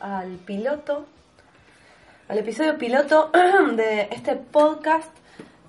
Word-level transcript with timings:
Al 0.00 0.36
piloto, 0.38 1.04
al 2.28 2.38
episodio 2.38 2.78
piloto 2.78 3.30
de 3.76 4.08
este 4.10 4.34
podcast 4.34 5.10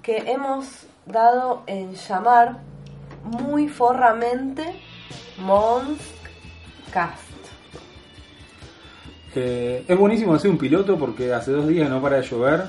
que 0.01 0.31
hemos 0.31 0.85
dado 1.06 1.63
en 1.68 1.94
llamar 1.94 2.59
muy 3.25 3.68
forramente 3.68 4.63
Monscast. 5.40 6.00
Eh, 9.35 9.84
es 9.85 9.97
buenísimo 9.97 10.35
hacer 10.35 10.51
un 10.51 10.57
piloto 10.57 10.97
porque 10.97 11.34
hace 11.34 11.51
dos 11.51 11.68
días 11.68 11.89
no 11.89 12.01
para 12.01 12.22
de 12.22 12.24
llover 12.24 12.63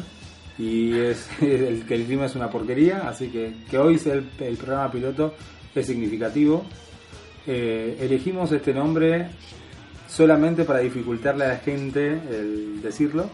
y 0.59 0.91
el, 1.41 1.87
que 1.87 1.94
el 1.94 2.05
clima 2.05 2.26
es 2.26 2.34
una 2.34 2.50
porquería, 2.50 3.09
así 3.09 3.28
que 3.28 3.55
que 3.70 3.78
hoy 3.78 4.00
sea 4.00 4.15
el, 4.15 4.28
el 4.41 4.56
programa 4.56 4.91
piloto 4.91 5.34
es 5.72 5.87
significativo. 5.87 6.65
Eh, 7.47 7.97
elegimos 8.00 8.50
este 8.50 8.75
nombre 8.75 9.28
solamente 10.09 10.65
para 10.65 10.81
dificultarle 10.81 11.45
a 11.45 11.49
la 11.49 11.57
gente 11.59 12.15
el 12.15 12.83
decirlo. 12.83 13.31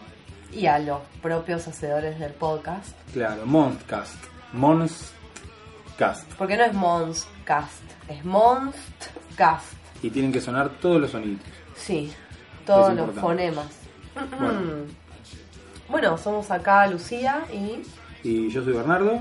Y 0.52 0.66
a 0.66 0.78
los 0.78 1.00
propios 1.22 1.66
hacedores 1.66 2.18
del 2.18 2.32
podcast. 2.32 2.94
Claro, 3.12 3.46
Monstcast. 3.46 4.22
Monstcast. 4.52 6.30
Porque 6.36 6.56
no 6.56 6.64
es 6.64 6.74
Monscast, 6.74 7.82
es 8.08 8.24
Monstcast. 8.24 9.72
Y 10.02 10.10
tienen 10.10 10.32
que 10.32 10.40
sonar 10.40 10.68
todos 10.80 11.00
los 11.00 11.10
sonidos. 11.10 11.40
Sí, 11.74 12.12
todos 12.66 12.94
los 12.94 13.14
fonemas. 13.14 13.68
Bueno. 14.38 14.60
Bueno, 15.88 16.16
somos 16.16 16.50
acá 16.50 16.86
Lucía 16.86 17.44
y 17.52 17.82
Y 18.26 18.48
yo 18.50 18.64
soy 18.64 18.72
Bernardo 18.72 19.20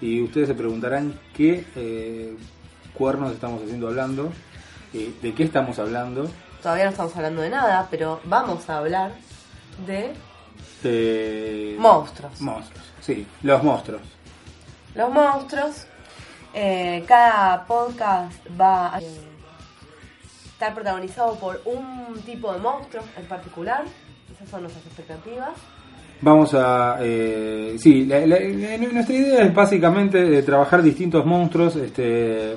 y 0.00 0.22
ustedes 0.22 0.48
se 0.48 0.54
preguntarán 0.54 1.18
qué 1.34 1.64
eh, 1.76 2.34
cuernos 2.94 3.32
estamos 3.32 3.62
haciendo 3.62 3.88
hablando, 3.88 4.32
eh, 4.94 5.12
de 5.20 5.34
qué 5.34 5.42
estamos 5.42 5.78
hablando. 5.78 6.30
Todavía 6.62 6.84
no 6.84 6.90
estamos 6.90 7.14
hablando 7.16 7.42
de 7.42 7.50
nada, 7.50 7.86
pero 7.90 8.20
vamos 8.24 8.68
a 8.70 8.78
hablar 8.78 9.12
de 9.86 10.12
de 10.82 11.76
monstruos. 11.78 12.40
Monstruos, 12.40 12.84
sí, 13.00 13.26
los 13.42 13.62
monstruos. 13.62 14.02
Los 14.94 15.10
monstruos. 15.12 15.86
eh, 16.54 17.04
cada 17.06 17.64
podcast 17.66 18.32
va 18.58 18.94
a 18.96 19.00
eh, 19.00 19.06
estar 20.52 20.74
protagonizado 20.74 21.34
por 21.36 21.60
un 21.64 22.20
tipo 22.24 22.52
de 22.52 22.58
monstruo 22.58 23.02
en 23.16 23.26
particular. 23.26 23.84
Esas 24.34 24.48
son 24.48 24.62
nuestras 24.62 24.84
expectativas. 24.86 25.50
Vamos 26.20 26.52
a... 26.54 26.96
Eh, 27.00 27.76
sí, 27.78 28.04
la- 28.06 28.20
la- 28.26 28.40
la- 28.40 28.76
nuestra 28.78 29.14
idea 29.14 29.42
es 29.44 29.54
básicamente 29.54 30.24
de 30.24 30.42
trabajar 30.42 30.82
distintos 30.82 31.24
monstruos, 31.24 31.76
este, 31.76 32.56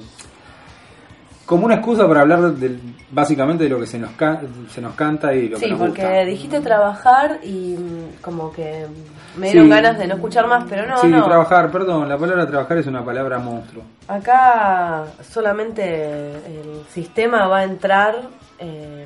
como 1.52 1.66
una 1.66 1.76
excusa 1.76 2.08
para 2.08 2.22
hablar 2.22 2.54
del- 2.54 2.80
básicamente 3.12 3.66
de 3.66 3.70
lo 3.70 3.78
que 3.78 3.86
se 3.86 4.00
nos, 4.00 4.12
ca- 4.12 4.40
se 4.74 4.80
nos 4.80 4.96
canta 4.96 5.34
y 5.34 5.50
lo 5.50 5.58
que 5.60 5.66
Sí, 5.66 5.72
nos 5.72 5.80
porque 5.80 6.02
gusta. 6.02 6.20
dijiste 6.24 6.62
trabajar 6.62 7.40
y 7.44 7.76
mm, 7.78 8.22
como 8.22 8.54
que 8.54 8.88
me 9.36 9.48
dieron 9.52 9.66
Sí. 9.66 9.70
ganas 9.70 9.98
de 10.00 10.08
no 10.08 10.16
escuchar 10.16 10.48
más, 10.48 10.64
pero 10.70 10.88
no, 10.88 10.98
sí, 11.00 11.08
no. 11.08 11.26
trabajar, 11.26 11.70
perdón, 11.70 12.08
la 12.08 12.18
palabra 12.18 12.48
trabajar 12.48 12.78
es 12.78 12.88
una 12.88 13.04
palabra 13.04 13.38
monstruo. 13.40 13.84
Acá 14.08 15.04
solamente 15.30 16.32
el 16.32 16.84
sistema 16.90 17.48
va 17.50 17.58
a 17.60 17.64
entrar 17.66 18.16
eh, 18.60 19.06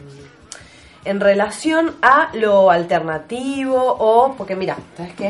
en 1.03 1.19
relación 1.19 1.94
a 2.03 2.30
lo 2.33 2.69
alternativo 2.69 3.75
o, 3.97 4.36
porque 4.38 4.56
mira, 4.56 4.75
¿sabes 4.95 5.13
qué? 5.15 5.30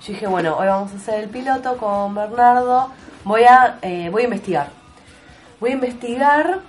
Yo 0.00 0.12
dije, 0.14 0.26
bueno, 0.26 0.56
hoy 0.58 0.66
vamos 0.66 0.92
a 0.92 0.96
hacer 0.96 1.24
el 1.24 1.28
piloto 1.28 1.76
con 1.76 2.14
Bernardo, 2.14 2.88
voy 3.24 3.42
a, 3.44 3.78
eh, 3.82 4.08
voy 4.10 4.22
a 4.22 4.24
investigar. 4.24 4.83
Voy 5.60 5.70
a 5.70 5.74
investigar 5.74 6.60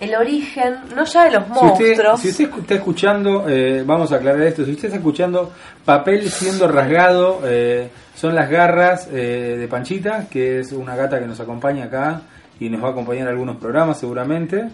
el 0.00 0.14
origen, 0.14 0.76
no 0.94 1.04
ya 1.04 1.24
de 1.24 1.30
los 1.32 1.44
Si 1.44 1.50
usted, 1.50 1.86
monstruos. 1.86 2.20
si 2.20 2.28
usted 2.28 2.50
está 2.60 2.74
escuchando, 2.74 3.48
eh, 3.48 3.82
vamos 3.84 4.12
a 4.12 4.16
aclarar 4.16 4.42
esto, 4.42 4.64
si 4.64 4.72
usted 4.72 4.86
está 4.86 4.98
escuchando 4.98 5.52
papel 5.84 6.30
siendo 6.30 6.68
rasgado, 6.68 7.40
eh, 7.44 7.90
son 8.14 8.34
las 8.34 8.48
garras 8.48 9.08
eh, 9.12 9.56
de 9.58 9.68
Panchita, 9.68 10.28
que 10.28 10.60
es 10.60 10.72
una 10.72 10.94
gata 10.96 11.18
que 11.18 11.26
nos 11.26 11.40
acompaña 11.40 11.84
acá 11.84 12.22
y 12.60 12.68
nos 12.68 12.82
va 12.82 12.88
a 12.88 12.90
acompañar 12.90 13.22
en 13.22 13.28
algunos 13.28 13.56
programas 13.56 13.98
seguramente, 13.98 14.68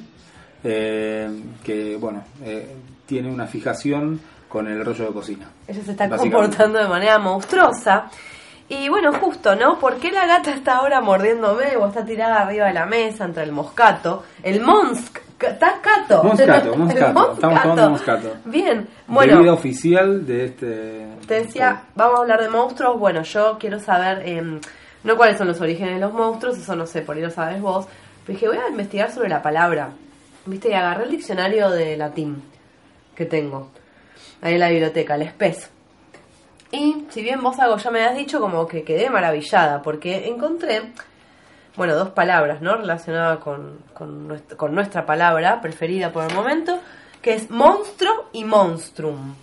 eh, 0.62 1.29
que 1.62 1.96
bueno, 1.96 2.25
eh, 2.43 2.75
tiene 3.06 3.31
una 3.31 3.46
fijación 3.46 4.20
con 4.49 4.69
el 4.69 4.85
rollo 4.85 5.06
de 5.06 5.12
cocina. 5.12 5.46
Ella 5.67 5.82
se 5.82 5.91
está 5.91 6.08
comportando 6.08 6.79
de 6.79 6.88
manera 6.88 7.19
monstruosa. 7.19 8.11
Y 8.69 8.89
bueno, 8.89 9.13
justo, 9.13 9.55
¿no? 9.55 9.79
¿Por 9.79 9.97
qué 9.97 10.11
la 10.11 10.27
gata 10.27 10.51
está 10.51 10.77
ahora 10.77 11.01
mordiéndome 11.01 11.77
o 11.77 11.87
está 11.87 12.05
tirada 12.05 12.41
arriba 12.43 12.67
de 12.67 12.73
la 12.73 12.87
mesa 12.87 13.25
entre 13.25 13.43
el 13.43 13.53
moscato? 13.53 14.25
El 14.43 14.61
monsk... 14.61 15.19
Moscato, 15.45 16.23
El 16.23 16.79
moscato. 16.79 16.89
Estamos 16.89 17.39
tomando 17.39 17.91
moscato. 17.91 18.37
Bien, 18.47 18.89
Bebida 19.07 19.37
bueno, 19.37 19.53
oficial 19.53 20.25
de 20.25 20.45
este... 20.47 21.07
te 21.27 21.35
decía, 21.43 21.83
vamos 21.95 22.19
a 22.19 22.23
hablar 22.23 22.41
de 22.41 22.49
monstruos. 22.49 22.99
Bueno, 22.99 23.23
yo 23.23 23.59
quiero 23.59 23.79
saber, 23.79 24.27
em, 24.27 24.61
no 25.03 25.17
cuáles 25.17 25.37
son 25.37 25.49
los 25.49 25.61
orígenes 25.61 25.95
de 25.95 26.01
los 26.01 26.15
monstruos, 26.15 26.57
eso 26.57 26.75
no 26.75 26.87
sé, 26.87 27.03
por 27.03 27.17
ahí 27.17 27.23
lo 27.23 27.31
sabes 27.31 27.61
vos. 27.61 27.87
Pero 28.25 28.39
dije, 28.39 28.49
voy 28.49 28.57
a 28.57 28.71
investigar 28.71 29.11
sobre 29.11 29.29
la 29.29 29.43
palabra. 29.43 29.91
Viste, 30.47 30.71
y 30.71 30.73
agarré 30.73 31.05
el 31.05 31.11
diccionario 31.11 31.69
de 31.69 31.97
latín 31.99 32.43
que 33.15 33.27
tengo 33.27 33.69
ahí 34.41 34.55
en 34.55 34.61
la 34.61 34.71
biblioteca, 34.71 35.17
el 35.17 35.29
SPES. 35.29 35.71
Y 36.75 37.06
si 37.11 37.23
bien 37.23 37.41
vos 37.41 37.56
algo 37.61 37.76
ya 37.76 37.91
me 37.93 38.03
has 38.03 38.17
dicho, 38.17 38.41
como 38.41 38.67
que 38.67 38.82
quedé 38.82 39.09
maravillada, 39.09 39.81
porque 39.81 40.26
encontré, 40.26 40.93
bueno, 41.76 41.94
dos 41.94 42.11
palabras, 42.11 42.61
¿no? 42.62 42.75
Relacionadas 42.75 43.38
con, 43.38 43.79
con, 43.94 44.26
nuestra, 44.26 44.56
con 44.56 44.75
nuestra 44.75 45.06
palabra 45.06 45.61
preferida 45.61 46.11
por 46.11 46.29
el 46.29 46.35
momento, 46.35 46.81
que 47.23 47.35
es 47.35 47.49
monstruo 47.49 48.29
y 48.32 48.44
monstrum. 48.44 49.37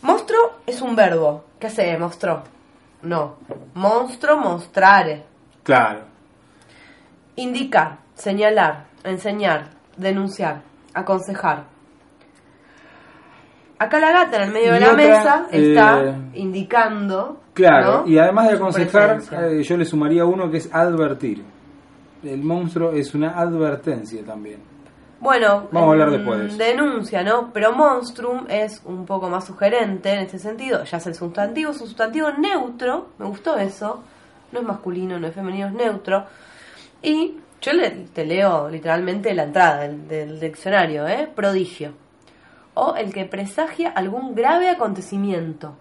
Monstruo 0.00 0.58
es 0.66 0.82
un 0.82 0.96
verbo. 0.96 1.44
¿Qué 1.60 1.68
hace 1.68 1.96
monstruo? 1.96 2.42
No. 3.02 3.36
Monstruo, 3.74 4.38
mostrare. 4.38 5.22
Claro. 5.62 6.00
Indicar, 7.36 7.98
señalar, 8.16 8.86
enseñar, 9.04 9.66
denunciar, 9.96 10.62
aconsejar. 10.92 11.71
Acá 13.82 13.98
la 13.98 14.12
gata 14.12 14.36
en 14.36 14.42
el 14.44 14.52
medio 14.52 14.70
Y 14.70 14.74
de 14.74 14.80
la 14.80 14.92
otra, 14.92 14.96
mesa 14.96 15.46
está 15.50 16.04
eh, 16.04 16.14
indicando. 16.34 17.40
Claro, 17.52 18.02
¿no? 18.02 18.08
y 18.08 18.16
además 18.16 18.48
de 18.48 18.54
aconsejar, 18.54 19.18
eh, 19.32 19.62
yo 19.64 19.76
le 19.76 19.84
sumaría 19.84 20.24
uno 20.24 20.48
que 20.48 20.58
es 20.58 20.72
advertir. 20.72 21.42
El 22.22 22.44
monstruo 22.44 22.92
es 22.92 23.12
una 23.12 23.30
advertencia 23.30 24.24
también. 24.24 24.60
Bueno, 25.18 25.66
Vamos 25.72 25.88
a 25.88 25.92
hablar 25.92 26.08
mm, 26.10 26.12
después 26.12 26.58
de. 26.58 26.64
Denuncia, 26.64 27.24
¿no? 27.24 27.50
Pero 27.52 27.72
monstrum 27.72 28.46
es 28.48 28.80
un 28.84 29.04
poco 29.04 29.28
más 29.28 29.46
sugerente 29.46 30.12
en 30.12 30.20
este 30.20 30.38
sentido. 30.38 30.84
Ya 30.84 30.98
es 30.98 31.06
el 31.08 31.16
sustantivo, 31.16 31.72
es 31.72 31.80
un 31.80 31.88
sustantivo 31.88 32.30
neutro. 32.30 33.08
Me 33.18 33.26
gustó 33.26 33.56
eso. 33.56 34.04
No 34.52 34.60
es 34.60 34.64
masculino, 34.64 35.18
no 35.18 35.26
es 35.26 35.34
femenino, 35.34 35.66
es 35.66 35.74
neutro. 35.74 36.24
Y 37.02 37.34
yo 37.60 37.72
le, 37.72 37.90
te 37.90 38.24
leo 38.24 38.68
literalmente 38.68 39.34
la 39.34 39.42
entrada 39.42 39.80
del, 39.80 40.06
del 40.06 40.38
diccionario, 40.38 41.08
¿eh? 41.08 41.28
Prodigio. 41.34 41.94
O 42.74 42.94
el 42.96 43.12
que 43.12 43.24
presagia 43.26 43.90
algún 43.90 44.34
grave 44.34 44.70
acontecimiento. 44.70 45.74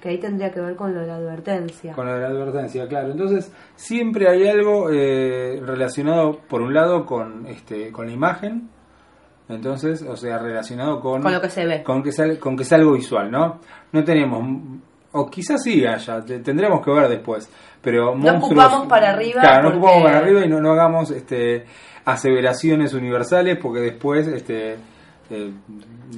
Que 0.00 0.10
ahí 0.10 0.18
tendría 0.18 0.50
que 0.50 0.60
ver 0.60 0.76
con 0.76 0.94
lo 0.94 1.00
de 1.00 1.06
la 1.06 1.16
advertencia. 1.16 1.92
Con 1.94 2.06
lo 2.06 2.14
de 2.14 2.20
la 2.20 2.28
advertencia, 2.28 2.86
claro. 2.88 3.10
Entonces, 3.12 3.52
siempre 3.74 4.28
hay 4.28 4.46
algo 4.48 4.90
eh, 4.90 5.60
relacionado, 5.64 6.38
por 6.48 6.60
un 6.62 6.74
lado, 6.74 7.06
con 7.06 7.46
este 7.46 7.90
con 7.90 8.06
la 8.06 8.12
imagen. 8.12 8.68
Entonces, 9.48 10.02
o 10.02 10.16
sea, 10.16 10.38
relacionado 10.38 11.00
con... 11.00 11.22
Con 11.22 11.32
lo 11.32 11.40
que 11.40 11.50
se 11.50 11.66
ve. 11.66 11.82
Con 11.82 12.02
que, 12.02 12.12
sal- 12.12 12.38
con 12.38 12.56
que 12.56 12.64
sea 12.64 12.78
algo 12.78 12.92
visual, 12.92 13.30
¿no? 13.30 13.60
No 13.92 14.02
tenemos... 14.04 14.42
O 15.12 15.30
quizás 15.30 15.62
sí 15.62 15.84
haya, 15.86 16.20
te- 16.24 16.40
tendremos 16.40 16.82
que 16.84 16.90
ver 16.90 17.08
después. 17.08 17.48
Pero 17.82 18.14
No 18.16 18.38
ocupamos 18.38 18.86
para 18.86 19.10
arriba 19.10 19.42
Claro, 19.42 19.64
no 19.64 19.68
porque- 19.70 19.78
ocupamos 19.78 20.02
para 20.04 20.18
arriba 20.18 20.44
y 20.44 20.48
no, 20.48 20.60
no 20.60 20.72
hagamos 20.72 21.10
este 21.10 21.66
aseveraciones 22.06 22.92
universales 22.94 23.58
porque 23.62 23.80
después 23.80 24.26
este 24.26 24.76
eh, 25.30 25.52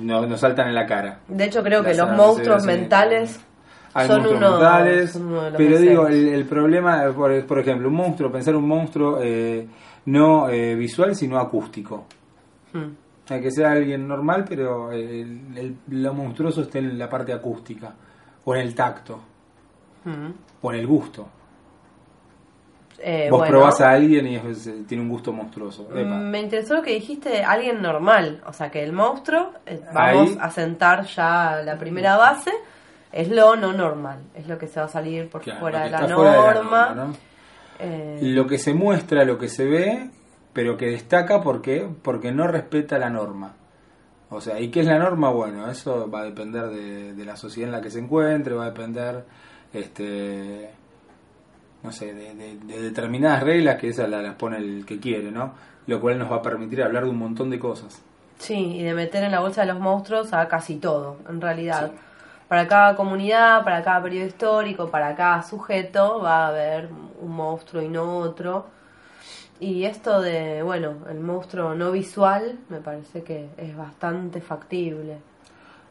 no- 0.01 0.27
nos 0.27 0.41
saltan 0.41 0.69
en 0.69 0.75
la 0.75 0.87
cara. 0.87 1.21
De 1.29 1.45
hecho, 1.45 1.63
creo 1.63 1.83
que 1.83 1.95
los 1.95 2.11
monstruos 2.13 2.65
mentales 2.65 3.41
Hay 3.95 4.07
son 4.09 4.19
monstruos 4.23 4.41
uno, 4.43 4.51
mentales, 4.61 5.11
son 5.13 5.27
uno 5.29 5.43
de 5.43 5.51
los 5.51 5.59
pero 5.59 5.79
digo, 5.79 6.07
el, 6.09 6.29
el 6.29 6.45
problema, 6.45 7.05
por, 7.15 7.47
por 7.47 7.59
ejemplo, 7.61 7.89
un 7.89 7.95
monstruo, 7.95 8.31
pensar 8.31 8.55
un 8.57 8.69
monstruo 8.69 9.19
eh, 9.23 9.67
no 10.07 10.49
eh, 10.49 10.75
visual, 10.75 11.15
sino 11.17 11.39
acústico. 11.39 12.07
Hmm. 12.73 12.91
Hay 13.29 13.41
que 13.41 13.51
ser 13.51 13.67
alguien 13.67 14.07
normal, 14.07 14.45
pero 14.49 14.93
el- 14.93 15.57
el- 15.57 15.77
lo 15.91 16.15
monstruoso 16.15 16.63
está 16.63 16.79
en 16.79 16.97
la 16.99 17.09
parte 17.09 17.33
acústica, 17.33 17.93
o 18.45 18.55
en 18.55 18.61
el 18.61 18.75
tacto, 18.75 19.19
Hmm. 20.05 20.31
o 20.63 20.73
en 20.73 20.79
el 20.79 20.87
gusto. 20.87 21.29
Eh, 22.99 23.29
Vos 23.31 23.41
bueno, 23.41 23.53
probás 23.59 23.81
a 23.83 23.91
alguien 23.91 24.27
y 24.27 24.37
es- 24.37 24.71
tiene 24.87 25.03
un 25.03 25.09
gusto 25.11 25.33
monstruoso. 25.33 25.89
Epa. 25.95 26.17
me 26.17 26.41
interesó 26.41 26.75
lo 26.75 26.83
que 26.83 26.93
dijiste 26.95 27.29
de 27.29 27.43
alguien 27.45 27.83
normal. 27.83 28.41
O 28.47 28.53
sea, 28.53 28.71
que 28.71 28.83
el 28.83 28.93
monstruo, 28.93 29.53
eh, 29.67 29.81
vamos 29.93 30.31
Ahí. 30.31 30.39
a 30.41 30.51
sentar 30.51 31.05
ya 31.07 31.61
la 31.65 31.79
primera 31.79 32.17
base, 32.17 32.51
es 33.13 33.29
lo 33.29 33.55
no 33.57 33.73
normal. 33.73 34.19
Es 34.35 34.49
lo 34.49 34.57
que 34.59 34.67
se 34.67 34.81
va 34.81 34.87
a 34.87 34.89
salir 34.89 35.29
por 35.29 35.43
Claro, 35.43 35.61
fuera, 35.61 35.85
de 35.85 35.91
la, 35.91 36.01
norma. 36.01 36.15
fuera 36.17 36.31
de 36.33 36.39
la 36.39 36.55
norma, 36.55 36.95
¿no? 36.95 37.17
Eh, 37.79 38.19
Lo 38.23 38.47
que 38.47 38.59
se 38.59 38.73
muestra, 38.73 39.25
lo 39.25 39.37
que 39.39 39.49
se 39.49 39.67
ve, 39.67 40.11
pero 40.55 40.79
que 40.79 40.87
destaca 40.87 41.43
porque 41.43 41.87
porque 42.03 42.33
no 42.33 42.47
respeta 42.47 42.99
la 42.99 43.11
norma. 43.11 43.53
O 44.31 44.41
sea, 44.41 44.59
¿y 44.59 44.71
qué 44.71 44.81
es 44.81 44.87
la 44.87 44.99
norma? 44.99 45.29
Bueno, 45.31 45.71
eso 45.71 46.11
va 46.11 46.21
a 46.21 46.25
depender 46.25 46.69
de, 46.71 47.13
de 47.13 47.25
la 47.27 47.37
sociedad 47.37 47.69
en 47.69 47.73
la 47.77 47.83
que 47.83 47.91
se 47.91 47.99
encuentre, 48.01 48.55
va 48.55 48.65
a 48.65 48.71
depender, 48.71 49.25
este, 49.73 50.71
no 51.87 51.93
sé, 51.93 52.13
de, 52.13 52.35
de- 52.35 52.59
de 52.59 52.83
determinadas 52.83 53.43
reglas 53.43 53.77
que 53.77 53.89
esas 53.89 54.09
la- 54.11 54.21
las 54.23 54.35
pone 54.35 54.59
el 54.59 54.85
que 54.85 54.99
quiere, 55.01 55.31
¿no? 55.31 55.55
Lo 55.87 56.01
cual 56.01 56.19
nos 56.19 56.31
va 56.31 56.37
a 56.37 56.43
permitir 56.43 56.83
hablar 56.83 57.05
de 57.05 57.11
un 57.11 57.19
montón 57.19 57.49
de 57.49 57.59
cosas. 57.59 58.03
Sí, 58.39 58.77
y 58.77 58.83
de 58.83 58.93
meter 58.93 59.25
en 59.25 59.31
la 59.33 59.41
bolsa 59.41 59.63
de 59.63 59.69
los 59.69 59.79
monstruos 59.81 60.33
a 60.35 60.47
casi 60.49 60.77
todo, 60.77 61.17
en 61.29 61.41
realidad. 61.41 61.93
Para 62.49 62.69
cada 62.69 62.95
comunidad, 62.97 63.65
para 63.65 63.83
cada 63.83 64.03
periodo 64.03 64.27
histórico, 64.27 64.89
para 64.91 65.15
cada 65.17 65.43
sujeto 65.43 66.21
va 66.21 66.45
a 66.45 66.49
haber 66.49 66.89
un 67.21 67.31
monstruo 67.35 67.83
y 67.83 67.89
no 67.89 68.19
otro. 68.19 68.67
Y 69.59 69.85
esto 69.85 70.21
de, 70.21 70.63
bueno, 70.63 70.95
el 71.11 71.19
monstruo 71.21 71.75
no 71.75 71.91
visual 71.93 72.59
me 72.69 72.79
parece 72.81 73.23
que 73.23 73.49
es 73.57 73.77
bastante 73.77 74.41
factible. 74.41 75.17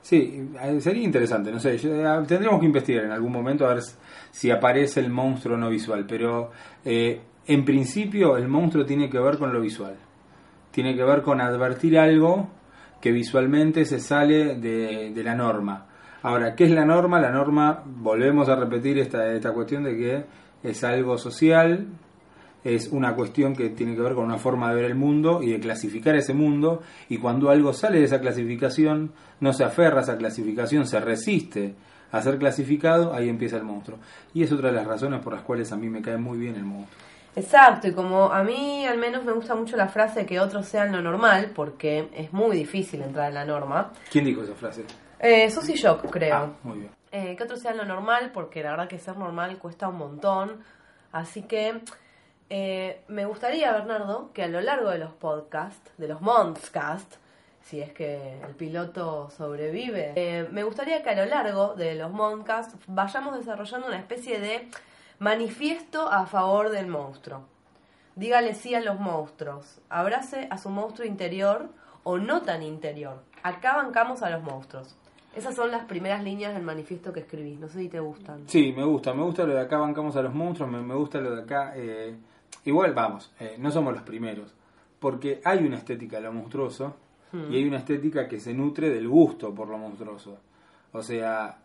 Sí, 0.06 0.52
eh, 0.62 0.80
sería 0.82 1.02
interesante, 1.02 1.52
no 1.52 1.60
sé, 1.60 1.78
eh, 1.78 2.24
tendríamos 2.28 2.60
que 2.60 2.68
investigar 2.68 3.06
en 3.06 3.12
algún 3.12 3.32
momento 3.32 3.66
a 3.66 3.74
ver 3.74 3.82
si 4.30 4.52
aparece 4.52 5.00
el 5.00 5.10
monstruo 5.10 5.58
no 5.58 5.68
visual, 5.68 6.06
pero 6.08 6.52
eh, 6.86 7.20
en 7.48 7.66
principio 7.66 8.38
el 8.38 8.48
monstruo 8.48 8.86
tiene 8.86 9.10
que 9.10 9.18
ver 9.18 9.40
con 9.40 9.52
lo 9.52 9.60
visual, 9.60 9.96
tiene 10.70 10.96
que 10.96 11.04
ver 11.04 11.24
con 11.24 11.42
advertir 11.42 11.98
algo 11.98 12.50
que 13.02 13.12
visualmente 13.12 13.84
se 13.84 14.00
sale 14.00 14.58
de, 14.58 15.10
de 15.12 15.24
la 15.24 15.34
norma. 15.34 15.88
Ahora, 16.22 16.54
¿qué 16.54 16.66
es 16.66 16.72
la 16.72 16.86
norma? 16.86 17.20
La 17.20 17.32
norma, 17.32 17.82
volvemos 17.84 18.48
a 18.48 18.56
repetir 18.58 19.00
esta, 19.00 19.34
esta 19.34 19.54
cuestión 19.54 19.86
de 19.86 19.98
que 19.98 20.26
es 20.62 20.84
algo 20.84 21.18
social, 21.18 21.88
es 22.66 22.88
una 22.88 23.16
cuestión 23.16 23.56
que 23.56 23.70
tiene 23.70 23.96
que 23.96 24.02
ver 24.02 24.16
con 24.16 24.26
una 24.26 24.38
forma 24.38 24.70
de 24.70 24.76
ver 24.76 24.86
el 24.86 24.96
mundo 24.96 25.44
y 25.44 25.52
de 25.52 25.60
clasificar 25.60 26.16
ese 26.16 26.34
mundo 26.34 26.82
y 27.10 27.20
cuando 27.20 27.52
algo 27.52 27.72
sale 27.74 28.00
de 28.00 28.06
esa 28.06 28.20
clasificación 28.20 29.12
no 29.40 29.54
se 29.54 29.64
aferra 29.64 30.00
a 30.00 30.02
esa 30.02 30.18
clasificación, 30.18 30.88
se 30.88 31.00
resiste 31.00 31.76
a 32.12 32.22
ser 32.22 32.40
clasificado, 32.40 33.14
ahí 33.14 33.30
empieza 33.30 33.58
el 33.58 33.64
monstruo. 33.64 34.00
Y 34.34 34.42
es 34.44 34.52
otra 34.52 34.70
de 34.70 34.76
las 34.76 34.88
razones 34.88 35.22
por 35.22 35.34
las 35.34 35.44
cuales 35.44 35.72
a 35.72 35.78
mí 35.78 35.90
me 35.90 36.02
cae 36.02 36.18
muy 36.18 36.40
bien 36.40 36.56
el 36.56 36.64
monstruo. 36.64 37.00
Exacto, 37.36 37.88
y 37.88 37.92
como 37.92 38.32
a 38.32 38.44
mí 38.44 38.86
al 38.88 38.98
menos 38.98 39.24
me 39.24 39.34
gusta 39.34 39.54
mucho 39.54 39.78
la 39.78 39.90
frase 39.90 40.26
que 40.26 40.40
otros 40.40 40.66
sean 40.66 40.92
lo 40.92 41.02
normal, 41.02 41.52
porque 41.54 42.10
es 42.16 42.34
muy 42.34 42.58
difícil 42.58 43.02
entrar 43.02 43.28
en 43.28 43.36
la 43.36 43.46
norma. 43.46 43.92
¿Quién 44.12 44.26
dijo 44.26 44.42
esa 44.42 44.56
frase? 44.56 44.86
Eh, 45.20 45.52
sos 45.52 45.70
y 45.70 45.76
yo, 45.76 45.98
creo. 46.02 46.36
Ah, 46.36 46.50
muy 46.64 46.80
bien. 46.80 46.92
Eh, 47.12 47.36
que 47.36 47.44
otros 47.44 47.60
sean 47.60 47.78
lo 47.78 47.86
normal, 47.86 48.32
porque 48.34 48.64
la 48.64 48.72
verdad 48.72 48.88
que 48.88 48.98
ser 48.98 49.18
normal 49.18 49.58
cuesta 49.58 49.88
un 49.88 49.98
montón. 49.98 50.64
Así 51.12 51.44
que 51.44 51.82
Eh, 52.50 53.02
me 53.08 53.26
gustaría, 53.26 53.72
Bernardo, 53.72 54.32
que 54.34 54.44
a 54.44 54.48
lo 54.48 54.62
largo 54.62 54.90
de 54.92 55.00
los 55.00 55.12
podcasts, 55.14 55.92
de 55.98 56.08
los 56.08 56.22
Monthcast, 56.22 57.16
si 57.64 57.82
es 57.82 57.92
que 57.92 58.40
el 58.48 58.54
piloto 58.56 59.30
sobrevive, 59.32 60.14
eh, 60.16 60.48
me 60.52 60.64
gustaría 60.64 61.02
que 61.02 61.10
a 61.10 61.16
lo 61.16 61.26
largo 61.26 61.74
de 61.74 61.96
los 61.96 62.12
Monthcast 62.12 62.76
vayamos 62.88 63.36
desarrollando 63.36 63.88
una 63.88 63.98
especie 63.98 64.40
de 64.40 64.68
manifiesto 65.18 66.08
a 66.12 66.28
favor 66.28 66.70
del 66.70 66.88
monstruo. 66.88 67.42
Dígale 68.16 68.54
sí 68.54 68.76
a 68.76 68.80
los 68.82 69.00
monstruos, 69.00 69.80
abrace 69.90 70.48
a 70.52 70.58
su 70.58 70.70
monstruo 70.70 71.08
interior 71.08 71.70
o 72.04 72.18
no 72.20 72.44
tan 72.44 72.62
interior. 72.62 73.24
Acá 73.42 73.76
bancamos 73.76 74.22
a 74.22 74.30
los 74.30 74.44
monstruos. 74.44 74.96
Esas 75.36 75.56
son 75.56 75.70
las 75.72 75.84
primeras 75.86 76.24
líneas 76.24 76.54
del 76.54 76.64
manifiesto 76.64 77.12
que 77.12 77.20
escribí, 77.22 77.56
no 77.58 77.68
sé 77.68 77.80
si 77.80 77.90
te 77.90 78.00
gustan. 78.00 78.48
Sí, 78.48 78.72
me 78.78 78.86
gusta, 78.86 79.14
me 79.14 79.24
gusta 79.24 79.44
lo 79.44 79.54
de 79.54 79.60
acá 79.62 79.78
bancamos 79.80 80.16
a 80.16 80.22
los 80.22 80.34
monstruos, 80.34 80.72
me, 80.72 80.80
me 80.82 80.94
gusta 80.96 81.20
lo 81.20 81.36
de 81.36 81.42
acá. 81.42 81.74
eh, 81.76 82.16
igual 82.64 82.94
vamos, 82.94 83.32
eh, 83.40 83.56
no 83.60 83.72
somos 83.72 83.94
los 83.94 84.04
primeros, 84.04 84.54
porque 85.00 85.42
hay 85.44 85.60
una 85.66 85.78
estética 85.78 86.18
de 86.18 86.24
lo 86.24 86.34
monstruoso 86.34 86.96
y 87.50 87.58
hay 87.58 87.66
una 87.66 87.80
estética 87.80 88.30
que 88.30 88.40
se 88.40 88.54
nutre 88.54 88.90
del 88.90 89.10
gusto 89.10 89.54
por 89.54 89.68
lo 89.68 89.78
monstruoso. 89.78 90.38
O 90.94 91.02
sea, 91.02 91.58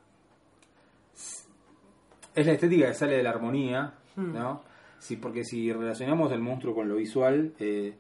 es 2.34 2.46
la 2.46 2.52
estética 2.52 2.88
que 2.88 2.94
sale 2.94 3.16
de 3.16 3.22
la 3.22 3.30
armonía, 3.30 3.94
¿no? 4.16 4.62
Sí, 4.98 5.16
porque 5.16 5.44
si 5.44 5.72
relacionamos 5.72 6.32
el 6.32 6.40
monstruo 6.40 6.74
con 6.74 6.88
lo 6.88 6.96
visual, 6.96 7.52
eh, 7.58 7.94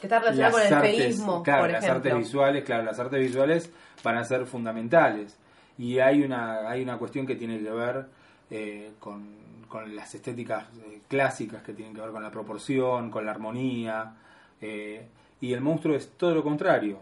Que 0.00 0.06
está 0.06 0.18
relacionado 0.18 0.52
con 0.54 0.62
el 0.66 0.74
artes, 0.74 0.96
feísmo, 0.96 1.42
claro, 1.42 1.62
por 1.62 1.70
las 1.70 1.84
ejemplo. 1.84 2.10
artes 2.10 2.26
visuales, 2.26 2.64
claro, 2.64 2.82
las 2.84 2.98
artes 2.98 3.20
visuales 3.20 3.72
van 4.02 4.16
a 4.16 4.24
ser 4.24 4.46
fundamentales. 4.46 5.38
Y 5.76 5.98
hay 5.98 6.22
una, 6.22 6.68
hay 6.68 6.82
una 6.82 6.98
cuestión 6.98 7.26
que 7.26 7.36
tiene 7.36 7.58
que 7.58 7.70
ver 7.70 8.06
eh, 8.50 8.92
con, 8.98 9.28
con 9.70 9.96
las 9.96 10.14
estéticas 10.14 10.66
eh, 10.84 11.00
clásicas 11.08 11.62
que 11.62 11.72
tienen 11.72 11.94
que 11.94 12.00
ver 12.02 12.10
con 12.10 12.22
la 12.22 12.30
proporción, 12.30 13.10
con 13.10 13.24
la 13.24 13.30
armonía. 13.30 14.14
eh, 14.60 15.08
y 15.40 15.54
el 15.54 15.62
monstruo 15.62 15.96
es 15.96 16.10
todo 16.18 16.34
lo 16.34 16.42
contrario. 16.42 16.98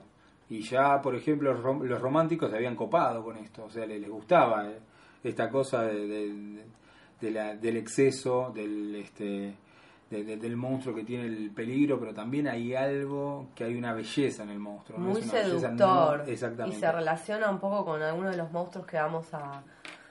Y 0.48 0.60
ya, 0.62 1.02
por 1.02 1.16
ejemplo, 1.16 1.52
los 1.52 1.60
rom- 1.64 1.82
los 1.84 2.00
románticos 2.00 2.50
se 2.50 2.56
habían 2.56 2.76
copado 2.76 3.24
con 3.24 3.36
esto, 3.36 3.64
o 3.64 3.70
sea, 3.70 3.84
les, 3.84 4.00
les 4.00 4.08
gustaba 4.08 4.68
eh, 4.68 4.78
esta 5.24 5.50
cosa 5.50 5.82
de, 5.82 6.06
de- 6.06 6.64
de 7.20 7.30
la- 7.32 7.56
del 7.56 7.76
exceso, 7.78 8.52
del, 8.54 8.94
este, 8.94 9.54
de- 10.08 10.24
de- 10.24 10.36
del 10.36 10.56
monstruo 10.56 10.94
que 10.94 11.02
tiene 11.04 11.24
el 11.26 11.50
peligro, 11.50 11.98
pero 11.98 12.14
también 12.14 12.46
hay 12.46 12.74
algo 12.76 13.48
que 13.56 13.64
hay 13.64 13.74
una 13.74 13.92
belleza 13.92 14.44
en 14.44 14.50
el 14.50 14.58
monstruo. 14.60 14.98
¿no? 15.00 15.06
Muy 15.08 15.20
Es 15.20 15.24
una 15.26 15.32
seductor. 15.42 16.18
no- 16.20 16.28
y 16.28 16.32
exactamente. 16.32 16.78
se 16.78 16.92
relaciona 16.92 17.50
un 17.50 17.58
poco 17.58 17.84
con 17.84 18.00
algunos 18.00 18.30
de 18.30 18.36
los 18.36 18.52
monstruos 18.52 18.86
que 18.86 18.96
vamos 18.98 19.34
a, 19.34 19.62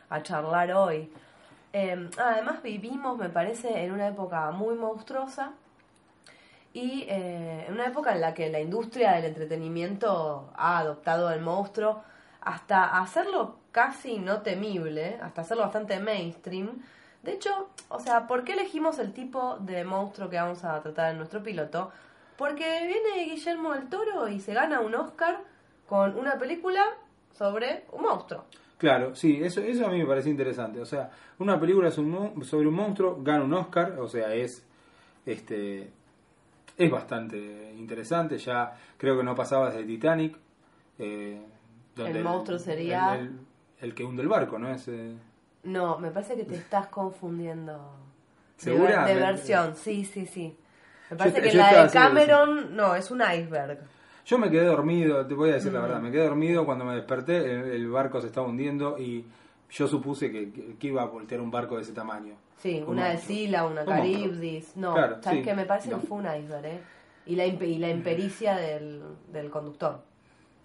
a 0.10 0.22
charlar 0.22 0.72
hoy. 0.74 1.10
Eh, 1.80 2.10
además 2.18 2.64
vivimos, 2.64 3.20
me 3.20 3.30
parece, 3.30 3.84
en 3.84 3.92
una 3.92 4.08
época 4.08 4.50
muy 4.50 4.74
monstruosa 4.74 5.52
y 6.74 7.04
eh, 7.04 7.66
en 7.68 7.74
una 7.76 7.86
época 7.86 8.14
en 8.16 8.22
la 8.22 8.34
que 8.34 8.50
la 8.50 8.60
industria 8.60 9.12
del 9.12 9.26
entretenimiento 9.26 10.50
ha 10.56 10.80
adoptado 10.80 11.30
el 11.30 11.40
monstruo 11.42 12.02
hasta 12.42 12.98
hacerlo 13.00 13.58
casi 13.72 14.18
no 14.18 14.42
temible, 14.42 15.20
hasta 15.22 15.42
hacerlo 15.42 15.66
bastante 15.66 16.00
mainstream. 16.00 16.82
De 17.22 17.34
hecho, 17.34 17.70
o 17.90 18.00
sea, 18.00 18.26
¿por 18.26 18.44
qué 18.44 18.54
elegimos 18.54 18.98
el 18.98 19.14
tipo 19.14 19.58
de 19.60 19.84
monstruo 19.84 20.32
que 20.32 20.38
vamos 20.38 20.64
a 20.64 20.82
tratar 20.82 21.12
en 21.12 21.18
nuestro 21.18 21.44
piloto? 21.44 21.92
Porque 22.38 22.88
viene 22.88 23.32
Guillermo 23.32 23.74
del 23.74 23.88
Toro 23.88 24.28
y 24.30 24.40
se 24.40 24.56
gana 24.56 24.80
un 24.80 24.96
Oscar 24.96 25.42
con 25.88 26.18
una 26.18 26.40
película 26.40 26.84
sobre 27.38 27.86
un 27.92 28.02
monstruo. 28.02 28.46
Claro, 28.78 29.16
sí, 29.16 29.40
eso, 29.44 29.62
eso 29.62 29.88
a 29.88 29.90
mí 29.90 29.98
me 30.00 30.06
parece 30.06 30.30
interesante. 30.30 30.80
O 30.80 30.86
sea, 30.86 31.10
una 31.40 31.60
película 31.60 31.90
sobre 31.90 32.68
un 32.68 32.74
monstruo 32.76 33.20
gana 33.24 33.44
un 33.44 33.54
Oscar, 33.54 34.00
o 34.00 34.08
sea, 34.08 34.34
es 34.36 34.64
este 35.26 35.90
es 36.78 36.92
bastante 36.92 37.74
interesante. 37.76 38.38
Ya 38.38 38.76
creo 38.98 39.18
que 39.18 39.24
no 39.24 39.34
pasaba 39.36 39.70
desde 39.72 39.84
Titanic. 39.86 40.38
eh, 41.00 41.40
donde 41.96 42.20
El 42.20 42.24
monstruo 42.24 42.58
sería- 42.60 43.16
el, 43.16 43.22
el- 43.28 43.40
el 43.82 43.94
que 43.96 44.04
hunde 44.04 44.22
el 44.24 44.28
barco, 44.28 44.58
¿no? 44.60 44.70
Es, 44.72 44.88
eh, 44.88 45.14
No, 45.64 45.98
me 46.00 46.10
parece 46.12 46.36
que 46.36 46.44
te 46.44 46.56
estás 46.56 46.88
confundiendo. 46.88 47.94
¿Segura? 48.58 49.06
de 49.06 49.16
versión, 49.16 49.76
sí, 49.76 50.06
sí, 50.06 50.26
sí. 50.26 50.56
Me 51.12 51.18
parece 51.18 51.38
Yo- 51.38 51.44
que 51.44 51.52
yo 51.52 51.58
la 51.60 51.84
de. 51.86 51.92
Cameron, 51.92 52.76
no, 52.76 52.96
es 52.96 53.10
un 53.12 53.22
iceberg. 53.22 53.80
Yo 54.28 54.38
me 54.38 54.52
quedé 54.52 54.66
dormido, 54.66 55.26
te 55.26 55.34
voy 55.34 55.50
a 55.50 55.54
decir 55.54 55.72
la 55.74 55.80
verdad, 55.82 56.00
me 56.02 56.12
quedé 56.12 56.24
dormido 56.26 56.66
cuando 56.66 56.84
me 56.86 56.94
desperté, 56.96 57.38
el, 57.38 57.72
el 57.72 57.90
barco 57.90 58.22
se 58.22 58.28
estaba 58.28 58.46
hundiendo 58.48 59.00
y 59.00 59.26
yo 59.72 59.88
supuse 59.88 60.30
que, 60.32 60.52
que- 60.52 60.76
que 60.76 60.88
iba 60.88 61.02
a 61.02 61.06
voltear 61.06 61.42
un 61.42 61.50
barco 61.50 61.78
de 61.78 61.84
ese 61.84 61.94
tamaño. 61.94 62.36
Sí, 62.62 62.82
Un 62.86 62.94
una 62.98 63.10
de. 63.10 63.18
Sila, 63.20 63.66
una 63.66 63.82
Un. 63.82 63.88
Caribdis. 63.88 64.76
No, 64.76 64.94
Claro, 64.94 65.18
¿sabes 65.24 65.40
sí. 65.40 65.46
qué? 65.46 65.54
Me 65.56 65.66
parece 65.66 65.90
No. 65.90 66.00
que 66.02 66.08
fue 66.08 66.18
un 66.18 66.26
iceberg, 66.26 66.66
¿eh? 66.66 66.80
Y 67.26 67.36
la, 67.36 67.46
impe- 67.46 67.68
y 67.68 67.78
la 67.78 67.90
impericia 67.90 68.56
del, 68.56 69.02
del 69.32 69.50
conductor. 69.50 70.02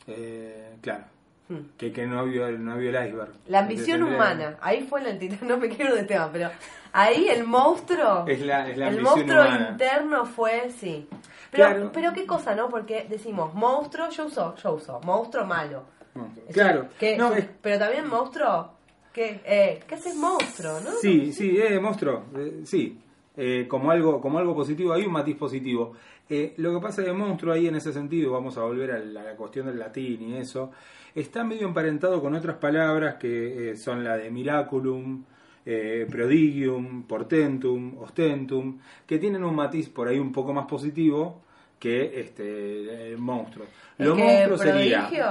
Eh, 0.07 0.77
claro, 0.81 1.05
Hmm. 1.49 1.59
que, 1.77 1.93
que 1.93 2.07
no, 2.07 2.25
vio, 2.25 2.47
el- 2.47 2.65
no 2.65 2.77
vio 2.79 2.91
el 2.97 3.07
iceberg. 3.09 3.31
La 3.49 3.61
ambición 3.61 4.03
humana, 4.03 4.57
ahí 4.61 4.83
fue 4.89 5.09
el 5.09 5.19
titán, 5.19 5.39
no 5.49 5.57
me 5.59 5.69
quiero 5.69 5.95
de 5.95 6.05
tema, 6.05 6.31
pero 6.33 6.51
ahí 6.93 7.29
el 7.29 7.45
monstruo, 7.45 8.25
Es 8.27 8.41
la, 8.41 8.69
es 8.71 8.77
la 8.79 8.89
el 8.89 9.01
monstruo 9.03 9.41
humana. 9.43 9.69
interno 9.73 10.25
fue, 10.25 10.71
sí. 10.71 11.07
Pero, 11.53 11.65
Claro. 11.67 11.91
pero 11.93 12.13
qué 12.15 12.25
cosa, 12.27 12.55
¿no? 12.55 12.69
Porque 12.71 13.07
decimos 13.09 13.53
monstruo, 13.55 14.09
yo 14.09 14.25
uso, 14.27 14.55
yo 14.57 14.73
uso, 14.73 15.01
monstruo 15.05 15.45
malo. 15.45 15.83
Monstruo. 16.15 16.47
Claro, 16.53 16.89
que- 16.99 17.17
no, 17.17 17.33
es- 17.35 17.47
pero 17.61 17.79
también 17.79 18.09
monstruo, 18.09 18.71
¿qué, 19.13 19.41
eh, 19.45 19.81
¿qué 19.87 19.95
haces 19.95 20.17
monstruo, 20.17 20.81
no? 20.81 20.91
Sí, 21.01 21.31
sí, 21.33 21.59
eh, 21.61 21.79
monstruo, 21.79 22.25
eh, 22.37 22.63
sí, 22.65 22.99
eh, 23.37 23.67
como 23.69 23.91
algo, 23.91 24.19
como 24.21 24.39
algo 24.39 24.55
positivo, 24.55 24.95
hay 24.95 25.05
un 25.05 25.13
matiz 25.13 25.37
positivo. 25.37 25.93
Eh, 26.29 26.55
lo 26.57 26.73
que 26.73 26.81
pasa 26.81 27.05
que 27.05 27.13
monstruo 27.13 27.53
ahí 27.53 27.67
en 27.69 27.77
ese 27.77 27.93
sentido, 27.93 28.33
vamos 28.33 28.57
a 28.57 28.63
volver 28.63 28.93
a 28.93 28.99
la, 28.99 29.21
a 29.21 29.25
la 29.25 29.37
cuestión 29.37 29.67
del 29.67 29.79
latín 29.79 30.23
y 30.23 30.37
eso, 30.39 30.71
está 31.15 31.45
medio 31.45 31.67
emparentado 31.67 32.23
con 32.23 32.35
otras 32.35 32.57
palabras 32.57 33.17
que 33.17 33.73
eh, 33.73 33.77
son 33.77 34.03
la 34.03 34.17
de 34.17 34.31
miraculum, 34.31 35.23
eh, 35.65 36.07
prodigium, 36.11 37.05
portentum, 37.05 37.99
ostentum, 37.99 38.79
que 39.07 39.19
tienen 39.19 39.45
un 39.45 39.55
matiz 39.55 39.89
por 39.89 40.09
ahí 40.09 40.19
un 40.19 40.33
poco 40.33 40.53
más 40.53 40.67
positivo 40.67 41.41
que 41.79 42.21
este 42.21 43.11
el 43.13 43.19
monstruo. 43.19 43.67
Es 43.99 44.07
Lo 44.07 44.15
que 44.17 44.23
monstruo 44.23 44.59
sería 44.59 45.01
prodigio, 45.01 45.25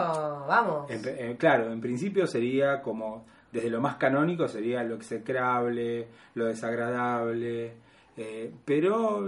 vamos. 0.48 0.90
en- 0.92 1.02
eh, 1.06 1.36
claro, 1.38 1.72
en 1.72 1.80
principio 1.82 2.28
sería 2.28 2.82
como, 2.82 3.26
desde 3.52 3.70
lo 3.70 3.80
más 3.82 3.96
canónico 3.96 4.48
sería 4.48 4.84
lo 4.84 4.96
execrable, 4.96 6.08
lo 6.36 6.46
desagradable, 6.46 7.72
eh, 8.18 8.52
pero 8.66 9.24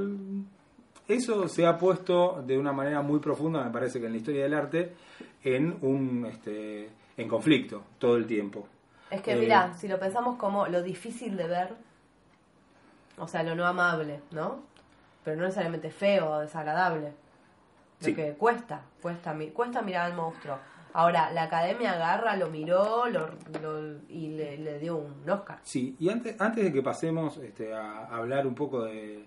eso 1.08 1.48
se 1.48 1.66
ha 1.66 1.78
puesto 1.78 2.42
de 2.46 2.58
una 2.58 2.72
manera 2.72 3.02
muy 3.02 3.20
profunda, 3.20 3.64
me 3.64 3.72
parece 3.72 4.00
que 4.00 4.06
en 4.06 4.12
la 4.14 4.18
historia 4.18 4.44
del 4.44 4.54
arte, 4.54 4.92
en 5.44 5.76
un 5.82 6.26
este, 6.26 6.90
en 7.18 7.28
conflicto 7.28 7.84
todo 8.00 8.16
el 8.16 8.26
tiempo. 8.26 8.68
Es 9.14 9.22
que 9.22 9.34
Eh, 9.34 9.38
mira, 9.38 9.74
si 9.76 9.88
lo 9.88 10.00
pensamos 10.00 10.38
como 10.38 10.68
lo 10.68 10.82
difícil 10.82 11.38
de 11.38 11.48
ver, 11.48 11.76
o 13.18 13.28
sea, 13.28 13.44
lo 13.44 13.56
no 13.56 13.66
amable, 13.66 14.22
¿no? 14.32 14.62
Pero 15.24 15.38
no 15.38 15.44
necesariamente 15.44 15.92
feo 15.92 16.30
o 16.32 16.40
desagradable. 16.40 17.10
Lo 18.02 18.06
Sí. 18.08 18.16
que 18.16 18.34
cuesta, 18.34 18.82
cuesta, 19.02 19.36
cuesta 19.54 19.82
mirar 19.82 20.08
al 20.12 20.18
monstruo. 20.18 20.58
Ahora, 20.94 21.32
la 21.32 21.44
academia 21.44 21.94
agarra, 21.94 22.36
lo 22.36 22.50
miró 22.50 23.08
lo, 23.08 23.30
lo- 23.62 24.00
y 24.10 24.30
le, 24.30 24.58
le 24.58 24.80
dio 24.80 24.98
un 24.98 25.28
Oscar. 25.30 25.60
Sí, 25.64 25.96
y 26.00 26.10
antes, 26.10 26.40
antes 26.42 26.64
de 26.64 26.74
que 26.74 26.82
pasemos 26.82 27.38
este, 27.38 27.74
a 27.74 28.06
hablar 28.08 28.46
un 28.48 28.56
poco 28.56 28.84
de, 28.84 29.26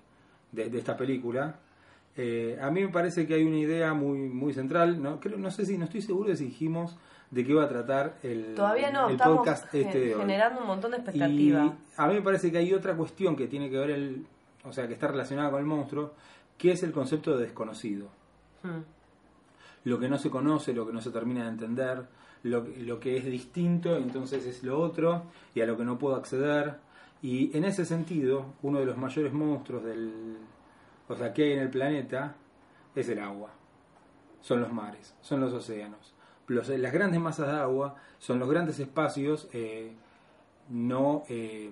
de- 0.53 0.69
de 0.69 0.79
esta 0.79 0.97
película, 0.97 1.57
eh, 2.17 2.59
a 2.61 2.71
mí 2.71 2.83
me 2.83 2.89
parece 2.89 3.27
que 3.27 3.35
hay 3.35 3.45
una 3.45 3.59
idea 3.59 3.95
muy, 3.95 4.19
muy 4.19 4.53
central, 4.53 5.03
no, 5.03 5.21
creo, 5.21 5.39
no 5.39 5.51
sé 5.51 5.65
si, 5.67 5.77
no 5.79 5.85
estoy 5.85 6.03
seguro 6.03 6.29
de 6.31 6.37
si 6.37 6.45
dijimos 6.47 6.97
de 7.31 7.45
qué 7.45 7.51
iba 7.53 7.65
a 7.65 7.69
tratar 7.69 8.19
el, 8.23 8.55
Todavía 8.55 8.91
no, 8.91 9.07
el 9.09 9.15
estamos 9.15 9.39
podcast 9.39 9.65
este 9.67 9.83
gen- 9.85 9.93
de 9.93 10.15
hoy. 10.15 10.21
generando 10.21 10.61
un 10.61 10.67
montón 10.69 10.91
de 10.93 10.99
Y 10.99 11.01
expectativa. 11.01 11.77
a 11.97 12.07
mí 12.09 12.15
me 12.15 12.23
parece 12.23 12.51
que 12.53 12.59
hay 12.59 12.73
otra 12.73 12.95
cuestión 12.97 13.35
que 13.37 13.47
tiene 13.49 13.69
que 13.69 13.79
ver, 13.79 13.91
el, 13.91 14.27
o 14.65 14.73
sea, 14.73 14.87
que 14.87 14.95
está 14.95 15.09
relacionada 15.09 15.51
con 15.51 15.61
el 15.61 15.67
monstruo, 15.67 16.15
que 16.57 16.73
es 16.73 16.83
el 16.83 16.93
concepto 16.93 17.37
de 17.37 17.45
desconocido. 17.45 18.09
Hmm. 18.63 18.81
Lo 19.85 19.99
que 19.99 20.09
no 20.09 20.19
se 20.19 20.31
conoce, 20.31 20.73
lo 20.73 20.87
que 20.87 20.93
no 20.93 21.01
se 21.01 21.11
termina 21.11 21.43
de 21.45 21.51
entender, 21.51 22.05
lo, 22.45 22.65
lo 22.79 22.99
que 23.01 23.17
es 23.17 23.25
distinto, 23.25 23.97
entonces 23.97 24.45
es 24.47 24.63
lo 24.65 24.81
otro, 24.81 25.25
y 25.55 25.61
a 25.61 25.67
lo 25.67 25.77
que 25.77 25.85
no 25.85 25.99
puedo 25.99 26.17
acceder. 26.17 26.77
Y 27.23 27.57
en 27.57 27.65
ese 27.65 27.85
sentido, 27.85 28.55
uno 28.63 28.79
de 28.81 28.87
los 28.87 28.97
mayores 28.97 29.33
monstruos 29.33 29.85
del, 29.85 30.37
o 31.09 31.17
sea, 31.17 31.33
que 31.33 31.45
hay 31.45 31.53
en 31.53 31.59
el 31.61 31.71
planeta 31.71 32.35
es 32.95 33.09
el 33.09 33.19
agua. 33.21 33.51
Son 34.41 34.61
los 34.61 34.73
mares, 34.73 35.15
son 35.21 35.41
los 35.41 35.53
océanos. 35.53 36.15
Las 36.49 36.93
grandes 36.93 37.21
masas 37.21 37.49
de 37.49 37.55
agua 37.55 37.97
son 38.19 38.39
los 38.39 38.49
grandes 38.49 38.79
espacios 38.79 39.49
eh, 39.53 39.93
no, 40.69 41.25
eh, 41.29 41.71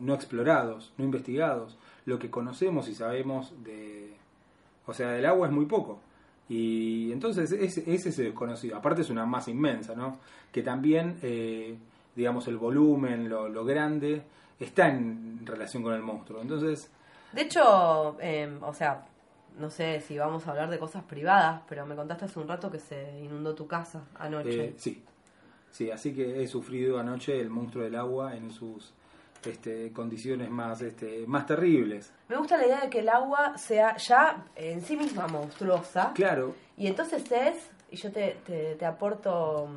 no 0.00 0.14
explorados, 0.14 0.92
no 0.96 1.04
investigados. 1.04 1.76
Lo 2.04 2.18
que 2.18 2.30
conocemos 2.30 2.88
y 2.88 2.94
sabemos 2.94 3.52
de, 3.62 4.14
o 4.86 4.94
sea, 4.94 5.10
del 5.10 5.26
agua 5.26 5.48
es 5.48 5.52
muy 5.52 5.66
poco. 5.66 6.00
Y 6.48 7.12
entonces 7.12 7.52
ese, 7.52 7.92
ese 7.92 8.08
es 8.08 8.18
el 8.18 8.26
desconocido. 8.26 8.76
Aparte 8.76 9.02
es 9.02 9.10
una 9.10 9.26
masa 9.26 9.50
inmensa, 9.50 9.94
¿no? 9.94 10.18
Que 10.50 10.62
también, 10.62 11.18
eh, 11.22 11.76
digamos, 12.16 12.48
el 12.48 12.56
volumen, 12.56 13.28
lo, 13.28 13.48
lo 13.48 13.64
grande, 13.64 14.22
está 14.58 14.88
en 14.88 15.44
relación 15.44 15.82
con 15.82 15.92
el 15.92 16.02
monstruo. 16.02 16.40
Entonces, 16.40 16.90
De 17.32 17.42
hecho, 17.42 18.16
eh, 18.20 18.50
o 18.62 18.72
sea, 18.72 19.06
no 19.58 19.70
sé 19.70 20.00
si 20.00 20.18
vamos 20.18 20.46
a 20.46 20.50
hablar 20.50 20.70
de 20.70 20.78
cosas 20.78 21.02
privadas, 21.04 21.62
pero 21.68 21.84
me 21.86 21.94
contaste 21.96 22.26
hace 22.26 22.38
un 22.38 22.48
rato 22.48 22.70
que 22.70 22.78
se 22.78 23.18
inundó 23.20 23.54
tu 23.54 23.66
casa 23.66 24.02
anoche. 24.18 24.64
eh, 24.66 24.74
sí, 24.76 25.02
sí, 25.70 25.90
así 25.90 26.14
que 26.14 26.42
he 26.42 26.46
sufrido 26.46 26.98
anoche 26.98 27.40
el 27.40 27.50
monstruo 27.50 27.84
del 27.84 27.96
agua 27.96 28.36
en 28.36 28.50
sus 28.50 28.92
este, 29.44 29.92
condiciones 29.92 30.50
más, 30.50 30.80
este, 30.82 31.26
más 31.26 31.46
terribles. 31.46 32.12
Me 32.28 32.36
gusta 32.36 32.56
la 32.56 32.66
idea 32.66 32.80
de 32.80 32.90
que 32.90 33.00
el 33.00 33.08
agua 33.08 33.56
sea 33.56 33.96
ya 33.96 34.44
en 34.56 34.80
sí 34.82 34.96
misma 34.96 35.26
monstruosa. 35.28 36.12
Claro, 36.14 36.54
Y 36.76 36.86
entonces 36.86 37.30
es, 37.30 37.70
y 37.90 37.96
yo 37.96 38.10
te, 38.12 38.36
te, 38.44 38.74
te 38.74 38.84
aporto 38.86 39.68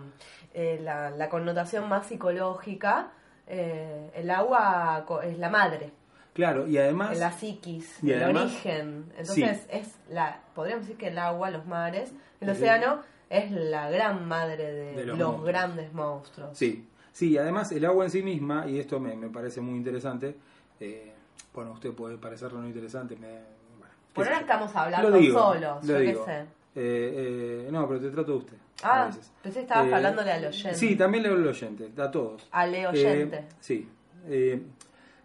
eh, 0.54 0.80
la, 0.82 1.12
la 1.12 1.30
connotación 1.30 1.88
más 1.88 2.08
psicológica, 2.08 3.12
eh, 3.48 4.10
el 4.16 4.30
agua 4.32 5.06
es 5.24 5.38
la 5.38 5.50
madre, 5.50 5.92
claro, 6.34 6.68
y 6.68 6.78
además... 6.78 7.18
la 7.20 7.32
psiquis, 7.32 7.98
Y 8.04 8.12
el 8.12 8.24
además- 8.24 8.44
origen. 8.52 9.06
Entonces 9.18 9.60
Sí. 9.62 9.68
es 9.72 9.96
la, 10.10 10.40
podríamos 10.56 10.86
decir 10.86 10.98
que 10.98 11.08
el 11.10 11.18
agua, 11.20 11.50
los 11.52 11.66
mares, 11.66 12.14
el 12.40 12.50
océano 12.50 13.02
es 13.30 13.52
la 13.52 13.90
gran 13.90 14.28
madre 14.28 14.72
de, 14.72 14.92
De 14.96 15.06
los, 15.06 15.18
los 15.18 15.28
monstruos. 15.30 15.48
grandes 15.48 15.94
monstruos. 15.94 16.58
Sí, 16.58 16.88
sí, 17.12 17.38
además 17.38 17.72
el 17.72 17.86
agua 17.86 18.06
en 18.06 18.12
sí 18.12 18.22
misma, 18.24 18.66
y 18.68 18.80
esto 18.80 19.00
me, 19.00 19.16
me 19.16 19.30
parece 19.30 19.62
muy 19.62 19.78
interesante, 19.78 20.36
eh, 20.80 21.14
bueno, 21.54 21.72
usted 21.74 21.92
puede 21.92 22.18
parecerlo 22.18 22.60
no 22.62 22.68
interesante, 22.68 23.16
me, 23.16 23.28
bueno, 23.28 23.94
Por 24.14 24.26
ahora 24.28 24.40
estamos 24.40 24.76
hablando 24.76 25.12
digo, 25.12 25.40
solos, 25.40 25.86
lo 25.86 26.00
yo 26.02 26.06
qué 26.06 26.16
sé. 26.26 26.40
Eh, 26.74 27.66
eh, 27.68 27.70
no, 27.72 27.86
pero 27.88 28.00
te 28.00 28.10
trato 28.12 28.32
de 28.32 28.38
usted. 28.38 28.58
Ah, 28.84 29.10
pensé 29.44 29.60
que 29.60 29.64
estabas 29.66 29.88
Eh, 29.90 29.94
hablándole 29.94 30.32
al 30.32 30.46
oyente. 30.46 30.76
Sí, 30.78 30.96
también 30.96 31.24
le 31.24 31.30
hablo 31.30 31.42
al 31.44 31.48
oyente, 31.50 31.92
a 32.02 32.10
todos. 32.10 32.48
Al 32.52 32.74
Eh, 32.74 32.88
oyente. 32.88 33.46
sí. 33.60 33.88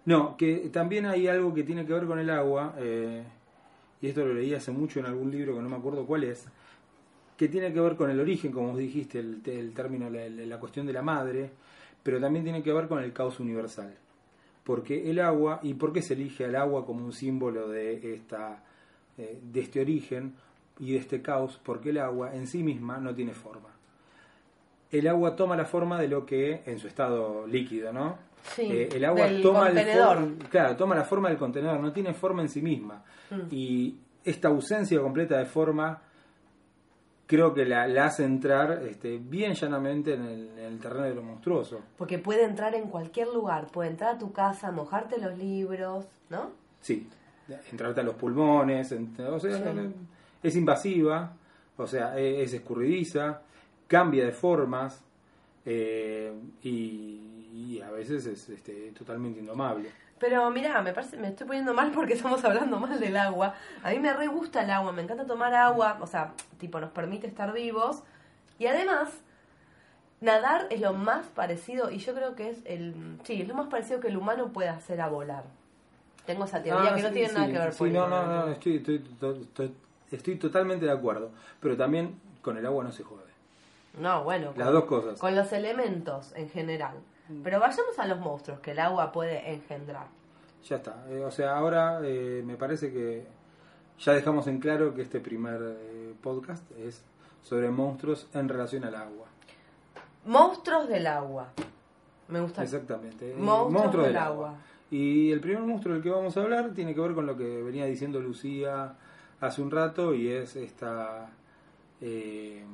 No, 0.06 0.36
que 0.36 0.70
también 0.72 1.06
hay 1.06 1.28
algo 1.28 1.52
que 1.52 1.64
tiene 1.64 1.84
que 1.84 1.92
ver 1.92 2.06
con 2.06 2.18
el 2.18 2.30
agua, 2.30 2.74
eh, 2.78 3.22
y 4.00 4.08
esto 4.08 4.24
lo 4.24 4.34
leí 4.34 4.54
hace 4.54 4.70
mucho 4.70 5.00
en 5.00 5.06
algún 5.06 5.30
libro 5.30 5.54
que 5.54 5.62
no 5.62 5.68
me 5.68 5.76
acuerdo 5.76 6.06
cuál 6.06 6.24
es, 6.24 6.46
que 7.36 7.48
tiene 7.48 7.72
que 7.72 7.80
ver 7.80 7.96
con 7.96 8.10
el 8.10 8.20
origen, 8.20 8.52
como 8.52 8.68
vos 8.68 8.78
dijiste, 8.78 9.18
el, 9.18 9.42
el 9.44 9.72
término, 9.74 10.08
la, 10.08 10.28
la 10.28 10.58
cuestión 10.58 10.86
de 10.86 10.92
la 10.92 11.02
madre, 11.02 11.50
pero 12.02 12.20
también 12.20 12.44
tiene 12.44 12.62
que 12.62 12.72
ver 12.72 12.86
con 12.86 13.02
el 13.02 13.12
caos 13.12 13.40
universal. 13.40 13.94
Porque 14.62 15.10
el 15.10 15.20
agua, 15.20 15.60
¿y 15.62 15.74
por 15.74 15.92
qué 15.92 16.02
se 16.02 16.14
elige 16.14 16.44
al 16.44 16.56
agua 16.56 16.86
como 16.86 17.04
un 17.04 17.12
símbolo 17.12 17.68
de, 17.68 18.14
esta, 18.14 18.64
eh, 19.18 19.40
de 19.42 19.60
este 19.60 19.80
origen 19.80 20.34
y 20.78 20.92
de 20.92 20.98
este 20.98 21.22
caos? 21.22 21.60
Porque 21.62 21.90
el 21.90 21.98
agua 21.98 22.34
en 22.34 22.46
sí 22.46 22.62
misma 22.62 22.98
no 22.98 23.14
tiene 23.14 23.32
forma. 23.32 23.70
El 24.90 25.08
agua 25.08 25.36
toma 25.36 25.56
la 25.56 25.66
forma 25.66 26.00
de 26.00 26.08
lo 26.08 26.26
que 26.26 26.62
en 26.66 26.78
su 26.78 26.88
estado 26.88 27.46
líquido, 27.46 27.92
¿no? 27.92 28.18
Sí, 28.54 28.62
Eh, 28.70 28.88
el 28.92 29.04
agua 29.04 29.26
toma 29.42 29.68
el 29.68 30.48
claro, 30.48 30.76
toma 30.76 30.94
la 30.94 31.04
forma 31.04 31.28
del 31.28 31.38
contenedor, 31.38 31.80
no 31.80 31.92
tiene 31.92 32.14
forma 32.14 32.42
en 32.42 32.48
sí 32.48 32.62
misma. 32.62 33.02
Mm. 33.30 33.40
Y 33.50 33.96
esta 34.24 34.48
ausencia 34.48 35.00
completa 35.00 35.36
de 35.38 35.46
forma 35.46 36.00
creo 37.26 37.52
que 37.52 37.64
la, 37.64 37.88
la 37.88 38.06
hace 38.06 38.24
entrar 38.24 38.82
este, 38.86 39.18
bien 39.18 39.54
llanamente 39.54 40.14
en 40.14 40.22
el, 40.26 40.48
en 40.58 40.64
el 40.64 40.78
terreno 40.78 41.04
de 41.06 41.14
lo 41.14 41.22
monstruoso. 41.22 41.80
Porque 41.98 42.18
puede 42.18 42.44
entrar 42.44 42.74
en 42.76 42.88
cualquier 42.88 43.28
lugar, 43.28 43.66
puede 43.72 43.90
entrar 43.90 44.14
a 44.14 44.18
tu 44.18 44.32
casa, 44.32 44.70
mojarte 44.70 45.18
los 45.18 45.36
libros, 45.36 46.06
¿no? 46.30 46.50
Sí, 46.80 47.08
entrarte 47.72 48.00
a 48.00 48.04
los 48.04 48.14
pulmones, 48.14 48.92
ent- 48.92 49.18
o 49.28 49.40
sea, 49.40 49.56
Sí. 49.58 49.94
es 50.42 50.54
invasiva, 50.56 51.32
o 51.76 51.86
sea, 51.86 52.16
e- 52.16 52.42
es 52.42 52.52
escurridiza, 52.54 53.42
cambia 53.88 54.24
de 54.24 54.32
formas 54.32 55.02
eh, 55.68 56.32
y, 56.62 57.35
y 57.56 57.80
a 57.80 57.90
veces 57.90 58.26
es 58.26 58.48
este, 58.50 58.92
totalmente 58.92 59.40
indomable. 59.40 59.90
Pero 60.18 60.50
mira, 60.50 60.80
me 60.82 60.92
parece, 60.92 61.16
me 61.16 61.28
estoy 61.28 61.46
poniendo 61.46 61.72
mal 61.74 61.90
porque 61.92 62.12
estamos 62.18 62.44
hablando 62.44 62.78
mal 62.78 63.00
del 63.00 63.16
agua. 63.16 63.54
A 63.82 63.90
mí 63.90 63.98
me 63.98 64.12
re 64.12 64.26
gusta 64.26 64.62
el 64.62 64.70
agua, 64.70 64.92
me 64.92 65.02
encanta 65.02 65.26
tomar 65.26 65.54
agua, 65.54 65.98
o 66.00 66.06
sea, 66.06 66.32
tipo 66.58 66.80
nos 66.80 66.90
permite 66.90 67.26
estar 67.26 67.52
vivos. 67.52 68.02
Y 68.58 68.66
además, 68.66 69.10
nadar 70.20 70.66
es 70.70 70.80
lo 70.80 70.92
más 70.94 71.26
parecido, 71.26 71.90
y 71.90 71.98
yo 71.98 72.14
creo 72.14 72.34
que 72.34 72.50
es 72.50 72.58
el, 72.64 72.94
sí, 73.24 73.42
es 73.42 73.48
lo 73.48 73.54
más 73.54 73.68
parecido 73.68 74.00
que 74.00 74.08
el 74.08 74.16
humano 74.16 74.48
puede 74.48 74.68
hacer 74.68 75.00
a 75.00 75.08
volar. 75.08 75.44
Tengo 76.26 76.44
esa 76.44 76.62
teoría 76.62 76.90
Ah, 76.92 76.96
que 76.96 77.02
no 77.02 77.08
sí, 77.08 77.14
tiene 77.14 77.32
nada 77.32 77.46
que 77.46 77.58
ver 77.58 77.72
sí, 77.72 77.78
con 77.78 77.92
no, 77.92 78.08
no, 78.08 78.26
no, 78.26 78.48
estoy, 78.50 78.76
estoy, 78.78 78.98
to- 78.98 79.34
to- 79.54 79.70
estoy 80.10 80.36
totalmente 80.36 80.84
de 80.86 80.90
acuerdo. 80.92 81.30
Pero 81.60 81.76
también 81.76 82.18
con 82.42 82.56
el 82.56 82.66
agua 82.66 82.82
no 82.82 82.90
se 82.92 83.04
jode. 83.04 83.22
No, 84.00 84.24
bueno, 84.24 84.52
Las 84.56 84.66
con, 84.66 84.74
dos 84.74 84.84
cosas. 84.86 85.18
con 85.20 85.36
los 85.36 85.52
elementos 85.52 86.32
en 86.34 86.48
general. 86.50 86.96
Pero 87.42 87.58
vayamos 87.60 87.98
a 87.98 88.06
los 88.06 88.18
monstruos 88.20 88.60
que 88.60 88.70
el 88.72 88.78
agua 88.78 89.10
puede 89.12 89.52
engendrar. 89.52 90.06
Ya 90.68 90.76
está. 90.76 91.04
Eh, 91.08 91.24
o 91.24 91.30
sea, 91.30 91.56
ahora 91.56 92.00
eh, 92.02 92.42
me 92.44 92.56
parece 92.56 92.92
que 92.92 93.26
ya 93.98 94.12
dejamos 94.12 94.46
en 94.46 94.58
claro 94.60 94.94
que 94.94 95.02
este 95.02 95.20
primer 95.20 95.60
eh, 95.62 96.14
podcast 96.22 96.64
es 96.78 97.02
sobre 97.42 97.70
monstruos 97.70 98.28
en 98.34 98.48
relación 98.48 98.84
al 98.84 98.94
agua. 98.94 99.26
Monstruos 100.24 100.88
del 100.88 101.06
agua. 101.06 101.48
Me 102.28 102.40
gusta. 102.40 102.62
Exactamente. 102.62 103.30
eh, 103.30 103.36
Monstruos 103.38 104.06
del 104.06 104.16
agua. 104.16 104.54
Y 104.90 105.30
el 105.32 105.40
primer 105.40 105.62
monstruo 105.62 105.94
del 105.94 106.02
que 106.02 106.10
vamos 106.10 106.36
a 106.36 106.42
hablar 106.42 106.70
tiene 106.74 106.94
que 106.94 107.00
ver 107.00 107.14
con 107.14 107.26
lo 107.26 107.36
que 107.36 107.62
venía 107.62 107.86
diciendo 107.86 108.20
Lucía 108.20 108.94
hace 109.40 109.62
un 109.62 109.70
rato 109.70 110.14
y 110.14 110.28
es 110.28 110.54
esta, 110.56 111.28
eh, 112.00 112.64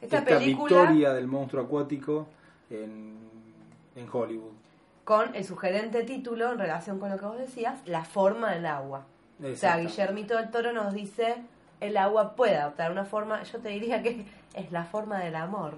Esta 0.00 0.24
película- 0.24 0.82
victoria 0.82 1.12
del 1.12 1.26
monstruo 1.26 1.64
acuático 1.64 2.26
en, 2.72 3.16
en 3.96 4.08
Hollywood. 4.10 4.52
Con 5.04 5.34
el 5.34 5.44
sugerente 5.44 6.04
título 6.04 6.52
en 6.52 6.58
relación 6.58 6.98
con 6.98 7.10
lo 7.10 7.18
que 7.18 7.26
vos 7.26 7.38
decías, 7.38 7.80
la 7.86 8.04
forma 8.04 8.52
del 8.52 8.66
agua. 8.66 9.04
O 9.42 9.56
sea. 9.56 9.78
Guillermito 9.78 10.36
del 10.36 10.50
Toro 10.50 10.72
nos 10.72 10.94
dice, 10.94 11.36
el 11.80 11.96
agua 11.96 12.36
puede 12.36 12.56
adoptar 12.56 12.92
una 12.92 13.04
forma, 13.04 13.42
yo 13.42 13.58
te 13.58 13.70
diría 13.70 14.02
que 14.02 14.24
es 14.54 14.70
la 14.70 14.84
forma 14.84 15.18
del 15.18 15.34
amor. 15.34 15.74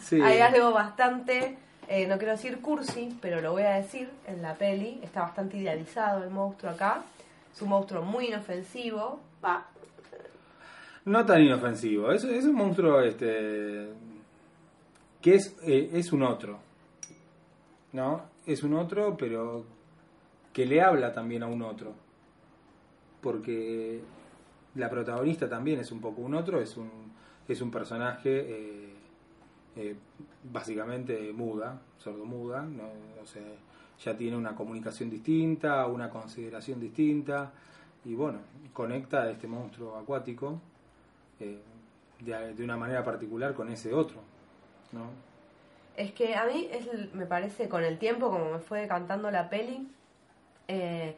Sí. 0.00 0.20
Hay 0.20 0.40
algo 0.40 0.72
bastante, 0.72 1.56
eh, 1.88 2.06
no 2.06 2.18
quiero 2.18 2.32
decir 2.32 2.60
cursi, 2.60 3.16
pero 3.20 3.40
lo 3.40 3.52
voy 3.52 3.62
a 3.62 3.74
decir, 3.74 4.08
en 4.26 4.42
la 4.42 4.54
peli 4.54 5.00
está 5.02 5.22
bastante 5.22 5.56
idealizado 5.56 6.22
el 6.22 6.30
monstruo 6.30 6.72
acá. 6.72 7.02
Es 7.52 7.62
un 7.62 7.68
monstruo 7.68 8.02
muy 8.02 8.26
inofensivo. 8.26 9.20
Va, 9.44 9.64
No 11.04 11.24
tan 11.24 11.42
inofensivo. 11.42 12.12
Es, 12.12 12.24
es 12.24 12.44
un 12.44 12.54
monstruo 12.54 13.00
este 13.00 13.88
que 15.24 15.36
es, 15.36 15.56
eh, 15.62 15.88
es 15.94 16.12
un 16.12 16.22
otro. 16.22 16.58
¿No? 17.94 18.24
Es 18.44 18.62
un 18.62 18.74
otro, 18.74 19.16
pero 19.16 19.64
que 20.52 20.66
le 20.66 20.82
habla 20.82 21.14
también 21.14 21.42
a 21.42 21.46
un 21.46 21.62
otro. 21.62 21.94
Porque 23.22 24.02
la 24.74 24.90
protagonista 24.90 25.48
también 25.48 25.80
es 25.80 25.90
un 25.92 26.02
poco 26.02 26.20
un 26.20 26.34
otro, 26.34 26.60
es 26.60 26.76
un, 26.76 26.90
es 27.48 27.58
un 27.62 27.70
personaje 27.70 28.30
eh, 28.34 28.94
eh, 29.76 29.96
básicamente 30.52 31.32
muda, 31.32 31.80
sordomuda, 31.96 32.60
¿no? 32.60 32.82
o 32.84 34.04
ya 34.04 34.14
tiene 34.14 34.36
una 34.36 34.54
comunicación 34.54 35.08
distinta, 35.08 35.86
una 35.86 36.10
consideración 36.10 36.78
distinta, 36.78 37.50
y 38.04 38.14
bueno, 38.14 38.40
conecta 38.74 39.22
a 39.22 39.30
este 39.30 39.46
monstruo 39.46 39.96
acuático 39.96 40.60
de, 41.38 41.62
de 42.52 42.62
una 42.62 42.76
manera 42.76 43.02
particular 43.02 43.54
con 43.54 43.70
ese 43.70 43.94
otro, 43.94 44.33
¿no? 44.92 45.06
Es 45.96 46.12
que 46.12 46.34
a 46.34 46.44
mí 46.46 46.68
es, 46.72 47.14
me 47.14 47.26
parece, 47.26 47.68
con 47.68 47.84
el 47.84 47.98
tiempo, 47.98 48.30
como 48.30 48.50
me 48.50 48.58
fue 48.58 48.88
cantando 48.88 49.30
la 49.30 49.48
peli, 49.48 49.88
eh, 50.68 51.14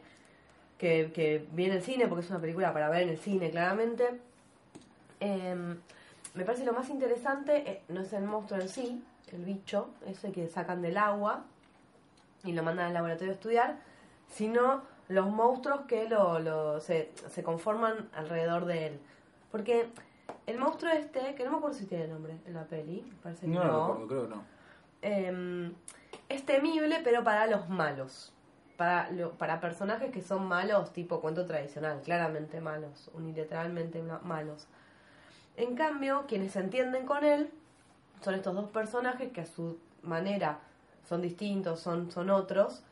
que, 0.77 1.11
que 1.13 1.45
vi 1.53 1.65
en 1.65 1.71
el 1.73 1.81
cine, 1.81 2.07
porque 2.07 2.23
es 2.25 2.29
una 2.29 2.39
película 2.39 2.73
para 2.73 2.89
ver 2.89 3.03
en 3.03 3.09
el 3.09 3.17
cine, 3.17 3.49
claramente, 3.49 4.19
eh, 5.19 5.55
me 6.35 6.43
parece 6.45 6.63
lo 6.65 6.73
más 6.73 6.89
interesante, 6.89 7.63
eh, 7.69 7.81
no 7.89 8.01
es 8.01 8.13
el 8.13 8.23
monstruo 8.23 8.59
en 8.61 8.69
sí, 8.69 9.03
el 9.31 9.43
bicho, 9.43 9.89
ese 10.05 10.31
que 10.31 10.47
sacan 10.47 10.81
del 10.83 10.97
agua 10.97 11.43
y 12.43 12.53
lo 12.53 12.61
mandan 12.63 12.87
al 12.87 12.93
laboratorio 12.93 13.31
a 13.31 13.35
estudiar, 13.35 13.75
sino 14.31 14.83
los 15.09 15.27
monstruos 15.29 15.81
que 15.87 16.07
lo, 16.07 16.37
lo- 16.39 16.79
se, 16.81 17.09
se 17.29 17.41
conforman 17.43 18.09
alrededor 18.13 18.65
de 18.65 18.87
él. 18.87 18.99
Porque 19.51 19.87
el 20.45 20.57
monstruo 20.57 20.91
este, 20.91 21.35
que 21.35 21.43
no 21.43 21.51
me 21.51 21.57
acuerdo 21.57 21.77
si 21.77 21.85
tiene 21.85 22.07
nombre 22.07 22.37
en 22.45 22.53
la 22.53 22.63
peli, 22.65 23.03
parece 23.23 23.41
que 23.47 23.51
No 23.51 23.63
no, 23.63 23.71
lo 23.71 23.79
recuerdo, 23.87 24.07
creo 24.07 24.23
que 24.29 24.35
no. 24.35 24.43
eh, 25.01 25.71
es 26.29 26.45
temible, 26.45 26.99
pero 27.03 27.23
para 27.23 27.47
los 27.47 27.69
malos. 27.69 28.33
Para, 28.77 29.09
lo- 29.11 29.31
para 29.31 29.59
personajes 29.59 30.11
que 30.11 30.21
son 30.21 30.45
malos, 30.47 30.93
tipo 30.93 31.19
cuento 31.19 31.45
tradicional, 31.45 31.99
claramente 32.03 32.61
malos, 32.61 33.09
unilateralmente 33.13 34.01
ma- 34.03 34.21
malos. 34.23 34.67
En 35.55 35.75
cambio, 35.75 36.25
quienes 36.27 36.51
se 36.51 36.59
entienden 36.59 37.05
con 37.07 37.23
él 37.23 37.49
son 38.21 38.35
estos 38.35 38.53
dos 38.53 38.69
personajes 38.69 39.31
que 39.31 39.41
a 39.41 39.45
su 39.47 39.79
manera 40.03 40.59
son 41.09 41.21
distintos, 41.23 41.79
son, 41.79 42.11
son 42.11 42.29
otros, 42.29 42.83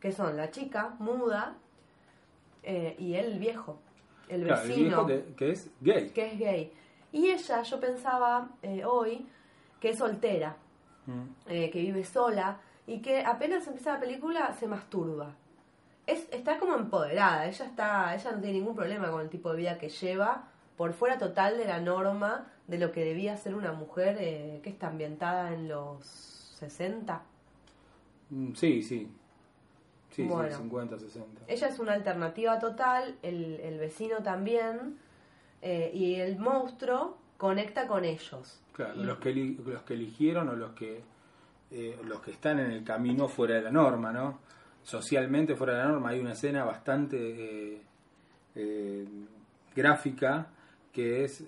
que 0.00 0.12
son 0.12 0.36
la 0.36 0.50
chica 0.50 0.94
muda 0.98 1.54
eh, 2.64 2.94
y 2.98 3.14
el 3.14 3.38
viejo, 3.38 3.78
el 4.34 4.44
Claro, 4.44 4.62
el 4.62 4.68
vecino 4.68 5.04
viejo 5.04 5.06
que, 5.06 5.34
que 5.36 5.50
es 5.50 5.70
gay. 5.80 6.10
que 6.10 6.26
es 6.32 6.38
gay. 6.38 6.72
Y 7.12 7.30
ella, 7.30 7.62
yo 7.62 7.78
pensaba 7.80 8.48
eh, 8.62 8.84
hoy, 8.84 9.26
que 9.80 9.90
es 9.90 9.98
soltera, 9.98 10.56
Mm. 11.06 11.22
eh, 11.48 11.68
que 11.70 11.80
vive 11.80 12.04
sola 12.04 12.60
y 12.86 13.00
que 13.00 13.24
apenas 13.24 13.66
empieza 13.66 13.94
la 13.94 14.00
película 14.00 14.52
se 14.54 14.68
masturba. 14.68 15.34
Es, 16.06 16.28
está 16.32 16.58
como 16.58 16.74
empoderada, 16.76 17.46
ella 17.46 17.64
está, 17.66 18.14
ella 18.14 18.30
no 18.32 18.40
tiene 18.40 18.58
ningún 18.58 18.74
problema 18.76 19.10
con 19.10 19.20
el 19.20 19.28
tipo 19.28 19.50
de 19.50 19.56
vida 19.56 19.78
que 19.78 19.88
lleva, 19.88 20.48
por 20.76 20.92
fuera 20.92 21.18
total 21.18 21.58
de 21.58 21.64
la 21.66 21.80
norma 21.80 22.46
de 22.68 22.78
lo 22.78 22.92
que 22.92 23.04
debía 23.04 23.36
ser 23.36 23.54
una 23.56 23.72
mujer 23.72 24.16
eh, 24.20 24.60
que 24.62 24.70
está 24.70 24.88
ambientada 24.88 25.52
en 25.52 25.68
los 25.68 26.04
60. 26.04 27.22
Mm, 28.30 28.52
Sí, 28.54 28.82
sí. 28.82 29.10
Sí, 30.12 30.22
Bueno. 30.24 30.50
sí, 30.56 30.62
50, 30.62 30.98
60. 30.98 31.42
Ella 31.48 31.68
es 31.68 31.78
una 31.78 31.92
alternativa 31.94 32.58
total, 32.58 33.16
el, 33.22 33.58
el 33.60 33.78
vecino 33.78 34.22
también, 34.22 34.98
eh, 35.62 35.90
y 35.92 36.14
el 36.16 36.38
monstruo 36.38 37.16
conecta 37.38 37.86
con 37.86 38.04
ellos. 38.04 38.60
Claro, 38.74 38.94
Y- 39.00 39.04
los 39.04 39.18
que, 39.18 39.32
los 39.34 39.82
que 39.82 39.94
eligieron 39.94 40.48
o 40.50 40.54
los 40.54 40.72
que, 40.72 41.00
eh, 41.70 41.98
los 42.04 42.20
que 42.20 42.30
están 42.32 42.60
en 42.60 42.70
el 42.70 42.84
camino 42.84 43.26
fuera 43.28 43.54
de 43.56 43.62
la 43.62 43.70
norma, 43.70 44.12
¿no? 44.12 44.38
Socialmente 44.82 45.54
fuera 45.56 45.74
de 45.74 45.78
la 45.80 45.88
norma 45.88 46.10
hay 46.10 46.20
una 46.20 46.32
escena 46.32 46.64
bastante 46.64 47.80
eh, 48.54 49.06
gráfica 49.74 50.46
que 50.92 51.24
es, 51.24 51.42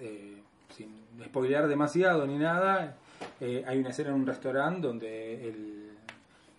sin 0.70 1.04
spoilear 1.24 1.68
demasiado 1.68 2.26
ni 2.26 2.38
nada, 2.38 2.96
hay 3.40 3.78
una 3.78 3.90
escena 3.90 4.10
en 4.10 4.14
un 4.16 4.26
restaurante 4.26 4.86
donde 4.86 5.48
el- 5.48 5.83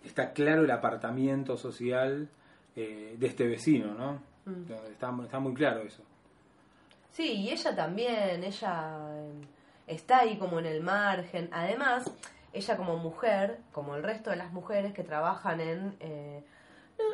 está 0.06 0.32
claro 0.32 0.62
el 0.64 0.70
apartamiento 0.70 1.56
social 1.56 2.28
eh, 2.74 3.16
de 3.18 3.26
este 3.26 3.46
vecino, 3.46 3.94
¿no? 3.94 4.20
Mm. 4.44 4.72
Está, 4.92 5.12
está 5.22 5.38
muy 5.40 5.54
claro 5.54 5.80
eso. 5.82 6.02
Sí, 7.10 7.32
y 7.32 7.50
ella 7.50 7.74
también, 7.74 8.44
ella 8.44 8.98
eh, 9.10 9.32
está 9.86 10.18
ahí 10.20 10.36
como 10.38 10.58
en 10.58 10.66
el 10.66 10.82
margen. 10.82 11.48
Además, 11.52 12.10
ella 12.52 12.76
como 12.76 12.96
mujer, 12.98 13.58
como 13.72 13.96
el 13.96 14.02
resto 14.02 14.30
de 14.30 14.36
las 14.36 14.52
mujeres 14.52 14.92
que 14.92 15.02
trabajan 15.02 15.60
en... 15.60 15.96
eh, 16.00 16.42
no, 16.98 17.04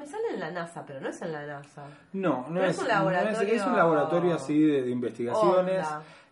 me 0.00 0.06
sale 0.06 0.24
en 0.34 0.40
la 0.40 0.50
NASA, 0.50 0.84
pero 0.86 1.00
no 1.00 1.08
es 1.08 1.20
en 1.22 1.32
la 1.32 1.46
NASA. 1.46 1.84
No, 2.12 2.46
no 2.48 2.54
Pero 2.60 2.64
es, 2.66 2.76
es 2.76 2.82
un 2.82 2.88
no 2.88 2.90
es- 2.92 2.98
laboratorio- 2.98 3.54
es 3.54 3.66
un 3.66 3.76
laboratorio 3.76 4.34
así 4.34 4.60
de, 4.60 4.82
de 4.82 4.90
investigaciones. 4.90 5.86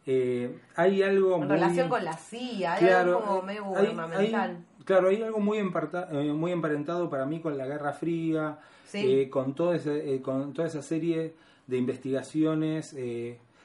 Eh, 0.06 0.58
hay 0.76 1.02
algo 1.02 1.34
En 1.36 1.40
muy, 1.40 1.48
relación 1.48 1.88
con 1.88 2.04
la 2.04 2.12
CIA, 2.14 2.74
hay 2.74 2.80
claro, 2.86 3.16
algo 3.18 3.24
como 3.26 3.42
medio 3.42 3.62
hay- 3.62 3.66
gubernamental. 3.86 4.50
hay- 4.50 4.64
claro, 4.84 5.08
hay 5.08 5.22
algo 5.22 5.40
muy, 5.40 5.58
emparta- 5.58 6.08
eh, 6.12 6.32
muy 6.32 6.52
emparentado 6.52 7.08
para 7.10 7.26
mí 7.26 7.40
con 7.40 7.56
la 7.58 7.66
Guerra 7.66 7.92
Fría, 7.92 8.58
Sí. 8.86 8.98
eh, 9.20 9.30
con, 9.30 9.54
todo 9.54 9.74
ese- 9.74 10.14
eh, 10.14 10.20
con 10.22 10.52
toda 10.52 10.68
esa 10.68 10.82
serie 10.82 11.34
de 11.66 11.76
investigaciones 11.78 12.94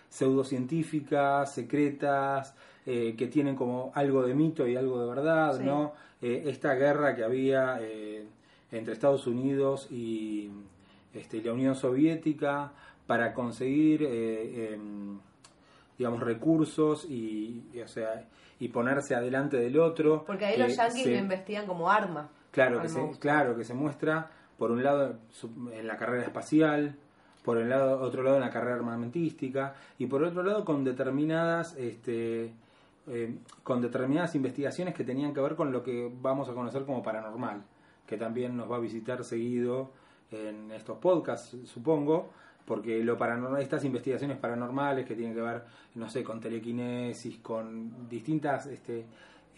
pseudocientíficas, 0.10 1.54
secretas, 1.54 2.54
que 2.86 3.30
tienen 3.32 3.56
como 3.56 3.92
algo 3.94 4.24
de 4.26 4.34
mito 4.34 4.68
y 4.68 4.76
algo 4.76 5.00
de 5.02 5.10
verdad, 5.14 5.58
Sí. 5.60 5.64
¿no? 5.64 5.94
Esta 6.22 6.74
guerra 6.74 7.16
que 7.16 7.24
había 7.24 7.78
eh, 7.82 8.26
entre 8.72 8.94
Estados 8.94 9.28
Unidos 9.28 9.88
y 9.92 10.50
este, 11.14 11.42
la 11.44 11.54
Unión 11.54 11.76
Soviética 11.76 12.72
para 13.06 13.34
conseguir, 13.36 14.04
em, 14.04 15.20
digamos, 16.00 16.22
recursos 16.22 17.06
y, 17.08 17.66
y, 17.74 17.82
o 17.82 17.88
sea, 17.88 18.26
y 18.60 18.70
ponerse 18.70 19.14
adelante 19.14 19.58
del 19.58 19.78
otro. 19.80 20.24
Porque 20.26 20.46
ahí 20.46 20.58
los 20.58 20.76
yanquis 20.76 21.04
se- 21.04 21.12
lo 21.12 21.18
investigan 21.20 21.68
como 21.68 21.92
arma. 21.92 22.30
Claro 22.52 22.82
que, 22.82 22.90
se, 22.90 23.20
claro 23.20 23.56
que 23.56 23.64
se 23.64 23.74
muestra, 23.76 24.32
por 24.58 24.72
un 24.72 24.82
lado, 24.84 25.18
en 25.72 25.86
la 25.86 25.98
carrera 25.98 26.24
espacial, 26.24 26.96
por 27.44 27.58
el 27.58 27.70
lado, 27.70 28.02
otro 28.02 28.24
lado 28.24 28.38
en 28.38 28.42
la 28.42 28.50
carrera 28.50 28.76
armamentística, 28.76 29.76
y 30.00 30.08
por 30.08 30.24
otro 30.24 30.42
lado 30.42 30.66
con 30.66 30.84
determinadas, 30.84 31.76
este, 31.78 32.54
eh, 33.08 33.36
con 33.64 33.82
determinadas 33.82 34.34
investigaciones 34.36 34.96
que 34.96 35.04
tenían 35.04 35.34
que 35.34 35.42
ver 35.42 35.56
con 35.56 35.72
lo 35.72 35.84
que 35.84 36.12
vamos 36.22 36.50
a 36.50 36.54
conocer 36.54 36.84
como 36.86 37.04
paranormal, 37.04 37.62
que 38.08 38.18
también 38.18 38.58
nos 38.58 38.72
va 38.72 38.78
a 38.78 38.80
visitar 38.80 39.24
seguido 39.24 39.92
en 40.32 40.72
estos 40.72 40.98
podcasts, 40.98 41.56
supongo, 41.66 42.32
porque 42.70 43.04
lo 43.04 43.18
paranormal, 43.18 43.62
estas 43.62 43.84
investigaciones 43.84 44.38
paranormales 44.38 45.06
que 45.08 45.16
tienen 45.16 45.34
que 45.34 45.42
ver, 45.42 45.64
no 45.96 46.08
sé, 46.08 46.24
con 46.24 46.40
telequinesis, 46.40 47.40
con 47.40 48.08
distintas 48.08 48.68
este, 48.68 49.06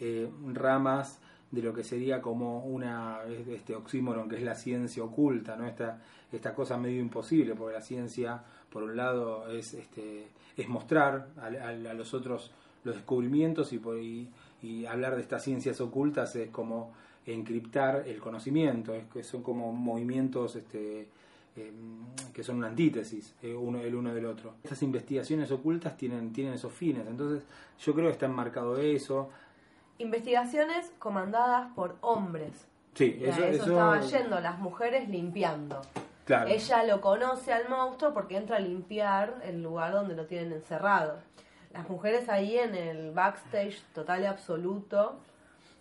eh, 0.00 0.28
ramas 0.52 1.20
de 1.50 1.60
lo 1.60 1.74
que 1.74 1.84
sería 1.84 2.22
como 2.22 2.64
una 2.64 3.18
este 3.50 3.76
oxímoron 3.76 4.28
que 4.30 4.36
es 4.36 4.42
la 4.42 4.54
ciencia 4.54 5.04
oculta, 5.04 5.54
¿no? 5.56 5.66
Esta, 5.66 6.00
esta 6.32 6.54
cosa 6.54 6.78
medio 6.78 7.00
imposible, 7.00 7.54
porque 7.54 7.74
la 7.74 7.82
ciencia, 7.82 8.42
por 8.70 8.82
un 8.82 8.96
lado, 8.96 9.46
es 9.50 9.74
este 9.74 10.28
es 10.56 10.68
mostrar 10.68 11.28
a, 11.38 11.46
a- 11.66 11.90
a 11.90 11.94
los 11.94 12.14
otros 12.14 12.50
los 12.84 12.96
descubrimientos 12.96 13.72
y, 13.74 13.78
por, 13.78 13.98
y, 13.98 14.28
y 14.62 14.86
hablar 14.86 15.14
de 15.16 15.20
estas 15.22 15.44
ciencias 15.44 15.80
ocultas 15.82 16.34
es 16.36 16.48
como 16.50 16.92
encriptar 17.26 18.04
el 18.08 18.18
conocimiento, 18.18 18.94
es 18.94 19.04
que 19.12 19.22
son 19.22 19.42
como 19.42 19.70
movimientos 19.72 20.56
este, 20.56 21.06
eh, 21.56 21.72
que 22.32 22.42
son 22.42 22.56
una 22.56 22.68
antítesis 22.68 23.34
eh, 23.42 23.54
uno 23.54 23.80
el 23.80 23.94
uno 23.94 24.14
del 24.14 24.26
otro. 24.26 24.54
Estas 24.64 24.82
investigaciones 24.82 25.50
ocultas 25.50 25.96
tienen, 25.96 26.32
tienen 26.32 26.54
esos 26.54 26.72
fines, 26.72 27.06
entonces 27.06 27.44
yo 27.78 27.92
creo 27.94 28.06
que 28.06 28.12
está 28.12 28.26
enmarcado 28.26 28.78
eso. 28.78 29.28
Investigaciones 29.98 30.90
comandadas 30.98 31.70
por 31.74 31.96
hombres. 32.00 32.66
Sí, 32.94 33.18
eso, 33.22 33.44
eso, 33.44 33.62
eso- 33.64 33.72
estaban 33.72 34.02
yendo 34.02 34.40
las 34.40 34.58
mujeres 34.58 35.08
limpiando. 35.08 35.80
Claro. 36.24 36.48
Ella 36.50 36.84
lo 36.84 37.00
conoce 37.00 37.52
al 37.52 37.68
monstruo 37.68 38.14
porque 38.14 38.36
entra 38.36 38.56
a 38.56 38.60
limpiar 38.60 39.40
el 39.44 39.62
lugar 39.62 39.92
donde 39.92 40.14
lo 40.14 40.26
tienen 40.26 40.52
encerrado. 40.52 41.18
Las 41.72 41.88
mujeres 41.88 42.28
ahí 42.28 42.58
en 42.58 42.74
el 42.74 43.10
backstage 43.12 43.82
total 43.94 44.22
y 44.22 44.26
absoluto 44.26 45.18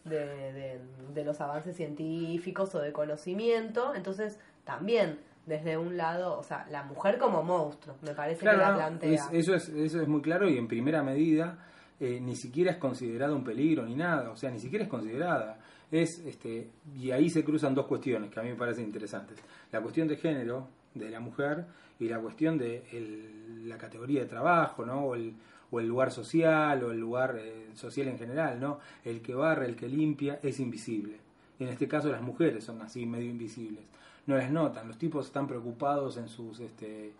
de, 0.03 0.19
de- 0.53 0.79
de 1.13 1.23
los 1.25 1.41
avances 1.41 1.75
científicos 1.75 2.73
o 2.75 2.79
de 2.79 2.91
conocimiento. 2.91 3.93
Entonces, 3.93 4.39
también 4.63 5.19
desde 5.45 5.77
un 5.77 5.97
lado, 5.97 6.37
o 6.37 6.43
sea, 6.43 6.65
la 6.69 6.83
mujer 6.83 7.17
como 7.17 7.41
monstruo, 7.43 7.95
me 8.03 8.13
parece 8.13 8.41
Claro, 8.41 8.59
que 8.59 8.65
la 8.65 8.75
plantea. 8.75 9.11
es- 9.11 9.29
eso, 9.33 9.55
es, 9.55 9.69
eso 9.69 10.01
es 10.01 10.07
muy 10.07 10.21
claro 10.21 10.47
y 10.49 10.57
en 10.57 10.67
primera 10.67 11.01
medida 11.03 11.57
eh, 11.99 12.19
ni 12.19 12.35
siquiera 12.35 12.71
es 12.71 12.77
considerada 12.77 13.33
un 13.35 13.43
peligro 13.43 13.83
ni 13.85 13.95
nada, 13.95 14.31
o 14.31 14.35
sea, 14.35 14.49
ni 14.49 14.59
siquiera 14.59 14.85
es 14.85 14.89
considerada. 14.89 15.59
Es, 15.91 16.19
este, 16.25 16.69
y 16.95 17.11
ahí 17.11 17.29
se 17.29 17.43
cruzan 17.43 17.75
dos 17.75 17.85
cuestiones 17.85 18.31
que 18.31 18.39
a 18.39 18.43
mí 18.43 18.49
me 18.49 18.55
parecen 18.55 18.85
interesantes. 18.85 19.37
La 19.71 19.81
cuestión 19.81 20.07
de 20.07 20.15
género 20.17 20.67
de 20.95 21.09
la 21.09 21.19
mujer 21.19 21.65
y 21.99 22.07
la 22.09 22.19
cuestión 22.19 22.57
de 22.57 22.83
el- 22.91 23.67
la 23.69 23.77
categoría 23.77 24.21
de 24.21 24.25
trabajo, 24.27 24.85
¿no? 24.85 25.05
O 25.05 25.15
el, 25.15 25.33
o 25.69 25.79
el 25.79 25.87
lugar 25.87 26.11
social 26.11 26.83
o 26.83 26.91
el 26.91 26.99
lugar 26.99 27.35
eh, 27.39 27.67
social 27.75 28.07
en 28.07 28.17
general, 28.17 28.59
¿no? 28.59 28.79
El 29.03 29.21
que 29.21 29.33
barre, 29.35 29.65
el 29.67 29.75
que 29.75 29.87
limpia 29.87 30.39
es 30.41 30.59
invisible. 30.59 31.17
En 31.59 31.67
este 31.67 31.87
caso 31.87 32.09
las 32.09 32.21
mujeres 32.21 32.63
son 32.63 32.81
así 32.81 33.05
medio 33.05 33.29
invisibles. 33.29 33.83
No 34.27 34.37
las 34.37 34.51
notan, 34.51 34.87
los 34.87 34.97
tipos 34.97 35.25
están 35.27 35.47
preocupados 35.47 36.17
en 36.17 36.27
sus 36.27 36.59
este 36.59 37.13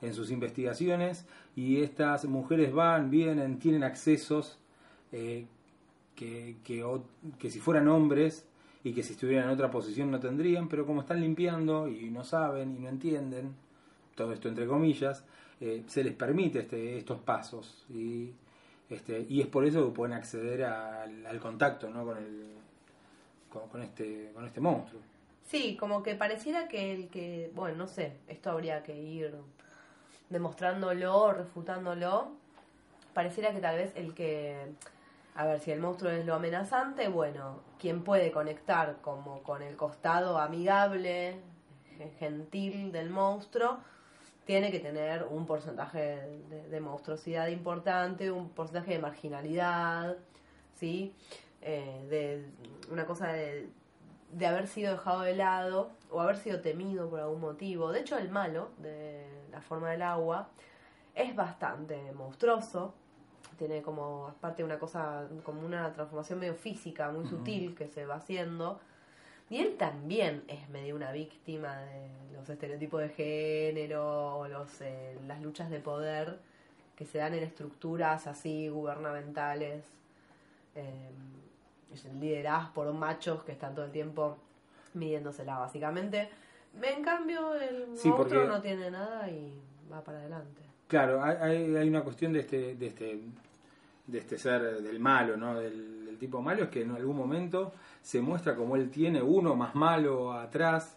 en 0.00 0.14
sus 0.14 0.30
investigaciones 0.30 1.26
y 1.56 1.82
estas 1.82 2.24
mujeres 2.24 2.72
van, 2.72 3.10
vienen, 3.10 3.58
tienen 3.58 3.82
accesos 3.82 4.58
eh, 5.12 5.46
que, 6.14 6.56
que, 6.64 6.84
que 7.38 7.50
si 7.50 7.58
fueran 7.58 7.88
hombres 7.88 8.46
y 8.84 8.92
que 8.92 9.02
si 9.02 9.14
estuvieran 9.14 9.46
en 9.46 9.54
otra 9.54 9.70
posición 9.70 10.10
no 10.10 10.20
tendrían, 10.20 10.68
pero 10.68 10.86
como 10.86 11.00
están 11.00 11.20
limpiando 11.20 11.88
y 11.88 12.10
no 12.10 12.22
saben 12.24 12.76
y 12.76 12.80
no 12.80 12.88
entienden, 12.88 13.54
todo 14.14 14.32
esto 14.32 14.48
entre 14.48 14.66
comillas, 14.66 15.24
eh, 15.60 15.82
se 15.86 16.04
les 16.04 16.14
permite 16.14 16.60
este, 16.60 16.98
estos 16.98 17.18
pasos 17.20 17.84
y, 17.90 18.30
este, 18.88 19.26
y 19.28 19.40
es 19.40 19.48
por 19.48 19.64
eso 19.64 19.84
que 19.84 19.94
pueden 19.94 20.14
acceder 20.14 20.64
al, 20.64 21.26
al 21.26 21.40
contacto 21.40 21.90
¿no? 21.90 22.04
con, 22.04 22.18
el, 22.18 22.44
con 23.48 23.82
este, 23.82 24.30
con 24.32 24.44
este 24.44 24.60
monstruo. 24.60 25.00
Sí, 25.48 25.78
como 25.80 26.02
que 26.02 26.14
pareciera 26.14 26.68
que 26.68 26.92
el 26.92 27.08
que, 27.08 27.50
bueno, 27.54 27.78
no 27.78 27.86
sé, 27.86 28.18
esto 28.28 28.50
habría 28.50 28.82
que 28.82 28.94
ir 28.98 29.34
demostrándolo 30.28 31.32
refutándolo. 31.32 32.32
Pareciera 33.14 33.52
que 33.52 33.60
tal 33.60 33.76
vez 33.76 33.92
el 33.96 34.12
que, 34.12 34.74
a 35.34 35.46
ver, 35.46 35.60
si 35.60 35.72
el 35.72 35.80
monstruo 35.80 36.10
es 36.10 36.26
lo 36.26 36.34
amenazante, 36.34 37.08
bueno, 37.08 37.62
quien 37.78 38.04
puede 38.04 38.30
conectar 38.30 38.98
como 39.00 39.42
con 39.42 39.62
el 39.62 39.74
costado 39.74 40.38
amigable, 40.38 41.40
gentil 42.18 42.92
del 42.92 43.08
monstruo, 43.08 43.78
tiene 44.44 44.70
que 44.70 44.80
tener 44.80 45.24
un 45.30 45.46
porcentaje 45.46 46.40
de, 46.50 46.68
de 46.68 46.80
monstruosidad 46.80 47.48
importante, 47.48 48.30
un 48.30 48.50
porcentaje 48.50 48.92
de 48.92 48.98
marginalidad, 48.98 50.14
¿sí? 50.74 51.14
Eh, 51.62 52.06
de 52.10 52.92
una 52.92 53.06
cosa 53.06 53.28
de, 53.32 53.70
de 54.32 54.46
haber 54.46 54.66
sido 54.66 54.92
dejado 54.92 55.22
de 55.22 55.34
lado 55.34 55.90
o 56.10 56.20
haber 56.20 56.36
sido 56.36 56.60
temido 56.60 57.08
por 57.08 57.20
algún 57.20 57.40
motivo. 57.40 57.92
De 57.92 58.00
hecho, 58.00 58.16
el 58.18 58.30
malo 58.30 58.70
de 58.78 59.26
la 59.50 59.60
forma 59.60 59.90
del 59.90 60.02
agua 60.02 60.48
es 61.14 61.34
bastante 61.34 62.12
monstruoso. 62.12 62.94
Tiene 63.56 63.82
como, 63.82 64.28
aparte, 64.28 64.62
una 64.62 64.78
cosa, 64.78 65.26
como 65.42 65.66
una 65.66 65.92
transformación 65.92 66.38
medio 66.38 66.54
física, 66.54 67.10
muy 67.10 67.26
sutil 67.26 67.74
que 67.74 67.88
se 67.88 68.06
va 68.06 68.16
haciendo. 68.16 68.78
Y 69.50 69.58
él 69.58 69.76
también 69.76 70.44
es 70.46 70.68
medio 70.68 70.94
una 70.94 71.10
víctima 71.10 71.78
de 71.78 72.10
los 72.34 72.48
estereotipos 72.48 73.00
de 73.00 73.08
género 73.08 74.36
o 74.38 74.48
los, 74.48 74.80
eh, 74.82 75.18
las 75.26 75.40
luchas 75.40 75.70
de 75.70 75.80
poder 75.80 76.38
que 76.94 77.06
se 77.06 77.18
dan 77.18 77.32
en 77.34 77.44
estructuras 77.44 78.26
así 78.26 78.68
gubernamentales. 78.68 79.84
Eh, 80.74 81.10
lideradas 82.20 82.68
por 82.70 82.92
machos 82.92 83.42
que 83.44 83.52
están 83.52 83.74
todo 83.74 83.84
el 83.86 83.92
tiempo 83.92 84.36
midiéndosela, 84.94 85.58
básicamente. 85.58 86.28
En 86.82 87.02
cambio, 87.02 87.54
el 87.54 87.96
Sí, 87.96 88.08
monstruo 88.08 88.16
porque- 88.16 88.46
no 88.46 88.60
tiene 88.60 88.90
nada 88.90 89.28
y 89.30 89.52
va 89.90 90.02
para 90.02 90.18
adelante. 90.18 90.62
Claro, 90.86 91.22
hay, 91.22 91.74
hay- 91.76 91.88
una 91.88 92.02
cuestión 92.02 92.32
de 92.32 92.40
este, 92.40 92.74
de 92.76 92.86
este, 92.86 93.20
de 94.06 94.18
este 94.18 94.38
ser 94.38 94.82
del 94.82 95.00
malo, 95.00 95.36
¿no? 95.36 95.58
Del, 95.58 96.06
del 96.06 96.18
tipo 96.18 96.40
malo, 96.40 96.64
es 96.64 96.68
que 96.70 96.82
en 96.82 96.92
algún 96.92 97.16
momento 97.16 97.72
se 98.02 98.20
muestra 98.20 98.54
como 98.54 98.76
él 98.76 98.90
tiene 98.90 99.20
uno 99.22 99.54
más 99.54 99.74
malo 99.74 100.32
atrás 100.32 100.96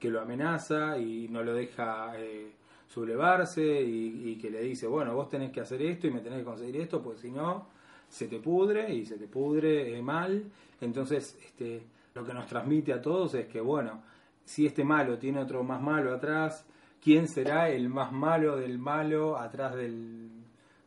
que 0.00 0.08
lo 0.10 0.20
amenaza 0.20 0.98
y 0.98 1.28
no 1.28 1.42
lo 1.42 1.52
deja 1.54 2.12
eh, 2.18 2.52
sublevarse 2.88 3.62
y, 3.82 4.30
y 4.30 4.36
que 4.38 4.50
le 4.50 4.60
dice, 4.62 4.86
bueno, 4.86 5.14
vos 5.14 5.28
tenés 5.28 5.50
que 5.52 5.60
hacer 5.60 5.82
esto 5.82 6.06
y 6.06 6.10
me 6.10 6.20
tenés 6.20 6.38
que 6.40 6.44
conseguir 6.44 6.76
esto, 6.80 7.02
porque 7.02 7.20
si 7.20 7.30
no, 7.30 7.66
se 8.08 8.28
te 8.28 8.38
pudre 8.38 8.92
y 8.94 9.04
se 9.06 9.16
te 9.16 9.26
pudre 9.26 9.96
eh, 9.96 10.02
mal. 10.02 10.44
Entonces, 10.80 11.36
este, 11.44 11.82
lo 12.14 12.24
que 12.24 12.32
nos 12.34 12.46
transmite 12.46 12.92
a 12.92 13.00
todos 13.02 13.34
es 13.34 13.46
que, 13.46 13.60
bueno, 13.60 14.02
si 14.44 14.66
este 14.66 14.84
malo 14.84 15.18
tiene 15.18 15.40
otro 15.40 15.62
más 15.62 15.80
malo 15.80 16.14
atrás, 16.14 16.64
¿quién 17.02 17.28
será 17.28 17.68
el 17.68 17.88
más 17.88 18.12
malo 18.12 18.56
del 18.56 18.78
malo 18.78 19.36
atrás 19.38 19.74
del... 19.74 20.28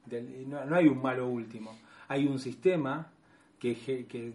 del- 0.05 0.49
no, 0.49 0.63
no 0.65 0.75
hay 0.75 0.87
un 0.87 1.01
malo 1.01 1.27
último, 1.27 1.77
hay 2.07 2.25
un 2.27 2.39
sistema 2.39 3.11
que, 3.59 3.75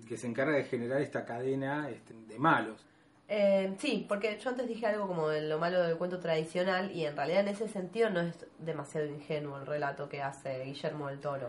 que 0.07 0.17
se 0.17 0.27
encarga 0.27 0.57
de 0.57 0.65
generar 0.65 1.01
esta 1.01 1.25
cadena 1.25 1.89
este, 1.91 2.15
de 2.29 2.39
malos. 2.39 2.85
Eh, 3.27 3.75
sí, 3.79 4.05
porque 4.07 4.39
yo 4.39 4.51
antes 4.51 4.69
dije 4.69 4.87
algo 4.87 5.09
como 5.09 5.29
de 5.29 5.49
lo 5.49 5.59
malo 5.59 5.81
del 5.83 5.97
cuento 5.97 6.19
tradicional 6.21 6.93
y 6.93 7.07
en 7.07 7.17
realidad 7.17 7.41
en 7.41 7.49
ese 7.49 7.69
sentido 7.69 8.11
no 8.11 8.21
es 8.21 8.47
demasiado 8.59 9.07
ingenuo 9.07 9.59
el 9.59 9.67
relato 9.67 10.11
que 10.11 10.21
hace 10.21 10.63
Guillermo 10.65 11.09
del 11.09 11.21
Toro. 11.21 11.49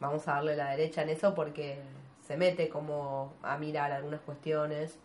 Vamos 0.00 0.26
a 0.28 0.34
darle 0.34 0.56
la 0.56 0.70
derecha 0.70 1.02
en 1.02 1.10
eso 1.10 1.34
porque 1.34 1.78
se 2.26 2.36
mete 2.36 2.68
como 2.68 3.34
a 3.42 3.56
mirar 3.58 3.92
algunas 3.92 4.20
cuestiones. 4.20 4.98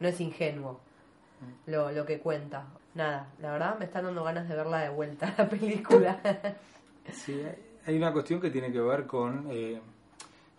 No 0.00 0.08
es 0.08 0.20
ingenuo 0.20 0.80
lo, 1.66 1.90
lo 1.90 2.04
que 2.06 2.18
cuenta. 2.20 2.66
Nada, 2.94 3.28
la 3.40 3.52
verdad 3.52 3.78
me 3.78 3.84
están 3.86 4.04
dando 4.04 4.24
ganas 4.24 4.48
de 4.48 4.56
verla 4.56 4.80
de 4.80 4.88
vuelta 4.90 5.34
la 5.38 5.48
película. 5.48 6.20
Sí, 7.12 7.40
hay- 7.86 7.96
una 7.96 8.12
cuestión 8.12 8.40
que 8.40 8.50
tiene 8.50 8.72
que 8.72 8.80
ver 8.80 9.06
con 9.06 9.46
eh, 9.50 9.80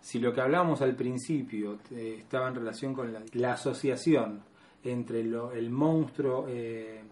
si 0.00 0.18
lo 0.18 0.32
que 0.32 0.40
hablábamos 0.40 0.80
al 0.82 0.94
principio 0.94 1.78
eh, 1.90 2.16
estaba 2.18 2.48
en 2.48 2.54
relación 2.54 2.94
con 2.94 3.12
la, 3.12 3.20
la 3.34 3.52
asociación 3.52 4.42
entre 4.84 5.24
lo- 5.24 5.52
el 5.52 5.70
monstruo, 5.70 6.46
eh, 6.48 7.02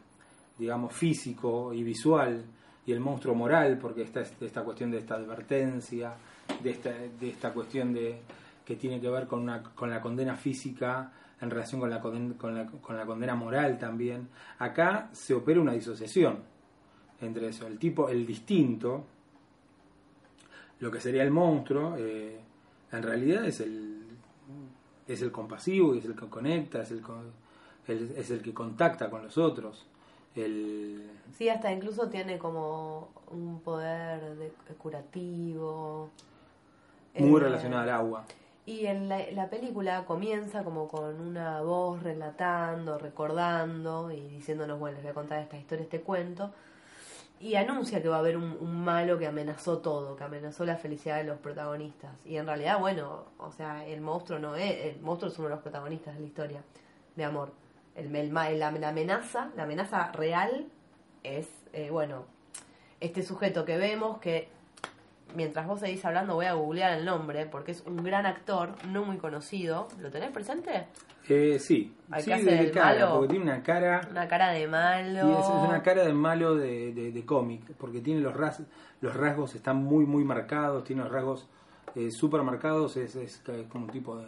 digamos, 0.59 0.93
físico 0.93 1.73
y 1.75 1.83
visual 1.83 2.45
y 2.87 2.93
el 2.93 3.01
monstruo 3.01 3.35
moral, 3.35 3.79
porque 3.79 4.03
está 4.03 4.21
es- 4.21 4.41
esta 4.41 4.63
cuestión 4.63 4.91
de 4.91 4.99
esta 4.99 5.15
advertencia, 5.17 6.15
de 6.63 6.71
esta, 6.71 6.91
de 6.91 7.31
esta 7.31 7.53
cuestión 7.53 7.93
de 7.93 8.21
que 8.65 8.77
tiene 8.77 9.01
que 9.01 9.09
ver 9.09 9.27
con, 9.27 9.41
una, 9.43 9.63
con 9.63 9.91
la 9.91 10.01
condena 10.01 10.35
física 10.37 11.13
en 11.41 11.51
relación 11.51 11.81
con 11.81 11.91
la, 11.91 12.03
conden- 12.03 12.37
con, 12.37 12.55
la, 12.55 12.67
con 12.67 12.97
la 12.97 13.07
condena 13.07 13.35
moral 13.35 13.79
también. 13.79 14.29
Acá 14.59 15.09
se 15.13 15.35
opera 15.35 15.61
una 15.61 15.73
disociación 15.73 16.39
entre 17.21 17.49
eso, 17.49 17.67
el 17.67 17.79
tipo, 17.79 18.09
el 18.09 18.27
distinto, 18.27 19.05
lo 20.81 20.91
que 20.91 21.01
sería 21.01 21.23
el 21.23 21.31
monstruo, 21.31 21.97
eh, 21.97 22.39
en 22.93 23.03
realidad 23.03 23.45
es 23.47 23.61
el 23.61 23.95
es 25.09 25.23
el 25.23 25.31
compasivo, 25.31 25.95
es 25.95 26.05
el 26.05 26.17
que 26.17 26.27
conecta, 26.27 26.83
es 26.83 26.91
el, 26.91 27.03
es 28.17 28.31
el 28.31 28.43
que 28.43 28.53
contacta 28.53 29.09
con 29.09 29.23
los 29.23 29.39
otros. 29.39 29.87
El, 30.35 31.09
sí, 31.33 31.49
hasta 31.49 31.73
incluso 31.73 32.09
tiene 32.09 32.39
como 32.39 33.11
un 33.31 33.61
poder 33.61 34.37
de, 34.37 34.51
curativo. 34.77 36.11
Muy 37.19 37.41
Eh, 37.41 37.45
relacionado 37.45 37.83
al 37.83 37.91
agua. 37.91 38.25
Y 38.65 38.87
en 38.87 39.09
la, 39.09 39.19
la 39.31 39.49
película 39.49 40.05
comienza 40.05 40.65
como 40.65 40.89
con 40.89 41.21
una 41.21 41.61
voz 41.61 42.03
relatando, 42.03 42.99
recordando 42.99 44.11
y 44.11 44.21
diciéndonos, 44.29 44.79
bueno, 44.79 44.97
les 44.97 45.05
voy 45.05 45.11
a 45.13 45.15
contar 45.15 45.39
esta 45.39 45.57
historia, 45.57 45.85
este 45.85 46.01
cuento. 46.01 46.51
Y 47.39 47.55
anuncia 47.55 48.03
que 48.03 48.09
va 48.09 48.17
a 48.17 48.19
haber 48.21 48.37
un, 48.37 48.57
un 48.61 48.83
malo 48.83 49.19
que 49.19 49.27
amenazó 49.27 49.79
todo, 49.79 50.17
que 50.17 50.25
amenazó 50.25 50.65
la 50.65 50.77
felicidad 50.77 51.19
de 51.19 51.25
los 51.25 51.39
protagonistas. 51.39 52.11
Y 52.25 52.39
en 52.39 52.47
realidad, 52.47 52.81
bueno, 52.81 53.27
o 53.39 53.53
sea, 53.53 53.87
el 53.87 54.01
monstruo 54.01 54.39
no 54.39 54.57
es, 54.57 54.87
el 54.87 55.01
monstruo 55.01 55.31
es 55.31 55.39
uno 55.39 55.49
de 55.49 55.55
los 55.55 55.63
protagonistas 55.63 56.15
de 56.15 56.21
la 56.21 56.27
historia, 56.27 56.63
de 57.15 57.25
amor. 57.25 57.53
El, 57.95 58.15
el 58.17 58.35
la, 58.35 58.51
la 58.51 58.89
amenaza, 58.89 59.51
la 59.55 59.63
amenaza 59.65 60.11
real 60.13 60.67
es, 61.23 61.49
eh, 61.73 61.91
bueno, 61.91 62.25
este 63.01 63.23
sujeto 63.23 63.65
que 63.65 63.77
vemos 63.77 64.19
que 64.19 64.49
mientras 65.37 65.67
vos 65.67 65.81
seguís 65.81 66.05
hablando 66.05 66.35
voy 66.35 66.47
a 66.47 66.55
googlear 66.55 66.99
el 66.99 67.05
nombre 67.05 67.47
porque 67.47 67.73
es 67.73 67.83
un 67.87 68.03
gran 68.03 68.27
actor, 68.27 68.71
no 68.89 69.05
muy 69.05 69.19
conocido. 69.19 69.87
¿Lo 70.01 70.11
tenés 70.11 70.31
presente? 70.33 70.87
Eh, 71.29 71.59
sí, 71.59 71.95
Al 72.11 72.23
sí, 72.23 72.27
que 72.29 72.35
hace 72.35 72.45
de 72.45 72.59
el 72.61 72.71
cara, 72.73 73.01
malo. 73.07 73.15
porque 73.19 73.29
tiene 73.29 73.45
una 73.45 73.63
cara 73.63 74.01
Una 74.11 74.27
cara 74.29 74.51
de 74.51 74.67
malo. 74.67 75.29
Y 75.29 75.33
es, 75.33 75.39
es 75.41 75.69
una 75.69 75.83
cara 75.83 76.05
de 76.05 76.13
malo 76.13 76.55
de, 76.57 76.93
de, 76.93 77.13
de 77.13 77.25
cómic, 77.27 77.63
porque 77.79 78.01
tiene 78.01 78.21
los, 78.21 78.35
ras, 78.35 78.63
los 79.01 79.15
rasgos, 79.15 79.55
están 79.55 79.77
muy, 79.83 80.07
muy 80.07 80.25
marcados, 80.25 80.85
tiene 80.85 81.03
los 81.03 81.13
rasgos 81.13 81.49
eh, 81.95 82.11
súper 82.11 82.43
marcados, 82.43 82.97
es, 82.97 83.17
es 83.17 83.43
como 83.69 83.87
un 83.87 83.91
tipo 83.91 84.17
de, 84.17 84.27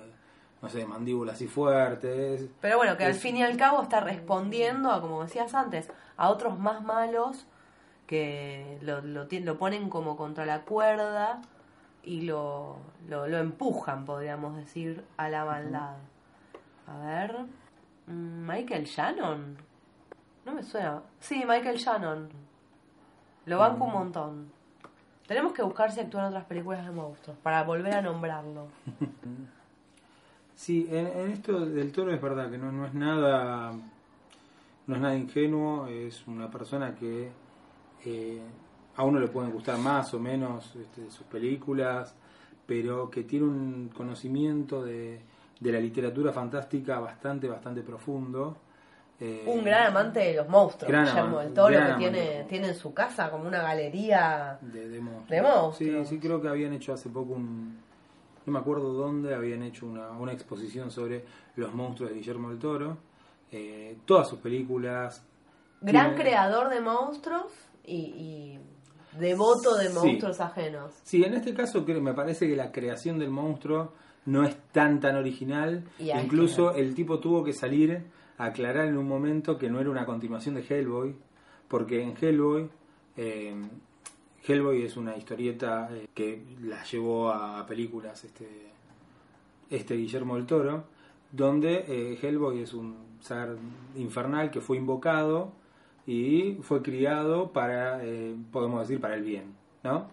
no 0.61 0.68
sé, 0.68 0.85
mandíbula 0.87 1.33
así 1.33 1.47
fuerte. 1.47 2.51
Pero 2.61 2.79
bueno, 2.79 2.97
que 2.97 3.05
al 3.05 3.14
fin 3.14 3.37
y 3.37 3.42
al 3.42 3.57
cabo 3.57 3.83
está 3.83 4.01
respondiendo 4.01 4.90
a, 4.90 5.01
como 5.01 5.23
decías 5.23 5.55
antes, 5.55 5.88
a 6.16 6.31
otros 6.31 6.59
más 6.59 6.83
malos 6.83 7.47
que 8.09 8.79
lo, 8.83 9.03
lo, 9.03 9.29
lo 9.31 9.59
ponen 9.59 9.88
como 9.88 10.16
contra 10.16 10.44
la 10.44 10.62
cuerda 10.62 11.42
y 12.03 12.23
lo, 12.23 12.79
lo, 13.09 13.29
lo 13.29 13.38
empujan, 13.38 14.05
podríamos 14.05 14.57
decir, 14.57 15.05
a 15.18 15.29
la 15.29 15.44
maldad. 15.44 15.94
A 16.87 16.99
ver. 16.99 17.37
mm, 18.07 18.49
Michael 18.49 18.85
Shannon. 18.87 19.57
No 20.47 20.55
me 20.55 20.62
suena. 20.62 21.03
Sí, 21.21 21.44
Michael 21.47 21.77
Shannon. 21.77 22.29
Lo 23.44 23.59
banco 23.59 23.85
un 23.85 23.92
montón. 23.92 24.53
Tenemos 25.27 25.53
que 25.53 25.62
buscar 25.62 25.92
si 25.92 26.01
actúa 26.01 26.23
en 26.23 26.29
otras 26.29 26.44
películas 26.47 26.87
de 26.87 26.90
monstruos 26.90 27.38
para 27.42 27.62
volver 27.62 27.94
a 27.94 28.03
nombrarlo. 28.03 28.66
Sí, 30.55 30.88
en, 30.90 31.07
en 31.07 31.31
esto 31.31 31.66
del 31.66 31.92
toro 31.92 32.12
es 32.12 32.21
verdad 32.21 32.51
que 32.51 32.59
no, 32.59 32.73
no 32.73 32.85
es 32.85 32.92
nada 32.92 33.73
no 34.88 34.94
es 34.97 35.01
nada 35.01 35.14
ingenuo, 35.14 35.87
es 35.87 36.27
una 36.27 36.51
persona 36.51 36.97
que 36.97 37.31
eh, 38.04 38.40
a 38.96 39.04
uno 39.04 39.18
le 39.20 39.28
pueden 39.28 39.52
gustar 39.52 39.78
más 39.78 40.12
o 40.14 40.18
menos 40.20 40.74
este, 40.76 41.11
sus 41.11 41.26
películas, 41.26 42.14
pero 42.66 43.11
que 43.11 43.22
tiene 43.24 43.46
un 43.46 43.90
conocimiento 43.94 44.82
de, 44.84 45.20
de 45.61 45.72
la 45.72 45.78
literatura 45.80 46.32
fantástica 46.32 46.98
bastante, 47.00 47.48
bastante 47.48 47.82
profundo. 47.82 48.56
Eh, 49.20 49.44
Un 49.46 49.64
gran 49.64 49.88
amante 49.88 50.20
de 50.20 50.34
los 50.34 50.48
monstruos, 50.48 50.92
Gran 50.92 51.06
Guillermo 51.06 51.40
del 51.40 51.52
Toro, 51.52 51.76
que 51.76 51.94
tiene, 51.98 52.44
tiene 52.48 52.68
en 52.68 52.74
su 52.76 52.94
casa 52.94 53.30
como 53.30 53.48
una 53.48 53.62
galería. 53.62 54.58
de, 54.61 54.88
de 54.88 55.00
monstruos. 55.00 55.28
De 55.28 55.42
monstruos. 55.42 56.08
Sí, 56.08 56.14
sí, 56.16 56.20
creo 56.20 56.40
que 56.40 56.48
habían 56.48 56.72
hecho 56.72 56.92
hace 56.92 57.08
poco 57.08 57.34
un. 57.34 57.78
No 58.46 58.52
me 58.52 58.61
acuerdo 58.61 58.92
dónde, 58.92 59.34
habían 59.34 59.62
hecho 59.62 59.87
una, 59.87 60.11
una 60.12 60.32
exposición 60.32 60.90
sobre 60.90 61.24
los 61.56 61.74
monstruos 61.74 62.11
de 62.11 62.16
Guillermo 62.16 62.48
del 62.48 62.58
Toro. 62.58 62.96
Eh, 63.50 63.96
todas 64.06 64.28
sus 64.28 64.38
películas. 64.38 65.22
Gran 65.80 66.14
creador 66.14 66.68
de 66.70 66.80
monstruos 66.80 67.52
y, 67.88 68.59
y 69.14 69.18
devoto 69.18 69.77
de 69.77 69.88
Sí. 69.88 69.94
monstruos 69.94 70.40
ajenos. 70.40 70.94
Sí, 71.03 71.24
en 71.24 71.35
este 71.35 71.55
caso 71.55 71.85
creo- 71.85 72.01
me 72.01 72.14
parece 72.14 72.46
que 72.48 72.55
la 72.57 72.70
creación 72.70 73.18
del 73.18 73.31
monstruo 73.31 73.92
no 74.27 74.44
es 74.44 74.57
tan 74.72 75.01
tan 75.01 75.16
original. 75.16 75.85
Y 75.98 76.11
Incluso 76.11 76.74
el 76.74 76.94
tipo 76.94 77.18
tuvo 77.18 77.42
que 77.42 77.53
salir 77.53 78.03
a 78.37 78.44
aclarar 78.46 78.87
en 78.87 78.96
un 78.98 79.09
momento 79.09 79.57
que 79.59 79.68
no 79.70 79.81
era 79.81 79.90
una 79.90 80.05
continuación 80.07 80.55
de 80.55 80.62
Hellboy, 80.68 81.16
porque 81.66 82.03
en 82.03 82.14
Hellboy, 82.20 82.68
eh, 83.16 83.55
Hellboy 84.46 84.83
es 84.83 84.96
una 84.96 85.16
historieta 85.16 85.88
eh, 85.92 86.07
que 86.14 86.42
la 86.62 86.85
llevó 86.85 87.31
a 87.31 87.66
películas 87.66 88.22
este, 88.24 88.46
este 89.70 89.94
Guillermo 89.96 90.37
del 90.37 90.46
Toro, 90.46 90.85
donde 91.33 91.85
eh, 91.88 92.18
Hellboy 92.22 92.61
es 92.62 92.72
un 92.74 92.96
ser 93.20 93.57
infernal 93.96 94.51
que 94.51 94.61
fue 94.61 94.77
invocado 94.77 95.53
y 96.11 96.57
fue 96.62 96.81
criado 96.81 97.53
para, 97.53 98.03
eh, 98.03 98.35
podemos 98.51 98.81
decir, 98.81 98.99
para 99.01 99.14
el 99.14 99.23
bien, 99.23 99.53
¿no? 99.85 100.07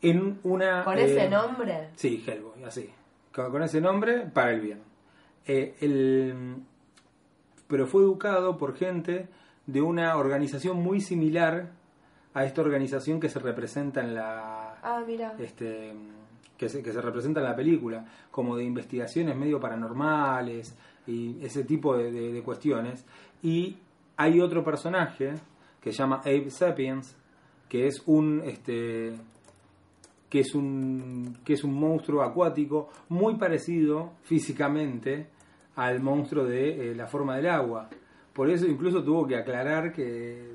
En 0.00 0.38
una... 0.42 0.84
Con 0.84 0.96
eh, 0.98 1.04
ese 1.04 1.28
nombre. 1.28 1.88
Sí, 1.96 2.24
Hellboy, 2.26 2.64
así. 2.64 2.88
Con, 3.34 3.50
con 3.50 3.62
ese 3.62 3.80
nombre, 3.80 4.20
para 4.32 4.52
el 4.52 4.60
bien. 4.60 4.78
Eh, 5.46 5.74
el, 5.80 6.56
pero 7.66 7.86
fue 7.86 8.02
educado 8.02 8.56
por 8.56 8.74
gente 8.76 9.28
de 9.66 9.82
una 9.82 10.16
organización 10.16 10.78
muy 10.82 11.00
similar 11.00 11.70
a 12.34 12.44
esta 12.44 12.60
organización 12.62 13.20
que 13.20 13.28
se 13.28 13.38
representa 13.38 14.00
en 14.00 14.14
la 14.14 14.76
Ah, 14.82 15.02
mira. 15.06 15.34
este 15.38 15.92
que 16.56 16.70
se, 16.70 16.82
que 16.82 16.90
se 16.92 17.02
representa 17.02 17.40
en 17.40 17.46
la 17.46 17.54
película, 17.56 18.06
como 18.30 18.56
de 18.56 18.64
investigaciones 18.64 19.36
medio 19.36 19.60
paranormales 19.60 20.74
y 21.06 21.36
ese 21.44 21.64
tipo 21.64 21.96
de, 21.98 22.10
de- 22.10 22.32
de 22.32 22.42
cuestiones. 22.42 23.04
Y 23.42 23.76
hay 24.16 24.40
otro 24.40 24.64
personaje 24.64 25.34
que 25.80 25.92
se 25.92 25.98
llama 25.98 26.20
Abe 26.24 26.50
Sapiens, 26.50 27.16
que 27.68 27.86
es 27.86 28.02
un 28.06 28.42
este 28.44 29.12
que 30.28 30.40
es 30.40 30.54
un 30.54 31.38
que 31.44 31.52
es 31.54 31.62
un 31.64 31.74
monstruo 31.74 32.22
acuático 32.22 32.88
muy 33.08 33.36
parecido 33.36 34.12
físicamente 34.22 35.28
al 35.76 36.00
monstruo 36.00 36.44
de 36.44 36.90
eh, 36.90 36.94
la 36.94 37.06
forma 37.06 37.36
del 37.36 37.48
agua. 37.48 37.88
Por 38.32 38.50
eso 38.50 38.66
incluso 38.66 39.02
tuvo 39.02 39.26
que 39.26 39.36
aclarar 39.36 39.92
que 39.92 40.52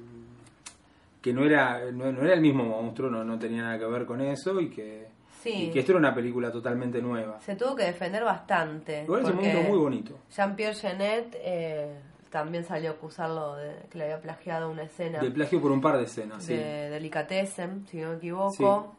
que 1.22 1.34
no 1.34 1.46
era 1.46 1.92
no, 1.92 2.12
no 2.12 2.24
era 2.24 2.34
el 2.34 2.42
mismo 2.42 2.64
monstruo, 2.64 3.10
no, 3.10 3.24
no 3.24 3.38
tenía 3.38 3.62
nada 3.62 3.78
que 3.80 3.86
ver 3.86 4.06
con 4.06 4.22
eso 4.22 4.60
y 4.60 4.70
que 4.70 5.08
Sí. 5.42 5.50
y 5.70 5.72
que 5.72 5.80
esto 5.80 5.94
era 5.94 6.00
una 6.00 6.14
película 6.14 6.52
totalmente 6.52 7.02
nueva. 7.02 7.40
Se 7.40 7.56
tuvo 7.56 7.76
que 7.76 7.86
defender 7.86 8.24
bastante. 8.24 9.02
Igual 9.04 9.24
es 9.24 9.30
un 9.30 9.36
monstruo 9.38 9.64
muy 9.64 9.78
bonito. 9.80 10.20
Jean-Pierre 10.30 10.76
Genet 10.76 11.36
eh, 11.42 11.96
también 12.32 12.64
salió 12.64 12.92
a 12.92 12.94
acusarlo 12.94 13.56
de 13.56 13.76
que 13.90 13.98
le 13.98 14.06
había 14.06 14.22
plagiado 14.22 14.72
una 14.72 14.84
escena 14.84 15.20
De 15.20 15.30
plagio 15.30 15.62
por 15.62 15.72
un 15.72 15.82
par 15.82 15.98
de 15.98 16.06
escenas, 16.06 16.44
sí. 16.44 16.56
de 16.56 16.90
Delicatessen, 16.90 17.86
si 17.88 18.00
no 18.00 18.10
me 18.10 18.16
equivoco. 18.16 18.96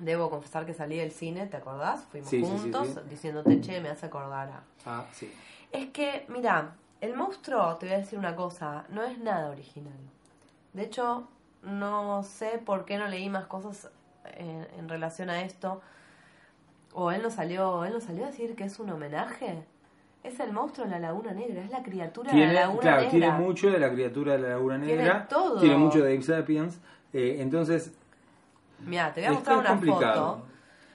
Debo 0.00 0.28
confesar 0.28 0.66
que 0.66 0.74
salí 0.74 0.96
del 0.96 1.12
cine, 1.12 1.46
¿te 1.46 1.56
acordás? 1.56 2.04
Fuimos 2.10 2.28
sí, 2.28 2.42
juntos 2.42 2.88
sí. 2.88 3.00
diciéndote, 3.08 3.60
che, 3.60 3.80
me 3.80 3.90
hace 3.90 4.06
acordar 4.06 4.48
a... 4.48 4.62
Ah, 4.84 5.06
sí. 5.12 5.32
Es 5.70 5.90
que, 5.90 6.26
mira, 6.28 6.74
el 7.00 7.14
monstruo, 7.14 7.76
te 7.76 7.86
voy 7.86 7.94
a 7.94 7.98
decir 7.98 8.18
una 8.18 8.34
cosa, 8.34 8.86
no 8.88 9.04
es 9.04 9.18
nada 9.18 9.50
original. 9.50 9.92
De 10.72 10.82
hecho, 10.82 11.28
no 11.62 12.24
sé 12.24 12.58
por 12.58 12.84
qué 12.84 12.98
no 12.98 13.06
leí 13.06 13.30
más 13.30 13.46
cosas 13.46 13.88
en, 14.36 14.66
en 14.76 14.88
relación 14.88 15.30
a 15.30 15.42
esto. 15.42 15.80
O 16.92 17.12
él 17.12 17.22
no 17.22 17.30
salió, 17.30 17.84
él 17.84 17.92
no 17.92 18.00
salió 18.00 18.24
a 18.24 18.28
decir 18.28 18.56
que 18.56 18.64
es 18.64 18.80
un 18.80 18.90
homenaje. 18.90 19.64
Es 20.24 20.40
el 20.40 20.52
monstruo 20.52 20.86
de 20.86 20.92
la 20.92 20.98
Laguna 20.98 21.32
Negra, 21.32 21.62
es 21.62 21.70
la 21.70 21.82
criatura 21.82 22.30
de 22.32 22.36
Tiene, 22.36 22.52
la 22.54 22.60
Laguna 22.62 22.80
claro, 22.80 22.96
Negra. 23.02 23.10
tiene 23.10 23.30
mucho 23.32 23.70
de 23.70 23.78
la 23.78 23.92
criatura 23.92 24.32
de 24.32 24.38
la 24.40 24.48
Laguna 24.48 24.80
Tiene 24.80 24.96
Negra. 25.02 25.28
todo. 25.28 25.60
Tiene 25.60 25.76
mucho 25.76 26.02
de 26.02 26.22
Sapiens. 26.22 26.80
eh, 27.12 27.36
entonces, 27.40 27.92
Mira, 28.86 29.12
te 29.12 29.20
voy 29.20 29.26
a 29.26 29.30
es 29.30 29.34
mostrar 29.36 29.58
una 29.58 29.68
complicado. 29.70 30.32
foto. 30.36 30.46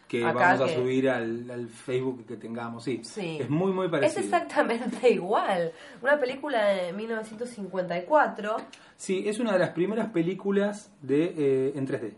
Que 0.08 0.26
Acá 0.26 0.40
vamos 0.40 0.62
a 0.62 0.66
que- 0.66 0.76
subir 0.76 1.08
al, 1.08 1.52
al 1.52 1.68
Facebook 1.70 2.26
que 2.26 2.36
tengamos, 2.36 2.84
sí. 2.84 3.02
Sí. 3.04 3.38
Es 3.40 3.48
muy, 3.48 3.72
muy 3.72 3.86
Es 3.86 3.92
parecido. 3.92 4.24
exactamente 4.24 5.08
igual. 5.14 5.72
Una 6.02 6.20
película 6.20 6.66
de 6.66 6.92
1954. 6.94 8.58
Sí, 8.98 9.24
es 9.28 9.40
una 9.40 9.54
de 9.54 9.60
las 9.60 9.70
primeras 9.70 10.10
películas 10.10 10.92
de 11.02 11.34
eh, 11.38 11.74
en 11.76 11.88
3D. 11.88 12.14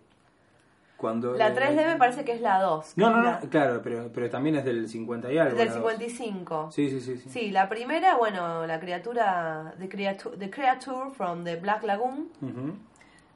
Cuando, 1.02 1.34
La 1.34 1.48
eh, 1.48 1.56
3D 1.56 1.86
me 1.88 1.96
parece 1.98 2.24
que 2.24 2.32
es 2.32 2.42
la 2.42 2.62
2. 2.62 2.94
No, 2.96 3.10
no, 3.10 3.24
no, 3.24 3.40
claro, 3.50 3.82
pero, 3.84 4.12
pero 4.14 4.30
también 4.30 4.56
es 4.56 4.64
del 4.64 4.88
50 4.88 5.34
y 5.34 5.38
algo. 5.40 5.54
Es 5.54 5.58
del 5.58 5.68
la 5.70 5.74
dos. 5.74 5.92
55. 5.94 6.70
Sí, 6.72 6.92
sí, 6.92 7.02
sí. 7.02 7.18
sí. 7.18 7.30
Sí, 7.30 7.50
la 7.50 7.68
primera, 7.70 8.18
bueno, 8.18 8.68
la 8.68 8.80
criatura, 8.80 9.74
The 9.80 9.90
Creature, 9.90 10.38
the 10.38 10.52
creature 10.52 11.10
from 11.18 11.44
the 11.44 11.56
Black 11.56 11.82
Lagoon, 11.82 12.30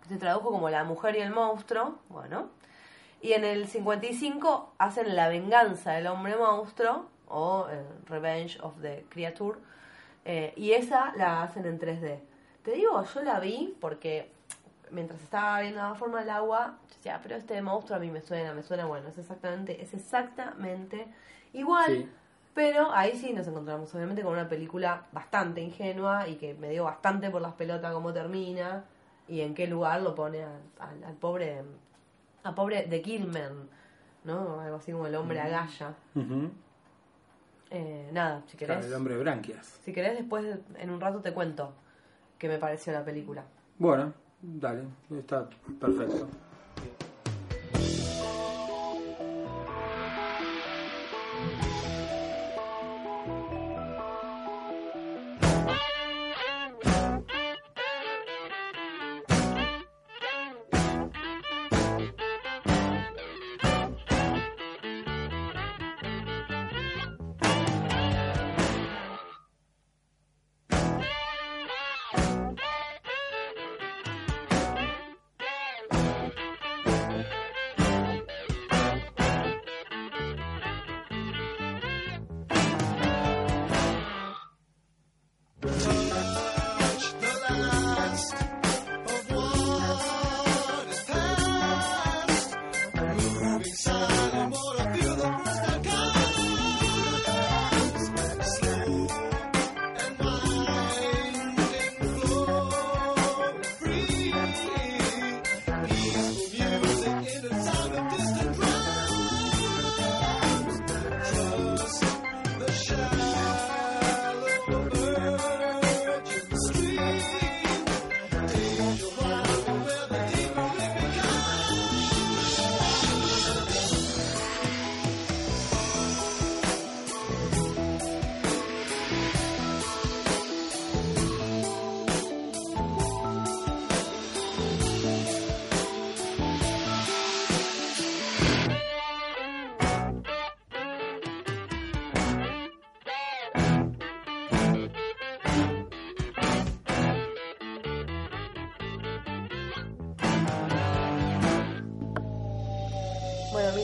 que 0.03 0.09
se 0.09 0.17
tradujo 0.17 0.51
como 0.51 0.69
La 0.69 0.83
Mujer 0.83 1.15
y 1.15 1.21
el 1.21 1.31
Monstruo, 1.31 1.95
bueno. 2.09 2.49
Y 3.19 3.33
en 3.33 3.43
el 3.43 3.67
55 3.67 4.75
hacen 4.77 5.15
La 5.15 5.27
Venganza 5.27 5.93
del 5.93 6.05
Hombre 6.05 6.35
Monstruo, 6.37 7.07
o 7.27 7.65
eh, 7.71 7.83
Revenge 8.05 8.59
of 8.61 8.79
the 8.79 9.07
Creature, 9.09 9.57
eh, 10.23 10.53
y 10.55 10.73
esa 10.73 11.13
la 11.17 11.41
hacen 11.41 11.65
en 11.65 11.79
3D. 11.79 12.19
Te 12.61 12.73
digo, 12.73 13.03
yo 13.03 13.23
la 13.23 13.39
vi 13.39 13.75
porque 13.81 14.34
mientras 14.91 15.21
estaba 15.21 15.61
viendo 15.61 15.81
la 15.81 15.95
forma 15.95 16.19
del 16.19 16.29
agua, 16.29 16.77
yo 16.89 16.95
decía, 16.95 17.19
pero 17.23 17.35
este 17.35 17.61
monstruo 17.61 17.97
a 17.97 17.99
mí 17.99 18.09
me 18.11 18.21
suena, 18.21 18.53
me 18.53 18.63
suena 18.63 18.85
bueno, 18.85 19.07
es 19.09 19.17
exactamente, 19.17 19.81
es 19.81 19.93
exactamente 19.93 21.07
igual. 21.53 21.91
Sí. 21.91 22.09
Pero 22.53 22.89
ahí 22.93 23.17
sí 23.17 23.33
nos 23.33 23.45
encontramos 23.47 23.93
obviamente 23.93 24.21
con 24.21 24.31
una 24.33 24.47
película 24.47 25.03
bastante 25.11 25.59
ingenua 25.61 26.27
y 26.27 26.35
que 26.35 26.53
me 26.53 26.69
dio 26.69 26.85
bastante 26.85 27.29
por 27.29 27.41
las 27.41 27.53
pelotas 27.53 27.91
cómo 27.93 28.13
termina 28.13 28.85
y 29.27 29.41
en 29.41 29.53
qué 29.53 29.67
lugar 29.67 30.01
lo 30.01 30.15
pone 30.15 30.43
al, 30.43 30.61
al- 30.79 31.03
al 31.03 31.15
pobre 31.15 31.63
al 32.43 32.53
pobre 32.55 32.83
de 32.85 33.01
Gilman, 33.03 33.67
¿no? 34.23 34.61
Algo 34.61 34.77
así 34.77 34.91
como 34.93 35.07
el 35.07 35.15
hombre 35.15 35.41
agalla. 35.41 35.93
Ujú. 36.13 36.49
Eh, 37.71 38.09
nada, 38.13 38.43
si 38.47 38.55
querés, 38.55 38.77
Claro, 38.77 38.87
el 38.87 38.93
hombre 38.93 39.15
de 39.15 39.19
branquias. 39.21 39.79
si 39.83 39.91
querés 39.91 40.15
después 40.17 40.59
en 40.77 40.89
un 40.91 41.01
rato 41.01 41.19
te 41.21 41.33
cuento 41.33 41.73
qué 42.37 42.47
me 42.47 42.57
pareció 42.59 42.93
la 42.93 43.03
película. 43.03 43.43
Bueno, 43.79 44.13
dale, 44.59 44.87
está 45.11 45.49
perfecto. 45.79 46.44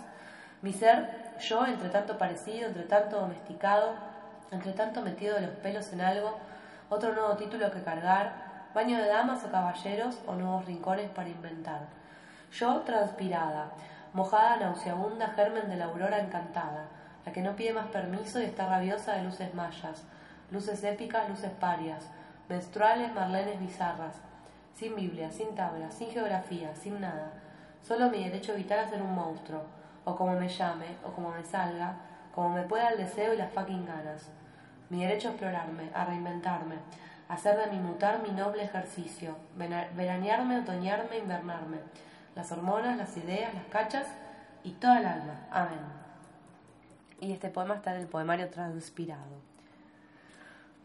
mi 0.62 0.72
ser, 0.72 1.34
yo, 1.40 1.66
entre 1.66 1.90
tanto 1.90 2.18
parecido, 2.18 2.68
entre 2.68 2.84
tanto 2.84 3.20
domesticado, 3.20 3.94
entre 4.50 4.72
tanto 4.72 5.02
metido 5.02 5.34
de 5.34 5.42
los 5.42 5.56
pelos 5.56 5.92
en 5.92 6.00
algo, 6.00 6.38
otro 6.88 7.12
nuevo 7.12 7.36
título 7.36 7.70
que 7.70 7.82
cargar, 7.82 8.43
baño 8.74 8.98
de 8.98 9.06
damas 9.06 9.44
o 9.44 9.50
caballeros 9.52 10.18
o 10.26 10.34
nuevos 10.34 10.64
rincones 10.66 11.08
para 11.10 11.28
inventar. 11.28 11.82
Yo, 12.52 12.80
transpirada, 12.80 13.70
mojada, 14.12 14.56
nauseabunda, 14.56 15.28
germen 15.28 15.70
de 15.70 15.76
la 15.76 15.84
aurora 15.84 16.18
encantada, 16.18 16.86
la 17.24 17.32
que 17.32 17.40
no 17.40 17.54
pide 17.54 17.72
más 17.72 17.86
permiso 17.86 18.40
y 18.40 18.46
está 18.46 18.68
rabiosa 18.68 19.14
de 19.14 19.22
luces 19.22 19.54
mayas, 19.54 20.02
luces 20.50 20.82
épicas, 20.82 21.28
luces 21.28 21.52
parias, 21.52 22.10
menstruales, 22.48 23.14
marlenes 23.14 23.60
bizarras, 23.60 24.16
sin 24.74 24.96
Biblia, 24.96 25.30
sin 25.30 25.54
tabla, 25.54 25.92
sin 25.92 26.10
geografía, 26.10 26.74
sin 26.74 27.00
nada, 27.00 27.30
solo 27.80 28.10
mi 28.10 28.24
derecho 28.24 28.54
vital 28.54 28.80
a 28.80 28.88
ser 28.88 29.00
un 29.00 29.14
monstruo, 29.14 29.62
o 30.04 30.16
como 30.16 30.32
me 30.32 30.48
llame, 30.48 30.96
o 31.04 31.12
como 31.12 31.30
me 31.30 31.44
salga, 31.44 31.94
como 32.34 32.50
me 32.50 32.64
pueda 32.64 32.88
el 32.88 32.98
deseo 32.98 33.34
y 33.34 33.36
las 33.36 33.52
fucking 33.52 33.86
ganas. 33.86 34.28
Mi 34.90 35.02
derecho 35.02 35.28
a 35.28 35.30
explorarme, 35.30 35.90
a 35.94 36.04
reinventarme, 36.04 36.76
hacer 37.28 37.56
de 37.58 37.66
mi 37.72 37.78
mutar 37.78 38.22
mi 38.22 38.30
noble 38.30 38.64
ejercicio, 38.64 39.36
veranearme, 39.56 40.60
otoñarme, 40.60 41.18
invernarme, 41.18 41.78
las 42.34 42.50
hormonas, 42.52 42.96
las 42.96 43.16
ideas, 43.16 43.54
las 43.54 43.64
cachas 43.66 44.06
y 44.62 44.72
toda 44.72 44.98
el 45.00 45.06
alma. 45.06 45.46
Amén. 45.50 45.80
Y 47.20 47.32
este 47.32 47.48
poema 47.48 47.74
está 47.76 47.94
en 47.94 48.02
el 48.02 48.06
poemario 48.08 48.48
Transpirado. 48.50 49.36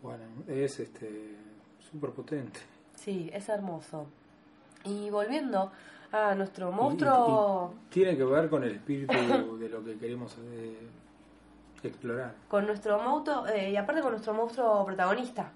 Bueno, 0.02 0.24
es 0.48 0.80
este 0.80 1.36
súper 1.92 2.12
potente. 2.12 2.60
Sí, 2.96 3.30
es 3.34 3.50
hermoso. 3.50 4.08
Y 4.86 5.10
volviendo 5.10 5.72
a 6.12 6.36
nuestro 6.36 6.70
Y- 6.70 6.74
monstruo, 6.74 7.74
y- 7.74 7.86
y 7.86 7.90
tiene 7.90 8.16
que 8.18 8.24
ver 8.24 8.50
con 8.50 8.64
el 8.64 8.72
espíritu 8.76 9.58
de 9.58 9.70
lo 9.70 9.84
que 9.84 9.98
queremos 9.98 10.38
eh, 10.40 10.88
explorar. 11.84 12.34
con 12.48 12.66
nuestro 12.66 13.02
monstruo, 13.02 13.48
eh, 13.48 13.72
y 13.72 13.76
aparte 13.78 14.02
con 14.02 14.12
nuestro 14.12 14.34
monstruo 14.34 14.86
protagonista, 14.86 15.52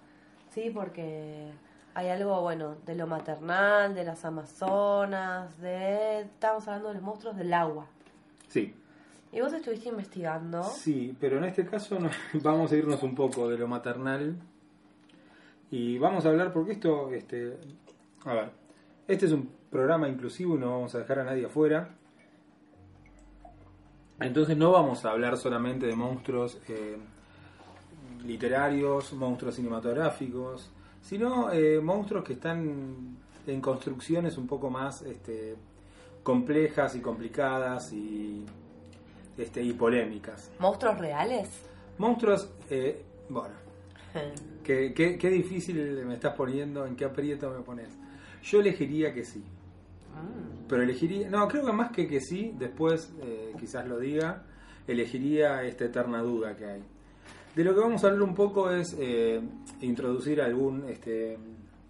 ¿sí? 0.53 0.69
Porque 0.73 1.51
hay 1.95 2.09
algo, 2.09 2.41
bueno, 2.41 2.75
de 2.85 2.95
lo 2.95 3.07
maternal, 3.07 3.93
de 3.95 4.03
las 4.03 4.23
amazonas, 4.25 5.59
de... 5.59 6.21
Estamos 6.21 6.67
hablando 6.67 6.89
de 6.89 6.93
los 6.95 7.03
monstruos 7.03 7.35
del 7.37 7.53
agua. 7.53 7.85
Sí, 8.47 8.73
Y 9.31 9.41
vos 9.41 9.51
estuviste 9.53 9.89
investigando. 9.89 10.63
sí, 10.63 11.15
pero 11.19 11.37
en 11.37 11.45
este 11.45 11.65
caso 11.65 11.99
no- 11.99 12.09
vamos 12.41 12.71
a 12.71 12.75
irnos 12.75 13.01
un 13.03 13.15
poco 13.15 13.49
de 13.49 13.57
lo 13.57 13.67
maternal 13.67 14.35
y 15.71 15.97
vamos 15.97 16.25
a 16.25 16.29
hablar 16.29 16.53
porque 16.53 16.73
esto, 16.73 17.11
este, 17.13 17.57
a 18.25 18.33
ver, 18.33 18.51
este 19.07 19.25
es 19.25 19.31
un 19.31 19.49
programa 19.71 20.07
inclusivo 20.07 20.55
y 20.55 20.59
no 20.59 20.69
vamos 20.71 20.93
a 20.93 20.99
dejar 20.99 21.19
a 21.19 21.23
nadie 21.23 21.45
afuera. 21.47 21.89
Entonces 24.19 24.55
no 24.55 24.71
vamos 24.71 25.03
a 25.05 25.11
hablar 25.11 25.35
solamente 25.37 25.87
de 25.87 25.95
monstruos 25.95 26.59
eh, 26.69 26.97
literarios, 28.25 29.13
monstruos 29.13 29.55
cinematográficos, 29.55 30.69
sino 31.01 31.51
eh, 31.51 31.79
monstruos 31.81 32.23
que 32.23 32.33
están 32.33 33.17
en 33.45 33.61
construcciones 33.61 34.37
un 34.37 34.47
poco 34.47 34.69
más 34.69 35.01
este, 35.01 35.55
complejas 36.23 36.95
y 36.95 37.01
complicadas 37.01 37.91
y, 37.91 38.45
este, 39.37 39.61
y 39.61 39.73
polémicas. 39.73 40.51
¿Monstruos 40.59 40.97
reales? 40.97 41.49
Monstruos, 41.97 42.49
eh, 42.69 43.03
bueno, 43.29 43.55
qué, 44.63 44.93
qué- 44.93 45.17
qué 45.17 45.29
difícil 45.29 45.75
me 46.05 46.13
estás 46.15 46.35
poniendo, 46.35 46.85
en 46.85 46.95
qué 46.95 47.05
aprieto 47.05 47.49
me 47.49 47.61
pones. 47.63 47.89
Yo 48.43 48.59
elegiría 48.61 49.13
que 49.13 49.23
sí. 49.25 49.43
Pero 50.67 50.83
elegiría, 50.83 51.29
no, 51.29 51.47
creo 51.47 51.65
que 51.65 51.71
más 51.73 51.91
que 51.91 52.07
que 52.07 52.19
sí, 52.21 52.53
después 52.57 53.11
eh, 53.21 53.53
quizás 53.59 53.87
lo 53.87 53.99
diga, 53.99 54.43
elegiría 54.87 55.63
esta 55.63 55.85
eterna 55.85 56.21
duda 56.21 56.55
que 56.55 56.65
hay. 56.65 56.83
De 57.55 57.63
lo 57.63 57.75
que 57.75 57.81
vamos 57.81 58.03
a 58.03 58.07
hablar 58.07 58.23
un 58.23 58.33
poco 58.33 58.71
es 58.71 58.95
eh, 58.99 59.39
introducir 59.81 60.41
algún, 60.41 60.85
este, 60.89 61.37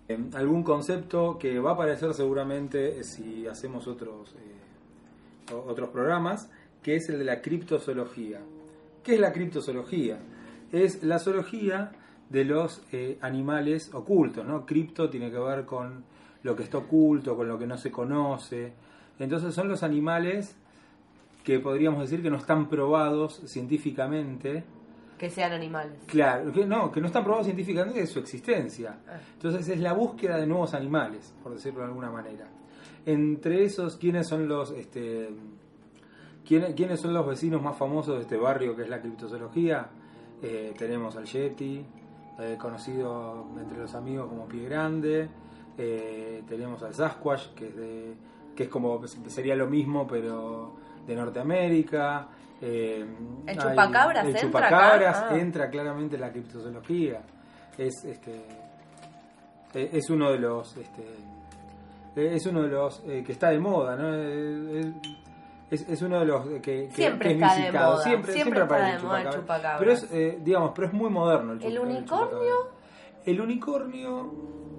em, 0.10 0.30
algún 0.34 0.62
concepto 0.62 1.38
que 1.40 1.58
va 1.60 1.72
a 1.72 1.74
aparecer 1.76 2.14
seguramente 2.14 3.00
eh, 3.00 3.04
si 3.06 3.48
hacemos 3.48 3.88
otros, 3.88 4.36
eh, 4.36 5.54
otros 5.54 5.88
programas, 5.88 6.50
que 6.82 6.98
es 6.98 7.08
el 7.08 7.18
de 7.18 7.24
la 7.24 7.42
criptozoología. 7.42 8.42
¿Qué 9.04 9.14
es 9.14 9.22
la 9.22 9.32
criptozoología? 9.32 10.20
Es 10.74 11.02
la 11.02 11.18
zoología 11.18 11.94
de 12.30 12.44
los 12.44 12.82
animales 13.22 13.94
ocultos, 13.94 14.46
¿no? 14.46 14.66
Cripto 14.66 15.10
tiene 15.10 15.32
que 15.32 15.38
ver 15.38 15.66
con 15.66 16.04
lo 16.42 16.56
que 16.56 16.64
está 16.64 16.80
oculto, 16.80 17.38
con 17.38 17.48
lo 17.48 17.58
que 17.58 17.68
no 17.68 17.78
se 17.78 17.92
conoce. 17.92 18.74
Entonces 19.20 19.54
son 19.54 19.70
los 19.70 19.84
animales 19.84 20.56
que 21.44 21.60
podríamos 21.60 22.02
decir 22.02 22.22
que 22.22 22.30
no 22.30 22.38
están 22.38 22.70
probados 22.70 23.42
científicamente. 23.46 24.64
Que 25.24 25.30
sean 25.30 25.54
animales. 25.54 26.02
Claro, 26.06 26.52
que 26.52 26.66
no, 26.66 26.92
que 26.92 27.00
no 27.00 27.08
están 27.08 27.24
probados 27.24 27.46
científicamente 27.46 27.98
de 27.98 28.08
su 28.08 28.20
existencia. 28.20 28.98
Ah. 29.08 29.22
Entonces 29.36 29.70
es 29.70 29.80
la 29.80 29.94
búsqueda 29.94 30.36
de 30.36 30.46
nuevos 30.46 30.74
animales, 30.74 31.34
por 31.42 31.54
decirlo 31.54 31.80
de 31.80 31.86
alguna 31.86 32.12
manera. 32.12 32.46
Entre 33.06 33.64
esos, 33.64 33.96
¿quiénes 33.96 34.28
son 34.28 34.50
los 34.50 34.72
este 34.72 35.30
quiénes, 36.46 36.74
quiénes 36.74 37.00
son 37.00 37.14
los 37.14 37.26
vecinos 37.26 37.62
más 37.62 37.78
famosos 37.78 38.16
de 38.18 38.24
este 38.24 38.36
barrio 38.36 38.76
que 38.76 38.82
es 38.82 38.90
la 38.90 39.00
criptozoología? 39.00 39.88
Eh, 40.42 40.74
tenemos 40.78 41.16
al 41.16 41.24
Yeti, 41.24 41.86
eh, 42.40 42.58
conocido 42.60 43.48
entre 43.58 43.78
los 43.78 43.96
amigos 43.96 44.28
como 44.28 44.46
Pie 44.46 44.66
Grande. 44.66 45.30
Eh, 45.78 46.44
tenemos 46.50 46.84
al 46.84 46.94
Sasquatch, 46.94 47.54
que 47.56 47.68
es 47.70 47.76
de 47.78 48.14
que 48.58 48.64
es 48.64 48.70
como 48.70 49.08
sería 49.08 49.56
lo 49.56 49.68
mismo 49.68 50.06
pero 50.06 50.74
de 51.08 51.16
Norteamérica. 51.16 52.28
Eh, 52.66 53.06
¿El 53.46 53.50
hay- 53.50 53.58
chupacabras 53.58 54.26
entra 54.26 54.42
chupacabras 54.42 55.18
acá? 55.18 55.28
Ah. 55.32 55.38
entra 55.38 55.70
claramente 55.70 56.16
en 56.16 56.22
la 56.22 56.32
criptozoología. 56.32 57.22
Es 57.78 58.06
este 58.06 58.46
eh, 59.74 59.90
es 59.92 60.10
uno 60.10 60.32
de 60.32 60.40
los 60.40 60.78
este 60.78 61.04
es 62.16 62.46
uno 62.46 62.62
de 62.62 62.70
los 62.70 63.04
eh, 63.08 63.24
que 63.26 63.32
está 63.34 63.50
de 63.50 63.60
moda, 63.60 63.96
¿no? 63.98 64.14
Es, 65.72 65.90
es 65.90 66.02
uno 66.04 66.20
de 66.20 66.26
los 66.26 66.46
que, 66.48 66.62
que- 66.62 66.92
Siempre 66.92 67.30
que 67.30 67.36
es 67.36 67.42
está 67.42 67.56
de 67.56 67.62
visitado. 67.62 67.94
moda, 67.94 68.04
Siempre, 68.04 68.34
siempre 68.34 68.34
siempre 68.34 68.62
está 68.62 68.76
aparece 68.76 68.92
de 68.92 68.98
el 68.98 69.04
moda 69.04 69.18
el 69.18 69.24
chupacabra. 69.26 69.42
chupacabras. 69.42 69.80
Pero 69.80 69.92
es, 69.92 70.12
eh, 70.12 70.40
digamos, 70.44 70.72
pero 70.76 70.88
es 70.88 70.94
muy 70.94 71.10
moderno 71.10 71.54
el, 71.54 71.60
chup- 71.60 71.66
¿El 71.66 71.80
unicornio? 71.80 72.56
El 73.26 73.42
unicornio 73.42 74.34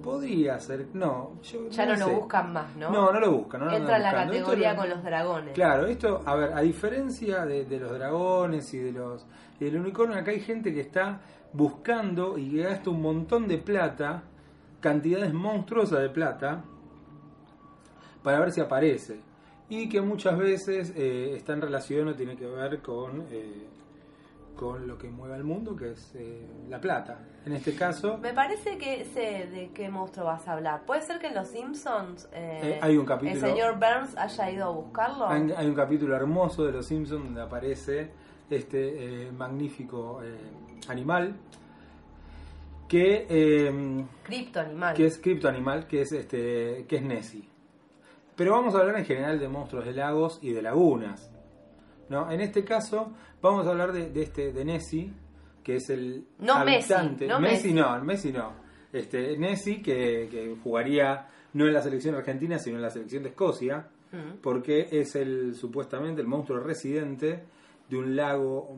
podría 0.05 0.59
ser, 0.59 0.87
no, 0.93 1.33
yo 1.43 1.67
Ya 1.69 1.85
no, 1.85 1.95
lo 1.97 2.09
buscan 2.21 2.53
más, 2.53 2.75
¿no? 2.77 2.89
No, 2.91 3.11
no 3.11 3.19
lo 3.19 3.31
buscan. 3.33 3.59
No, 3.61 3.65
lo 3.65 3.75
Entra 3.75 3.97
en 3.97 4.03
la. 4.03 4.09
Esto 4.09 4.25
categoría 4.31 4.71
lo- 4.73 4.79
con 4.79 4.89
los 4.89 5.03
dragones. 5.03 5.53
Claro, 5.53 5.85
esto, 5.87 6.21
a 6.25 6.35
ver, 6.35 6.53
a 6.53 6.61
diferencia 6.61 7.45
de, 7.45 7.65
de 7.65 7.79
los 7.79 7.91
dragones 7.91 8.73
y 8.73 8.77
de 8.79 8.91
los 8.93 9.25
y 9.59 9.65
del 9.65 9.77
unicornio, 9.77 10.17
acá 10.17 10.31
hay 10.31 10.39
gente 10.39 10.73
que 10.73 10.81
está 10.81 11.19
buscando 11.51 12.37
y 12.37 12.51
que 12.51 12.63
gasta 12.63 12.89
un 12.89 13.01
montón 13.01 13.47
de 13.47 13.57
plata, 13.57 14.23
cantidades 14.79 15.33
monstruosas 15.33 15.99
de 16.01 16.09
plata, 16.09 16.63
para 18.23 18.39
ver 18.39 18.51
si 18.51 18.61
aparece. 18.61 19.19
Y 19.69 19.89
que 19.89 19.99
muchas 20.01 20.37
veces 20.37 20.93
eh, 20.95 21.33
está 21.35 21.53
en 21.53 21.61
relación 21.61 22.07
o 22.09 22.13
tiene 22.15 22.35
que 22.35 22.45
ver 22.45 22.81
con, 22.81 23.25
eh, 23.31 23.67
con 24.55 24.87
lo 24.87 24.97
que 24.97 25.09
mueve 25.09 25.35
al 25.35 25.43
mundo, 25.43 25.75
que 25.75 25.91
es 25.91 26.13
eh, 26.15 26.45
la 26.69 26.79
plata. 26.81 27.19
En 27.45 27.53
este 27.53 27.75
caso, 27.75 28.17
Me 28.17 28.33
parece 28.33 28.77
que 28.77 29.05
sé 29.05 29.47
de 29.51 29.69
qué 29.73 29.89
monstruo 29.89 30.25
vas 30.25 30.47
a 30.47 30.53
hablar. 30.53 30.85
¿Puede 30.85 31.01
ser 31.01 31.19
que 31.19 31.27
en 31.27 31.35
Los 31.35 31.47
Simpsons 31.49 32.27
eh, 32.33 32.61
Eh, 32.63 32.79
hay 32.81 32.97
un 32.97 33.05
capítulo- 33.05 33.33
el 33.33 33.39
señor 33.53 33.73
Burns 33.75 34.17
haya 34.17 34.49
ido 34.51 34.65
a 34.65 34.69
buscarlo? 34.69 35.27
Hay, 35.27 35.51
hay 35.55 35.67
un 35.67 35.75
capítulo 35.75 36.15
hermoso 36.15 36.65
de 36.65 36.71
Los 36.71 36.85
Simpsons 36.87 37.23
donde 37.25 37.41
aparece 37.41 38.09
este 38.49 39.25
eh, 39.27 39.31
magnífico 39.31 40.21
eh, 40.23 40.35
animal 40.87 41.35
que, 42.87 43.25
eh, 43.29 44.05
Cripto 44.23 44.59
animal. 44.59 44.95
que 44.95 45.05
es 45.07 45.17
criptoanimal, 45.17 45.87
que 45.87 46.01
es 46.01 46.11
este 46.11 46.85
que 46.87 46.97
es 46.97 47.01
Nessie. 47.01 47.47
Pero 48.35 48.51
vamos 48.51 48.75
a 48.75 48.79
hablar 48.79 48.97
en 48.99 49.05
general 49.05 49.39
de 49.39 49.47
monstruos 49.47 49.85
de 49.85 49.93
lagos 49.93 50.39
y 50.41 50.51
de 50.51 50.61
lagunas. 50.61 51.31
¿No? 52.09 52.31
En 52.31 52.41
este 52.41 52.63
caso 52.63 53.11
vamos 53.41 53.65
a 53.67 53.71
hablar 53.71 53.91
de, 53.91 54.09
de 54.09 54.21
este 54.23 54.51
de 54.53 54.65
Nessie, 54.65 55.11
que 55.63 55.77
es 55.77 55.89
el 55.89 56.25
No 56.39 56.63
Messi, 56.65 56.93
habitante. 56.93 57.27
no 57.27 57.39
Messi 57.39 57.67
Messi. 57.67 57.73
no, 57.73 58.03
Messi 58.03 58.31
no. 58.31 58.51
Este 58.93 59.37
Nessie 59.37 59.81
que, 59.81 60.27
que 60.29 60.55
jugaría 60.63 61.27
no 61.53 61.65
en 61.67 61.73
la 61.73 61.81
selección 61.81 62.15
argentina, 62.15 62.59
sino 62.59 62.75
en 62.77 62.81
la 62.81 62.89
selección 62.89 63.23
de 63.23 63.29
Escocia, 63.29 63.87
porque 64.41 64.87
es 64.91 65.15
el 65.15 65.55
supuestamente 65.55 66.21
el 66.21 66.27
monstruo 66.27 66.59
residente 66.59 67.43
de 67.89 67.97
un 67.97 68.15
lago, 68.15 68.75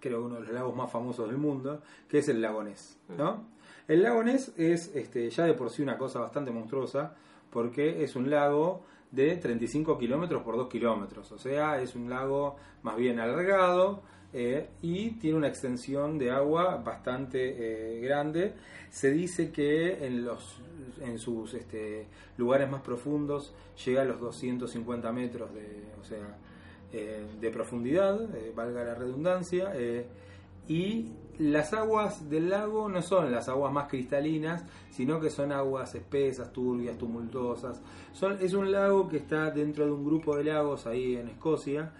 creo 0.00 0.24
uno 0.24 0.36
de 0.36 0.46
los 0.46 0.52
lagos 0.52 0.74
más 0.74 0.90
famosos 0.90 1.28
del 1.28 1.38
mundo, 1.38 1.80
que 2.08 2.18
es 2.18 2.28
el 2.28 2.40
lago 2.40 2.64
Ness, 2.64 2.98
¿no? 3.16 3.44
El 3.86 4.02
lago 4.02 4.22
Ness 4.24 4.52
es 4.56 4.94
este, 4.96 5.30
ya 5.30 5.44
de 5.44 5.54
por 5.54 5.70
sí 5.70 5.82
una 5.82 5.96
cosa 5.96 6.18
bastante 6.20 6.50
monstruosa, 6.50 7.14
porque 7.50 8.02
es 8.02 8.16
un 8.16 8.28
lago 8.30 8.82
de 9.10 9.36
35 9.36 9.98
kilómetros 9.98 10.42
por 10.42 10.56
2 10.56 10.68
kilómetros, 10.68 11.32
o 11.32 11.38
sea, 11.38 11.80
es 11.80 11.94
un 11.94 12.10
lago 12.10 12.56
más 12.82 12.96
bien 12.96 13.18
alargado 13.20 14.02
eh, 14.32 14.68
y 14.82 15.12
tiene 15.12 15.38
una 15.38 15.48
extensión 15.48 16.18
de 16.18 16.30
agua 16.30 16.76
bastante 16.76 17.96
eh, 17.96 18.00
grande. 18.00 18.52
Se 18.90 19.10
dice 19.10 19.50
que 19.50 20.04
en, 20.06 20.24
los, 20.24 20.60
en 21.00 21.18
sus 21.18 21.54
este, 21.54 22.06
lugares 22.36 22.70
más 22.70 22.82
profundos 22.82 23.54
llega 23.84 24.02
a 24.02 24.04
los 24.04 24.20
250 24.20 25.12
metros 25.12 25.54
de, 25.54 25.84
o 25.98 26.04
sea, 26.04 26.36
eh, 26.92 27.24
de 27.40 27.50
profundidad, 27.50 28.28
valga 28.54 28.84
la 28.84 28.94
redundancia, 28.94 29.72
y 30.66 31.10
las 31.38 31.72
aguas 31.72 32.28
del 32.28 32.50
lago 32.50 32.88
no 32.88 33.00
son 33.02 33.30
las 33.30 33.48
aguas 33.48 33.72
más 33.72 33.88
cristalinas, 33.88 34.64
sino 34.90 35.20
que 35.20 35.30
son 35.30 35.52
aguas 35.52 35.94
espesas, 35.94 36.52
turbias, 36.52 36.98
tumultuosas. 36.98 37.80
Es 38.40 38.54
un 38.54 38.72
lago 38.72 39.08
que 39.08 39.18
está 39.18 39.50
dentro 39.50 39.84
de 39.86 39.92
un 39.92 40.04
grupo 40.04 40.36
de 40.36 40.44
lagos 40.44 40.86
ahí 40.86 41.16
en 41.16 41.28
Escocia 41.28 41.92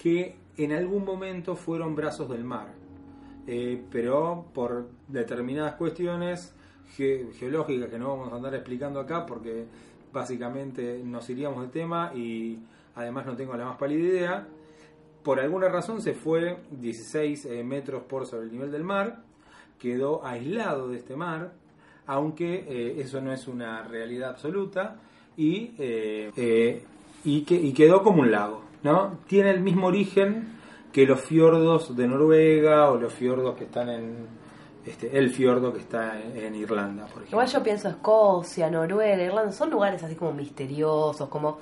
que 0.00 0.36
en 0.56 0.72
algún 0.72 1.04
momento 1.04 1.54
fueron 1.54 1.94
brazos 1.94 2.28
del 2.28 2.44
mar, 2.44 2.74
Eh, 3.46 3.82
pero 3.90 4.44
por 4.52 4.88
determinadas 5.08 5.74
cuestiones 5.74 6.52
ge- 6.96 7.28
geológicas 7.38 7.88
que 7.88 7.98
no 7.98 8.08
vamos 8.16 8.32
a 8.32 8.36
andar 8.36 8.54
explicando 8.54 9.00
acá 9.00 9.24
porque 9.26 9.64
básicamente 10.12 11.00
nos 11.04 11.28
iríamos 11.30 11.62
del 11.62 11.70
tema 11.70 12.12
y 12.14 12.58
además 12.94 13.24
no 13.26 13.34
tengo 13.36 13.56
la 13.56 13.64
más 13.64 13.76
pálida 13.78 14.00
idea, 14.08 14.48
por 15.22 15.40
alguna 15.40 15.68
razón 15.68 16.00
se 16.02 16.14
fue 16.14 16.58
16 16.70 17.46
eh, 17.46 17.64
metros 17.64 18.02
por 18.04 18.26
sobre 18.26 18.44
el 18.44 18.52
nivel 18.52 18.72
del 18.72 18.84
mar, 18.84 19.22
quedó 19.78 20.24
aislado 20.24 20.88
de 20.88 20.98
este 20.98 21.16
mar, 21.16 21.52
aunque 22.06 22.66
eh, 22.68 23.00
eso 23.00 23.20
no 23.20 23.32
es 23.32 23.48
una 23.48 23.82
realidad 23.82 24.30
absoluta, 24.30 24.96
y, 25.36 25.74
eh, 25.78 26.30
eh, 26.36 26.84
y, 27.24 27.42
que, 27.42 27.54
y 27.54 27.72
quedó 27.72 28.02
como 28.02 28.20
un 28.20 28.30
lago. 28.30 28.62
¿no? 28.82 29.18
Tiene 29.26 29.50
el 29.50 29.60
mismo 29.60 29.86
origen 29.86 30.58
que 30.92 31.06
los 31.06 31.20
fiordos 31.20 31.96
de 31.96 32.08
Noruega 32.08 32.90
o 32.90 32.96
los 32.96 33.12
fiordos 33.12 33.56
que 33.56 33.64
están 33.64 33.88
en 33.88 34.26
este, 34.84 35.16
el 35.16 35.30
fiordo 35.30 35.72
que 35.72 35.80
está 35.80 36.20
en, 36.20 36.36
en 36.36 36.54
Irlanda, 36.54 37.04
por 37.04 37.22
ejemplo. 37.22 37.30
Igual 37.30 37.48
yo 37.48 37.62
pienso 37.62 37.88
Escocia, 37.88 38.70
Noruega, 38.70 39.22
Irlanda, 39.22 39.52
son 39.52 39.70
lugares 39.70 40.02
así 40.02 40.14
como 40.14 40.32
misteriosos, 40.32 41.28
como 41.28 41.58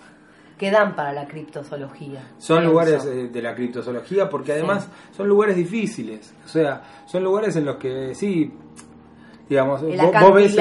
que 0.59 0.70
dan 0.70 0.96
para 0.96 1.12
la 1.12 1.26
criptozoología. 1.28 2.20
Son 2.38 2.59
Pienso. 2.59 2.70
lugares 2.72 3.04
eh, 3.06 3.28
de 3.28 3.42
la 3.42 3.54
criptozoología 3.54 4.28
porque 4.28 4.52
además 4.52 4.88
son 5.16 5.28
lugares 5.28 5.56
difíciles. 5.56 6.34
O 6.44 6.48
sea, 6.48 6.82
son 7.06 7.22
lugares 7.24 7.54
en 7.56 7.64
los 7.64 7.76
que 7.76 8.14
sí, 8.14 8.52
digamos, 9.48 9.82
El 9.82 9.98
vos- 10.00 10.12
vos 10.20 10.34
ves 10.34 10.52
el- 10.52 10.59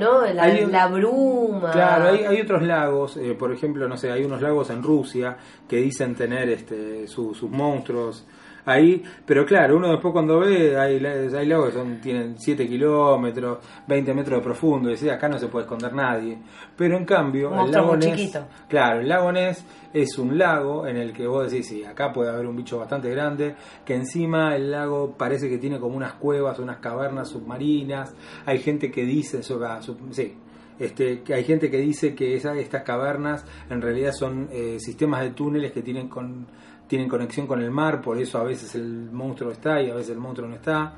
¿no? 0.00 0.24
La, 0.32 0.42
hay- 0.44 0.66
la 0.66 0.86
bruma. 0.86 1.70
Claro, 1.72 2.10
hay, 2.10 2.24
hay 2.24 2.40
otros 2.40 2.62
lagos, 2.62 3.16
eh, 3.18 3.34
por 3.38 3.52
ejemplo, 3.52 3.86
no 3.88 3.96
sé, 3.96 4.10
hay 4.10 4.24
unos 4.24 4.40
lagos 4.40 4.70
en 4.70 4.82
Rusia 4.82 5.36
que 5.68 5.76
dicen 5.76 6.14
tener 6.14 6.48
este, 6.48 7.06
su- 7.08 7.34
sus 7.34 7.50
monstruos 7.50 8.24
ahí, 8.70 9.02
pero 9.26 9.44
claro, 9.46 9.76
uno 9.76 9.90
después 9.90 10.12
cuando 10.12 10.40
ve, 10.40 10.76
hay, 10.78 11.00
la- 11.00 11.12
hay 11.38 11.46
lagos 11.46 11.68
que 11.70 11.74
son, 11.74 12.00
tienen 12.00 12.34
7 12.38 12.66
kilómetros, 12.68 13.58
20 13.86 14.14
metros 14.14 14.38
de 14.38 14.44
profundo, 14.44 14.90
y 14.92 15.08
acá 15.08 15.28
no 15.28 15.38
se 15.38 15.48
puede 15.48 15.64
esconder 15.64 15.92
nadie. 15.92 16.38
Pero 16.76 16.96
en 16.96 17.04
cambio, 17.04 17.50
Un 17.50 17.58
el 17.60 17.70
lago 17.72 17.96
Ness, 17.96 18.16
chiquito. 18.16 18.46
claro, 18.68 19.00
el 19.00 19.08
lago 19.08 19.32
Ness 19.32 19.64
es 19.92 20.18
un 20.18 20.36
lago 20.38 20.86
en 20.86 20.96
el 20.96 21.12
que 21.12 21.26
vos 21.26 21.50
decís, 21.50 21.66
sí, 21.68 21.84
acá 21.84 22.12
puede 22.12 22.30
haber 22.30 22.46
un 22.46 22.56
bicho 22.56 22.78
bastante 22.78 23.10
grande, 23.10 23.54
que 23.84 23.94
encima 23.94 24.54
el 24.54 24.70
lago 24.70 25.14
parece 25.16 25.48
que 25.48 25.58
tiene 25.58 25.78
como 25.78 25.96
unas 25.96 26.12
cuevas, 26.14 26.58
unas 26.58 26.78
cavernas 26.78 27.28
submarinas, 27.30 28.14
hay 28.46 28.58
gente 28.58 28.90
que 28.90 29.04
dice, 29.04 29.38
eso, 29.38 29.58
ah, 29.64 29.80
sí, 30.10 30.34
este, 30.78 31.22
que 31.22 31.34
hay 31.34 31.42
gente 31.42 31.70
que 31.70 31.78
dice 31.78 32.14
que 32.14 32.36
esa- 32.36 32.56
estas 32.56 32.82
cavernas 32.82 33.44
en 33.68 33.82
realidad 33.82 34.12
son 34.12 34.48
eh, 34.52 34.76
sistemas 34.78 35.22
de 35.22 35.30
túneles 35.30 35.72
que 35.72 35.82
tienen 35.82 36.08
con, 36.08 36.46
tienen 36.88 37.08
conexión 37.08 37.46
con 37.46 37.62
el 37.62 37.70
mar, 37.70 38.00
por 38.00 38.18
eso 38.18 38.38
a 38.38 38.44
veces 38.44 38.74
el 38.74 39.10
monstruo 39.12 39.52
está 39.52 39.80
y 39.80 39.90
a 39.90 39.94
veces 39.94 40.10
el 40.10 40.18
monstruo 40.18 40.48
no 40.48 40.56
está. 40.56 40.94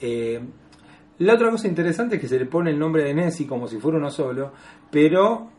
Eh, 0.00 0.40
la 1.18 1.34
otra 1.34 1.50
cosa 1.50 1.68
interesante 1.68 2.16
es 2.16 2.20
que 2.20 2.28
se 2.28 2.38
le 2.38 2.46
pone 2.46 2.70
el 2.70 2.78
nombre 2.78 3.04
de 3.04 3.12
Nessie 3.12 3.46
como 3.46 3.68
si 3.68 3.78
fuera 3.78 3.98
uno 3.98 4.10
solo, 4.10 4.52
pero 4.90 5.50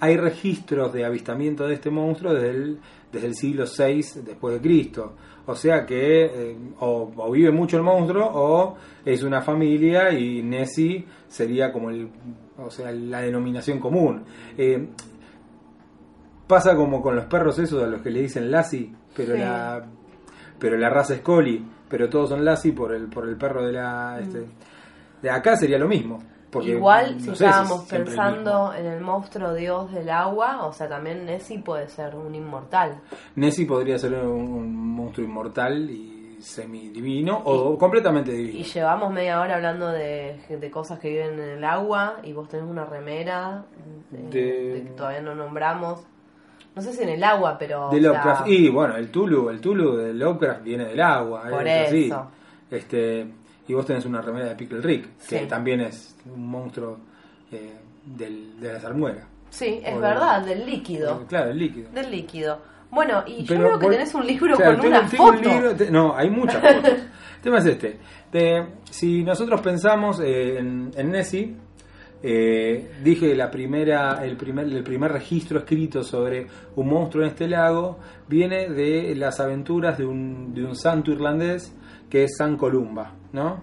hay 0.00 0.16
registros 0.16 0.92
de 0.92 1.04
avistamiento 1.04 1.66
de 1.66 1.74
este 1.74 1.90
monstruo 1.90 2.32
desde 2.32 2.50
el, 2.50 2.78
desde 3.12 3.26
el 3.26 3.34
siglo 3.34 3.64
VI 3.64 4.22
después 4.24 4.54
de 4.54 4.60
Cristo. 4.60 5.14
O 5.46 5.54
sea 5.54 5.86
que 5.86 6.24
eh, 6.24 6.56
o, 6.80 7.30
vive 7.30 7.52
mucho 7.52 7.76
el 7.76 7.82
monstruo 7.82 8.28
o 8.32 8.76
es 9.04 9.22
una 9.22 9.42
familia 9.42 10.12
y 10.12 10.42
Nessie 10.42 11.06
sería 11.28 11.72
como 11.72 11.90
el, 11.90 12.08
o 12.58 12.70
sea, 12.70 12.90
la 12.90 13.20
denominación 13.20 13.78
común. 13.78 14.24
Eh, 14.58 14.88
pasa 16.46 16.76
como 16.76 17.00
con 17.00 17.16
los 17.16 17.26
perros 17.26 17.58
esos 17.58 17.82
a 17.82 17.86
los 17.86 18.02
que 18.02 18.10
le 18.10 18.22
dicen 18.22 18.50
Lassie, 18.50 18.92
pero 19.16 19.34
Sí. 19.34 19.40
la 19.40 19.84
pero 20.58 20.76
la 20.76 20.88
raza 20.90 21.14
es 21.14 21.20
Collie, 21.20 21.62
pero 21.88 22.08
todos 22.08 22.30
son 22.30 22.44
Lassie 22.44 22.72
por 22.72 22.92
el 22.94 23.08
por 23.08 23.28
el 23.28 23.36
perro 23.36 23.64
de 23.66 23.72
la 23.72 24.18
este, 24.20 24.46
de 25.22 25.30
acá 25.30 25.56
sería 25.56 25.78
lo 25.78 25.88
mismo. 25.88 26.18
Porque, 26.50 26.70
Igual, 26.70 27.16
no 27.16 27.20
si 27.20 27.30
estábamos 27.44 27.82
es 27.82 27.88
siempre 27.88 28.12
el 28.12 28.16
pensando 28.16 28.72
en 28.72 28.86
el 28.86 29.00
monstruo 29.00 29.52
dios 29.52 29.92
del 29.92 30.08
agua, 30.08 30.64
o 30.64 30.72
sea, 30.72 30.88
también 30.88 31.26
Nessie 31.26 31.58
puede 31.58 31.88
ser 31.88 32.14
un 32.14 32.34
inmortal. 32.34 33.00
Nessie 33.34 33.66
podría 33.66 33.98
ser 33.98 34.14
un, 34.14 34.52
un 34.52 34.74
monstruo 34.94 35.26
inmortal 35.26 35.90
y 35.90 36.38
semidivino 36.40 37.36
o 37.44 37.76
completamente 37.76 38.32
Y 38.32 38.36
divino. 38.46 38.64
llevamos 38.72 39.12
media 39.12 39.40
hora 39.40 39.56
hablando 39.56 39.88
de, 39.88 40.38
de 40.48 40.70
cosas 40.70 40.98
que 40.98 41.08
viven 41.10 41.34
en 41.40 41.48
el 41.58 41.64
agua 41.64 42.20
y 42.22 42.32
vos 42.32 42.48
tenés 42.48 42.70
una 42.70 42.84
remera 42.86 43.64
De- 44.10 44.28
de 44.30 44.82
que 44.84 44.90
todavía 44.96 45.20
no 45.20 45.34
nombramos. 45.34 46.06
No 46.76 46.82
sé 46.82 46.92
si 46.92 47.02
en 47.02 47.08
el 47.08 47.24
agua, 47.24 47.56
pero... 47.58 47.88
De 47.90 48.00
Lovecraft. 48.00 48.46
Y 48.48 48.68
bueno, 48.68 48.96
el 48.96 49.10
Tulu, 49.10 49.48
el 49.50 49.60
Tulu 49.60 49.96
de 49.96 50.12
Lovecraft 50.14 50.62
viene 50.62 50.84
del 50.84 51.00
agua. 51.00 51.44
Por 51.50 51.66
es 51.66 51.88
así. 51.88 52.04
eso. 52.06 52.30
Este, 52.70 53.26
y 53.66 53.72
vos 53.74 53.86
tenés 53.86 54.04
una 54.06 54.20
remera 54.20 54.46
de 54.50 54.54
Pickle 54.56 54.80
Rick, 54.82 55.16
que 55.28 55.38
Sí. 55.40 55.46
también 55.46 55.80
es 55.80 56.14
un 56.32 56.46
monstruo 56.46 56.98
eh, 57.50 57.72
del, 58.04 58.60
de 58.60 58.72
la 58.74 58.80
salmuera. 58.80 59.26
Sí, 59.50 59.80
es 59.82 59.94
O 59.96 60.00
verdad, 60.00 60.44
del 60.44 60.66
líquido. 60.66 61.22
Eh, 61.22 61.24
Claro, 61.28 61.50
el 61.50 61.58
líquido. 61.58 61.90
Del 61.92 62.10
líquido. 62.10 62.58
Bueno, 62.90 63.22
y 63.26 63.42
yo 63.42 63.54
Pero 63.56 63.68
veo 63.68 63.78
que 63.78 63.86
voy- 63.86 63.94
tenés 63.96 64.14
un 64.14 64.26
libro 64.26 64.56
Claro, 64.56 64.72
con 64.72 64.80
tengo- 64.82 64.98
una 64.98 65.08
tengo 65.08 65.24
un 65.24 65.36
foto. 65.38 65.48
libro- 65.48 65.74
te- 65.76 65.90
no, 65.90 66.14
hay 66.16 66.30
muchas 66.30 66.60
fotos. 66.74 66.90
el 66.92 67.40
tema 67.42 67.58
es 67.58 67.66
este. 67.66 67.98
De- 68.30 68.66
si 68.90 69.24
nosotros 69.24 69.60
pensamos 69.62 70.20
eh, 70.20 70.58
en, 70.58 70.90
en 70.96 71.10
Nessie, 71.10 71.56
eh, 72.22 72.92
dije 73.02 73.34
la 73.36 73.50
primera, 73.50 74.24
el 74.24 74.36
primer, 74.36 74.66
el 74.66 74.82
primer 74.82 75.12
registro 75.12 75.58
escrito 75.60 76.02
sobre 76.02 76.46
un 76.76 76.88
monstruo 76.88 77.24
en 77.24 77.30
este 77.30 77.46
lago 77.48 77.98
viene 78.28 78.68
de 78.68 79.14
las 79.14 79.38
aventuras 79.40 79.98
de 79.98 80.06
un, 80.06 80.52
de 80.54 80.64
un 80.64 80.74
santo 80.74 81.10
irlandés 81.12 81.74
que 82.08 82.24
es 82.24 82.36
San 82.36 82.56
Columba, 82.56 83.12
¿no? 83.32 83.62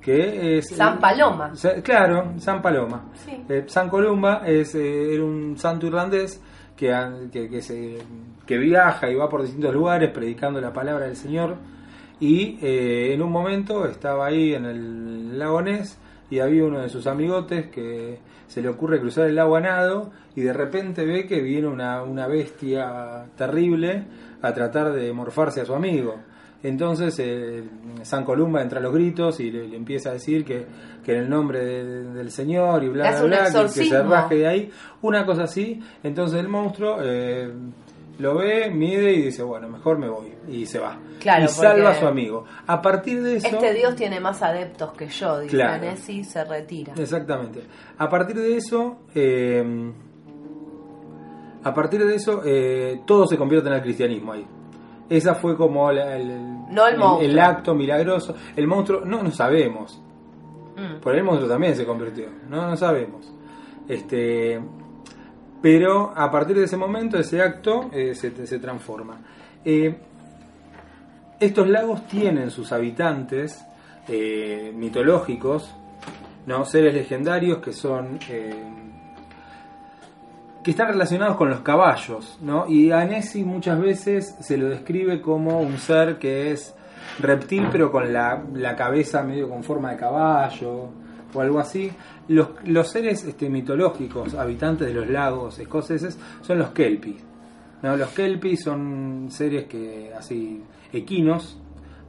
Que 0.00 0.58
es 0.58 0.68
San 0.68 0.98
Paloma. 0.98 1.52
Claro, 1.82 2.34
San 2.38 2.60
Paloma. 2.60 3.10
Sí. 3.14 3.42
Eh, 3.48 3.64
San 3.66 3.88
Columba 3.88 4.42
es, 4.46 4.74
eh, 4.74 5.14
era 5.14 5.24
un 5.24 5.56
santo 5.56 5.86
irlandés 5.86 6.42
que, 6.76 6.92
ha- 6.92 7.12
que, 7.32 7.48
que 7.48 7.62
se, 7.62 7.96
que 8.46 8.58
viaja 8.58 9.08
y 9.10 9.14
va 9.14 9.28
por 9.28 9.42
distintos 9.42 9.72
lugares 9.72 10.10
predicando 10.12 10.60
la 10.60 10.72
palabra 10.72 11.06
del 11.06 11.16
Señor. 11.16 11.56
Y 12.20 12.58
en 12.62 13.20
un 13.22 13.30
momento 13.32 13.86
estaba 13.86 14.26
ahí 14.26 14.54
en 14.54 14.64
el 14.66 15.38
lago 15.38 15.60
Ness 15.62 15.98
y 16.30 16.38
había 16.40 16.64
uno 16.64 16.80
de 16.80 16.88
sus 16.88 17.06
amigotes 17.06 17.66
que 17.70 18.18
se 18.46 18.60
le 18.62 18.68
ocurre 18.68 19.00
cruzar 19.00 19.26
el 19.28 19.36
lago 19.36 19.56
a 19.56 19.60
nado 19.60 20.10
y 20.36 20.42
de 20.42 20.52
repente 20.52 21.04
ve 21.04 21.26
que 21.26 21.40
viene 21.40 21.66
una, 21.66 22.02
una 22.02 22.26
bestia 22.26 23.24
terrible 23.36 24.04
a 24.42 24.52
tratar 24.52 24.92
de 24.92 25.12
morfarse 25.12 25.60
a 25.60 25.64
su 25.64 25.74
amigo. 25.74 26.16
Entonces 26.62 27.14
eh, 27.18 27.62
San 28.02 28.24
Columba 28.24 28.62
entra 28.62 28.78
a 28.78 28.82
los 28.82 28.92
gritos 28.94 29.38
y 29.40 29.50
le, 29.50 29.68
le 29.68 29.76
empieza 29.76 30.08
a 30.10 30.12
decir 30.14 30.44
que, 30.46 30.64
que 31.04 31.12
en 31.12 31.24
el 31.24 31.28
nombre 31.28 31.62
de- 31.62 31.84
de- 31.84 32.12
del 32.14 32.30
Señor 32.30 32.82
y 32.84 32.88
bla 32.88 33.04
bla 33.10 33.20
bla, 33.26 33.44
que- 33.46 33.52
que, 33.66 33.68
se 33.90 34.02
rasque 34.10 34.34
de 34.36 34.46
ahí, 34.46 34.70
una 35.02 35.26
cosa 35.26 35.42
así. 35.42 35.78
Entonces 36.02 36.40
el 36.40 36.48
monstruo 36.48 36.98
eh, 37.02 37.52
lo 38.18 38.36
ve, 38.36 38.70
mide 38.70 39.12
y 39.12 39.22
dice, 39.22 39.42
bueno, 39.42 39.68
mejor 39.68 39.98
me 39.98 40.08
voy. 40.08 40.32
Y 40.48 40.66
se 40.66 40.78
va. 40.78 40.98
Claro, 41.20 41.44
y 41.44 41.48
salva 41.48 41.90
a 41.90 41.94
su 41.94 42.06
amigo. 42.06 42.44
A 42.66 42.80
partir 42.80 43.22
de 43.22 43.36
eso... 43.36 43.46
Este 43.48 43.72
dios 43.74 43.96
tiene 43.96 44.20
más 44.20 44.42
adeptos 44.42 44.92
que 44.92 45.08
yo, 45.08 45.40
dice 45.40 45.56
Claro. 45.56 45.82
Nessie, 45.84 46.22
se 46.24 46.44
retira. 46.44 46.92
Exactamente. 46.96 47.62
A 47.98 48.08
partir 48.08 48.36
de 48.36 48.56
eso, 48.56 48.98
eh, 49.14 49.92
a 51.62 51.72
partir 51.74 52.04
de 52.04 52.14
eso, 52.14 52.42
eh, 52.44 53.00
todo 53.06 53.26
se 53.26 53.36
convierte 53.38 53.68
en 53.68 53.74
el 53.74 53.82
cristianismo 53.82 54.32
ahí. 54.32 54.46
Esa 55.08 55.34
fue 55.34 55.56
como 55.56 55.90
la- 55.90 56.16
el, 56.16 56.66
No 56.70 57.20
el 57.20 57.38
acto 57.38 57.74
milagroso. 57.74 58.34
El 58.56 58.66
monstruo, 58.66 59.02
no, 59.04 59.22
no 59.22 59.30
sabemos. 59.30 60.00
Mm. 60.76 61.00
Por 61.00 61.14
el 61.14 61.22
monstruo 61.24 61.48
también 61.48 61.74
se 61.76 61.84
convirtió. 61.86 62.26
No, 62.48 62.68
no 62.68 62.76
sabemos. 62.76 63.32
Este, 63.88 64.60
pero 65.64 66.12
a 66.14 66.30
partir 66.30 66.58
de 66.58 66.64
ese 66.64 66.76
momento, 66.76 67.18
ese 67.18 67.40
acto 67.40 67.88
eh, 67.90 68.14
se, 68.14 68.30
transforma. 68.58 69.16
Eh, 69.64 69.96
estos 71.40 71.66
lagos 71.70 72.06
tienen 72.06 72.50
sus 72.50 72.70
habitantes 72.70 73.64
eh, 74.06 74.74
mitológicos, 74.76 75.74
¿no? 76.44 76.66
seres 76.66 76.92
legendarios 76.92 77.62
que 77.62 77.72
son 77.72 78.18
que 80.62 80.70
están 80.70 80.88
relacionados 80.88 81.38
con 81.38 81.48
los 81.48 81.60
caballos, 81.60 82.38
¿no? 82.42 82.66
Y 82.68 82.90
a 82.90 83.02
Nessie 83.06 83.42
muchas 83.42 83.80
veces 83.80 84.36
se 84.40 84.58
lo 84.58 84.68
describe 84.68 85.22
como 85.22 85.62
un 85.62 85.78
ser 85.78 86.18
que 86.18 86.52
es 86.52 86.74
reptil 87.20 87.68
pero 87.72 87.90
con 87.90 88.12
la 88.12 88.76
cabeza 88.76 89.22
medio 89.22 89.48
con 89.48 89.64
forma 89.64 89.92
de 89.92 89.96
caballo 89.96 91.03
o 91.34 91.40
algo 91.40 91.58
así. 91.58 91.90
Los, 92.28 92.88
seres 92.88 93.24
este, 93.24 93.50
mitológicos, 93.50 94.34
habitantes 94.34 94.88
de 94.88 94.94
los 94.94 95.08
lagos 95.08 95.58
escoceses, 95.58 96.18
son 96.40 96.58
los 96.58 96.70
Kelpie. 96.70 97.16
¿no? 97.82 97.96
Los 97.96 98.10
Kelpie 98.10 98.56
son 98.56 99.26
seres 99.30 99.64
que 99.64 100.12
así 100.16 100.62
equinos, 100.92 101.58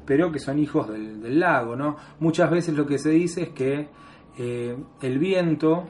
pero 0.05 0.31
que 0.31 0.39
son 0.39 0.59
hijos 0.59 0.87
del, 0.89 1.21
del 1.21 1.39
lago, 1.39 1.75
¿no? 1.75 1.97
Muchas 2.19 2.51
veces 2.51 2.75
lo 2.75 2.85
que 2.85 2.99
se 2.99 3.09
dice 3.09 3.43
es 3.43 3.49
que 3.49 3.87
eh, 4.37 4.75
el 5.01 5.17
viento, 5.17 5.87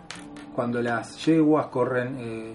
cuando 0.54 0.82
las 0.82 1.26
yeguas 1.26 1.68
corren 1.68 2.16
eh, 2.20 2.54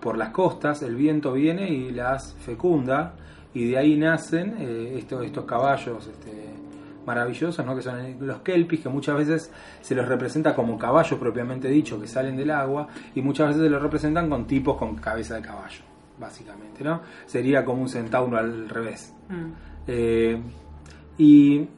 por 0.00 0.18
las 0.18 0.30
costas, 0.30 0.82
el 0.82 0.94
viento 0.96 1.32
viene 1.32 1.68
y 1.68 1.90
las 1.92 2.34
fecunda, 2.34 3.14
y 3.54 3.70
de 3.70 3.78
ahí 3.78 3.96
nacen 3.96 4.56
eh, 4.58 4.94
estos, 4.98 5.24
estos 5.24 5.44
caballos 5.44 6.06
este, 6.06 6.50
maravillosos, 7.06 7.64
¿no? 7.64 7.74
que 7.74 7.82
son 7.82 8.16
los 8.20 8.40
kelpis, 8.40 8.80
que 8.80 8.88
muchas 8.88 9.16
veces 9.16 9.52
se 9.80 9.94
los 9.94 10.06
representa 10.06 10.54
como 10.54 10.78
caballos 10.78 11.18
propiamente 11.18 11.68
dicho, 11.68 12.00
que 12.00 12.06
salen 12.06 12.36
del 12.36 12.50
agua, 12.50 12.88
y 13.14 13.22
muchas 13.22 13.48
veces 13.48 13.62
se 13.62 13.70
los 13.70 13.82
representan 13.82 14.28
con 14.28 14.46
tipos 14.46 14.76
con 14.76 14.96
cabeza 14.96 15.36
de 15.36 15.42
caballo, 15.42 15.82
básicamente, 16.18 16.84
¿no? 16.84 17.00
Sería 17.26 17.64
como 17.64 17.82
un 17.82 17.88
centauro 17.88 18.38
al 18.38 18.68
revés. 18.68 19.14
Mm. 19.28 19.52
Eh, 19.86 20.40
y, 21.18 21.68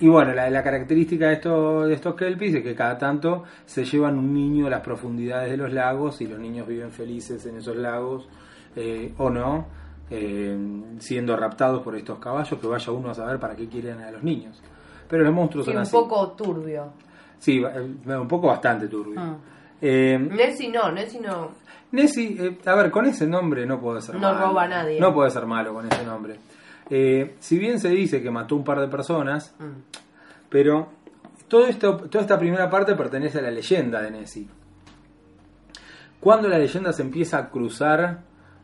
y 0.00 0.08
bueno, 0.08 0.32
la, 0.32 0.50
la 0.50 0.62
característica 0.62 1.28
de 1.28 1.34
estos, 1.34 1.86
de 1.88 1.94
estos 1.94 2.14
kelpis 2.14 2.54
es 2.54 2.62
que 2.62 2.74
cada 2.74 2.98
tanto 2.98 3.44
se 3.66 3.84
llevan 3.84 4.18
un 4.18 4.32
niño 4.32 4.66
a 4.66 4.70
las 4.70 4.80
profundidades 4.80 5.50
de 5.50 5.56
los 5.56 5.72
lagos 5.72 6.20
y 6.20 6.26
los 6.26 6.38
niños 6.38 6.66
viven 6.66 6.90
felices 6.90 7.46
en 7.46 7.56
esos 7.56 7.76
lagos 7.76 8.28
eh, 8.74 9.12
o 9.18 9.30
no, 9.30 9.66
eh, 10.10 10.56
siendo 10.98 11.36
raptados 11.36 11.82
por 11.82 11.96
estos 11.96 12.18
caballos, 12.18 12.58
que 12.60 12.66
vaya 12.66 12.92
uno 12.92 13.10
a 13.10 13.14
saber 13.14 13.38
para 13.38 13.54
qué 13.56 13.66
quieren 13.68 14.00
a 14.00 14.10
los 14.10 14.22
niños. 14.22 14.60
Pero 15.08 15.24
los 15.24 15.32
monstruos 15.34 15.64
Sí, 15.66 15.70
son 15.72 15.76
un 15.78 15.82
así. 15.82 15.92
poco 15.92 16.32
turbio. 16.32 16.92
Sí, 17.38 17.62
eh, 17.62 18.16
un 18.16 18.28
poco 18.28 18.48
bastante 18.48 18.88
turbio. 18.88 19.20
Mm. 19.20 19.36
Eh, 19.80 20.18
Nessie 20.30 20.70
no, 20.70 20.90
Nessie 20.92 21.20
no. 21.20 21.50
Nessie, 21.92 22.36
eh, 22.38 22.58
a 22.66 22.74
ver, 22.74 22.90
con 22.90 23.04
ese 23.06 23.26
nombre 23.26 23.66
no 23.66 23.80
puede 23.80 24.00
ser 24.00 24.14
No 24.14 24.32
malo. 24.32 24.46
roba 24.48 24.62
a 24.64 24.68
nadie. 24.68 25.00
No 25.00 25.12
puede 25.12 25.30
ser 25.30 25.44
malo 25.46 25.74
con 25.74 25.86
ese 25.86 26.04
nombre. 26.04 26.36
Eh, 26.88 27.36
si 27.40 27.58
bien 27.58 27.78
se 27.80 27.88
dice 27.88 28.22
que 28.22 28.30
mató 28.30 28.54
un 28.56 28.64
par 28.64 28.80
de 28.80 28.88
personas, 28.88 29.54
Mm. 29.58 29.82
pero 30.48 30.88
todo 31.48 31.66
esto, 31.66 31.96
toda 31.96 32.22
esta 32.22 32.38
primera 32.38 32.70
parte 32.70 32.94
pertenece 32.94 33.38
a 33.40 33.42
la 33.42 33.50
leyenda 33.50 34.00
de 34.00 34.10
Nessie. 34.10 34.48
Cuando 36.20 36.48
la 36.48 36.58
leyenda 36.58 36.92
se 36.92 37.02
empieza 37.02 37.38
a 37.38 37.50
cruzar 37.50 38.20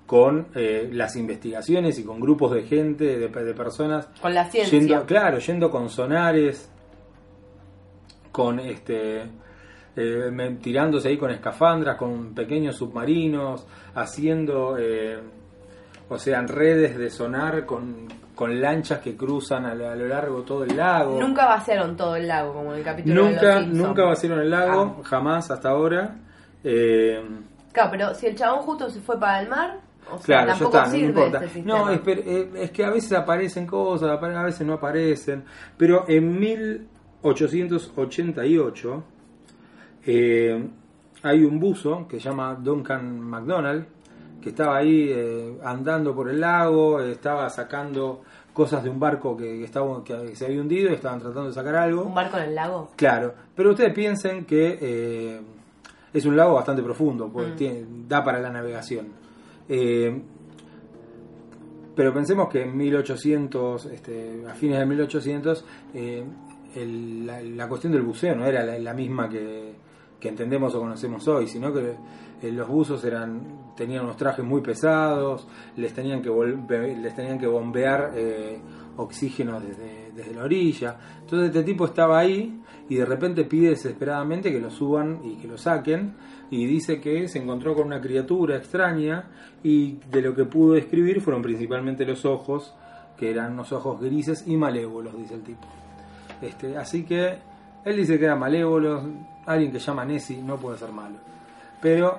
con 0.09 0.46
eh, 0.54 0.88
las 0.90 1.16
investigaciones 1.16 1.98
y 1.98 2.02
con 2.04 2.18
grupos 2.18 2.52
de 2.52 2.62
gente, 2.62 3.04
de, 3.18 3.28
de 3.28 3.52
personas, 3.54 4.09
Con 4.22 4.32
la 4.32 4.46
ciencia. 4.50 4.78
yendo, 4.78 5.04
claro, 5.04 5.38
yendo 5.38 5.70
con 5.70 5.90
sonares, 5.90 6.70
con 8.32 8.59
este, 8.61 9.22
eh, 9.96 10.30
me- 10.32 10.52
tirándose 10.52 11.09
ahí 11.09 11.18
con 11.18 11.30
escafandras, 11.30 11.96
con 11.96 12.34
pequeños 12.34 12.76
submarinos, 12.76 13.66
haciendo, 13.94 14.76
eh, 14.78 15.18
o 16.09 16.18
sea, 16.18 16.40
redes 16.42 16.96
de 16.96 17.11
sonar 17.11 17.66
con, 17.66 18.06
con 18.34 18.61
lanchas 18.62 19.00
que 19.00 19.14
cruzan 19.14 19.66
a, 19.66 19.74
lo- 19.74 19.90
a 19.90 19.94
lo 19.94 20.06
largo 20.09 20.38
de 20.40 20.46
todo 20.46 20.64
el 20.64 20.74
lago. 20.74 21.20
Nunca 21.20 21.46
vaciaron 21.46 21.96
todo 21.98 22.16
el 22.16 22.28
lago, 22.28 22.54
como 22.54 22.72
en 22.72 22.78
el 22.78 22.84
capítulo 22.84 23.24
de 23.24 23.30
Nunca, 23.32 23.42
los 23.56 23.64
Simpsons. 23.64 23.86
nunca 23.88 24.04
vaciaron 24.04 24.40
el 24.40 24.50
lago, 24.50 25.02
jamás 25.04 25.50
hasta 25.50 25.68
ahora. 25.68 26.16
Eh, 26.64 27.22
Claro, 27.72 27.90
pero 27.92 28.14
si 28.14 28.26
el 28.26 28.34
chabón 28.34 28.61
justo 28.62 28.88
se 28.90 29.00
fue 29.00 29.20
para 29.20 29.40
el 29.42 29.48
mar, 29.48 29.78
o 30.12 30.18
sea, 30.18 30.44
Claro, 30.44 30.59
ya 30.59 30.64
está, 30.66 30.86
no 30.88 30.96
importa. 30.96 31.40
sistema. 31.48 31.78
No, 31.78 31.90
es, 31.90 32.00
eh, 32.06 32.50
es 32.56 32.70
que 32.70 32.84
a 32.84 32.90
veces 32.90 33.12
aparecen 33.12 33.66
cosas, 33.66 34.11
a 34.22 34.42
veces 34.42 34.66
no 34.66 34.74
aparecen. 34.74 35.44
Pero 35.76 36.04
en 36.09 36.38
1888 36.38 39.04
eh, 40.06 40.68
hay 41.22 41.44
un 41.44 41.59
buzo 41.59 42.06
que 42.09 42.18
se 42.20 42.28
llama 42.28 42.54
Duncan 42.54 43.18
MacDonald, 43.20 43.86
que 44.40 44.50
estaba 44.50 44.76
ahí 44.78 45.09
eh, 45.11 45.59
andando 45.64 46.14
por 46.14 46.28
el 46.30 46.40
lago, 46.40 47.00
estaba 47.00 47.48
sacando 47.50 48.22
cosas 48.52 48.82
de 48.84 48.90
un 48.90 48.98
barco 49.00 49.36
que, 49.36 49.62
estaba, 49.64 50.02
que 50.02 50.34
se 50.34 50.46
había 50.46 50.61
hundido 50.61 50.90
y 50.90 50.94
estaban 50.94 51.20
tratando 51.20 51.48
de 51.48 51.54
sacar 51.54 51.76
algo. 51.76 52.02
¿Un 52.04 52.14
barco 52.14 52.38
en 52.38 52.44
el 52.44 52.54
lago? 52.54 52.90
Claro, 52.96 53.34
pero 53.54 53.70
ustedes 53.70 53.92
piensen 53.92 54.44
que 54.44 54.78
eh, 54.80 55.40
es 56.12 56.24
un 56.24 56.36
lago 56.36 56.54
bastante 56.54 56.82
profundo, 56.82 57.28
pues 57.32 57.50
Mm. 57.52 57.56
tiene- 57.56 57.84
da 58.09 58.24
para 58.24 58.40
la 58.40 58.50
navegación. 58.50 59.06
Eh, 59.68 60.22
pero 61.94 62.14
pensemos 62.14 62.48
que 62.48 62.62
en 62.62 62.76
1800, 62.76 63.86
este, 63.86 64.44
a 64.48 64.54
fines 64.54 64.78
de 64.78 64.86
1800, 64.86 65.64
eh, 65.94 66.24
la, 67.56 67.68
cuestión 67.68 67.92
del 67.92 68.02
buceo 68.02 68.36
no 68.36 68.46
era 68.46 68.62
la, 68.78 68.94
misma 68.94 69.28
que, 69.28 69.74
entendemos 70.20 70.74
o 70.74 70.80
conocemos 70.80 71.26
hoy, 71.26 71.48
sino 71.48 71.72
que 71.72 71.96
eh, 72.42 72.52
los 72.52 72.68
buzos 72.68 73.04
eran 73.04 73.74
tenían 73.76 74.04
unos 74.04 74.16
trajes 74.16 74.44
muy 74.44 74.60
pesados, 74.60 75.48
les 75.76 75.92
tenían 75.92 76.22
que 76.22 76.30
les 76.30 77.14
tenían 77.14 77.38
que 77.38 77.46
bombear 77.46 78.12
oxígeno 78.96 79.60
desde, 79.60 80.12
desde 80.14 80.34
la 80.34 80.44
orilla. 80.44 80.96
Entonces 81.20 81.48
este 81.48 81.62
tipo 81.62 81.84
estaba 81.84 82.18
ahí 82.18 82.60
y 82.88 82.96
de 82.96 83.04
repente 83.04 83.44
pide 83.44 83.70
desesperadamente 83.70 84.50
que 84.52 84.60
lo 84.60 84.70
suban 84.70 85.20
y 85.24 85.36
que 85.36 85.46
lo 85.46 85.56
saquen 85.56 86.14
y 86.51 86.66
dice 86.66 87.01
que 87.01 87.28
se 87.28 87.38
encontró 87.38 87.74
con 87.74 87.86
una 87.86 88.01
criatura 88.01 88.57
extraña 88.57 89.24
y 89.62 89.99
de 90.11 90.22
lo 90.22 90.34
que 90.34 90.44
pudo 90.44 90.74
describir 90.74 91.20
fueron 91.20 91.42
principalmente 91.42 92.05
los 92.07 92.24
ojos, 92.24 92.74
que 93.16 93.30
eran 93.30 93.53
unos 93.53 93.72
ojos 93.72 94.01
grises 94.01 94.44
y 94.46 94.57
malévolos, 94.57 95.16
dice 95.16 95.34
el 95.34 95.42
tipo. 95.42 95.66
Este, 96.40 96.76
así 96.76 97.05
que 97.05 97.38
él 97.84 97.96
dice 97.96 98.18
que 98.18 98.24
eran 98.24 98.38
malévolos, 98.38 99.05
alguien 99.46 99.72
que 99.72 99.78
llama 99.78 100.05
Nessie 100.05 100.42
no 100.42 100.57
puede 100.57 100.78
ser 100.78 100.92
malo. 100.92 101.16
Pero 101.82 102.18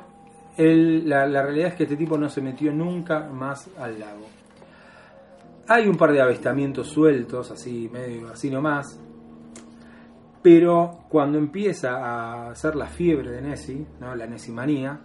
la, 0.57 1.25
la 1.25 1.43
realidad 1.43 1.69
es 1.69 1.75
que 1.75 1.83
este 1.83 1.95
tipo 1.95 2.17
no 2.17 2.29
se 2.29 2.41
metió 2.41 2.71
nunca 2.71 3.27
más 3.29 3.69
al 3.77 3.99
lago. 3.99 4.27
Hay 5.67 5.87
un 5.87 5.97
par 5.97 6.11
de 6.11 6.21
avistamientos 6.21 6.87
sueltos, 6.87 7.51
así 7.51 7.89
medio 7.91 8.29
así 8.29 8.49
nomás. 8.49 8.99
Pero 10.41 10.99
cuando 11.09 11.37
empieza 11.37 11.97
a 11.97 12.51
hacer 12.51 12.75
la 12.75 12.87
fiebre 12.87 13.31
de 13.31 13.41
Nessie, 13.41 13.85
¿no? 13.99 14.15
la 14.15 14.25
Nessimanía, 14.25 14.99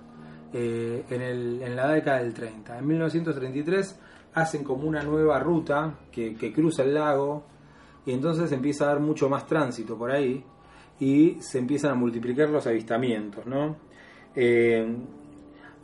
eh, 0.53 1.05
en, 1.11 1.23
el- 1.23 1.63
en 1.63 1.75
la 1.75 1.89
década 1.89 2.19
del 2.19 2.33
30, 2.33 2.79
en 2.79 2.87
1933 2.87 4.01
hacen 4.35 4.63
como 4.63 4.87
una 4.89 5.03
nueva 5.03 5.39
ruta 5.41 5.99
que, 6.13 6.35
cruza 6.55 6.83
el 6.85 6.95
lago 6.95 7.45
y 8.07 8.13
entonces 8.13 8.53
empieza 8.53 8.85
a 8.85 8.89
dar 8.89 9.01
mucho 9.01 9.29
más 9.29 9.47
tránsito 9.47 9.97
por 9.99 10.11
ahí 10.13 10.45
y 11.01 11.37
se 11.41 11.59
empiezan 11.59 11.93
a 11.93 11.95
multiplicar 11.95 12.49
los 12.51 12.67
avistamientos, 12.69 13.45
¿no? 13.47 13.77
Eh, 14.37 14.87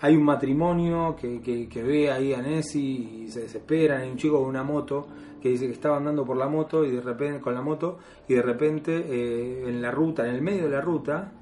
hay 0.03 0.17
un 0.17 0.23
matrimonio 0.25 1.17
que, 1.21 1.41
que- 1.43 1.69
que 1.69 1.83
ve 1.83 2.11
ahí 2.11 2.33
a 2.33 2.41
Nessie 2.41 3.25
y 3.25 3.29
se 3.29 3.41
desesperan, 3.43 4.03
hay 4.03 4.11
un 4.11 4.17
chico 4.17 4.39
con 4.39 4.49
una 4.49 4.63
moto 4.63 5.09
que 5.41 5.49
dice 5.51 5.67
que 5.67 5.73
estaba 5.73 5.97
andando 5.97 6.25
por 6.25 6.37
la 6.37 6.49
moto 6.49 6.85
y 6.85 6.91
de 6.91 7.01
repente 7.01 7.41
con 7.41 7.55
la 7.55 7.63
moto 7.63 7.99
y 8.29 8.35
de 8.35 8.43
repente 8.43 9.05
eh, 9.09 9.69
en 9.69 9.81
la 9.83 9.91
ruta, 9.91 10.29
en 10.29 10.35
el 10.35 10.43
medio 10.43 10.65
de 10.65 10.71
la 10.71 10.81
ruta, 10.81 11.33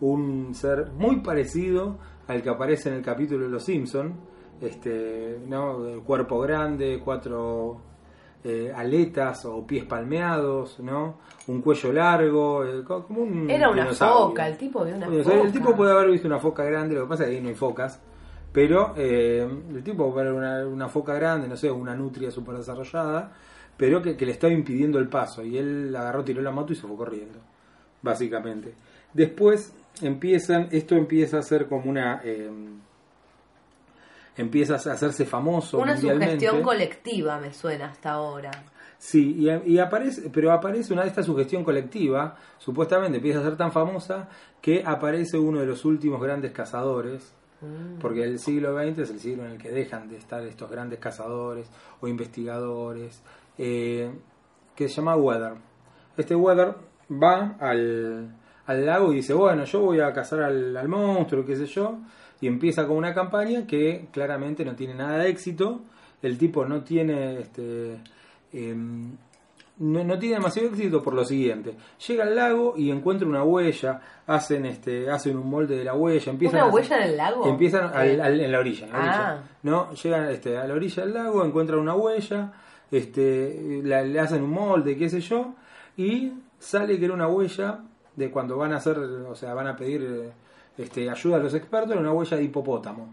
un 0.00 0.54
ser 0.54 0.90
muy 0.96 1.20
parecido 1.20 1.98
al 2.26 2.42
que 2.42 2.48
aparece 2.50 2.88
en 2.88 2.96
el 2.96 3.02
capítulo 3.02 3.44
de 3.44 3.50
Los 3.50 3.64
Simpson, 3.64 4.14
este, 4.60 5.38
¿no? 5.46 5.86
El 5.86 6.00
cuerpo 6.00 6.40
grande, 6.40 7.00
cuatro 7.04 7.78
eh, 8.42 8.72
aletas 8.74 9.44
o 9.46 9.66
pies 9.66 9.84
palmeados, 9.84 10.80
¿no? 10.80 11.18
Un 11.46 11.60
cuello 11.62 11.92
largo, 11.92 12.64
eh, 12.64 12.82
co- 12.84 13.04
como 13.06 13.22
un 13.22 13.48
Era 13.50 13.70
una 13.70 13.82
dinosaurio. 13.82 14.28
foca, 14.28 14.48
el 14.48 14.56
tipo 14.58 14.84
vio 14.84 14.96
una 14.96 15.06
foca. 15.06 15.34
El 15.42 15.52
tipo 15.52 15.74
puede 15.76 15.92
haber 15.92 16.10
visto 16.10 16.26
una 16.28 16.38
foca 16.38 16.64
grande, 16.64 16.94
lo 16.94 17.02
que 17.02 17.08
pasa 17.08 17.24
es 17.24 17.30
que 17.30 17.36
ahí 17.36 17.42
no 17.42 17.48
hay 17.48 17.54
focas. 17.54 18.02
Pero 18.54 18.94
eh, 18.96 19.46
el 19.74 19.82
tipo 19.82 20.14
ver 20.14 20.32
una, 20.32 20.64
una 20.64 20.88
foca 20.88 21.12
grande, 21.14 21.48
no 21.48 21.56
sé, 21.56 21.68
una 21.68 21.96
nutria 21.96 22.30
súper 22.30 22.56
desarrollada, 22.56 23.32
pero 23.76 24.00
que, 24.00 24.16
que 24.16 24.24
le 24.24 24.30
estaba 24.30 24.52
impidiendo 24.52 25.00
el 25.00 25.08
paso. 25.08 25.42
Y 25.42 25.58
él 25.58 25.94
agarró, 25.94 26.22
tiró 26.22 26.40
la 26.40 26.52
moto 26.52 26.72
y 26.72 26.76
se 26.76 26.86
fue 26.86 26.96
corriendo, 26.96 27.40
básicamente. 28.00 28.72
Después 29.12 29.74
empiezan, 30.00 30.68
esto 30.70 30.94
empieza 30.94 31.38
a 31.38 31.42
ser 31.42 31.66
como 31.66 31.90
una... 31.90 32.20
eh, 32.24 32.48
empieza 34.36 34.74
a 34.74 34.76
hacerse 34.76 35.24
famoso 35.24 35.78
Una 35.78 35.96
sugestión 35.96 36.62
colectiva 36.62 37.38
me 37.38 37.52
suena 37.52 37.86
hasta 37.86 38.12
ahora. 38.12 38.50
Sí, 38.98 39.36
y, 39.36 39.72
y 39.72 39.78
aparece, 39.80 40.30
pero 40.30 40.52
aparece 40.52 40.92
una 40.92 41.02
de 41.02 41.08
esta 41.08 41.24
sugestión 41.24 41.64
colectiva, 41.64 42.36
supuestamente 42.58 43.18
empieza 43.18 43.40
a 43.40 43.42
ser 43.42 43.56
tan 43.56 43.72
famosa 43.72 44.28
que 44.62 44.82
aparece 44.86 45.38
uno 45.38 45.58
de 45.60 45.66
los 45.66 45.84
últimos 45.84 46.22
grandes 46.22 46.52
cazadores, 46.52 47.34
Mm. 47.64 47.98
porque 48.00 48.22
el 48.24 48.38
siglo 48.38 48.76
XX 48.78 48.98
es 48.98 49.10
el 49.10 49.20
siglo 49.20 49.44
en 49.44 49.52
el 49.52 49.58
que 49.58 49.70
dejan 49.70 50.08
de 50.08 50.16
estar 50.16 50.42
estos 50.42 50.70
grandes 50.70 50.98
cazadores 50.98 51.70
o 52.00 52.08
investigadores, 52.08 53.22
eh, 53.58 54.10
que 54.74 54.88
se 54.88 54.96
llama 54.96 55.16
Weather. 55.16 55.54
Este 56.16 56.34
Weather 56.34 56.74
va 57.10 57.56
al, 57.58 58.34
al 58.66 58.86
lago 58.86 59.12
y 59.12 59.16
dice, 59.16 59.34
bueno, 59.34 59.64
yo 59.64 59.80
voy 59.80 60.00
a 60.00 60.12
cazar 60.12 60.42
al, 60.42 60.76
al 60.76 60.88
monstruo, 60.88 61.44
qué 61.44 61.56
sé 61.56 61.66
yo, 61.66 61.98
y 62.40 62.46
empieza 62.46 62.86
con 62.86 62.96
una 62.96 63.14
campaña 63.14 63.66
que 63.66 64.08
claramente 64.12 64.64
no 64.64 64.74
tiene 64.74 64.94
nada 64.94 65.18
de 65.18 65.30
éxito, 65.30 65.80
el 66.22 66.38
tipo 66.38 66.64
no 66.64 66.82
tiene 66.82 67.40
este 67.40 67.98
em, 68.52 69.16
no, 69.78 70.04
no 70.04 70.18
tiene 70.18 70.36
demasiado 70.36 70.68
éxito 70.68 71.02
por 71.02 71.14
lo 71.14 71.24
siguiente. 71.24 71.74
Llega 72.06 72.24
al 72.24 72.36
lago 72.36 72.74
y 72.76 72.90
encuentra 72.90 73.26
una 73.26 73.42
huella, 73.42 74.00
hacen 74.26 74.66
este, 74.66 75.10
hacen 75.10 75.36
un 75.36 75.50
molde 75.50 75.76
de 75.76 75.84
la 75.84 75.94
huella, 75.94 76.30
empiezan 76.30 76.60
¿Una 76.60 76.68
a- 76.70 76.72
huella 76.72 76.96
en 76.98 77.02
el 77.02 77.16
lago? 77.16 77.46
Empiezan 77.48 77.90
al- 77.92 78.20
al- 78.20 78.40
en 78.40 78.52
la 78.52 78.58
orilla, 78.60 78.86
en 78.86 78.92
la 78.92 78.98
orilla. 78.98 79.28
Ah. 79.30 79.38
¿no? 79.64 79.92
Llegan 79.94 80.28
este, 80.30 80.56
a 80.56 80.66
la 80.66 80.74
orilla 80.74 81.04
del 81.04 81.14
lago, 81.14 81.44
encuentran 81.44 81.80
una 81.80 81.94
huella, 81.94 82.52
este, 82.90 83.80
la- 83.82 84.02
le 84.02 84.20
hacen 84.20 84.42
un 84.42 84.50
molde, 84.50 84.96
qué 84.96 85.08
sé 85.08 85.20
yo, 85.20 85.54
y 85.96 86.32
sale 86.58 86.98
que 86.98 87.04
era 87.06 87.14
una 87.14 87.26
huella 87.28 87.80
de 88.14 88.30
cuando 88.30 88.56
van 88.56 88.72
a 88.72 88.76
hacer, 88.76 88.96
o 88.98 89.34
sea, 89.34 89.54
van 89.54 89.66
a 89.66 89.76
pedir 89.76 90.30
este, 90.78 91.10
ayuda 91.10 91.36
a 91.36 91.40
los 91.40 91.54
expertos, 91.54 91.90
era 91.92 92.00
una 92.00 92.12
huella 92.12 92.36
de 92.36 92.44
hipopótamo. 92.44 93.12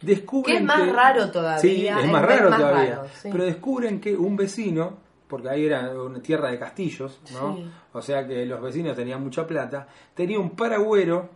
Descubren 0.00 0.56
Que 0.56 0.60
es 0.60 0.64
más 0.64 0.80
que- 0.82 0.92
raro 0.92 1.30
todavía, 1.30 1.58
Sí, 1.60 1.86
es 1.86 2.10
más 2.10 2.22
raro 2.22 2.50
más 2.50 2.58
todavía. 2.60 2.94
raro, 2.96 3.08
sí. 3.22 3.28
Pero 3.32 3.44
descubren 3.44 4.00
que 4.00 4.14
un 4.16 4.36
vecino, 4.36 4.98
porque 5.28 5.48
ahí 5.48 5.66
era 5.66 5.90
una 6.00 6.20
tierra 6.20 6.50
de 6.50 6.58
castillos, 6.58 7.20
¿no? 7.32 7.56
Sí. 7.56 7.70
O 7.92 8.02
sea 8.02 8.26
que 8.26 8.44
los 8.46 8.60
vecinos 8.60 8.94
tenían 8.96 9.22
mucha 9.22 9.46
plata, 9.46 9.86
tenía 10.14 10.38
un 10.38 10.50
paragüero 10.50 11.28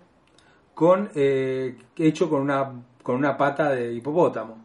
con 0.75 1.11
eh, 1.15 1.77
hecho 1.97 2.29
con 2.31 2.43
una 2.43 2.71
con 3.03 3.17
una 3.17 3.37
pata 3.37 3.71
de 3.71 3.93
hipopótamo. 3.95 4.65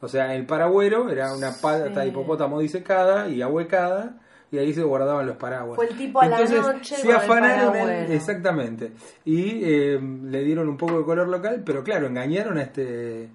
O 0.00 0.08
sea, 0.08 0.34
el 0.34 0.44
paragüero 0.46 1.08
era 1.08 1.32
una 1.34 1.52
pata 1.60 1.88
Sí. 1.88 1.94
de 1.94 2.06
hipopótamo 2.08 2.60
disecada 2.60 3.28
y 3.28 3.40
ahuecada 3.40 4.18
y 4.50 4.58
ahí 4.58 4.74
se 4.74 4.82
guardaban 4.82 5.26
los 5.26 5.36
paraguas. 5.36 5.76
Fue 5.76 5.86
el 5.88 5.96
tipo 5.96 6.20
a 6.20 6.26
la 6.26 6.38
noche 6.40 6.96
se 6.96 7.08
el 7.08 7.16
afanaron 7.16 7.72
paragüero. 7.72 8.12
exactamente 8.12 8.92
y 9.24 9.60
eh, 9.64 9.98
le 10.24 10.44
dieron 10.44 10.68
un 10.68 10.76
poco 10.76 10.98
de 10.98 11.04
color 11.04 11.28
local, 11.28 11.62
pero 11.64 11.82
claro, 11.82 12.06
engañaron 12.08 12.58
a 12.58 12.62
este 12.62 13.30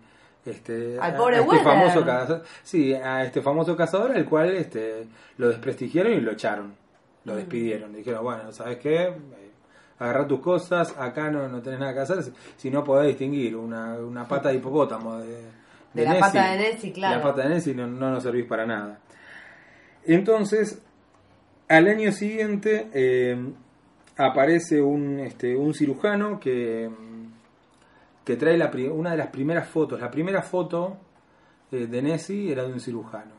este 0.51 0.97
Al 0.99 1.15
pobre 1.15 1.37
a 1.37 1.41
este 1.41 1.59
famoso 1.59 2.05
cazador, 2.05 2.43
sí, 2.63 2.93
a 2.93 3.23
este 3.23 3.41
famoso 3.41 3.75
cazador 3.75 4.11
al 4.11 4.25
cual 4.25 4.55
este 4.55 5.07
lo 5.37 5.49
desprestigiaron 5.49 6.13
y 6.13 6.21
lo 6.21 6.31
echaron. 6.31 6.73
Lo 7.25 7.33
Mm. 7.33 7.37
despidieron. 7.37 7.93
Dijeron, 7.93 8.23
bueno, 8.23 8.51
¿sabes 8.51 8.77
qué? 8.77 9.03
Eh, 9.03 9.13
Agarrá 9.99 10.27
tus 10.27 10.39
cosas, 10.41 10.93
acá 10.97 11.31
no, 11.31 11.47
no 11.49 11.59
tenés 11.59 11.79
nada 11.79 11.91
que 11.93 11.99
hacer, 12.01 12.21
si- 12.21 12.31
si 12.55 12.69
no 12.69 12.83
podés 12.83 13.07
distinguir 13.07 13.55
una, 13.55 13.95
una 13.95 14.27
pata 14.27 14.49
de 14.49 14.55
hipopótamo 14.57 15.17
de, 15.17 15.41
De 15.93 16.03
la 16.03 16.19
pata 16.19 16.51
de 16.51 16.57
Nessie, 16.59 16.93
claro. 16.93 17.17
La 17.17 17.23
pata 17.23 17.41
de 17.41 17.49
Nessie 17.55 17.73
no, 17.73 17.87
no 17.87 18.11
nos 18.11 18.21
servís 18.21 18.45
para 18.45 18.65
nada. 18.67 18.99
Entonces, 20.05 20.81
al 21.67 21.87
año 21.87 22.11
siguiente 22.11 22.87
eh, 22.93 23.37
aparece 24.17 24.81
un, 24.81 25.19
este, 25.19 25.55
un 25.55 25.73
cirujano 25.73 26.39
que, 26.39 26.89
que 28.27 28.35
trae 28.35 28.57
la, 28.57 28.69
una 28.91 29.11
de 29.11 29.17
las 29.17 29.27
primeras 29.27 29.69
fotos. 29.69 30.01
La 30.01 30.11
primera 30.11 30.41
foto 30.41 30.97
eh, 31.71 31.87
de 31.87 32.01
Nessie 32.01 32.51
era 32.51 32.63
de 32.63 32.73
un 32.73 32.81
cirujano. 32.81 33.31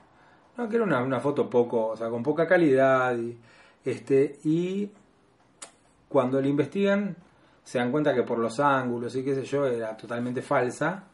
No, 0.57 0.67
que 0.67 0.77
era 0.77 0.85
una, 0.87 1.03
una 1.03 1.21
foto 1.21 1.51
poco, 1.51 1.89
o 1.89 1.97
sea, 1.99 2.09
con 2.09 2.23
poca 2.23 2.47
calidad. 2.47 3.15
Y, 3.19 3.37
este, 3.85 4.39
y 4.45 4.91
cuando 6.09 6.41
le 6.41 6.49
investigan, 6.49 7.15
se 7.63 7.77
dan 7.77 7.91
cuenta 7.93 8.15
que 8.15 8.23
por 8.23 8.39
los 8.39 8.59
ángulos 8.61 9.15
y 9.15 9.23
qué 9.23 9.35
sé 9.35 9.45
yo, 9.45 9.67
era 9.67 9.95
totalmente 9.95 10.41
falsa. 10.41 11.05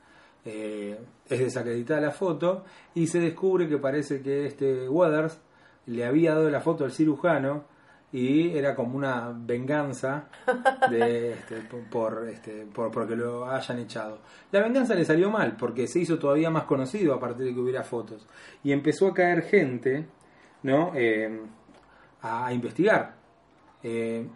Eh, 0.44 0.96
es 1.28 1.38
desacreditada 1.40 2.00
la 2.00 2.12
foto 2.12 2.64
y 2.94 3.08
se 3.08 3.18
descubre 3.18 3.68
que 3.68 3.78
parece 3.78 4.22
que 4.22 4.46
este 4.46 4.88
Weathers 4.88 5.40
le 5.86 6.04
había 6.04 6.36
dado 6.36 6.48
la 6.48 6.60
foto 6.60 6.84
al 6.84 6.92
cirujano 6.92 7.64
y 8.14 8.56
era 8.56 8.76
como 8.76 8.96
una 8.96 9.34
venganza 9.36 10.28
de, 10.88 11.32
este, 11.32 11.56
por, 11.90 12.28
este, 12.28 12.64
por 12.64 12.92
porque 12.92 13.16
lo 13.16 13.50
hayan 13.50 13.80
echado. 13.80 14.20
La 14.52 14.60
venganza 14.60 14.94
le 14.94 15.04
salió 15.04 15.32
mal 15.32 15.56
porque 15.56 15.88
se 15.88 15.98
hizo 15.98 16.16
todavía 16.16 16.48
más 16.48 16.62
conocido 16.62 17.12
a 17.12 17.18
partir 17.18 17.46
de 17.46 17.52
que 17.52 17.58
hubiera 17.58 17.82
fotos 17.82 18.24
y 18.62 18.70
empezó 18.70 19.08
a 19.08 19.14
caer 19.14 19.42
gente, 19.42 20.06
¿no? 20.62 20.92
Eh, 20.94 21.40
a, 22.22 22.46
a 22.46 22.52
investigar. 22.52 23.16
Eh, 23.82 24.28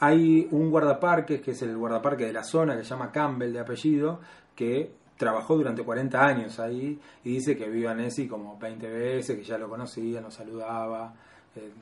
hay 0.00 0.48
un 0.50 0.72
guardaparques, 0.72 1.40
que 1.40 1.52
es 1.52 1.62
el 1.62 1.76
guardaparque 1.76 2.26
de 2.26 2.32
la 2.32 2.42
zona, 2.42 2.76
que 2.76 2.82
se 2.82 2.90
llama 2.90 3.12
Campbell 3.12 3.52
de 3.52 3.60
apellido, 3.60 4.18
que 4.56 4.90
trabajó 5.16 5.56
durante 5.56 5.84
40 5.84 6.26
años 6.26 6.58
ahí 6.58 6.98
y 7.22 7.34
dice 7.34 7.56
que 7.56 7.68
vio 7.68 7.90
a 7.90 7.94
Nessie 7.94 8.26
como 8.26 8.58
20 8.58 8.88
veces, 8.88 9.36
que 9.36 9.44
ya 9.44 9.56
lo 9.56 9.68
conocía, 9.68 10.20
lo 10.20 10.32
saludaba, 10.32 11.14
eh, 11.56 11.72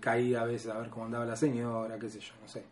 caía 0.00 0.42
a 0.42 0.44
veces 0.44 0.70
a 0.70 0.78
ver 0.78 0.90
cómo 0.90 1.06
andaba 1.06 1.24
la 1.24 1.36
señora, 1.36 1.98
qué 1.98 2.08
sé 2.08 2.20
yo, 2.20 2.34
no 2.40 2.48
sé. 2.48 2.64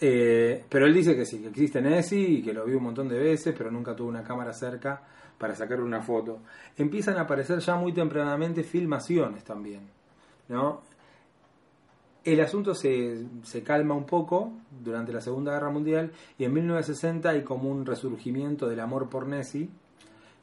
Eh, 0.00 0.64
pero 0.68 0.86
él 0.86 0.94
dice 0.94 1.14
que 1.14 1.24
sí, 1.24 1.38
que 1.38 1.48
existe 1.48 1.80
Nessie 1.80 2.38
y 2.38 2.42
que 2.42 2.52
lo 2.52 2.64
vio 2.64 2.78
un 2.78 2.84
montón 2.84 3.08
de 3.08 3.18
veces, 3.18 3.54
pero 3.56 3.70
nunca 3.70 3.94
tuvo 3.94 4.08
una 4.08 4.24
cámara 4.24 4.52
cerca 4.52 5.00
para 5.38 5.54
sacarle 5.54 5.84
una 5.84 6.02
foto. 6.02 6.40
Empiezan 6.76 7.16
a 7.18 7.22
aparecer 7.22 7.60
ya 7.60 7.76
muy 7.76 7.92
tempranamente 7.92 8.64
filmaciones 8.64 9.44
también, 9.44 9.88
¿no? 10.48 10.82
El 12.24 12.40
asunto 12.40 12.74
se, 12.74 13.24
se 13.42 13.62
calma 13.62 13.94
un 13.94 14.06
poco 14.06 14.52
durante 14.70 15.12
la 15.12 15.20
Segunda 15.20 15.52
Guerra 15.52 15.70
Mundial 15.70 16.12
y 16.38 16.44
en 16.44 16.52
1960 16.52 17.28
hay 17.30 17.42
como 17.42 17.68
un 17.68 17.84
resurgimiento 17.84 18.68
del 18.68 18.80
amor 18.80 19.08
por 19.08 19.26
Nessie 19.26 19.68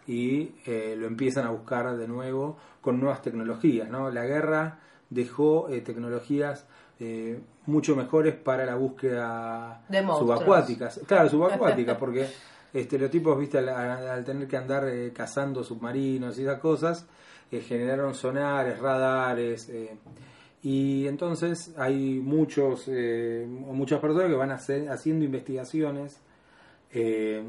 y 0.09 0.55
eh, 0.65 0.95
lo 0.97 1.05
empiezan 1.05 1.45
a 1.45 1.51
buscar 1.51 1.95
de 1.95 2.07
nuevo 2.07 2.57
con 2.81 2.99
nuevas 2.99 3.21
tecnologías. 3.21 3.87
¿no? 3.87 4.09
La 4.09 4.25
guerra 4.25 4.79
dejó 5.07 5.69
eh, 5.69 5.81
tecnologías 5.81 6.65
eh, 6.99 7.39
mucho 7.67 7.95
mejores 7.95 8.33
para 8.33 8.65
la 8.65 8.73
búsqueda 8.73 9.83
De 9.87 10.01
subacuáticas. 10.01 11.01
Claro, 11.05 11.29
subacuáticas, 11.29 11.95
porque 11.99 12.27
este, 12.73 12.97
los 12.97 13.11
tipos, 13.11 13.37
viste, 13.37 13.59
al, 13.59 13.69
al 13.69 14.25
tener 14.25 14.47
que 14.47 14.57
andar 14.57 14.89
cazando 15.13 15.63
submarinos 15.63 16.39
y 16.39 16.41
esas 16.41 16.59
cosas, 16.59 17.05
generaron 17.51 18.15
sonares, 18.15 18.79
radares. 18.79 19.71
y 20.63 21.05
entonces 21.05 21.71
hay 21.77 22.19
muchos 22.19 22.87
muchas 22.87 23.99
personas 23.99 24.29
que 24.29 24.35
van 24.35 24.51
hacer, 24.51 24.89
haciendo 24.89 25.23
investigaciones 25.23 26.19
eh, 26.91 27.43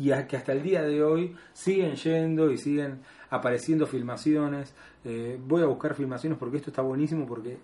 y 0.00 0.10
a- 0.12 0.26
que 0.26 0.36
hasta 0.36 0.52
el 0.52 0.62
día 0.64 0.82
de 0.82 1.02
hoy 1.04 1.36
siguen 1.52 1.94
yendo 1.94 2.50
y 2.50 2.58
siguen 2.58 3.00
apareciendo 3.30 3.86
filmaciones. 3.86 4.74
Eh, 5.04 5.38
voy 5.46 5.62
a 5.62 5.66
buscar 5.66 5.94
filmaciones 5.94 6.36
porque 6.38 6.56
esto 6.56 6.70
está 6.70 6.82
buenísimo 6.82 7.26
porque 7.26 7.58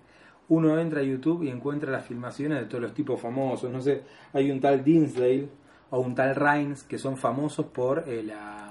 uno 0.48 0.78
entra 0.78 1.00
a 1.00 1.02
YouTube 1.02 1.42
y 1.42 1.48
encuentra 1.48 1.90
las 1.90 2.06
filmaciones 2.06 2.60
de 2.60 2.66
todos 2.66 2.82
los 2.82 2.94
tipos 2.94 3.20
famosos. 3.20 3.72
No 3.72 3.80
sé, 3.80 4.02
hay 4.32 4.50
un 4.52 4.60
tal 4.60 4.84
Dinsdale 4.84 5.48
o 5.90 5.98
un 6.00 6.14
tal 6.14 6.36
Rhines 6.36 6.84
que 6.84 6.98
son 6.98 7.16
famosos 7.16 7.66
por 7.66 8.04
eh, 8.06 8.22
la 8.22 8.70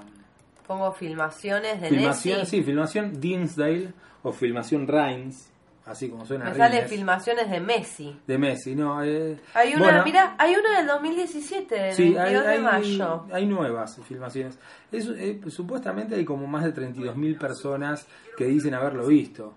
Pongo 0.66 0.90
filmaciones 0.92 1.80
de 1.80 1.88
filmación, 1.90 2.38
Nessie. 2.40 2.58
sí, 2.60 2.64
filmación 2.64 3.20
Dinsdale 3.20 3.92
o 4.22 4.32
filmación 4.32 4.88
Rhines, 4.88 5.52
así 5.86 6.08
como 6.10 6.26
suena. 6.26 6.46
Me 6.50 6.54
sale 6.54 6.82
filmaciones 6.86 7.48
de 7.50 7.60
Messi. 7.60 8.20
de 8.26 8.38
Messi, 8.38 8.74
no. 8.74 9.02
eh, 9.02 9.38
Hay 9.54 9.74
una, 9.74 9.82
bueno, 9.84 10.02
mira, 10.04 10.34
hay 10.38 10.54
una 10.54 10.78
del 10.78 10.86
2017, 10.86 11.74
del 11.74 11.94
Sí, 11.94 12.02
22 12.14 12.26
hay, 12.26 12.34
de 12.34 12.48
hay- 12.48 12.60
mayo. 12.62 13.26
hay 13.32 13.46
nuevas 13.46 13.98
filmaciones. 14.04 14.58
Es, 14.92 15.06
eh, 15.08 15.40
supuestamente 15.48 16.14
hay 16.16 16.24
como 16.24 16.46
más 16.46 16.64
de 16.64 16.72
32.000 16.74 17.38
personas 17.38 18.06
que 18.36 18.44
dicen 18.44 18.74
haberlo 18.74 19.06
visto. 19.06 19.54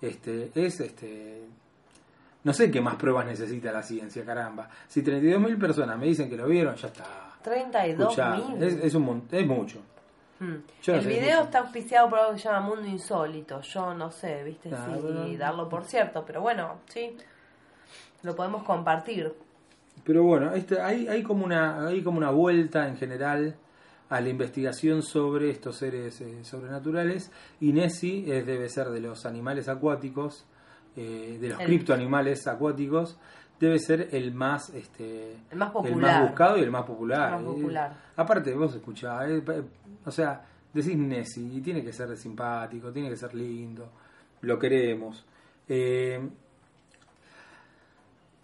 Este, 0.00 0.50
es 0.54 0.80
este. 0.80 1.42
No 2.42 2.54
sé 2.54 2.70
qué 2.70 2.80
más 2.80 2.96
pruebas 2.96 3.26
necesita 3.26 3.70
la 3.70 3.82
ciencia, 3.82 4.24
caramba. 4.24 4.70
Si 4.88 5.02
32.000 5.02 5.58
personas 5.58 5.98
me 5.98 6.06
dicen 6.06 6.30
que 6.30 6.36
lo 6.36 6.46
vieron, 6.46 6.74
ya 6.76 6.88
está. 6.88 7.04
32 7.42 8.00
Escuchá, 8.12 8.36
mil. 8.36 8.62
es, 8.62 8.74
es, 8.84 8.94
un, 8.94 9.28
es 9.30 9.46
mucho. 9.46 9.78
Mm. 10.40 10.54
Yo 10.82 10.92
no 10.94 10.98
El 10.98 11.04
sé 11.04 11.08
video 11.20 11.42
está 11.42 11.58
auspiciado 11.60 12.08
por 12.08 12.18
algo 12.18 12.32
que 12.32 12.38
se 12.38 12.48
llama 12.48 12.66
Mundo 12.66 12.86
Insólito. 12.88 13.60
Yo 13.60 13.94
no 13.94 14.10
sé, 14.10 14.42
viste, 14.42 14.70
Ah, 14.72 14.88
si 14.94 15.00
bueno. 15.00 15.26
darlo 15.38 15.68
por 15.68 15.84
cierto, 15.84 16.24
pero 16.26 16.40
bueno, 16.40 16.78
sí. 16.88 17.16
Lo 18.22 18.34
podemos 18.34 18.62
compartir. 18.64 19.32
Pero 20.04 20.24
bueno, 20.24 20.54
este, 20.54 20.80
hay, 20.80 21.08
hay, 21.08 21.22
como 21.22 21.44
una, 21.44 21.86
hay 21.86 22.02
como 22.02 22.18
una 22.18 22.30
vuelta 22.30 22.88
en 22.88 22.96
general 22.96 23.54
a 24.08 24.20
la 24.20 24.28
investigación 24.28 25.02
sobre 25.02 25.50
estos 25.50 25.76
seres 25.76 26.20
eh, 26.22 26.42
sobrenaturales. 26.44 27.30
Y 27.60 27.72
Nessie 27.72 28.24
es, 28.34 28.46
debe 28.46 28.68
ser 28.68 28.88
de 28.88 29.00
los 29.00 29.26
animales 29.26 29.68
acuáticos, 29.68 30.46
eh, 30.96 31.38
de 31.40 31.48
los 31.50 31.58
criptoanimales 31.58 32.46
acuáticos, 32.46 33.18
debe 33.60 33.78
ser 33.78 34.08
el 34.12 34.32
más 34.32 34.70
este 34.70 35.36
El 35.50 35.58
más 35.58 35.68
el 35.68 35.72
popular. 35.74 36.20
más 36.20 36.28
buscado 36.30 36.56
y 36.58 36.62
el 36.62 36.70
más 36.70 36.84
popular. 36.84 37.28
El 37.38 37.44
más 37.44 37.54
popular. 37.54 37.90
Eh, 37.92 38.12
aparte, 38.16 38.54
vos 38.54 38.74
escuchás, 38.74 39.28
eh, 39.30 39.42
pa- 39.42 39.54
o 40.04 40.10
sea, 40.10 40.42
decís 40.72 40.96
Nessie 40.96 41.58
y 41.58 41.60
tiene 41.60 41.84
que 41.84 41.92
ser 41.92 42.16
simpático, 42.16 42.90
tiene 42.90 43.10
que 43.10 43.16
ser 43.16 43.34
lindo, 43.34 43.90
lo 44.40 44.58
queremos. 44.58 45.24
Eh, 45.68 46.20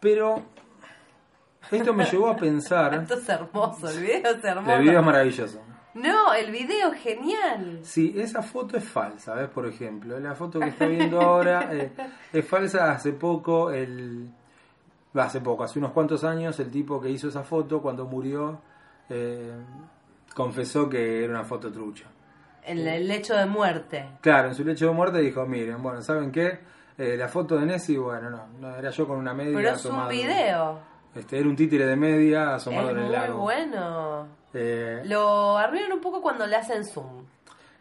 pero 0.01 0.43
esto 1.71 1.93
me 1.95 2.05
llevó 2.05 2.29
a 2.29 2.37
pensar. 2.47 2.95
Esto 2.95 3.15
es 3.15 3.29
hermoso, 3.29 3.89
el 3.89 4.01
video 4.03 4.33
es 4.37 4.45
hermoso. 4.45 4.73
El 4.77 4.83
video 4.83 5.01
es 5.01 5.07
maravilloso. 5.07 5.63
No, 5.95 6.35
el 6.35 6.51
video 6.53 6.93
es 6.93 7.01
genial. 7.01 7.81
Sí, 7.83 8.13
esa 8.19 8.43
foto 8.43 8.77
es 8.77 8.85
falsa, 8.85 9.35
¿ves? 9.35 9.49
Por 9.49 9.67
ejemplo, 9.67 10.21
la 10.21 10.35
foto 10.35 10.61
que 10.61 10.69
está 10.69 10.87
viendo 10.87 11.19
ahora 11.23 11.71
eh, 11.73 11.91
es 12.35 12.47
falsa. 12.47 12.93
Hace 12.93 13.13
poco, 13.13 13.71
el, 13.71 14.29
hace 15.21 15.41
poco, 15.41 15.65
hace 15.65 15.79
unos 15.79 15.93
cuantos 15.93 16.25
años, 16.25 16.59
el 16.61 16.71
tipo 16.71 17.01
que 17.01 17.09
hizo 17.11 17.29
esa 17.29 17.43
foto 17.43 17.81
cuando 17.81 18.05
murió 18.07 18.61
eh, 19.09 19.53
confesó 20.35 20.89
que 20.89 21.25
era 21.25 21.33
una 21.33 21.45
foto 21.45 21.71
trucha. 21.73 22.05
El, 22.65 22.87
el 22.87 23.11
hecho 23.11 23.35
de 23.35 23.47
muerte. 23.47 24.07
Claro, 24.21 24.49
en 24.49 24.55
su 24.55 24.65
lecho 24.65 24.87
de 24.89 24.93
muerte 24.93 25.19
dijo, 25.21 25.47
miren, 25.47 25.83
bueno, 25.83 26.03
¿saben 26.03 26.33
qué? 26.33 26.59
Eh, 26.99 27.17
la 27.17 27.29
foto 27.29 27.57
de 27.59 27.67
Nessie, 27.67 27.99
bueno, 27.99 28.31
no, 28.31 28.47
no, 28.59 28.75
era 28.77 28.91
yo 28.91 29.07
con 29.07 29.19
una 29.19 29.35
media 29.35 29.55
Pero 29.57 29.71
es 29.71 29.85
un 29.85 30.09
video. 30.09 30.79
Este, 31.15 31.39
era 31.39 31.49
un 31.49 31.57
títere 31.57 31.87
de 31.87 31.97
media 31.97 32.55
asomado 32.57 32.89
Es 32.89 32.93
en 32.93 32.99
el 32.99 33.05
muy 33.05 33.13
lago. 33.13 33.39
bueno. 33.41 34.27
Eh, 34.53 35.03
Lo 35.05 35.57
arruinan 35.57 35.93
un 35.93 36.01
poco 36.01 36.21
cuando 36.21 36.47
le 36.47 36.57
hacen 36.57 36.85
zoom. 36.85 37.25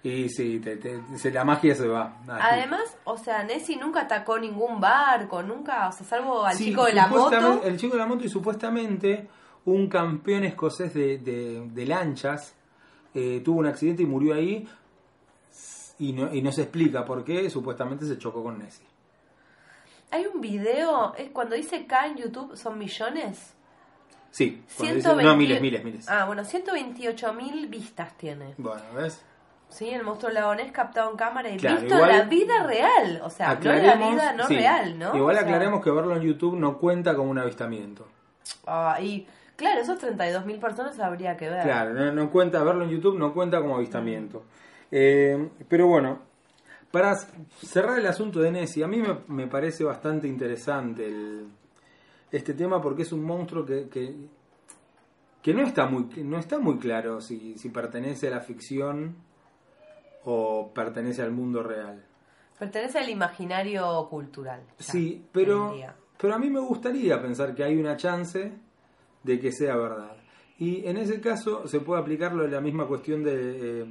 Y 0.08 0.30
sí, 0.30 0.60
te- 0.60 0.78
te- 0.78 1.01
se- 1.18 1.32
la 1.32 1.43
magia 1.43 1.74
se 1.76 1.88
va. 1.88 2.18
Así. 2.28 2.47
Además, 2.51 2.97
o 3.06 3.18
sea, 3.18 3.43
Nessie 3.43 3.78
nunca 3.78 4.01
atacó 4.01 4.38
ningún 4.38 4.80
barco, 4.80 5.41
nunca, 5.41 5.88
o 5.88 5.91
sea, 5.91 6.06
salvo 6.06 6.45
al 6.45 6.56
Sí, 6.56 6.66
chico 6.66 6.86
de 6.86 6.93
la 6.93 7.08
moto. 7.08 7.62
El 7.64 7.78
chico 7.78 7.93
de 7.93 7.99
la 7.99 8.06
moto 8.06 8.24
y 8.24 8.30
supuestamente 8.30 9.28
un 9.66 9.88
campeón 9.89 10.43
escocés 10.43 10.93
de, 10.93 11.18
de- 11.18 11.68
de 11.72 11.86
lanchas 11.86 12.53
eh, 13.16 13.41
tuvo 13.43 13.60
un 13.60 13.66
accidente 13.66 14.03
y 14.03 14.06
murió 14.06 14.36
ahí 14.36 14.68
y 15.99 16.12
no, 16.14 16.34
y 16.34 16.41
no 16.41 16.51
se 16.51 16.64
explica 16.64 17.06
por 17.06 17.24
qué, 17.24 17.49
supuestamente 17.49 18.06
se 18.06 18.18
chocó 18.18 18.43
con 18.43 18.60
Nessie. 18.60 18.86
Hay 20.12 20.26
un 20.28 20.39
video, 20.41 21.16
es 21.16 21.30
cuando 21.32 21.56
dice 21.56 21.86
K 21.88 22.08
en 22.08 22.18
YouTube, 22.18 22.56
son 22.56 22.78
millones. 22.78 23.53
Sí, 24.32 24.62
cuando 24.78 24.95
dice- 24.95 25.08
120 25.10 25.24
no, 25.24 25.36
miles, 25.38 25.62
miles, 25.62 25.84
miles. 25.84 26.10
Ah, 26.10 26.26
bueno, 26.26 26.43
128 26.43 27.34
mil 27.34 27.68
vistas 27.68 28.16
tiene. 28.18 28.53
Bueno, 28.58 28.82
¿ves? 28.93 29.24
Sí, 29.76 29.89
el 29.89 30.03
monstruo 30.03 30.32
lagonés 30.32 30.71
captado 30.71 31.11
en 31.11 31.17
cámara 31.17 31.49
y 31.49 31.57
Claro, 31.57 31.82
visto 31.82 31.95
en 32.01 32.07
la 32.07 32.21
vida 32.23 32.63
real. 32.65 33.21
O 33.23 33.30
sea, 33.30 33.55
no 33.55 33.71
en 33.73 33.86
la 33.86 33.95
vida 33.95 34.32
no 34.34 34.47
sí, 34.47 34.55
real, 34.55 34.97
¿no? 34.97 35.15
Igual 35.17 35.36
O 35.36 35.39
sea, 35.39 35.47
aclaremos 35.47 35.84
que 35.84 35.91
verlo 35.91 36.15
en 36.15 36.21
YouTube 36.21 36.55
no 36.57 36.78
cuenta 36.78 37.13
como 37.13 37.30
un 37.30 37.38
avistamiento. 37.39 38.07
ah, 38.65 38.97
y 39.01 39.28
claro, 39.57 39.82
esos 39.82 39.97
32 39.99 40.45
mil 40.45 40.59
personas 40.59 40.97
habría 40.99 41.36
que 41.36 41.49
ver. 41.49 41.63
Claro, 41.63 41.93
no, 41.93 42.09
no 42.13 42.32
cuenta, 42.32 42.63
verlo 42.63 42.86
en 42.86 42.91
YouTube 42.91 43.17
no 43.19 43.34
cuenta 43.34 43.59
como 43.59 43.76
avistamiento. 43.76 44.43
Eh, 44.91 45.49
pero 45.67 45.88
bueno, 45.88 46.19
para 46.89 47.15
cerrar 47.61 47.99
el 47.99 48.07
asunto 48.07 48.39
de 48.39 48.51
Nessie, 48.51 48.82
a 48.84 48.88
mí 48.88 49.01
me, 49.01 49.17
me 49.28 49.47
parece 49.47 49.84
bastante 49.84 50.26
interesante 50.30 51.05
el- 51.05 51.47
este 52.32 52.53
tema 52.53 52.82
porque 52.82 53.01
es 53.01 53.11
un 53.11 53.26
monstruo 53.26 53.65
que, 53.65 53.89
que, 53.89 54.15
que 55.41 55.53
no, 55.53 55.63
está 55.63 55.86
muy, 55.86 56.05
no 56.23 56.38
está 56.38 56.59
muy 56.59 56.78
claro 56.80 57.19
si, 57.19 57.57
si 57.57 57.67
pertenece 57.69 58.28
a 58.28 58.32
la 58.32 58.39
ficción 58.39 59.15
o 60.26 60.71
pertenece 60.73 61.21
al 61.21 61.32
mundo 61.32 61.63
real. 61.63 62.03
Pertenece 62.59 62.99
al 62.99 63.09
imaginario 63.09 64.07
cultural. 64.09 64.61
ya, 64.80 64.84
Sí, 64.86 65.26
pero, 65.32 65.73
en 65.73 65.88
pero 66.19 66.36
a 66.36 66.39
mí 66.39 66.49
me 66.49 66.59
gustaría 66.59 67.21
pensar 67.21 67.53
que 67.55 67.63
hay 67.63 67.78
una 67.78 67.95
chance 67.97 68.51
de 69.23 69.39
que 69.39 69.51
sea 69.51 69.76
verdad. 69.76 70.15
Y 70.57 70.86
en 70.88 70.97
ese 70.97 71.19
caso 71.19 71.67
se 71.67 71.80
puede 71.82 72.01
aplicarlo 72.01 72.43
de 72.43 72.49
la 72.49 72.61
misma 72.61 72.88
cuestión 72.88 73.23
de, 73.23 73.82
eh, 73.82 73.86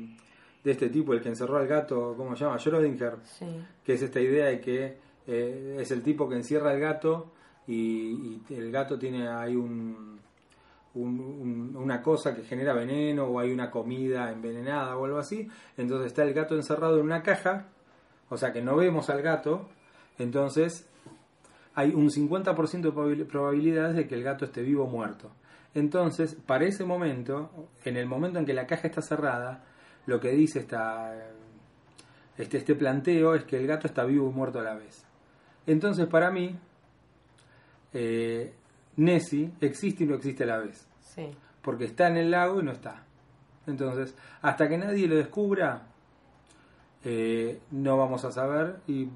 de 0.64 0.70
este 0.70 0.88
tipo, 0.88 1.12
el 1.12 1.20
que 1.20 1.28
encerró 1.28 1.58
al 1.58 1.66
gato, 1.66 2.14
¿cómo 2.16 2.34
se 2.34 2.44
llama? 2.44 2.56
Schrödinger, 2.56 3.16
Sí. 3.24 3.46
que 3.84 3.92
es 3.94 4.02
esta 4.02 4.20
idea 4.20 4.46
de 4.46 4.60
que 4.60 4.98
eh, 5.26 5.76
es 5.78 5.90
el 5.90 6.02
tipo 6.02 6.26
que 6.28 6.36
encierra 6.36 6.70
al 6.70 6.80
gato 6.80 7.32
y, 7.66 8.40
y 8.48 8.54
el 8.54 8.70
gato 8.72 8.98
tiene 8.98 9.28
ahí 9.28 9.56
un, 9.56 10.13
un- 10.94 11.20
un- 11.20 11.76
una 11.76 12.02
cosa 12.02 12.34
que 12.34 12.42
genera 12.44 12.72
veneno 12.72 13.24
o 13.24 13.38
hay 13.40 13.52
una 13.52 13.70
comida 13.70 14.30
envenenada 14.30 14.96
o 14.96 15.04
algo 15.04 15.18
así. 15.18 15.48
Entonces 15.76 16.08
está 16.08 16.22
el 16.22 16.32
gato 16.34 16.54
encerrado 16.54 16.98
en 16.98 17.04
una 17.04 17.22
caja, 17.22 17.66
o 18.28 18.36
sea 18.36 18.52
que 18.52 18.62
no 18.62 18.76
vemos 18.76 19.10
al 19.10 19.22
gato, 19.22 19.68
entonces 20.18 20.88
hay 21.74 21.92
un 21.94 22.10
50% 22.10 22.88
de 22.90 22.94
probabil- 22.94 23.26
probabilidades 23.26 23.96
de 23.96 24.06
que 24.06 24.14
el 24.14 24.22
gato 24.22 24.44
esté 24.44 24.62
vivo 24.62 24.84
o 24.84 24.88
muerto. 24.88 25.30
Entonces, 25.74 26.36
para 26.46 26.64
ese 26.66 26.84
momento, 26.84 27.50
en 27.84 27.96
el 27.96 28.06
momento 28.06 28.38
en 28.38 28.46
que 28.46 28.54
la 28.54 28.66
caja 28.66 28.86
está 28.86 29.02
cerrada, 29.02 29.64
lo 30.06 30.20
que 30.20 30.30
dice 30.30 30.60
esta, 30.60 31.12
este, 32.38 32.58
este 32.58 32.76
planteo 32.76 33.34
es 33.34 33.42
que 33.44 33.56
el 33.56 33.66
gato 33.66 33.88
está 33.88 34.04
vivo 34.04 34.30
y 34.30 34.32
muerto 34.32 34.60
a 34.60 34.62
la 34.62 34.74
vez. 34.74 35.04
Entonces, 35.66 36.06
para 36.06 36.30
mí, 36.30 36.56
eh, 37.92 38.52
Nessie 38.96 39.52
existe 39.60 40.04
y 40.04 40.06
no 40.06 40.14
existe 40.14 40.44
a 40.44 40.46
la 40.46 40.58
vez. 40.58 40.86
Sí. 41.00 41.30
Porque 41.62 41.84
está 41.84 42.08
en 42.08 42.16
el 42.16 42.30
lago 42.30 42.60
y 42.60 42.64
no 42.64 42.72
está. 42.72 43.04
Entonces, 43.66 44.14
hasta 44.42 44.68
que 44.68 44.76
nadie 44.76 45.06
lo 45.06 45.16
descubra, 45.16 45.82
eh, 47.04 47.60
no 47.70 47.96
vamos 47.96 48.24
a 48.24 48.30
saber 48.30 48.76
y 48.86 49.08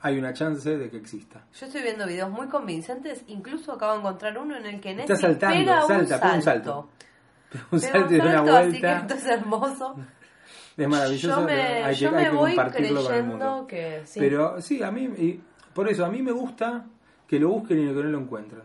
hay 0.00 0.18
una 0.18 0.32
chance 0.32 0.76
de 0.76 0.90
que 0.90 0.96
exista. 0.96 1.44
Yo 1.58 1.66
estoy 1.66 1.82
viendo 1.82 2.06
videos 2.06 2.30
muy 2.30 2.48
convincentes, 2.48 3.24
incluso 3.26 3.72
acabo 3.72 3.92
de 3.92 3.98
encontrar 3.98 4.38
uno 4.38 4.56
en 4.56 4.66
el 4.66 4.80
que 4.80 4.94
Nessie 4.94 5.14
Está 5.14 5.28
saltando, 5.28 5.56
pega 5.58 5.82
salta, 5.82 5.92
un 5.92 6.04
pega 6.04 6.18
salto. 6.18 6.34
un 6.34 6.42
salto. 6.42 6.88
Un 7.72 7.80
salto 7.80 8.14
y 8.14 8.18
da 8.18 8.24
una 8.24 8.32
salto, 8.34 8.56
así 8.56 8.72
que 8.72 8.86
vuelta. 8.86 8.98
esto 8.98 9.14
es 9.14 9.26
hermoso. 9.26 9.96
Es 10.78 10.86
maravilloso. 10.86 11.40
yo 11.40 11.44
me, 11.44 11.52
hay 11.82 11.96
que, 11.96 12.06
hay 12.06 12.24
que 12.26 12.30
voy 12.30 12.54
compartirlo 12.54 13.02
con 13.02 13.14
el 13.14 13.24
mundo. 13.24 13.66
que 13.66 14.02
sí. 14.04 14.20
Pero 14.20 14.60
sí, 14.60 14.80
a 14.80 14.92
mí, 14.92 15.06
y 15.18 15.40
por 15.74 15.88
eso, 15.88 16.04
a 16.04 16.08
mí 16.08 16.22
me 16.22 16.30
gusta 16.30 16.86
que 17.26 17.40
lo 17.40 17.48
busquen 17.48 17.80
y 17.80 17.86
que 17.88 17.94
no 17.94 18.02
lo 18.04 18.18
encuentren. 18.20 18.62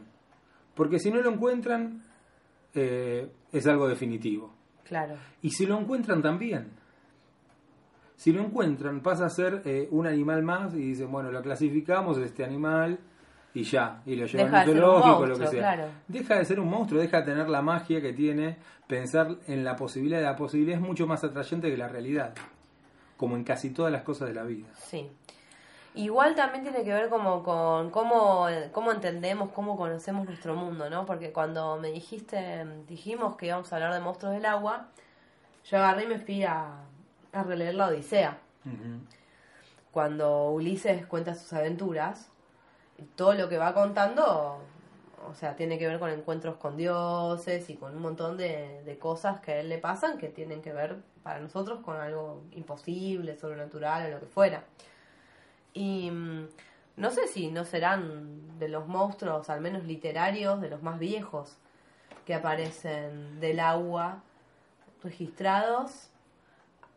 Porque 0.76 1.00
si 1.00 1.12
no 1.12 1.22
lo 1.22 1.32
encuentran, 1.32 2.02
eh, 2.74 3.30
es 3.52 3.68
algo 3.68 3.88
definitivo. 3.88 4.54
Claro. 4.84 5.16
Y 5.42 5.52
si 5.52 5.66
lo 5.66 5.80
encuentran 5.80 6.22
también. 6.22 6.72
Si 8.16 8.32
lo 8.32 8.42
encuentran, 8.42 9.02
pasa 9.02 9.26
a 9.26 9.30
ser 9.30 9.62
eh, 9.66 9.88
un 9.92 10.08
animal 10.08 10.44
más 10.44 10.74
y 10.74 10.80
dicen, 10.80 11.12
bueno, 11.12 11.32
lo 11.32 11.42
clasificamos, 11.42 12.18
este 12.20 12.44
animal, 12.44 13.00
y 13.54 13.64
ya, 13.64 14.02
y 14.06 14.16
lo 14.16 14.26
llevan 14.26 14.48
Deja 14.48 14.62
al 14.62 14.68
zoológico, 14.68 15.08
lo 15.08 15.28
monstruo, 15.28 15.40
que 15.40 15.48
sea. 15.48 15.60
claro. 15.60 15.92
Deja 16.08 16.36
de 16.38 16.46
ser 16.46 16.60
un 16.60 16.70
monstruo, 16.70 17.02
deja 17.02 17.20
de 17.20 17.26
tener 17.26 17.50
la 17.50 17.62
magia 17.62 18.02
que 18.02 18.14
tiene, 18.14 18.58
pensar 18.88 19.38
en 19.48 19.64
la 19.64 19.76
posibilidad, 19.76 20.22
la 20.22 20.36
posibilidad 20.36 20.78
es 20.80 20.82
mucho 20.82 21.06
más 21.06 21.24
atrayente 21.24 21.70
que 21.70 21.78
la 21.78 21.88
realidad, 21.88 22.34
como 23.18 23.36
en 23.36 23.44
casi 23.44 23.72
todas 23.72 23.92
las 23.92 24.04
cosas 24.04 24.30
de 24.30 24.34
la 24.34 24.44
vida. 24.44 24.68
Sí. 24.76 25.10
Igual 25.96 26.34
también 26.34 26.64
tiene 26.64 26.84
que 26.84 26.92
ver 26.92 27.08
como 27.10 27.44
con 27.44 27.92
cómo, 27.92 28.48
cómo 28.72 28.92
entendemos, 28.92 29.52
cómo 29.52 29.78
conocemos 29.78 30.26
nuestro 30.26 30.56
mundo, 30.56 30.90
¿no? 30.90 31.06
Porque 31.06 31.32
cuando 31.32 31.78
me 31.78 31.92
dijiste, 31.92 32.66
dijimos 32.88 33.36
que 33.36 33.46
íbamos 33.46 33.72
a 33.72 33.76
hablar 33.76 33.94
de 33.94 34.00
monstruos 34.00 34.34
del 34.34 34.46
agua, 34.46 34.88
yo 35.66 35.78
agarré 35.78 36.06
y 36.06 36.08
me 36.08 36.18
fui 36.18 36.44
a, 36.44 36.80
a 37.32 37.44
releer 37.44 37.76
la 37.76 37.88
Odisea. 37.88 38.40
Cuando 39.92 40.50
Ulises 40.50 41.06
cuenta 41.06 41.36
sus 41.36 41.54
aventuras, 41.54 42.32
todo 43.16 43.34
lo 43.34 43.48
que 43.48 43.60
va 43.60 43.76
contando, 43.76 44.58
o 45.30 45.34
sea, 45.36 45.56
tiene 45.56 45.78
que 45.78 45.88
ver 45.88 46.00
con 46.00 46.10
encuentros 46.10 46.56
con 46.56 46.76
dioses 46.76 47.70
y 47.70 47.76
con 47.76 47.96
un 47.96 48.02
montón 48.02 48.36
de, 48.36 48.82
de 48.84 48.98
cosas 48.98 49.42
que 49.42 49.52
a 49.52 49.60
él 49.60 49.70
le 49.70 49.78
pasan 49.78 50.18
que 50.18 50.30
tienen 50.30 50.64
que 50.64 50.74
ver 50.74 50.98
para 51.22 51.40
nosotros 51.40 51.82
con 51.82 51.98
algo 51.98 52.42
imposible, 52.52 53.38
sobrenatural 53.38 54.08
o 54.08 54.10
lo 54.16 54.20
que 54.20 54.26
fuera. 54.26 54.64
Y 55.74 56.12
mm, 56.12 56.48
no 56.98 57.12
sé 57.12 57.28
si 57.28 57.50
no 57.50 57.66
serán 57.66 58.58
de 58.60 58.68
los 58.70 58.88
monstruos, 58.88 59.50
al 59.50 59.62
menos 59.62 59.84
literarios, 59.86 60.62
de 60.62 60.70
los 60.70 60.84
más 60.84 61.00
viejos 61.00 61.56
que 62.26 62.34
aparecen 62.36 63.40
del 63.40 63.60
agua 63.60 64.22
registrados 65.04 66.10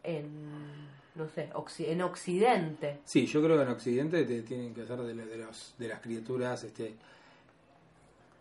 en, 0.04 0.86
no 1.16 1.28
sé, 1.28 1.50
en 1.78 2.02
Occidente. 2.02 3.00
Sí, 3.04 3.26
yo 3.26 3.42
creo 3.42 3.56
que 3.56 3.62
en 3.64 3.68
Occidente 3.70 4.24
te- 4.24 4.42
tienen 4.42 4.72
que 4.74 4.84
ser 4.86 4.98
de, 5.00 5.14
de 5.14 5.36
los, 5.38 5.74
de 5.78 5.88
las 5.88 6.00
criaturas 6.00 6.62
este, 6.62 6.94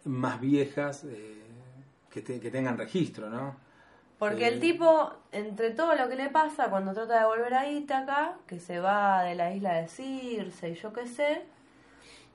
más 0.03 0.39
viejas 0.39 1.03
eh, 1.05 1.41
que, 2.11 2.21
te- 2.21 2.39
que 2.39 2.51
tengan 2.51 2.77
registro, 2.77 3.29
¿no? 3.29 3.55
Porque 4.17 4.47
el 4.47 4.59
tipo, 4.61 5.11
entre 5.31 5.71
todo 5.71 5.93
lo 5.95 6.07
que 6.07 6.15
le 6.15 6.29
pasa 6.29 6.69
cuando 6.69 6.93
trata 6.93 7.19
de 7.19 7.25
volver 7.25 7.53
a 7.53 7.69
Ítaca, 7.69 8.37
que 8.47 8.59
se 8.59 8.79
va 8.79 9.23
de 9.23 9.35
la 9.35 9.53
isla 9.53 9.73
de 9.73 9.87
Circe 9.89 10.69
y 10.69 10.75
yo 10.75 10.93
qué 10.93 11.05
sé, 11.05 11.41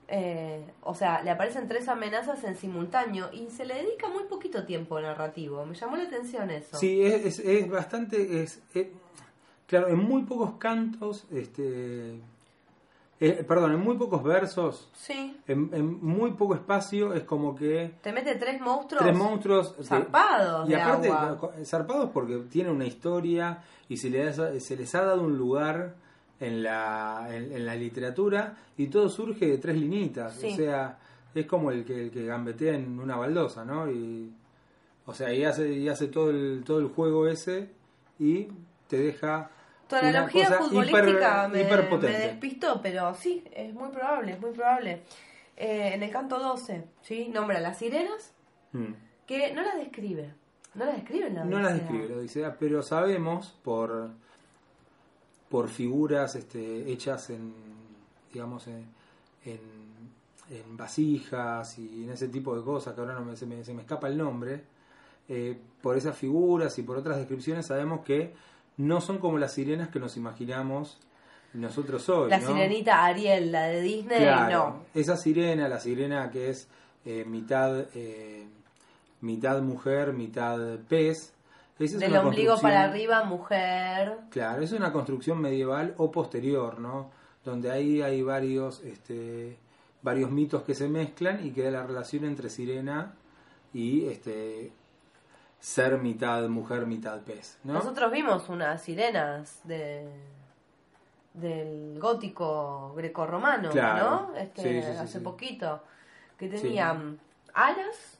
eh, 0.07 0.63
o 0.83 0.93
sea, 0.93 1.21
le 1.23 1.31
aparecen 1.31 1.67
tres 1.67 1.87
amenazas 1.87 2.43
en 2.43 2.55
simultáneo 2.55 3.29
y 3.33 3.49
se 3.49 3.65
le 3.65 3.75
dedica 3.75 4.09
muy 4.09 4.23
poquito 4.25 4.65
tiempo 4.65 4.99
narrativo. 4.99 5.65
Me 5.65 5.73
llamó 5.75 5.95
la 5.95 6.03
atención 6.03 6.51
eso. 6.51 6.77
Sí, 6.77 7.01
es, 7.01 7.25
es, 7.25 7.39
es 7.39 7.69
bastante. 7.69 8.43
Es, 8.43 8.61
es- 8.73 8.87
claro, 9.67 9.87
en 9.87 9.97
muy 9.99 10.23
pocos 10.23 10.55
cantos 10.59 11.25
este, 11.31 12.19
eh, 13.23 13.45
perdón, 13.47 13.71
en 13.73 13.79
muy 13.79 13.95
pocos 13.97 14.23
versos, 14.23 14.89
Sí. 14.93 15.37
en, 15.47 15.69
en 15.73 16.03
muy 16.03 16.31
poco 16.31 16.55
espacio, 16.55 17.13
es 17.13 17.23
como 17.23 17.55
que 17.55 17.93
Te 18.01 18.11
mete 18.11 18.35
tres 18.35 18.59
monstruos. 18.59 19.03
tres 19.03 19.15
monstruos 19.15 19.77
de- 19.77 19.83
zarpados 19.83 20.67
y 20.67 20.71
de 20.73 20.81
aparte 20.81 21.07
agua. 21.09 21.37
co- 21.37 21.51
zarpados 21.63 22.09
porque 22.09 22.37
tienen 22.49 22.73
una 22.73 22.85
historia 22.85 23.63
y 23.87 23.97
se 23.97 24.09
les, 24.09 24.37
ha- 24.39 24.59
se 24.59 24.75
les 24.75 24.93
ha 24.95 25.05
dado 25.05 25.21
un 25.21 25.37
lugar 25.37 25.95
en 26.39 26.63
la, 26.63 27.27
en, 27.29 27.51
en 27.51 27.65
la 27.65 27.75
literatura 27.75 28.57
y 28.75 28.87
todo 28.87 29.07
surge 29.07 29.45
de 29.45 29.57
tres 29.59 29.77
linitas. 29.77 30.33
Sí. 30.33 30.53
O 30.53 30.55
sea, 30.55 30.97
es 31.35 31.45
como 31.45 31.69
el 31.71 31.85
que, 31.85 32.05
el 32.05 32.09
que 32.11 32.25
gambetea 32.25 32.73
en 32.73 32.99
una 32.99 33.15
baldosa, 33.17 33.63
¿no? 33.63 33.89
Y, 33.91 34.33
o 35.05 35.13
sea, 35.13 35.31
y 35.31 35.43
hace, 35.43 35.71
y 35.71 35.87
hace 35.87 36.07
todo, 36.07 36.31
el, 36.31 36.63
todo 36.65 36.79
el 36.79 36.87
juego 36.87 37.27
ese 37.27 37.69
y 38.19 38.47
te 38.87 38.97
deja... 38.97 39.51
Tu 39.99 40.05
analogía 40.07 40.51
futbolística 40.51 41.47
hiper- 41.49 41.99
me, 42.01 42.09
despistó, 42.19 42.81
pero 42.81 43.13
sí, 43.13 43.43
es 43.53 43.73
muy 43.73 43.89
probable, 43.89 44.33
es 44.33 44.39
muy 44.41 44.51
probable. 44.51 45.01
Eh, 45.57 45.91
en 45.93 46.01
el 46.03 46.09
canto 46.09 46.39
12, 46.39 46.83
¿sí? 47.01 47.27
Nombra 47.33 47.59
las 47.59 47.77
sirenas, 47.77 48.33
Mm. 48.73 48.93
que 49.27 49.53
no 49.53 49.61
las 49.61 49.75
describe. 49.77 50.33
No 50.75 50.85
las 50.85 50.95
describe 50.95 51.29
la 51.29 51.43
No 51.43 51.59
las 51.59 51.73
describe 51.73 52.07
la 52.09 52.15
Odisea, 52.17 52.57
pero 52.57 52.81
sabemos 52.83 53.55
por 53.63 54.09
por 55.49 55.67
figuras 55.67 56.35
este, 56.35 56.89
hechas 56.91 57.29
en 57.29 57.53
digamos 58.31 58.67
en, 58.67 58.85
en, 59.43 59.59
en 60.49 60.77
vasijas 60.77 61.77
y 61.77 62.05
en 62.05 62.11
ese 62.11 62.29
tipo 62.29 62.55
de 62.57 62.63
cosas 62.63 62.93
que 62.95 63.01
ahora 63.01 63.13
no 63.15 63.25
me, 63.25 63.35
se, 63.35 63.45
me, 63.45 63.61
se 63.65 63.73
me 63.73 63.81
escapa 63.81 64.07
el 64.07 64.17
nombre 64.17 64.63
eh, 65.27 65.59
por 65.81 65.97
esas 65.97 66.15
figuras 66.17 66.79
y 66.79 66.83
por 66.83 66.95
otras 66.97 67.17
descripciones 67.17 67.65
sabemos 67.65 68.05
que 68.05 68.33
no 68.81 69.01
son 69.01 69.19
como 69.19 69.37
las 69.37 69.53
sirenas 69.53 69.89
que 69.89 69.99
nos 69.99 70.17
imaginamos 70.17 70.99
nosotros 71.53 72.07
hoy 72.09 72.29
La 72.29 72.39
¿no? 72.39 72.47
sirenita 72.47 73.03
Ariel, 73.05 73.51
la 73.51 73.63
de 73.67 73.81
Disney, 73.81 74.19
Claro, 74.19 74.69
no. 74.69 74.85
esa 74.93 75.17
sirena, 75.17 75.67
la 75.67 75.79
sirena 75.79 76.31
que 76.31 76.49
es 76.49 76.67
eh, 77.05 77.25
mitad 77.25 77.85
eh, 77.93 78.47
mitad 79.21 79.61
mujer, 79.61 80.13
mitad 80.13 80.79
pez. 80.87 81.33
esa 81.77 81.95
es 81.95 81.99
Del 81.99 82.11
una 82.11 82.21
ombligo 82.21 82.59
para 82.59 82.83
arriba, 82.83 83.23
mujer. 83.25 84.17
Claro, 84.29 84.63
es 84.63 84.71
una 84.71 84.91
construcción 84.93 85.39
medieval 85.41 85.93
o 85.97 86.09
posterior, 86.11 86.79
¿no? 86.79 87.11
Donde 87.43 87.69
ahí 87.71 88.01
hay 88.01 88.21
varios, 88.21 88.81
este, 88.83 89.57
varios 90.01 90.31
mitos 90.31 90.63
que 90.63 90.73
se 90.73 90.87
mezclan 90.87 91.45
y 91.45 91.51
queda 91.51 91.71
la 91.71 91.83
relación 91.83 92.23
entre 92.25 92.49
sirena 92.49 93.13
y 93.73 94.05
este 94.05 94.71
ser 95.61 95.97
mitad 95.99 96.49
mujer, 96.49 96.85
mitad 96.85 97.21
pez, 97.21 97.57
¿no? 97.63 97.73
Nosotros 97.73 98.11
vimos 98.11 98.49
unas 98.49 98.81
sirenas 98.81 99.61
de 99.63 100.09
del 101.33 101.97
gótico 101.97 102.93
grecorromano, 102.95 103.69
Claro. 103.69 104.27
¿no? 104.31 104.35
Este, 104.35 104.61
Sí, 104.61 104.81
sí, 104.81 104.91
sí, 104.91 104.97
hace 104.97 105.21
poquito 105.21 105.81
que 106.37 106.49
tenían 106.49 107.19
alas 107.53 108.19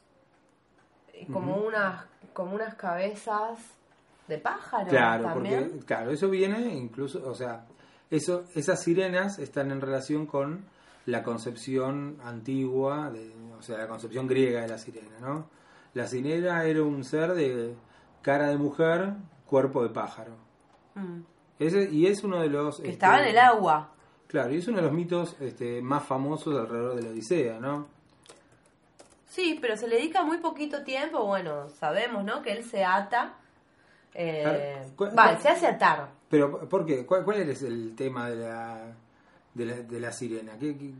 y 1.20 1.26
como 1.26 1.56
unas 1.56 2.06
como 2.32 2.54
unas 2.54 2.74
cabezas 2.76 3.58
de 4.28 4.38
pájaro 4.38 4.88
Claro, 4.88 5.24
también. 5.24 5.68
porque 5.70 5.84
claro, 5.84 6.10
eso 6.12 6.30
viene 6.30 6.74
incluso, 6.74 7.28
o 7.28 7.34
sea, 7.34 7.66
eso, 8.10 8.44
esas 8.54 8.80
sirenas 8.82 9.38
están 9.38 9.70
en 9.70 9.82
relación 9.82 10.24
con 10.24 10.64
la 11.04 11.22
concepción 11.22 12.16
antigua, 12.24 13.10
de, 13.10 13.34
o 13.58 13.60
sea, 13.60 13.76
la 13.76 13.88
concepción 13.88 14.26
griega 14.26 14.62
de 14.62 14.68
la 14.68 14.78
sirena, 14.78 15.18
¿no? 15.20 15.48
La 15.94 16.06
sirena 16.06 16.64
era 16.64 16.82
un 16.82 17.04
ser 17.04 17.34
de 17.34 17.74
cara 18.22 18.48
de 18.48 18.56
mujer, 18.56 19.12
cuerpo 19.46 19.82
de 19.82 19.90
pájaro. 19.90 20.32
Mm. 20.94 21.20
Ese, 21.58 21.90
y 21.90 22.06
es 22.06 22.24
uno 22.24 22.40
de 22.40 22.48
los... 22.48 22.76
que 22.76 22.82
este, 22.82 22.92
estaba 22.92 23.20
en 23.22 23.28
el 23.28 23.38
agua. 23.38 23.90
Claro, 24.26 24.52
y 24.52 24.58
es 24.58 24.68
uno 24.68 24.78
de 24.78 24.84
los 24.84 24.92
mitos 24.92 25.36
este, 25.40 25.82
más 25.82 26.02
famosos 26.04 26.58
alrededor 26.58 26.96
de 26.96 27.02
la 27.02 27.10
Odisea, 27.10 27.60
¿no? 27.60 27.86
Sí, 29.26 29.58
pero 29.60 29.76
se 29.76 29.86
le 29.88 29.96
dedica 29.96 30.22
muy 30.24 30.38
poquito 30.38 30.82
tiempo. 30.82 31.24
Bueno, 31.26 31.68
sabemos, 31.68 32.24
¿no? 32.24 32.42
Que 32.42 32.52
él 32.52 32.64
se 32.64 32.84
ata. 32.84 33.34
Eh, 34.14 34.82
va, 35.16 35.38
se 35.38 35.48
hace 35.48 35.66
atar. 35.66 36.08
Pero, 36.28 36.68
¿por 36.68 36.84
qué? 36.84 37.06
¿Cuál, 37.06 37.24
cuál 37.24 37.40
es 37.48 37.62
el 37.62 37.94
tema 37.94 38.28
de 38.28 38.36
la, 38.36 38.94
de 39.54 39.66
la, 39.66 39.74
de 39.76 40.00
la 40.00 40.12
sirena? 40.12 40.52
¿Qué, 40.58 40.76
qué- 40.76 40.92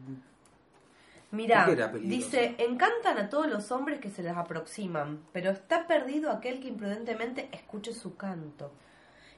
Mira, 1.32 1.64
¿Por 1.64 1.74
qué 1.74 1.80
era 1.82 1.90
peligroso? 1.92 2.16
dice, 2.16 2.54
encantan 2.58 3.18
a 3.18 3.28
todos 3.28 3.46
los 3.48 3.72
hombres 3.72 4.00
que 4.00 4.10
se 4.10 4.22
les 4.22 4.36
aproximan, 4.36 5.20
pero 5.32 5.50
está 5.50 5.86
perdido 5.86 6.30
aquel 6.30 6.60
que 6.60 6.68
imprudentemente 6.68 7.48
escuche 7.52 7.92
su 7.92 8.16
canto. 8.16 8.72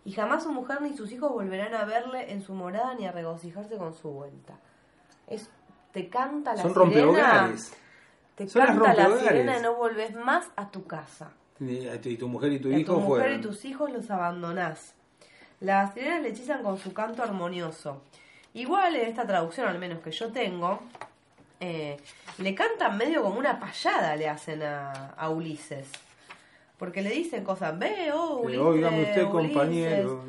Y 0.05 0.13
jamás 0.13 0.43
su 0.43 0.53
mujer 0.53 0.83
ni 0.83 0.95
sus 0.97 1.11
hijos 1.13 1.33
volverán 1.33 1.75
a 1.75 1.85
verle 1.85 2.31
en 2.33 2.43
su 2.43 2.53
morada 2.53 2.95
ni 2.95 3.07
a 3.07 3.13
regocijarse 3.13 3.77
con 3.77 3.95
su 3.95 4.11
vuelta. 4.11 4.59
Es, 5.29 5.49
te 5.93 6.09
canta 6.11 6.55
la 6.55 6.63
Son 6.63 6.73
sirena, 6.75 6.85
rompehogares. 6.85 7.73
te 8.35 8.49
Son 8.49 8.67
canta 8.67 8.93
la 8.95 9.17
sirena 9.19 9.59
y 9.59 9.63
no 9.63 9.75
volvés 9.77 10.15
más 10.15 10.51
a 10.57 10.71
tu 10.71 10.85
casa. 10.87 11.31
Y 11.61 12.17
tu 12.17 12.29
mujer 12.29 12.53
y 12.53 12.59
tu 12.59 12.69
Y 12.71 12.81
hijo 12.81 12.95
tu 12.95 13.01
mujer 13.01 13.21
fueron. 13.23 13.39
y 13.39 13.43
tus 13.43 13.65
hijos 13.65 13.91
los 13.93 14.11
abandonás. 14.11 14.95
Las 15.61 15.95
sirenas 15.95 16.21
le 16.23 16.31
hechizan 16.31 16.63
con 16.65 16.77
su 16.77 16.93
canto 16.93 17.23
armonioso. 17.23 18.03
Igual 18.53 18.97
en 18.97 19.09
esta 19.09 19.25
traducción, 19.27 19.69
al 19.69 19.79
menos 19.79 20.01
que 20.01 20.11
yo 20.11 20.31
tengo, 20.33 20.81
eh, 21.65 21.97
le 22.39 22.55
cantan 22.55 22.99
medio 22.99 23.23
como 23.23 23.39
una 23.39 23.59
payada, 23.59 24.17
le 24.17 24.29
hacen 24.29 24.63
a, 24.63 25.15
a 25.17 25.31
Ulises. 25.31 25.89
Porque 26.79 27.01
le 27.01 27.11
dicen 27.11 27.43
cosas, 27.43 27.79
ve, 27.79 28.13
oh, 28.13 28.41
Ulises, 28.41 28.61
Óigame 28.61 29.03
usted, 29.03 29.25
Ulises, 29.25 29.55
compañero. 29.55 30.25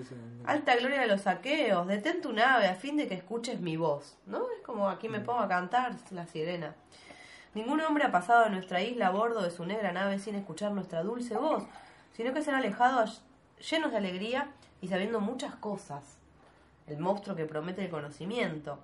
Alta 0.45 0.75
gloria 0.77 1.01
de 1.01 1.07
los 1.07 1.21
saqueos, 1.21 1.87
detén 1.87 2.21
tu 2.21 2.31
nave 2.31 2.67
a 2.67 2.75
fin 2.75 2.95
de 2.95 3.07
que 3.07 3.15
escuches 3.15 3.59
mi 3.59 3.75
voz. 3.75 4.15
¿No? 4.27 4.45
Es 4.55 4.63
como 4.63 4.87
aquí 4.87 5.09
me 5.09 5.19
pongo 5.19 5.39
a 5.39 5.49
cantar 5.49 5.95
la 6.11 6.25
sirena. 6.25 6.75
Ningún 7.53 7.81
hombre 7.81 8.05
ha 8.05 8.11
pasado 8.11 8.45
a 8.45 8.49
nuestra 8.49 8.81
isla 8.81 9.07
a 9.07 9.11
bordo 9.11 9.41
de 9.41 9.51
su 9.51 9.65
negra 9.65 9.91
nave 9.91 10.19
sin 10.19 10.35
escuchar 10.35 10.71
nuestra 10.71 11.03
dulce 11.03 11.35
voz, 11.35 11.63
sino 12.13 12.33
que 12.33 12.41
se 12.41 12.51
han 12.51 12.57
alejado 12.57 13.05
llenos 13.69 13.91
de 13.91 13.97
alegría 13.97 14.51
y 14.81 14.87
sabiendo 14.87 15.19
muchas 15.19 15.55
cosas. 15.55 16.17
El 16.87 16.99
monstruo 16.99 17.35
que 17.35 17.45
promete 17.45 17.83
el 17.83 17.89
conocimiento. 17.89 18.79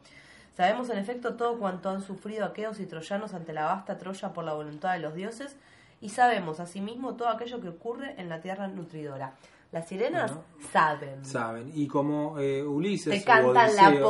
Sabemos 0.56 0.90
en 0.90 0.98
efecto 0.98 1.36
todo 1.36 1.58
cuanto 1.58 1.90
han 1.90 2.02
sufrido 2.02 2.46
aqueos 2.46 2.80
y 2.80 2.86
troyanos 2.86 3.34
ante 3.34 3.54
la 3.54 3.66
vasta 3.66 3.98
Troya 3.98 4.34
por 4.34 4.44
la 4.44 4.54
voluntad 4.54 4.94
de 4.94 5.00
los 5.00 5.16
dioses, 5.16 5.56
y 6.02 6.10
sabemos 6.10 6.60
asimismo 6.60 7.16
todo 7.16 7.30
aquello 7.30 7.62
que 7.62 7.70
ocurre 7.70 8.16
en 8.20 8.28
la 8.30 8.42
tierra 8.42 8.68
nutridora. 8.68 9.34
Las 9.72 9.88
sirenas 9.88 10.32
Bueno. 10.32 10.70
saben. 10.72 11.26
Saben. 11.26 11.72
Y 11.74 11.88
como 11.88 12.38
eh, 12.40 12.62
Ulises 12.64 13.20
Te 13.20 13.24
cantan 13.24 13.76
la 13.76 13.92
claro. 13.92 14.02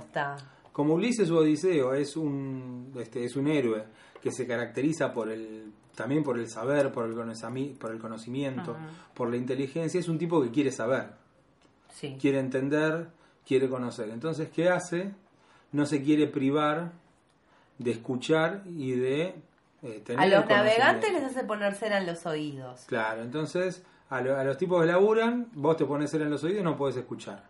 posta. 0.00 0.36
como 0.72 0.94
Ulises 0.94 1.30
u 1.30 1.36
Odiseo 1.36 1.92
es 1.92 2.16
un, 2.16 2.92
este, 2.98 3.24
es 3.24 3.36
un 3.36 3.46
héroe 3.48 3.84
que 4.22 4.30
se 4.32 4.46
caracteriza 4.46 5.12
por 5.12 5.28
el 5.30 5.70
también 5.94 6.22
por 6.24 6.38
el 6.38 6.48
saber, 6.48 6.90
por 6.90 7.04
el, 7.04 7.12
por 7.78 7.90
el 7.92 7.98
conocimiento, 8.00 8.74
por 9.12 9.28
la 9.28 9.36
inteligencia, 9.36 10.00
es 10.00 10.08
un 10.08 10.16
tipo 10.16 10.42
que 10.42 10.50
quiere 10.50 10.72
saber, 10.72 11.10
Sí. 11.90 12.16
quiere 12.18 12.38
entender, 12.38 13.08
quiere 13.46 13.68
conocer. 13.68 14.08
Entonces, 14.08 14.48
¿qué 14.48 14.70
hace? 14.70 15.12
No 15.72 15.86
se 15.86 16.02
quiere 16.02 16.26
privar 16.26 16.92
de 17.78 17.90
escuchar 17.90 18.62
y 18.66 18.92
de 18.92 19.34
eh, 19.82 20.00
tener 20.04 20.20
A 20.20 20.26
los 20.26 20.46
navegantes 20.48 21.12
les 21.12 21.22
hace 21.24 21.44
poner 21.44 21.74
cera 21.74 21.98
en 21.98 22.06
los 22.06 22.24
oídos. 22.26 22.84
Claro, 22.86 23.22
entonces 23.22 23.82
a, 24.10 24.20
lo- 24.20 24.36
a 24.36 24.44
los 24.44 24.56
tipos 24.58 24.80
que 24.82 24.86
laburan, 24.86 25.48
vos 25.54 25.76
te 25.76 25.84
pones 25.86 26.10
cera 26.10 26.24
en 26.24 26.30
los 26.30 26.44
oídos 26.44 26.60
y 26.60 26.64
no 26.64 26.76
podés 26.76 26.96
escuchar. 26.96 27.44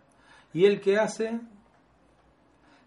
Y 0.55 0.65
el 0.67 0.81
que 0.81 0.99
hace, 0.99 1.41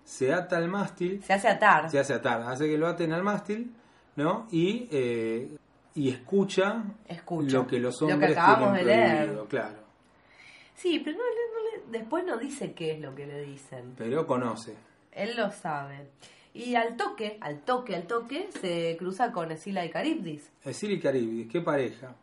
se 0.03 0.33
ata 0.33 0.57
al 0.57 0.67
mástil, 0.69 1.21
Se 1.23 1.33
hace 1.33 1.47
atar. 1.49 1.89
se 1.89 1.99
hace 1.99 2.13
atar, 2.13 2.41
hace 2.43 2.67
que 2.67 2.77
lo 2.77 2.87
aten 2.87 3.11
al 3.11 3.23
mástil, 3.23 3.73
¿no? 4.15 4.47
Y, 4.51 4.87
eh, 4.91 5.57
y 5.95 6.09
escucha, 6.09 6.83
Escucha. 7.07 7.57
lo 7.57 7.67
que 7.67 7.79
los 7.79 7.99
Lo 8.01 8.07
que 8.07 8.13
hombres 8.13 8.37
acabamos 8.37 8.77
tienen 8.79 8.85
de 8.87 9.25
leer. 9.27 9.43
claro. 9.49 9.85
Sí, 10.75 11.01
pero 11.03 11.17
no, 11.17 11.23
después 11.91 12.25
no 12.25 12.37
dice 12.37 12.73
qué 12.73 12.93
es 12.93 12.99
lo 13.01 13.15
que 13.15 13.25
le 13.25 13.41
dicen. 13.45 13.93
Pero 13.97 14.25
conoce. 14.27 14.75
Él 15.15 15.35
lo 15.35 15.51
sabe. 15.51 16.07
Y 16.53 16.75
al 16.75 16.95
toque, 16.95 17.37
al 17.41 17.61
toque, 17.61 17.95
al 17.95 18.03
toque, 18.07 18.49
se 18.61 18.95
cruza 18.97 19.31
con 19.31 19.51
Escila 19.51 19.83
y 19.83 19.89
Caribdis. 19.89 20.51
Escil 20.63 20.91
y 20.91 20.99
Caribdis, 20.99 21.51
qué 21.51 21.61
pareja. 21.61 22.13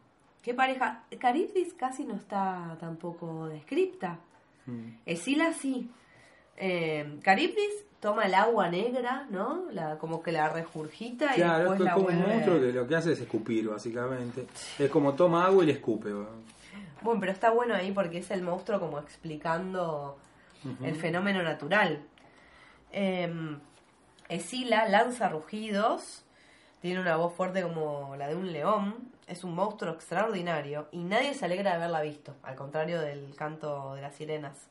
¿Qué 0.43 0.55
pareja? 0.55 1.05
Caribdis 1.19 1.75
casi 1.75 2.05
no 2.05 2.15
está 2.15 2.77
tampoco 2.81 3.47
descripta. 3.49 4.19
Mm. 4.67 4.91
Escila 5.07 5.53
sí. 5.53 5.91
Eh, 6.57 7.19
Caribdis 7.23 7.85
toma 8.01 8.25
el 8.25 8.35
agua 8.35 8.69
negra, 8.69 9.27
¿no? 9.31 9.67
La, 9.71 9.99
como 9.99 10.23
que 10.23 10.33
la 10.33 10.49
regurgita 10.49 11.33
y 11.33 11.37
Claro, 11.37 11.71
después 11.71 11.81
es 11.81 11.85
la 11.85 11.95
como 11.95 12.09
un 12.09 12.21
monstruo 12.21 12.61
que 12.61 12.73
lo 12.73 12.87
que 12.89 12.97
hace 12.97 13.13
es 13.13 13.21
escupir, 13.21 13.69
básicamente. 13.69 14.47
Es 14.79 14.91
como 14.91 15.15
toma 15.15 15.47
agua 15.47 15.63
y 15.63 15.67
le 15.67 15.73
escupe. 15.73 16.11
Bueno, 17.03 17.21
pero 17.21 17.33
está 17.33 17.51
bueno 17.51 17.75
ahí 17.75 17.93
porque 17.93 18.19
es 18.19 18.31
el 18.31 18.43
monstruo 18.43 18.81
como 18.81 18.99
explicando 18.99 20.19
el 20.83 20.97
fenómeno 20.97 21.43
natural. 21.43 22.03
Eh, 22.93 23.59
Escila 24.29 24.89
lanza 24.89 25.29
rugidos, 25.29 26.25
tiene 26.81 27.01
una 27.01 27.17
voz 27.17 27.35
fuerte 27.35 27.63
como 27.63 28.17
la 28.17 28.29
de 28.29 28.35
un 28.35 28.53
león, 28.53 29.13
es 29.27 29.45
un 29.45 29.55
monstruo 29.55 29.93
extraordinario 29.93 30.89
y 30.91 31.05
nadie 31.05 31.35
se 31.35 31.45
alegra 31.45 31.71
de 31.71 31.77
haberla 31.77 32.01
visto, 32.03 32.35
al 32.43 32.57
contrario 32.57 33.01
del 33.01 33.35
canto 33.37 33.95
de 33.95 34.03
las 34.03 34.15
sirenas, 34.15 34.69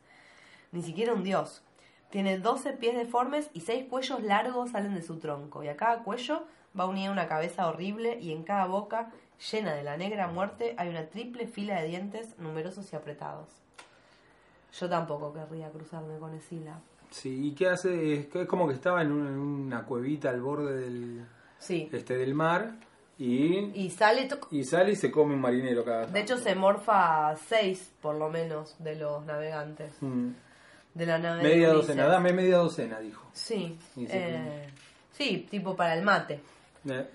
ni 0.72 0.82
siquiera 0.82 1.14
un 1.14 1.24
dios. 1.24 1.64
Tiene 2.10 2.40
12 2.40 2.74
pies 2.74 2.96
deformes 2.96 3.50
y 3.54 3.62
6 3.62 3.86
cuellos 3.90 4.22
largos 4.24 4.72
salen 4.72 4.96
de 4.96 5.02
su 5.02 5.20
tronco. 5.20 5.64
Y 5.64 5.70
a 5.70 5.78
cada 5.78 6.04
cuello 6.04 6.46
va 6.78 6.86
unida 6.86 7.12
una 7.12 7.28
cabeza 7.28 7.68
horrible 7.68 8.20
y 8.20 8.34
en 8.34 8.44
cada 8.44 8.66
boca, 8.66 9.12
llena 9.52 9.74
de 9.74 9.84
la 9.84 9.96
negra 9.96 10.28
muerte, 10.28 10.76
hay 10.78 10.90
una 10.90 11.08
triple 11.08 11.48
fila 11.48 11.80
de 11.80 11.88
dientes 11.88 12.38
numerosos 12.38 12.92
y 12.92 12.96
apretados. 12.96 13.48
Yo 14.74 14.90
tampoco 14.90 15.34
querría 15.34 15.70
cruzarme 15.70 16.18
con 16.20 16.34
Escila. 16.34 16.82
Sí, 17.12 17.48
¿y 17.50 17.52
qué 17.52 17.68
hace? 17.68 18.14
Es, 18.14 18.48
como 18.48 18.68
que 18.68 18.74
estaba 18.74 19.02
en, 19.02 19.12
un- 19.12 19.28
en 19.28 19.38
una 19.38 19.84
cuevita 19.84 20.30
al 20.30 20.42
borde 20.42 20.74
del, 20.80 21.26
Sí. 21.60 21.88
este, 21.92 22.18
del 22.18 22.34
mar 22.34 22.72
y, 23.20 23.58
Y 23.76 23.90
sale... 23.92 24.28
y 24.50 24.64
sale 24.64 24.94
y 24.94 24.96
se 24.96 25.12
come 25.12 25.36
un 25.36 25.42
marinero 25.42 25.84
cada 25.86 26.08
De 26.08 26.22
hecho 26.22 26.38
se 26.38 26.56
morfa 26.56 27.36
6 27.36 27.92
por 28.02 28.16
lo 28.16 28.30
menos 28.30 28.76
de 28.80 28.96
los 28.96 29.24
navegantes. 29.26 29.94
Mm. 30.02 30.30
De 30.94 31.06
la 31.06 31.18
nave 31.20 31.44
Media 31.44 31.70
docena, 31.72 32.06
dame 32.08 32.34
media 32.34 32.58
docena, 32.58 33.00
dijo. 33.00 33.26
Sí. 33.34 33.78
eh, 33.98 34.68
sí, 35.12 35.48
tipo 35.50 35.76
para 35.76 35.94
el 35.96 36.04
mate. 36.04 36.40
Eh, 36.90 37.08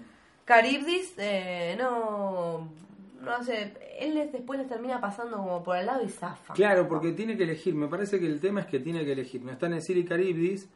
Caribdis 0.44 1.12
eh, 1.18 1.74
no, 1.78 2.68
no 3.26 3.36
hace, 3.36 3.72
él 3.98 4.14
les- 4.14 4.32
después 4.32 4.58
les 4.58 4.68
termina 4.68 5.00
pasando 5.00 5.36
como 5.36 5.62
por 5.62 5.76
al 5.76 5.86
lado 5.86 6.04
y 6.04 6.08
zafa. 6.08 6.54
Claro, 6.54 6.88
porque 6.88 7.12
tiene 7.12 7.36
que 7.36 7.44
elegir. 7.44 7.74
Me 7.74 7.88
parece 7.88 8.18
que 8.18 8.26
el 8.26 8.40
tema 8.40 8.60
es 8.62 8.66
que 8.66 8.80
tiene 8.80 9.04
que 9.04 9.12
elegir. 9.12 9.42
No 9.42 9.52
está 9.52 9.66
en 9.66 9.78
y 9.86 10.04
Caribdis. 10.04 10.68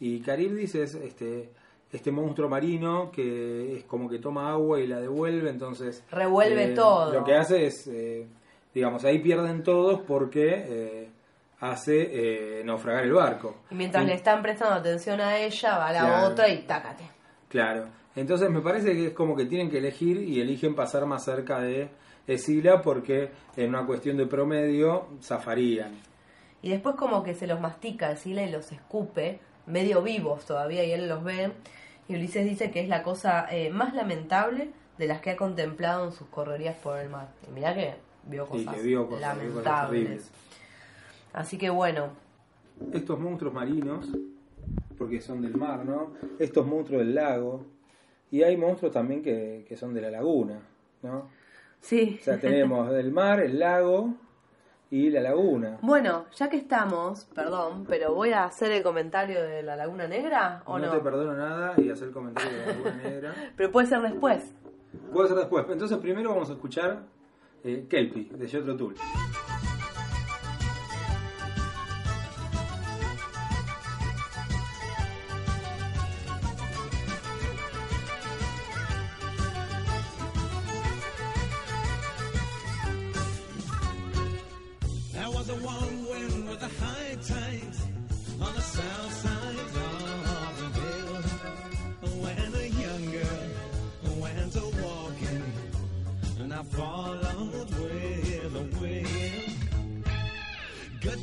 Y 0.00 0.20
Caribdis 0.20 0.74
es 0.74 0.94
este 0.94 1.50
este 1.90 2.10
monstruo 2.12 2.50
marino 2.50 3.10
que 3.10 3.76
es 3.78 3.84
como 3.84 4.10
que 4.10 4.18
toma 4.18 4.50
agua 4.50 4.78
y 4.80 4.86
la 4.86 5.00
devuelve. 5.00 5.48
Entonces. 5.50 6.04
Revuelve 6.10 6.72
eh, 6.72 6.74
todo. 6.74 7.12
Lo 7.12 7.24
que 7.24 7.34
hace 7.34 7.66
es. 7.66 7.86
eh, 7.86 8.26
digamos, 8.74 9.04
ahí 9.04 9.18
pierden 9.20 9.62
todos 9.62 10.00
porque 10.02 10.64
eh, 10.68 11.08
hace 11.60 12.58
eh, 12.60 12.62
naufragar 12.64 13.04
el 13.04 13.12
barco. 13.12 13.56
Y 13.70 13.74
mientras 13.74 14.02
En- 14.02 14.08
le 14.10 14.14
están 14.14 14.42
prestando 14.42 14.74
atención 14.76 15.20
a 15.20 15.38
ella, 15.38 15.78
va 15.78 15.90
la 15.92 16.00
Claro. 16.00 16.26
otra 16.28 16.48
y 16.48 16.58
tácate. 16.62 17.04
Claro. 17.48 17.86
Entonces 18.20 18.50
me 18.50 18.60
parece 18.60 18.94
que 18.94 19.06
es 19.08 19.12
como 19.12 19.36
que 19.36 19.46
tienen 19.46 19.70
que 19.70 19.78
elegir 19.78 20.18
y 20.22 20.40
eligen 20.40 20.74
pasar 20.74 21.06
más 21.06 21.24
cerca 21.24 21.60
de 21.60 21.88
Escila 22.26 22.82
porque 22.82 23.30
en 23.56 23.70
una 23.70 23.86
cuestión 23.86 24.16
de 24.16 24.26
promedio 24.26 25.06
zafarían. 25.22 25.92
Y 26.60 26.70
después 26.70 26.96
como 26.96 27.22
que 27.22 27.34
se 27.34 27.46
los 27.46 27.60
mastica 27.60 28.16
Sila 28.16 28.42
y 28.42 28.50
los 28.50 28.72
escupe, 28.72 29.38
medio 29.66 30.02
vivos 30.02 30.44
todavía, 30.44 30.84
y 30.84 30.92
él 30.92 31.08
los 31.08 31.22
ve. 31.22 31.52
Y 32.08 32.16
Ulises 32.16 32.44
dice 32.44 32.70
que 32.70 32.80
es 32.80 32.88
la 32.88 33.02
cosa 33.02 33.46
eh, 33.50 33.70
más 33.70 33.94
lamentable 33.94 34.70
de 34.98 35.06
las 35.06 35.20
que 35.20 35.30
ha 35.30 35.36
contemplado 35.36 36.06
en 36.06 36.12
sus 36.12 36.26
correrías 36.26 36.76
por 36.76 36.98
el 36.98 37.08
mar. 37.08 37.28
Y 37.46 37.52
mirá 37.52 37.74
que 37.74 37.94
vio 38.24 38.46
cosas 38.46 38.74
que 38.74 38.82
vio 38.82 39.08
cosas, 39.08 39.38
vio 39.38 39.50
cosas 39.50 39.64
lamentables. 39.64 40.30
Así 41.32 41.56
que 41.56 41.70
bueno, 41.70 42.08
estos 42.92 43.20
monstruos 43.20 43.54
marinos, 43.54 44.08
porque 44.96 45.20
son 45.20 45.40
del 45.40 45.56
mar, 45.56 45.84
¿no? 45.84 46.14
Estos 46.40 46.66
monstruos 46.66 47.02
del 47.04 47.14
lago, 47.14 47.64
y 48.30 48.42
hay 48.42 48.56
monstruos 48.56 48.92
también 48.92 49.22
que, 49.22 49.64
que 49.68 49.76
son 49.76 49.94
de 49.94 50.02
la 50.02 50.10
laguna, 50.10 50.60
¿no? 51.02 51.28
sí. 51.80 52.18
O 52.20 52.24
sea, 52.24 52.38
tenemos 52.38 52.92
el 52.92 53.12
mar, 53.12 53.40
el 53.40 53.58
lago 53.58 54.14
y 54.90 55.10
la 55.10 55.20
laguna. 55.20 55.78
Bueno, 55.82 56.26
ya 56.34 56.48
que 56.48 56.56
estamos, 56.56 57.26
perdón, 57.34 57.84
pero 57.88 58.14
voy 58.14 58.32
a 58.32 58.44
hacer 58.44 58.72
el 58.72 58.82
comentario 58.82 59.42
de 59.42 59.62
la 59.62 59.76
Laguna 59.76 60.08
Negra 60.08 60.62
o 60.64 60.78
no, 60.78 60.86
no. 60.86 60.92
te 60.92 61.00
perdono 61.00 61.34
nada 61.34 61.74
y 61.76 61.90
hacer 61.90 62.08
el 62.08 62.14
comentario 62.14 62.50
de 62.50 62.58
la 62.58 62.72
laguna 62.72 62.94
negra. 62.96 63.34
Pero 63.56 63.70
puede 63.70 63.86
ser 63.86 64.00
después. 64.00 64.54
Puede 65.12 65.28
ser 65.28 65.36
después. 65.36 65.66
Entonces 65.68 65.98
primero 65.98 66.30
vamos 66.30 66.48
a 66.48 66.54
escuchar 66.54 67.02
eh, 67.64 67.86
Kelpie, 67.88 68.30
de 68.32 68.48
Jethro 68.48 68.76
Tull. 68.76 68.94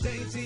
dainty 0.06 0.45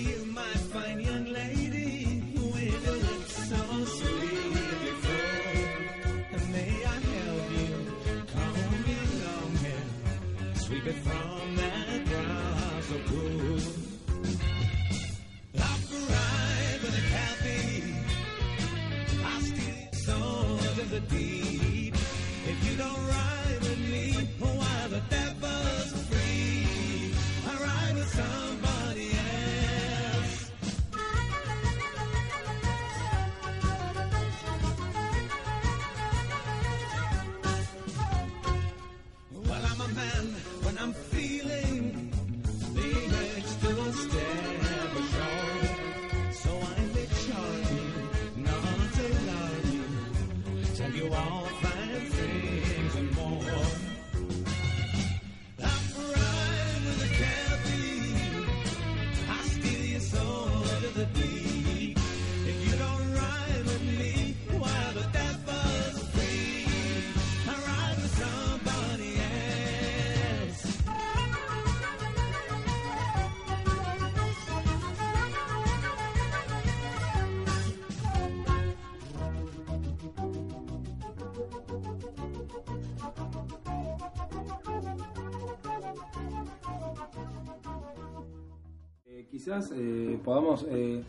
eh, 89.50 90.20
podamos 90.24 90.66
eh, 90.70 91.02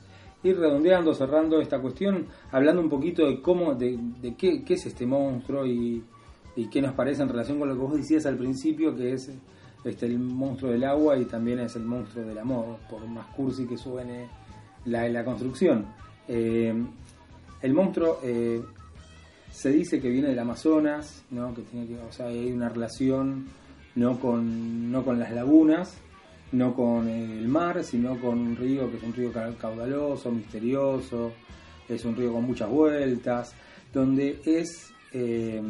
ir 0.42 0.58
redondeando, 0.58 1.12
cerrando 1.14 1.60
esta 1.60 1.78
cuestión, 1.80 2.26
hablando 2.50 2.80
un 2.80 2.88
poquito 2.88 3.26
de 3.26 3.40
cómo, 3.42 3.74
de, 3.74 3.98
qué, 4.38 4.64
es 4.66 4.86
este 4.86 5.06
monstruo 5.06 5.66
y, 5.66 6.02
qué 6.70 6.80
nos 6.82 6.94
parece 6.94 7.22
en 7.22 7.28
relación 7.28 7.58
con 7.58 7.68
lo 7.68 7.74
que 7.74 7.80
vos 7.80 7.96
decías 7.96 8.26
al 8.26 8.36
principio, 8.36 8.94
que 8.96 9.12
es 9.12 9.30
este, 9.84 10.06
el 10.06 10.18
monstruo 10.18 10.72
del 10.72 10.84
agua 10.84 11.18
y 11.18 11.24
también 11.24 11.60
es 11.60 11.76
el 11.76 11.84
monstruo 11.84 12.24
del 12.24 12.38
amor, 12.38 12.78
por 12.88 13.06
más 13.06 13.26
cursi 13.34 13.66
que 13.66 13.76
suene 13.76 14.28
la, 14.86 15.24
construcción. 15.24 15.86
Eh, 16.28 16.74
el 17.62 17.74
monstruo 17.74 18.18
se 19.50 19.70
dice 19.70 20.00
que 20.00 20.08
viene 20.08 20.28
del 20.28 20.38
Amazonas, 20.38 21.24
¿no? 21.30 21.54
que 21.54 21.62
tiene 21.62 21.86
que, 21.86 21.98
o 21.98 22.12
sea, 22.12 22.26
hay 22.26 22.52
una 22.52 22.68
relación 22.68 23.46
no 23.94 24.18
con, 24.18 24.90
no 24.90 25.04
con 25.04 25.18
las 25.18 25.32
lagunas, 25.32 25.98
no 26.52 26.74
con 26.74 27.09
el 27.09 27.47
mar, 27.48 27.82
sino 27.85 28.18
con 28.20 28.39
un 28.39 28.56
río 28.56 28.90
que 28.90 28.97
es 28.97 29.02
un 29.02 29.12
río 29.12 29.32
ca- 29.32 29.52
caudaloso, 29.59 30.31
misterioso, 30.32 31.32
es 31.89 32.05
un 32.05 32.16
río 32.16 32.32
con 32.32 32.44
muchas 32.44 32.68
vueltas, 32.68 33.55
donde 33.93 34.40
es 34.44 34.93
eh, 35.12 35.60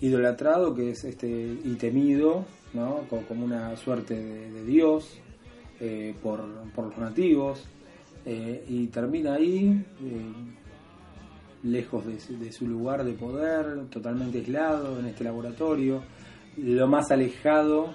idolatrado, 0.00 0.74
que 0.74 0.90
es 0.90 1.04
este 1.04 1.28
y 1.64 1.74
temido, 1.74 2.44
¿no? 2.72 3.00
Co- 3.08 3.22
como 3.28 3.44
una 3.44 3.76
suerte 3.76 4.14
de, 4.14 4.64
dios 4.64 5.18
eh, 5.80 6.14
por, 6.22 6.44
por 6.74 6.86
los 6.88 6.98
nativos, 6.98 7.64
eh, 8.26 8.64
y 8.68 8.86
termina 8.88 9.34
ahí. 9.34 9.84
eh, 10.02 10.32
lejos 11.62 12.04
de 12.06 12.52
su 12.52 12.66
lugar 12.68 13.04
de 13.06 13.14
poder, 13.14 13.86
totalmente 13.88 14.36
aislado 14.36 15.00
en 15.00 15.06
este 15.06 15.24
laboratorio, 15.24 16.02
lo 16.58 16.86
más 16.88 17.10
alejado 17.10 17.94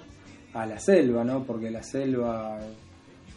a 0.54 0.66
la 0.66 0.78
selva, 0.78 1.24
¿no? 1.24 1.44
Porque 1.44 1.70
la 1.70 1.82
selva 1.82 2.58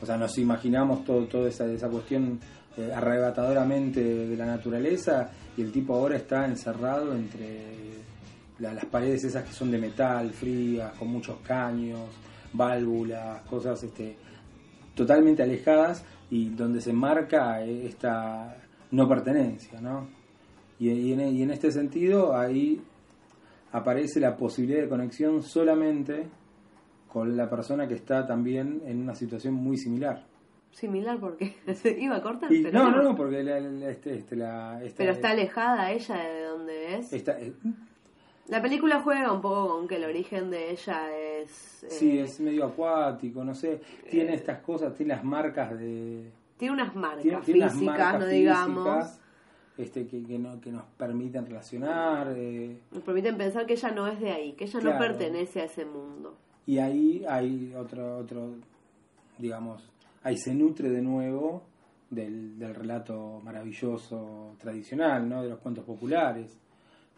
O 0.02 0.06
sea, 0.06 0.18
nos 0.18 0.38
imaginamos 0.38 1.06
todo, 1.06 1.26
toda 1.28 1.48
esa, 1.48 1.66
esa 1.72 1.88
cuestión 1.90 2.38
eh, 2.78 2.92
arrebatadoramente 2.94 4.04
de 4.04 4.36
la 4.36 4.46
naturaleza 4.46 5.30
y 5.56 5.62
el 5.62 5.72
tipo 5.72 5.94
ahora 5.96 6.18
está 6.18 6.46
encerrado 6.46 7.14
entre 7.16 7.94
la- 8.60 8.74
las 8.74 8.86
paredes 8.86 9.24
esas 9.24 9.44
que 9.46 9.54
son 9.54 9.72
de 9.72 9.78
metal, 9.78 10.32
frías, 10.32 10.92
con 10.98 11.08
muchos 11.10 11.38
caños, 11.48 12.02
válvulas, 12.52 13.42
cosas 13.44 13.82
este, 13.84 14.16
totalmente 14.94 15.42
alejadas 15.44 16.04
y 16.30 16.50
donde 16.50 16.82
se 16.82 16.92
marca 16.92 17.64
eh, 17.64 17.86
esta 17.88 18.58
no 18.92 19.08
pertenencia, 19.08 19.80
¿no? 19.80 20.08
Y 20.80 21.14
en, 21.14 21.22
y 21.36 21.44
en 21.44 21.52
este 21.52 21.72
sentido 21.72 22.36
ahí 22.36 22.82
aparece 23.72 24.20
la 24.20 24.36
posibilidad 24.36 24.82
de 24.82 24.90
conexión 24.90 25.42
solamente 25.44 26.26
con 27.14 27.38
la 27.38 27.48
persona 27.50 27.88
que 27.88 27.94
está 27.94 28.26
también 28.26 28.82
en 28.86 29.02
una 29.02 29.14
situación 29.16 29.54
muy 29.54 29.78
similar. 29.78 30.26
Similar 30.72 31.20
porque 31.20 31.56
se 31.76 31.92
iba 32.02 32.16
a 32.18 32.22
cortar, 32.24 32.52
Y- 32.52 32.64
pero 32.64 32.80
no, 32.80 32.92
no, 32.92 33.04
no, 33.04 33.16
porque 33.16 33.44
la, 33.44 33.60
la- 33.60 33.90
este, 33.92 34.16
este, 34.16 34.36
la, 34.36 34.84
esta- 34.84 34.98
Pero 34.98 35.12
está 35.12 35.30
alejada 35.30 35.92
ella 35.92 36.16
de 36.18 36.44
donde 36.44 36.96
es. 36.96 37.14
esta- 37.14 37.40
eh, 37.40 37.54
La 38.48 38.62
película 38.62 39.00
juega 39.02 39.32
un 39.32 39.42
poco 39.42 39.70
con 39.78 39.88
que 39.88 39.98
el 39.98 40.04
origen 40.06 40.50
de 40.50 40.72
ella 40.72 41.16
es... 41.16 41.84
eh, 41.84 41.88
sí, 41.92 42.18
es 42.20 42.40
medio 42.42 42.66
acuático, 42.66 43.44
no 43.44 43.54
sé, 43.54 43.80
tiene 44.10 44.34
estas 44.34 44.60
cosas, 44.62 44.94
tiene 44.96 45.14
las 45.14 45.24
marcas 45.24 45.78
de... 45.80 46.32
Tiene 46.58 46.74
unas 46.74 46.96
marcas 46.96 47.22
Tiene, 47.22 47.42
tiene 47.42 47.60
unas 47.62 47.74
físicas, 47.74 47.98
marcas 48.00 48.20
no 48.22 48.28
digamos. 48.28 49.20
este, 49.78 50.08
que, 50.08 50.24
que, 50.24 50.40
no, 50.40 50.60
que 50.60 50.72
nos 50.72 50.84
permiten 50.98 51.46
relacionar. 51.46 52.34
eh, 52.36 52.80
Nos 52.92 53.04
permiten 53.04 53.38
pensar 53.38 53.66
que 53.66 53.74
ella 53.74 53.92
no 53.92 54.08
es 54.08 54.20
de 54.20 54.32
ahí, 54.32 54.54
que 54.54 54.66
ella 54.66 54.80
no 54.82 54.98
pertenece 54.98 55.62
a 55.62 55.66
ese 55.66 55.86
mundo. 55.86 56.38
Y 56.66 56.78
ahí 56.80 57.26
hay 57.28 57.74
otro, 57.76 58.18
otro, 58.18 58.56
digamos, 59.38 59.90
ahí 60.24 60.38
se 60.38 60.54
nutre 60.54 60.90
de 60.90 61.02
nuevo 61.02 61.64
del, 62.10 62.58
del 62.60 62.74
relato 62.76 63.42
maravilloso 63.44 64.56
tradicional, 64.60 65.28
¿no? 65.28 65.42
De 65.44 65.50
los 65.50 65.60
cuentos 65.60 65.84
populares. 65.84 66.58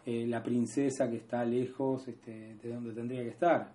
Eh, 0.04 0.24
la 0.26 0.42
princesa 0.42 1.10
que 1.10 1.16
está 1.16 1.44
lejos 1.44 2.06
este, 2.08 2.56
de 2.62 2.72
donde 2.72 2.92
tendría 2.92 3.22
que 3.22 3.28
estar. 3.30 3.72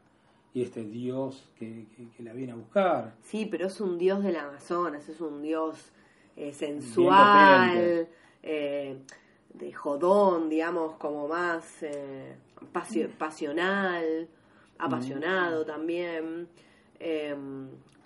Y 0.54 0.62
este 0.64 0.84
dios 0.84 1.50
que, 1.58 1.86
que- 1.96 2.10
que 2.10 2.24
la 2.24 2.34
viene 2.34 2.52
a 2.52 2.56
buscar. 2.56 3.14
Sí, 3.22 3.46
pero 3.50 3.68
es 3.68 3.80
un 3.80 3.98
dios 3.98 4.22
del 4.24 4.36
Amazonas, 4.36 5.08
es 5.08 5.22
un 5.22 5.42
dios 5.42 5.92
eh, 6.36 6.52
sensual, 6.54 8.08
eh, 8.44 8.98
de 9.54 9.74
jodón, 9.74 10.50
digamos, 10.50 10.96
como 10.96 11.28
más 11.28 11.84
eh, 11.84 12.36
pasio- 12.74 13.10
pasional, 13.18 14.28
apasionado 14.86 15.66
también. 15.66 16.48
Eh, 17.00 17.36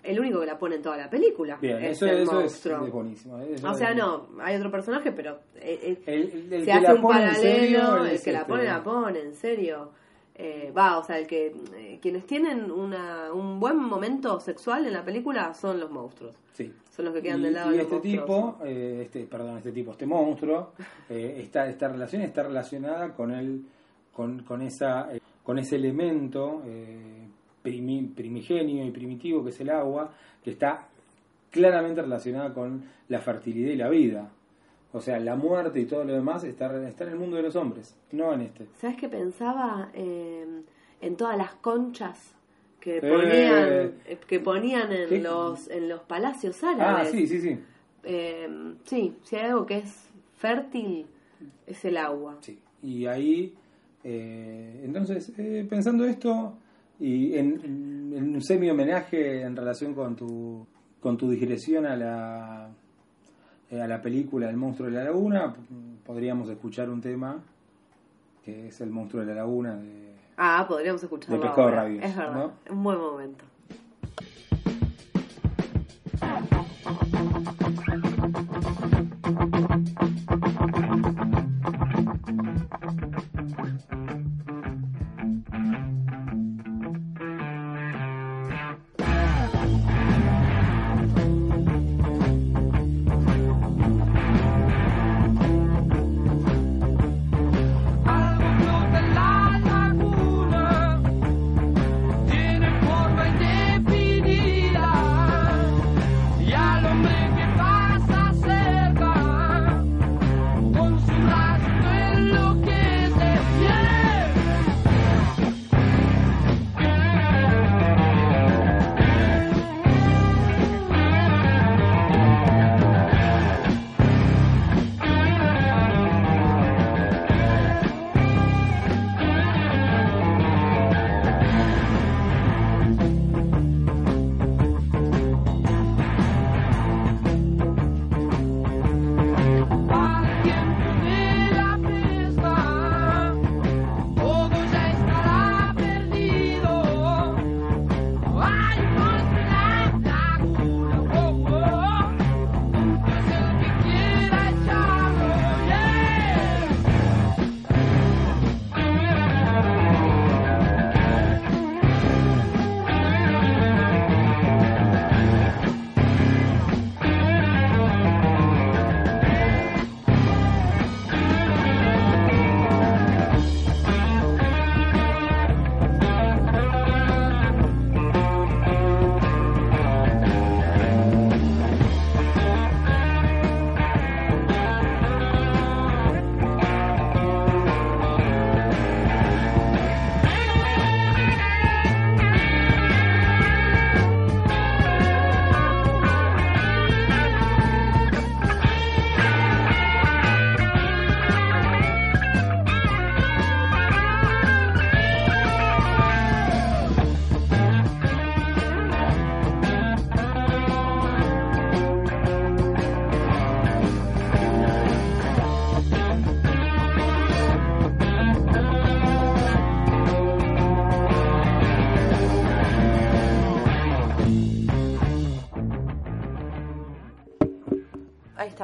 el 0.02 0.20
único 0.20 0.38
que 0.40 0.46
la 0.46 0.56
pone 0.58 0.76
en 0.76 0.82
toda 0.82 0.96
la 0.96 1.10
película 1.10 1.56
Bien, 1.60 1.82
es 1.82 1.96
eso, 1.96 2.06
el 2.06 2.18
eso 2.18 2.40
es, 2.40 2.50
monstruo. 2.52 2.86
es 2.86 2.92
buenísimo. 2.92 3.38
Eso 3.40 3.68
o 3.70 3.74
sea, 3.74 3.90
es- 3.90 3.96
no, 3.96 4.28
hay 4.40 4.54
otro 4.56 4.70
personaje, 4.70 5.10
pero 5.10 5.40
eh, 5.56 5.78
eh, 5.82 6.02
El, 6.06 6.52
el- 6.52 6.60
se 6.60 6.64
que 6.64 6.72
hace 6.72 6.94
un 6.94 7.02
paralelo, 7.02 7.34
serio 7.40 8.04
el 8.06 8.22
que 8.22 8.32
la 8.32 8.38
este- 8.40 8.48
pone, 8.52 8.64
la 8.64 8.82
pone, 8.84 9.20
en 9.20 9.34
serio. 9.34 9.90
Eh, 10.38 10.70
va, 10.76 10.98
o 10.98 11.02
sea, 11.02 11.18
el 11.18 11.26
que 11.26 11.46
eh, 11.74 11.98
quienes 12.00 12.26
tienen 12.26 12.70
una, 12.70 13.32
un 13.32 13.58
buen 13.58 13.78
momento 13.78 14.38
sexual 14.38 14.86
en 14.86 14.92
la 14.92 15.02
película 15.02 15.54
son 15.54 15.80
los 15.80 15.90
monstruos. 15.90 16.34
Sí. 16.52 16.72
Son 16.94 17.06
los 17.06 17.14
que 17.14 17.22
quedan 17.22 17.40
y, 17.40 17.44
del 17.44 17.54
lado 17.54 17.68
y 17.70 17.78
de 17.78 17.82
los 17.84 17.92
este 17.92 17.94
monstruos. 18.16 18.54
tipo, 18.54 18.64
eh, 18.66 19.00
este, 19.06 19.24
perdón, 19.24 19.56
este 19.58 19.72
tipo, 19.72 19.92
este 19.92 20.06
monstruo, 20.06 20.72
eh, 21.10 21.38
esta, 21.42 21.66
esta 21.68 21.88
relación 21.88 22.20
está 22.22 22.42
relacionada 22.44 23.12
con 23.14 23.30
el, 23.32 23.62
con, 24.12 24.42
con 24.44 24.60
esa, 24.62 25.12
eh, 25.14 25.20
con 25.46 25.58
ese 25.60 25.76
elemento 25.76 26.62
eh, 26.66 27.28
primi- 27.62 28.12
primigenio 28.12 28.84
y 28.84 28.90
primitivo 28.90 29.44
que 29.44 29.50
es 29.50 29.60
el 29.60 29.70
agua, 29.70 30.12
que 30.42 30.50
está 30.50 30.88
claramente 31.52 32.02
relacionada 32.02 32.52
con 32.52 32.82
la 33.08 33.20
fertilidad 33.20 33.70
y 33.70 33.76
la 33.76 33.88
vida. 33.88 34.28
O 34.92 35.00
sea, 35.00 35.20
la 35.20 35.36
muerte 35.36 35.78
y 35.80 35.86
todo 35.86 36.02
lo 36.04 36.12
demás 36.14 36.42
está, 36.42 36.66
está 36.88 37.04
en 37.04 37.10
el 37.10 37.16
mundo 37.18 37.36
de 37.36 37.42
los 37.44 37.54
hombres, 37.54 37.96
no 38.10 38.32
en 38.32 38.40
este. 38.42 38.66
¿Sabes 38.80 38.96
qué 38.96 39.08
pensaba 39.08 39.90
eh, 39.94 40.62
en 41.00 41.16
todas 41.16 41.38
las 41.38 41.54
conchas 41.54 42.34
que 42.80 42.98
Eh. 42.98 43.00
ponían 43.00 43.68
eh, 44.06 44.18
que 44.26 44.40
ponían 44.40 44.90
en 44.92 45.08
¿Qué? 45.08 45.20
los 45.20 45.68
en 45.70 45.88
los 45.88 46.00
palacios 46.02 46.62
Ah, 46.64 46.72
árabes? 46.74 47.10
sí, 47.10 47.26
sí, 47.28 47.40
sí. 47.40 47.58
Eh, 48.04 48.74
sí, 48.84 49.16
si 49.22 49.36
hay 49.36 49.46
algo 49.46 49.64
que 49.66 49.78
es 49.78 50.08
fértil 50.38 51.06
es 51.66 51.84
el 51.84 51.96
agua. 51.98 52.36
Sí, 52.40 52.58
y 52.82 53.06
ahí, 53.06 53.54
eh, 54.08 54.82
entonces, 54.84 55.32
eh, 55.36 55.66
pensando 55.68 56.04
esto, 56.04 56.56
y 57.00 57.34
en, 57.34 58.12
en 58.14 58.34
un 58.36 58.40
semi-homenaje 58.40 59.42
en 59.42 59.56
relación 59.56 59.94
con 59.94 60.14
tu, 60.14 60.64
con 61.00 61.16
tu 61.16 61.28
digresión 61.28 61.86
a 61.86 61.96
la, 61.96 62.68
eh, 63.68 63.80
a 63.80 63.88
la 63.88 64.00
película 64.00 64.48
El 64.48 64.56
monstruo 64.56 64.88
de 64.88 64.94
la 64.94 65.02
laguna, 65.04 65.52
podríamos 66.04 66.48
escuchar 66.48 66.88
un 66.88 67.00
tema 67.00 67.42
que 68.44 68.68
es 68.68 68.80
El 68.80 68.90
monstruo 68.90 69.22
de 69.24 69.34
la 69.34 69.40
laguna 69.40 69.74
de... 69.74 70.14
Ah, 70.36 70.64
podríamos 70.68 71.02
escucharlo. 71.02 71.38
De 71.38 71.42
pescado 71.42 71.70
rabioso, 71.72 72.06
Es 72.06 72.16
verdad, 72.16 72.50
un 72.70 72.84
buen 72.84 72.98
momento. 72.98 73.44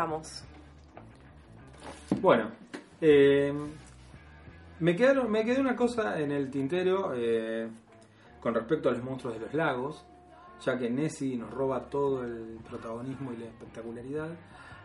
Estamos. 0.02 0.44
Bueno, 2.20 2.50
eh, 3.00 3.52
me, 4.80 4.96
quedaron, 4.96 5.30
me 5.30 5.44
quedó 5.44 5.60
una 5.60 5.76
cosa 5.76 6.18
en 6.20 6.32
el 6.32 6.50
tintero 6.50 7.12
eh, 7.14 7.68
con 8.40 8.54
respecto 8.54 8.88
a 8.88 8.92
los 8.92 9.02
monstruos 9.02 9.34
de 9.34 9.40
los 9.40 9.54
lagos, 9.54 10.04
ya 10.64 10.76
que 10.76 10.90
Nessie 10.90 11.36
nos 11.36 11.50
roba 11.50 11.88
todo 11.88 12.24
el 12.24 12.58
protagonismo 12.68 13.32
y 13.32 13.36
la 13.38 13.46
espectacularidad. 13.46 14.28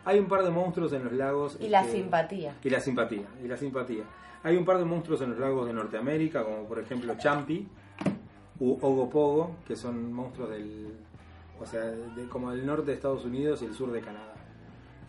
Hay 0.06 0.19
un 0.19 0.27
par 0.27 0.44
de 0.44 0.52
monstruos 0.52 0.94
en 0.94 1.03
los 1.03 1.14
lagos. 1.14 1.57
Y 1.60 1.68
la 1.68 1.81
este, 1.81 1.98
simpatía. 1.98 2.56
Y 2.64 2.69
la 2.69 2.80
simpatía, 2.80 3.26
y 3.44 3.48
la 3.48 3.57
simpatía. 3.57 4.03
Hay 4.44 4.56
un 4.56 4.64
par 4.64 4.77
de 4.77 4.85
monstruos 4.85 5.19
en 5.22 5.31
los 5.31 5.39
lagos 5.39 5.68
de 5.68 5.73
Norteamérica, 5.73 6.44
como 6.44 6.64
por 6.65 6.80
ejemplo 6.80 7.15
Champi 7.18 7.68
u 8.60 8.73
Ogopogo, 8.81 9.57
que 9.68 9.76
son 9.76 10.14
monstruos 10.14 10.52
del, 10.52 10.94
o 11.60 11.65
sea, 11.65 11.81
de- 11.81 12.27
como 12.30 12.52
del 12.52 12.65
norte 12.65 12.85
de 12.85 12.94
Estados 12.94 13.26
Unidos 13.26 13.61
y 13.61 13.65
el 13.65 13.73
sur 13.73 13.91
de 13.91 13.99
Canadá, 13.99 14.34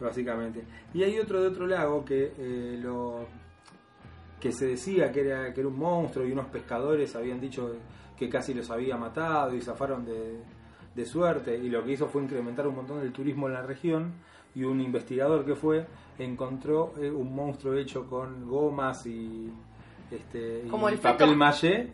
básicamente. 0.01 0.63
Y 0.95 1.03
hay 1.03 1.19
otro 1.19 1.41
de 1.43 1.49
otro 1.49 1.67
lago 1.67 2.05
que 2.05 2.33
eh, 2.39 2.79
lo 2.83 3.27
que 4.41 4.53
se 4.53 4.67
decía 4.67 5.11
que 5.11 5.21
era 5.27 5.53
que 5.53 5.61
era 5.61 5.69
un 5.69 5.79
monstruo 5.79 6.25
y 6.27 6.33
unos 6.33 6.47
pescadores 6.47 7.15
habían 7.17 7.41
dicho 7.41 7.75
que 8.17 8.29
casi 8.29 8.55
los 8.55 8.71
había 8.71 8.97
matado 8.97 9.55
y 9.57 9.61
zafaron 9.61 10.05
de, 10.05 10.37
de 10.95 11.05
suerte 11.07 11.57
y 11.57 11.69
lo 11.69 11.83
que 11.85 11.93
hizo 11.93 12.07
fue 12.09 12.23
incrementar 12.23 12.67
un 12.69 12.77
montón 12.77 13.01
el 13.01 13.13
turismo 13.13 13.49
en 13.49 13.55
la 13.55 13.63
región 13.63 14.13
y 14.55 14.63
un 14.65 14.81
investigador 14.81 15.45
que 15.45 15.57
fue 15.57 15.87
encontró 16.21 16.95
eh, 17.01 17.11
un 17.11 17.35
monstruo 17.35 17.75
hecho 17.75 18.07
con 18.07 18.49
gomas 18.49 19.05
y 19.07 19.51
este 20.11 20.63
y 20.67 20.69
Como 20.69 20.89
el 20.89 20.99
papel 20.99 21.29
feto- 21.29 21.31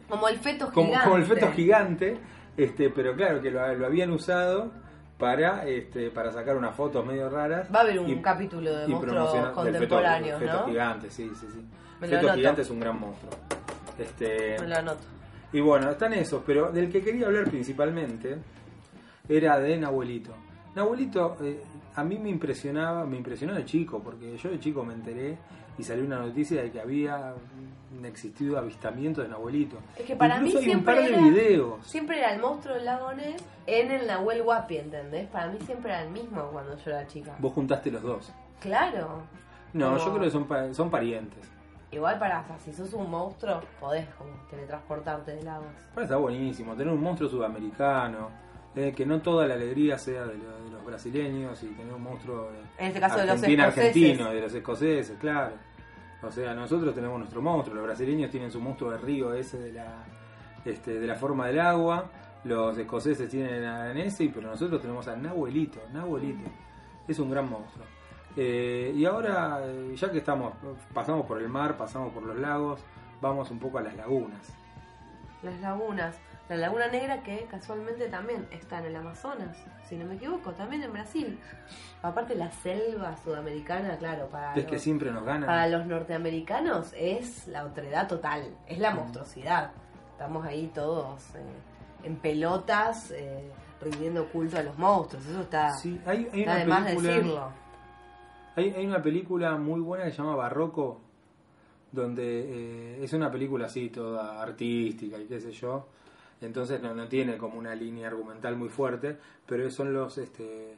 Como 0.09 0.29
el 0.29 0.37
feto 0.37 0.71
como, 0.73 0.87
gigante. 0.89 1.05
como 1.05 1.17
el 1.17 1.25
feto 1.25 1.53
gigante 1.53 2.19
este 2.59 2.91
pero 2.91 3.15
claro 3.17 3.41
que 3.41 3.51
lo, 3.51 3.75
lo 3.75 3.87
habían 3.87 4.11
usado 4.11 4.71
para 5.19 5.67
este 5.69 6.11
para 6.11 6.33
sacar 6.33 6.57
unas 6.57 6.75
fotos 6.75 7.05
medio 7.07 7.29
raras 7.31 7.69
Va 7.73 7.81
a 7.81 7.83
haber 7.83 8.01
un 8.01 8.09
y- 8.11 8.21
capítulo 8.21 8.75
de 8.75 8.89
monstruos 8.89 9.51
contemporáneos, 9.51 10.41
feto, 10.41 10.53
¿no? 10.53 10.67
gigante 10.67 11.11
sí 11.11 11.31
sí 11.39 11.47
sí 11.53 11.65
feto 12.01 12.33
gigante 12.35 12.63
es 12.63 12.71
un 12.71 12.81
gran 12.81 12.99
monstruo 12.99 13.31
este 13.99 14.57
Me 14.61 14.69
lo 14.69 14.77
anoto. 14.77 15.03
y 15.53 15.61
bueno, 15.61 15.91
están 15.91 16.13
esos, 16.15 16.43
pero 16.45 16.73
del 16.73 16.91
que 16.91 17.01
quería 17.03 17.27
hablar 17.27 17.45
principalmente 17.45 18.37
era 19.29 19.59
de 19.61 19.79
Nahuelito. 19.79 20.33
Nahuelito 20.75 21.37
eh, 21.43 21.63
a 21.95 22.03
mí 22.03 22.19
me 22.19 22.29
impresionaba, 22.29 23.05
me 23.07 23.17
impresionó 23.17 23.55
de 23.55 23.65
chico, 23.65 24.01
porque 24.03 24.37
yo 24.37 24.51
de 24.51 24.59
chico 24.59 24.85
me 24.85 24.95
enteré 24.95 25.39
y 25.79 25.83
salió 25.83 26.05
una 26.05 26.19
noticia 26.19 26.63
de 26.63 26.71
que 26.71 26.81
había 26.81 27.35
existido 28.05 28.59
avistamientos 28.59 29.25
de 29.25 29.31
Nahuelito. 29.31 29.79
Es 29.97 30.05
que 30.05 30.17
para 30.17 30.37
Incluso 30.37 30.61
mí 30.61 30.65
hay 30.67 30.75
un 30.77 30.85
par 30.85 30.97
siempre 30.97 31.13
de 31.19 31.25
era, 31.25 31.29
videos. 31.31 31.87
siempre 31.87 32.19
era 32.19 32.35
el 32.35 32.41
monstruo 32.41 32.75
del 32.75 32.85
lago 32.85 33.13
Ness 33.13 33.43
en 33.67 33.91
el 33.91 34.07
Nahuel 34.07 34.43
Huapi, 34.43 34.77
¿entendés? 34.79 35.29
Para 35.29 35.49
mí 35.49 35.59
siempre 35.65 35.93
era 35.93 36.03
el 36.03 36.11
mismo 36.11 36.43
cuando 36.53 36.77
yo 36.77 36.91
era 36.91 37.07
chica. 37.07 37.35
Vos 37.39 37.53
juntaste 37.53 37.91
los 37.91 38.03
dos. 38.03 38.33
Claro. 38.61 39.23
No, 39.73 39.87
Como- 39.93 39.99
yo 39.99 40.11
creo 40.13 40.25
que 40.25 40.31
son, 40.31 40.45
pa- 40.47 40.73
son 40.75 40.91
parientes. 40.91 41.51
Igual 41.91 42.19
para, 42.19 42.45
sea, 42.45 42.59
si 42.59 42.73
sos 42.73 42.93
un 42.95 43.09
monstruo, 43.11 43.61
podés 43.81 44.07
como 44.19 44.31
teletransportarte 44.51 45.37
de 45.37 45.43
lagos. 45.45 45.67
Pero 45.95 46.03
está 46.05 46.17
buenísimo, 46.17 46.75
tener 46.75 46.93
un 46.93 47.01
monstruo 47.01 47.29
sudamericano, 47.31 48.31
eh, 48.75 48.93
que 48.97 49.07
no 49.07 49.21
toda 49.23 49.47
la 49.47 49.55
alegría 49.55 49.97
sea 49.97 50.25
de 50.27 50.35
los 50.85 50.93
brasileños 50.93 51.63
y 51.63 51.67
tener 51.69 51.93
un 51.93 52.03
monstruo 52.03 52.51
de, 52.51 52.59
En 52.79 52.89
este 52.89 53.01
caso 53.01 53.19
de 53.19 53.27
los 53.27 53.43
argentino, 53.43 54.31
de 54.31 54.41
los 54.41 54.55
escoceses, 54.55 55.17
claro. 55.19 55.55
O 56.23 56.31
sea, 56.31 56.55
nosotros 56.55 56.95
tenemos 56.95 57.19
nuestro 57.19 57.43
monstruo, 57.43 57.77
los 57.77 57.85
brasileños 57.85 58.31
tienen 58.31 58.51
su 58.51 58.61
monstruo 58.61 58.91
de 58.91 58.99
río 58.99 59.35
ese 59.35 59.59
de 59.59 59.73
la, 59.73 60.05
este, 60.65 60.99
de 60.99 61.07
la 61.07 61.17
forma 61.17 61.47
del 61.49 61.61
agua, 61.61 62.11
los 62.45 62.77
escoceses 62.79 63.29
tienen 63.29 63.65
a 63.65 63.93
Nessie, 63.93 64.31
pero 64.35 64.49
nosotros 64.49 64.81
tenemos 64.81 65.07
a 65.09 65.17
Nahuelito, 65.17 65.81
Nahuelito, 65.93 66.49
es 67.07 67.19
un 67.19 67.31
gran 67.31 67.49
monstruo. 67.49 67.85
Eh, 68.37 68.93
y 68.95 69.05
ahora, 69.05 69.61
eh, 69.65 69.95
ya 69.97 70.11
que 70.11 70.19
estamos, 70.19 70.55
pasamos 70.93 71.27
por 71.27 71.41
el 71.41 71.49
mar, 71.49 71.77
pasamos 71.77 72.13
por 72.13 72.23
los 72.23 72.39
lagos, 72.39 72.81
vamos 73.21 73.51
un 73.51 73.59
poco 73.59 73.79
a 73.79 73.83
las 73.83 73.95
lagunas. 73.95 74.53
Las 75.43 75.61
lagunas. 75.61 76.17
La 76.49 76.57
Laguna 76.57 76.89
Negra 76.89 77.23
que 77.23 77.47
casualmente 77.51 78.07
también 78.09 78.47
está 78.51 78.79
en 78.81 78.87
el 78.87 78.97
Amazonas, 78.97 79.57
si 79.89 79.97
no 79.97 80.05
me 80.05 80.17
equivoco, 80.17 80.53
también 80.53 80.83
en 80.83 80.93
Brasil. 80.93 81.39
Aparte 82.03 82.35
la 82.35 82.51
selva 82.51 83.17
sudamericana, 83.17 83.97
claro, 83.97 84.29
para, 84.29 84.53
Es 84.55 84.67
que 84.67 84.73
los, 84.75 84.83
siempre 84.83 85.11
nos 85.11 85.25
ganan. 85.25 85.47
para 85.47 85.67
los 85.69 85.87
norteamericanos 85.87 86.93
es 86.97 87.47
la 87.49 87.65
otredad 87.65 88.07
total, 88.09 88.43
es 88.67 88.79
Mm. 88.79 88.83
la 88.83 88.95
monstruosidad. 88.95 89.71
Estamos 90.13 90.45
ahí 90.47 90.71
todos 90.75 91.35
eh, 91.35 91.41
en 92.03 92.17
pelotas 92.17 93.11
eh, 93.13 93.51
rindiendo 93.81 94.29
culto 94.29 94.59
a 94.59 94.63
los 94.63 94.77
monstruos, 94.79 95.25
eso 95.27 95.41
está, 95.41 95.71
Sí, 95.79 95.99
hay, 96.05 96.29
hay 96.31 96.41
está 96.41 96.53
una 96.53 96.57
de 96.61 96.67
más 96.67 96.85
decirlo. 96.85 97.49
Hay, 98.57 98.71
hay 98.71 98.87
una 98.87 99.03
película 99.03 99.57
muy 99.57 99.81
buena 99.81 100.05
que 100.05 100.11
se 100.11 100.19
llama 100.19 100.37
Barroco, 100.37 101.01
donde 101.91 102.97
eh, 102.99 103.05
es 103.05 103.13
una 103.15 103.31
película 103.31 103.67
así, 103.67 103.89
toda 103.89 104.43
artística 104.43 105.17
y 105.19 105.25
qué 105.27 105.41
sé 105.41 105.51
yo. 105.53 105.89
Entonces 106.41 106.81
no, 106.83 106.95
no 106.95 107.09
tiene 107.09 107.37
como 107.39 107.59
una 107.59 107.75
línea 107.75 108.09
argumental 108.09 108.57
muy 108.57 108.69
fuerte, 108.69 109.17
pero 109.47 109.71
son 109.71 109.93
los 109.95 110.19
este 110.19 110.77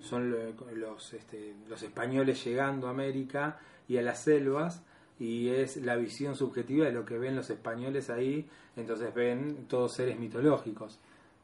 son 0.00 0.30
lo- 0.30 0.70
los 0.76 1.12
este, 1.14 1.54
los 1.68 1.82
españoles 1.82 2.44
llegando 2.44 2.86
a 2.86 2.90
América 2.90 3.58
y 3.88 3.96
a 3.98 4.02
las 4.02 4.20
selvas 4.20 4.82
y 5.18 5.48
es 5.48 5.76
la 5.78 5.96
visión 5.96 6.36
subjetiva 6.36 6.86
de 6.86 6.92
lo 6.92 7.04
que 7.04 7.18
ven 7.18 7.34
los 7.34 7.50
españoles 7.50 8.08
ahí, 8.08 8.48
entonces 8.76 9.12
ven 9.12 9.66
todos 9.66 9.92
seres 9.94 10.18
mitológicos. 10.18 11.00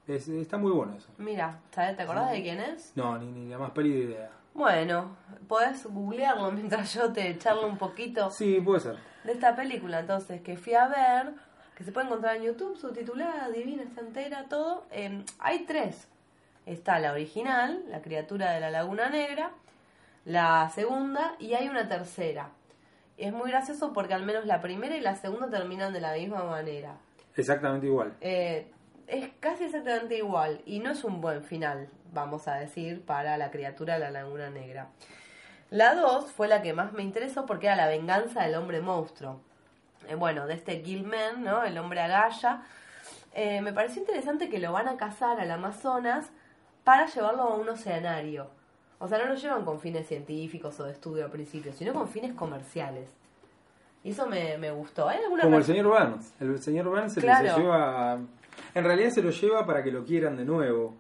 Es- 0.07 0.29
está 0.29 0.57
muy 0.59 0.71
bueno 0.71 0.95
eso. 0.97 1.09
Mira, 1.19 1.59
¿sabes? 1.73 1.97
¿te 1.97 2.03
acordás 2.03 2.31
de 2.31 2.43
quién 2.43 2.61
es? 2.61 2.93
No, 2.95 3.19
ni, 3.19 3.27
ni 3.33 3.49
la 3.49 3.59
más 3.59 3.71
pálida 3.73 3.99
idea. 4.05 4.31
Bueno, 4.53 5.17
podés 5.49 5.85
googlearlo 5.87 6.53
mientras 6.53 6.95
yo 6.95 7.13
te 7.13 7.37
charlo 7.39 7.67
un 7.67 7.79
poquito. 7.79 8.31
Sí, 8.31 8.61
puede 8.61 8.81
ser. 8.81 8.97
de 9.25 9.33
esta 9.33 9.57
película 9.57 9.99
entonces 10.01 10.43
que 10.43 10.57
fui 10.57 10.75
a 10.75 10.87
ver, 10.87 11.33
que 11.75 11.85
se 11.85 11.93
puede 11.93 12.07
encontrar 12.07 12.37
en 12.37 12.45
YouTube, 12.45 12.77
subtitulada, 12.77 13.51
divina, 13.51 13.83
está 13.83 14.01
entera, 14.01 14.47
todo. 14.49 14.87
Eh, 14.91 15.25
hay 15.39 15.65
tres. 15.65 16.09
Está 16.67 16.99
la 16.99 17.13
original, 17.13 17.85
La 17.91 18.01
criatura 18.01 18.53
de 18.53 18.61
la 18.61 18.71
Laguna 18.71 19.11
Negra, 19.11 19.51
la 20.25 20.71
segunda 20.71 21.35
y 21.39 21.55
hay 21.55 21.69
una 21.69 21.89
tercera. 21.89 22.51
Es 23.19 23.33
muy 23.33 23.51
gracioso 23.51 23.93
porque 23.93 24.15
al 24.15 24.25
menos 24.25 24.47
la 24.47 24.61
primera 24.61 24.97
y 24.97 25.01
la 25.01 25.15
segunda 25.17 25.51
terminan 25.51 25.93
de 25.93 26.01
la 26.01 26.15
misma 26.15 26.45
manera. 26.45 26.97
Exactamente 27.37 27.87
igual. 27.87 28.15
Eh, 28.21 28.71
es 29.07 29.31
casi 29.41 29.65
exactamente 29.65 30.17
igual 30.17 30.63
y 30.65 30.79
no 30.79 30.91
es 30.91 31.05
un 31.05 31.21
buen 31.21 31.43
final, 31.43 31.89
vamos 32.13 32.49
a 32.49 32.55
decir, 32.55 33.05
para 33.05 33.37
la 33.37 33.51
criatura 33.51 33.95
de 33.95 34.01
la 34.01 34.11
Laguna 34.11 34.49
Negra. 34.49 34.89
La 35.71 35.95
2 35.95 36.31
fue 36.33 36.49
la 36.49 36.63
que 36.63 36.73
más 36.73 36.93
me 36.93 37.03
interesó 37.03 37.47
porque 37.47 37.67
era 37.67 37.77
la 37.77 37.89
venganza 37.89 38.45
del 38.45 38.55
hombre 38.55 38.81
monstruo. 38.81 39.41
Eh, 40.09 40.15
bueno, 40.15 40.47
de 40.47 40.55
este 40.55 40.81
Gilman, 40.83 41.43
¿no? 41.43 41.63
El 41.65 41.77
hombre 41.79 42.01
agalla. 42.01 42.63
Eh, 43.35 43.61
me 43.61 43.73
pareció 43.73 44.01
interesante 44.01 44.49
que 44.49 44.59
lo 44.59 44.73
van 44.73 44.89
a 44.89 44.97
cazar 44.97 45.41
al 45.41 45.51
Amazonas 45.51 46.31
para 46.85 47.07
llevarlo 47.07 47.43
a 47.43 47.55
un 47.57 47.69
oceanario. 47.69 48.49
O 48.99 49.09
sea, 49.09 49.19
no 49.19 49.27
lo 49.27 49.35
llevan 49.35 49.65
con 49.65 49.81
fines 49.81 50.07
científicos 50.07 50.79
o 50.81 50.85
de 50.85 50.93
estudio 50.93 51.25
al 51.25 51.31
principio, 51.31 51.73
sino 51.73 51.93
con 51.93 52.09
fines 52.09 52.33
comerciales. 52.35 53.09
Y 54.03 54.11
eso 54.11 54.27
me, 54.27 54.57
me 54.59 54.71
gustó. 54.71 55.09
¿Hay 55.09 55.19
alguna 55.23 55.43
Como 55.45 55.57
el 55.57 55.65
señor 55.65 55.87
Burns. 55.87 56.33
El 56.41 56.59
señor 56.63 56.89
Burns 56.89 57.15
se, 57.15 57.21
Claro. 57.21 57.55
se 57.55 57.61
lleva. 57.61 58.19
En 58.75 58.85
realidad 58.85 59.11
se 59.11 59.23
lo 59.23 59.31
lleva 59.31 59.67
para 59.67 59.83
que 59.83 59.91
lo 59.91 60.05
quieran 60.05 60.37
de 60.37 60.45
nuevo. 60.45 60.95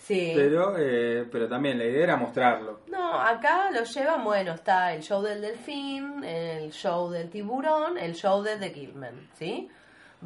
Sí. 0.00 0.32
Pero, 0.34 0.74
eh, 0.78 1.28
pero 1.30 1.46
también 1.46 1.78
la 1.78 1.84
idea 1.84 2.04
era 2.04 2.16
mostrarlo. 2.16 2.80
No, 2.88 3.20
acá 3.20 3.70
lo 3.70 3.84
llevan, 3.84 4.24
bueno, 4.24 4.54
está 4.54 4.92
el 4.94 5.02
show 5.02 5.22
del 5.22 5.40
delfín, 5.42 6.24
el 6.24 6.70
show 6.72 7.10
del 7.10 7.28
tiburón, 7.30 7.96
el 7.98 8.14
show 8.14 8.42
de 8.42 8.56
The 8.56 8.70
Gilman, 8.70 9.28
¿sí? 9.34 9.68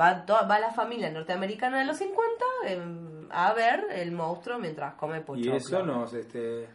Va, 0.01 0.25
to- 0.25 0.47
va 0.49 0.59
la 0.61 0.73
familia 0.73 1.11
norteamericana 1.11 1.81
de 1.81 1.85
los 1.87 1.97
50 1.99 2.45
em, 2.67 3.27
a 3.31 3.53
ver 3.53 3.85
el 3.93 4.13
monstruo 4.13 4.59
mientras 4.59 4.95
come 4.95 5.19
Y 5.19 5.21
pochoclo. 5.21 5.57
eso 5.57 5.83
nos. 5.85 6.15
Este, 6.15 6.69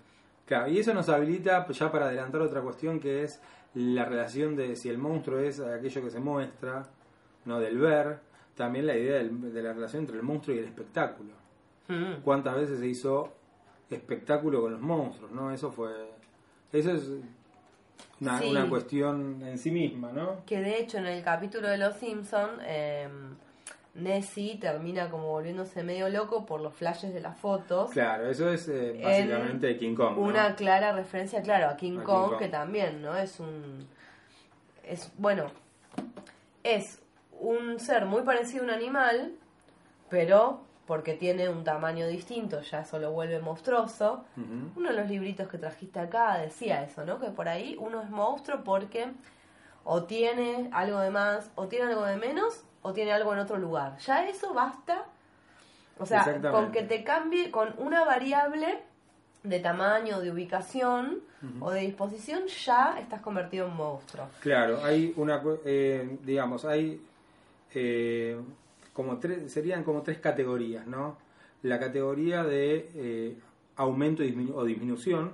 claro, 0.45 0.67
y 0.69 0.79
eso 0.79 0.93
nos 0.93 1.07
habilita 1.09 1.65
ya 1.67 1.91
para 1.91 2.07
adelantar 2.07 2.41
otra 2.41 2.61
cuestión 2.61 2.99
que 2.99 3.23
es 3.23 3.41
la 3.75 4.05
relación 4.05 4.55
de 4.55 4.75
si 4.75 4.89
el 4.89 4.97
monstruo 4.97 5.39
es 5.39 5.59
aquello 5.61 6.01
que 6.03 6.09
se 6.11 6.19
muestra, 6.19 6.83
no 7.45 7.59
del 7.59 7.77
ver. 7.79 8.19
También 8.55 8.85
la 8.87 8.95
idea 8.97 9.17
del- 9.19 9.53
de 9.53 9.63
la 9.63 9.71
relación 9.73 10.01
entre 10.03 10.17
el 10.17 10.23
monstruo 10.23 10.53
y 10.55 10.59
el 10.59 10.65
espectáculo. 10.65 11.31
Mm. 11.89 12.21
cuántas 12.23 12.55
veces 12.55 12.79
se 12.79 12.87
hizo 12.87 13.33
espectáculo 13.89 14.61
con 14.61 14.71
los 14.73 14.81
monstruos, 14.81 15.31
¿no? 15.31 15.51
Eso 15.51 15.71
fue. 15.71 15.89
Eso 16.71 16.91
es 16.91 17.09
una, 18.21 18.39
Sí. 18.39 18.51
una 18.51 18.69
cuestión 18.69 19.41
en 19.43 19.57
sí 19.57 19.71
misma, 19.71 20.11
¿no? 20.11 20.45
Que 20.45 20.61
de 20.61 20.79
hecho 20.79 20.99
en 20.99 21.07
el 21.07 21.23
capítulo 21.23 21.67
de 21.67 21.77
Los 21.77 21.95
Simpson 21.97 22.61
em, 22.65 23.35
Nessie 23.95 24.57
termina 24.59 25.09
como 25.09 25.27
volviéndose 25.29 25.81
medio 25.83 26.07
loco 26.09 26.45
por 26.45 26.61
los 26.61 26.73
flashes 26.75 27.11
de 27.13 27.21
las 27.21 27.37
fotos. 27.39 27.89
Claro, 27.89 28.29
eso 28.29 28.49
es 28.53 28.69
eh, 28.69 28.97
En 28.97 29.01
básicamente 29.03 29.77
King 29.77 29.95
Kong. 29.95 30.15
¿no? 30.15 30.21
Una 30.21 30.55
clara 30.55 30.93
referencia, 30.93 31.41
claro, 31.41 31.67
a 31.69 31.75
King, 31.75 31.93
A 31.93 31.99
King 31.99 32.05
Kong, 32.05 32.29
Kong. 32.29 32.39
que 32.39 32.47
también, 32.49 33.01
¿no? 33.01 33.17
Es 33.17 33.39
un. 33.39 33.87
Es, 34.83 35.11
bueno, 35.17 35.47
es 36.63 37.01
un 37.39 37.79
ser 37.79 38.05
muy 38.05 38.21
parecido 38.21 38.61
a 38.61 38.65
un 38.65 38.71
animal, 38.71 39.33
pero 40.09 40.61
porque 40.89 41.13
tiene 41.13 41.47
un 41.49 41.63
tamaño 41.63 42.07
distinto, 42.07 42.61
ya 42.61 42.79
eso 42.79 42.97
lo 42.97 43.11
vuelve 43.11 43.39
monstruoso. 43.39 44.25
Uno 44.75 44.89
de 44.89 44.95
los 44.95 45.07
libritos 45.07 45.47
que 45.47 45.59
trajiste 45.59 45.99
acá 45.99 46.39
decía 46.39 46.83
eso, 46.83 47.05
¿no? 47.05 47.19
Que 47.19 47.27
por 47.27 47.47
ahí 47.47 47.77
uno 47.79 48.01
es 48.01 48.09
monstruo 48.09 48.63
porque 48.63 49.05
o 49.83 50.05
tiene 50.05 50.67
algo 50.73 50.99
de 50.99 51.11
más, 51.11 51.51
o 51.53 51.67
tiene 51.67 51.91
algo 51.91 52.05
de 52.05 52.17
menos, 52.17 52.63
o 52.81 52.91
tiene 52.91 53.13
algo 53.13 53.31
en 53.33 53.37
otro 53.37 53.57
lugar. 53.57 53.99
Ya 53.99 54.27
eso 54.27 54.51
basta. 54.55 55.05
O 55.99 56.07
sea, 56.07 56.41
con 56.49 56.71
que 56.71 56.81
te 56.81 57.03
cambie 57.03 57.51
con 57.51 57.75
una 57.77 58.03
variable 58.03 58.79
de 59.43 59.59
tamaño, 59.59 60.19
de 60.21 60.31
ubicación 60.31 61.19
o 61.59 61.69
de 61.69 61.81
disposición, 61.81 62.47
ya 62.47 62.97
estás 62.99 63.21
convertido 63.21 63.67
en 63.67 63.75
monstruo. 63.75 64.25
Claro, 64.39 64.83
hay 64.83 65.13
una, 65.17 65.39
eh, 65.65 66.17
digamos, 66.23 66.65
hay 66.65 66.99
eh, 67.75 68.41
serían 69.47 69.83
como 69.83 70.01
tres 70.01 70.19
categorías, 70.19 70.87
¿no? 70.87 71.17
La 71.61 71.79
categoría 71.79 72.43
de 72.43 72.89
eh, 72.95 73.37
aumento 73.75 74.23
o 74.53 74.63
disminución, 74.63 75.31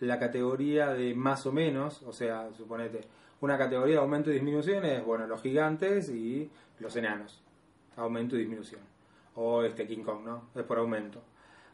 la 0.00 0.18
categoría 0.18 0.92
de 0.92 1.14
más 1.14 1.46
o 1.46 1.52
menos, 1.52 2.02
o 2.02 2.12
sea, 2.12 2.52
suponete, 2.56 3.02
una 3.40 3.58
categoría 3.58 3.96
de 3.96 4.00
aumento 4.00 4.30
y 4.30 4.34
disminución 4.34 4.84
es, 4.84 5.04
bueno, 5.04 5.26
los 5.26 5.42
gigantes 5.42 6.08
y 6.08 6.50
los 6.78 6.94
enanos, 6.96 7.42
aumento 7.96 8.36
y 8.36 8.40
disminución, 8.40 8.80
o 9.34 9.62
este 9.62 9.86
King 9.86 10.02
Kong, 10.02 10.24
¿no? 10.24 10.48
Es 10.54 10.64
por 10.64 10.78
aumento. 10.78 11.22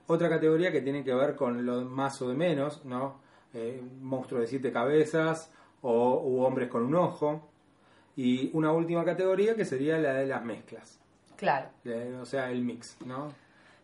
Otra 0.07 0.29
categoría 0.29 0.73
que 0.73 0.81
tiene 0.81 1.05
que 1.05 1.15
ver 1.15 1.37
con 1.37 1.65
lo 1.65 1.83
más 1.83 2.21
o 2.23 2.29
de 2.29 2.35
menos, 2.35 2.85
¿no? 2.85 3.21
Eh, 3.53 3.83
monstruo 4.01 4.41
de 4.41 4.47
siete 4.47 4.73
cabezas 4.73 5.53
o 5.83 6.45
hombres 6.45 6.69
con 6.69 6.85
un 6.85 6.95
ojo. 6.95 7.50
Y 8.17 8.51
una 8.55 8.73
última 8.73 9.05
categoría 9.05 9.55
que 9.55 9.65
sería 9.65 9.99
la 9.99 10.15
de 10.15 10.27
las 10.27 10.45
mezclas, 10.45 10.99
Claro. 11.37 11.69
o 12.21 12.25
sea, 12.27 12.51
el 12.51 12.63
mix, 12.63 12.97
¿no? 13.07 13.33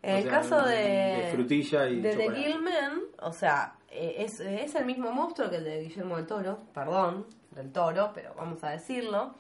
En 0.02 0.14
O 0.14 0.16
el 0.18 0.22
sea, 0.24 0.32
caso 0.32 0.62
de, 0.62 0.76
de 0.76 1.30
frutilla 1.32 1.88
y 1.88 2.00
de 2.00 2.14
The. 2.16 2.30
Gilman, 2.34 3.00
o 3.22 3.32
sea, 3.32 3.74
eh, 3.90 4.16
es, 4.18 4.40
es 4.40 4.74
el 4.74 4.84
mismo 4.84 5.10
monstruo 5.10 5.48
que 5.48 5.56
el 5.56 5.64
de 5.64 5.82
Guillermo 5.84 6.16
del 6.16 6.26
Toro, 6.26 6.60
perdón, 6.74 7.26
del 7.52 7.72
Toro, 7.72 8.10
pero 8.14 8.34
vamos 8.36 8.62
a 8.62 8.70
decirlo. 8.70 9.34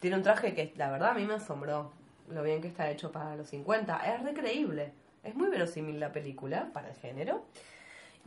Tiene 0.00 0.16
un 0.16 0.22
traje 0.22 0.54
que 0.54 0.72
la 0.76 0.90
verdad 0.90 1.10
a 1.10 1.14
mí 1.14 1.24
me 1.26 1.34
asombró 1.34 1.92
lo 2.30 2.42
bien 2.42 2.60
que 2.62 2.68
está 2.68 2.90
hecho 2.90 3.12
para 3.12 3.36
los 3.36 3.48
50. 3.48 4.14
Es 4.14 4.22
recreíble. 4.22 4.92
Es 5.22 5.34
muy 5.34 5.48
verosímil 5.48 6.00
la 6.00 6.12
película 6.12 6.70
para 6.72 6.88
el 6.88 6.94
género. 6.96 7.44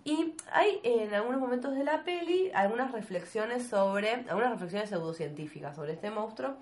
Y 0.08 0.36
hay 0.54 0.80
en 0.84 1.14
algunos 1.14 1.42
momentos 1.42 1.76
de 1.76 1.84
la 1.84 2.06
peli 2.06 2.50
algunas 2.54 2.94
reflexiones 2.94 3.68
sobre, 3.68 4.14
algunas 4.30 4.52
reflexiones 4.52 4.90
pseudocientíficas 4.90 5.76
sobre 5.76 5.92
este 5.92 6.10
monstruo. 6.12 6.56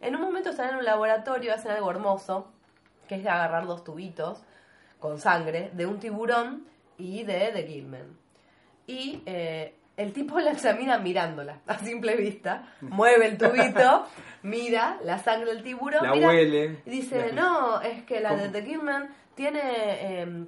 En 0.00 0.14
un 0.14 0.22
momento 0.22 0.50
están 0.50 0.68
en 0.70 0.76
un 0.76 0.84
laboratorio, 0.84 1.52
hacen 1.52 1.72
algo 1.72 1.90
hermoso, 1.90 2.46
que 3.08 3.16
es 3.16 3.24
de 3.24 3.30
agarrar 3.30 3.66
dos 3.66 3.82
tubitos 3.82 4.44
con 5.00 5.18
sangre 5.18 5.72
de 5.74 5.86
un 5.86 5.98
tiburón 5.98 6.66
y 6.98 7.24
de 7.24 7.50
The 7.52 7.64
Gilman. 7.64 8.16
Y 8.86 9.22
eh, 9.26 9.74
el 9.96 10.12
tipo 10.12 10.38
la 10.38 10.52
examina 10.52 10.98
mirándola, 10.98 11.58
a 11.66 11.78
simple 11.78 12.14
vista. 12.14 12.74
Mueve 12.80 13.26
el 13.26 13.38
tubito, 13.38 14.06
mira 14.44 15.00
la 15.02 15.18
sangre 15.18 15.52
del 15.52 15.64
tiburón. 15.64 16.04
La 16.04 16.12
mira, 16.12 16.28
huele. 16.28 16.78
y 16.86 16.90
dice, 16.90 17.32
no, 17.32 17.80
es 17.80 18.04
que 18.04 18.20
la 18.20 18.36
de 18.36 18.42
¿Cómo? 18.42 18.52
The 18.52 18.62
Gilman 18.62 19.08
tiene 19.34 19.60
eh, 19.64 20.46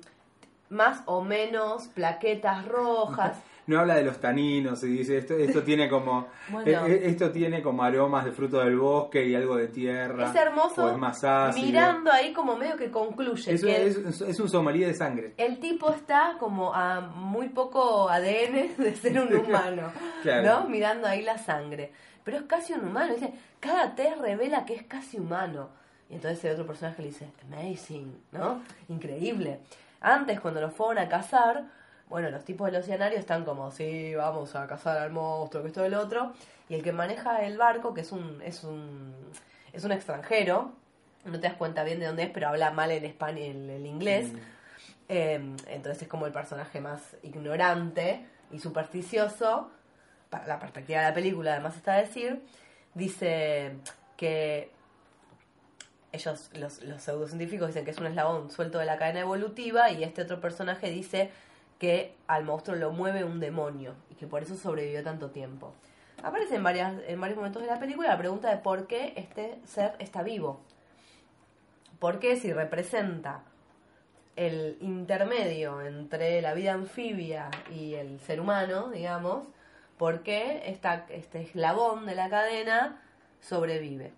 más 0.71 1.03
o 1.07 1.23
menos 1.23 1.89
plaquetas 1.89 2.67
rojas. 2.67 3.39
No 3.67 3.79
habla 3.79 3.95
de 3.95 4.03
los 4.03 4.19
taninos 4.19 4.83
y 4.83 4.89
dice 4.89 5.19
esto 5.19 5.35
esto 5.37 5.63
tiene 5.63 5.89
como 5.89 6.27
Bueno. 6.51 6.87
eh, 6.87 6.93
eh, 6.93 7.01
esto 7.05 7.31
tiene 7.31 7.63
como 7.63 7.85
aromas 7.85 8.25
de 8.25 8.33
fruto 8.33 8.59
del 8.59 8.77
bosque 8.77 9.25
y 9.25 9.35
algo 9.37 9.55
de 9.55 9.69
tierra 9.69 10.29
es 10.29 10.35
hermoso 10.35 10.87
o 10.87 10.91
es 10.91 10.97
más 10.99 11.23
ácido. 11.23 11.67
mirando 11.67 12.11
ahí 12.11 12.33
como 12.33 12.57
medio 12.57 12.77
que 12.77 12.91
concluye 12.91 13.57
que 13.61 13.87
es, 13.87 14.21
es 14.23 14.41
un 14.41 14.49
somalí 14.49 14.81
de 14.81 14.95
sangre. 14.95 15.35
el 15.37 15.61
tipo 15.61 15.89
está 15.93 16.35
como 16.41 16.75
a 16.75 17.01
muy 17.01 17.51
poco 17.51 18.09
ADN 18.09 18.75
de 18.83 18.97
ser 18.97 19.21
un 19.21 19.37
humano, 19.37 19.93
Claro. 20.23 20.63
¿no? 20.63 20.69
Mirando 20.69 21.07
ahí 21.07 21.23
la 21.23 21.39
sangre. 21.39 21.93
Pero 22.25 22.39
es 22.39 22.43
casi 22.45 22.73
un 22.73 22.89
humano, 22.89 23.15
dice, 23.15 23.33
cada 23.61 23.95
test 23.95 24.19
revela 24.21 24.65
que 24.65 24.75
es 24.75 24.83
casi 24.85 25.19
humano. 25.21 25.69
Y 26.09 26.15
entonces 26.15 26.45
el 26.47 26.53
otro 26.55 26.67
personaje 26.67 27.03
le 27.03 27.09
dice, 27.09 27.29
amazing, 27.47 28.21
¿no? 28.33 28.63
Increíble. 28.89 29.61
Antes, 30.01 30.41
cuando 30.41 30.61
lo 30.61 30.71
fueron 30.71 30.99
a 30.99 31.09
cazar, 31.09 31.65
bueno, 32.09 32.31
los 32.31 32.45
tipos 32.45 32.71
del 32.71 32.81
oceanario 32.81 33.19
están 33.19 33.45
como, 33.45 33.71
sí, 33.71 34.15
vamos 34.15 34.55
a 34.57 34.67
cazar 34.67 34.99
al 34.99 35.11
monstruo, 35.11 35.63
que 35.63 35.69
esto 35.69 35.83
y 35.83 35.87
el 35.87 35.95
otro. 35.95 36.33
Y 36.69 36.75
el 36.75 36.83
que 36.83 36.93
maneja 36.93 37.45
el 37.45 37.59
barco, 37.59 37.95
que 37.95 38.01
es 38.01 38.13
un, 38.13 38.41
es 38.43 38.65
un, 38.65 39.15
es 39.73 39.85
un 39.85 39.93
extranjero, 39.93 40.73
no 41.25 41.39
te 41.39 41.49
das 41.49 41.57
cuenta 41.57 41.85
bien 41.85 42.01
de 42.01 42.07
dónde 42.07 42.25
es, 42.25 42.31
pero 42.31 42.49
habla 42.49 42.71
mal 42.71 42.91
el 42.91 43.05
español, 43.05 43.43
el, 43.43 43.71
el 43.71 43.87
inglés. 43.87 44.33
Eh, 45.09 45.41
entonces 45.67 46.03
es 46.03 46.09
como 46.09 46.27
el 46.27 46.33
personaje 46.33 46.81
más 46.81 47.17
ignorante 47.23 48.25
y 48.53 48.61
supersticioso, 48.61 49.71
para 50.31 50.47
la 50.47 50.59
perspectiva 50.61 51.01
de 51.01 51.09
la 51.09 51.15
película 51.15 51.53
además 51.53 51.77
está 51.77 51.95
a 51.95 51.97
decir, 51.97 52.41
dice 52.95 53.73
que 54.17 54.71
ellos, 56.13 56.51
los, 56.55 56.83
los 56.83 57.03
pseudocientíficos 57.03 57.69
dicen 57.69 57.85
que 57.85 57.93
es 57.93 57.99
un 57.99 58.07
eslabón 58.07 58.51
suelto 58.51 58.79
de 58.79 58.85
la 58.85 58.99
cadena 58.99 59.21
evolutiva 59.21 59.91
y 59.91 60.03
este 60.03 60.23
otro 60.23 60.41
personaje 60.41 60.91
dice 60.91 61.31
que 61.79 62.15
al 62.27 62.45
monstruo 62.45 62.77
lo 62.77 62.93
mueve 62.93 63.25
un 63.25 63.41
demonio 63.41 63.95
y 64.11 64.15
que 64.15 64.27
por 64.27 64.43
eso 64.43 64.57
sobrevivió 64.57 65.03
tanto 65.03 65.31
tiempo. 65.31 65.73
Aparece 66.23 66.57
en, 66.57 66.63
varias, 66.63 66.95
en 67.07 67.19
varios 67.21 67.39
momentos 67.39 67.63
de 67.63 67.69
la 67.69 67.81
película 67.81 68.09
la 68.09 68.19
pregunta 68.19 68.51
de 68.51 68.59
por 68.59 68.87
qué 68.87 69.15
este 69.17 69.59
ser 69.65 69.95
está 69.99 70.23
vivo. 70.23 70.61
¿Por 71.99 72.19
qué 72.19 72.37
si 72.37 72.53
representa 72.53 73.43
el 74.37 74.77
intermedio 74.81 75.81
entre 75.81 76.43
la 76.43 76.53
vida 76.55 76.73
anfibia 76.73 77.51
y 77.75 77.95
el 77.95 78.21
ser 78.21 78.41
humano, 78.41 78.91
digamos, 78.91 79.47
por 79.97 80.23
qué 80.23 80.63
esta, 80.67 81.07
este 81.09 81.43
eslabón 81.43 82.05
de 82.05 82.15
la 82.15 82.29
cadena 82.29 83.03
sobrevive? 83.41 84.13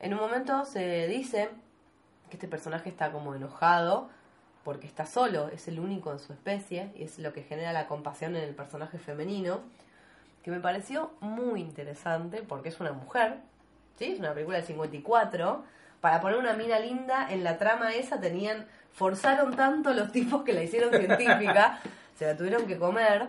En 0.00 0.12
un 0.12 0.20
momento 0.20 0.64
se 0.64 1.06
dice 1.08 1.48
que 2.28 2.36
este 2.36 2.48
personaje 2.48 2.88
está 2.88 3.12
como 3.12 3.34
enojado 3.34 4.08
porque 4.64 4.86
está 4.86 5.06
solo, 5.06 5.48
es 5.48 5.68
el 5.68 5.78
único 5.78 6.10
en 6.10 6.18
su 6.18 6.32
especie 6.32 6.90
y 6.96 7.04
es 7.04 7.18
lo 7.18 7.32
que 7.32 7.42
genera 7.42 7.72
la 7.72 7.86
compasión 7.86 8.34
en 8.34 8.42
el 8.42 8.54
personaje 8.54 8.98
femenino, 8.98 9.60
que 10.42 10.50
me 10.50 10.60
pareció 10.60 11.12
muy 11.20 11.60
interesante 11.60 12.42
porque 12.42 12.70
es 12.70 12.80
una 12.80 12.92
mujer, 12.92 13.36
¿sí? 13.96 14.12
Es 14.12 14.18
una 14.18 14.34
película 14.34 14.58
del 14.58 14.66
54. 14.66 15.64
Para 16.00 16.20
poner 16.20 16.38
una 16.38 16.54
mina 16.54 16.78
linda 16.78 17.28
en 17.30 17.44
la 17.44 17.58
trama 17.58 17.94
esa 17.94 18.20
tenían, 18.20 18.66
forzaron 18.92 19.54
tanto 19.54 19.94
los 19.94 20.12
tipos 20.12 20.42
que 20.42 20.52
la 20.52 20.62
hicieron 20.62 20.90
científica, 20.90 21.80
se 22.18 22.26
la 22.26 22.36
tuvieron 22.36 22.66
que 22.66 22.76
comer. 22.76 23.28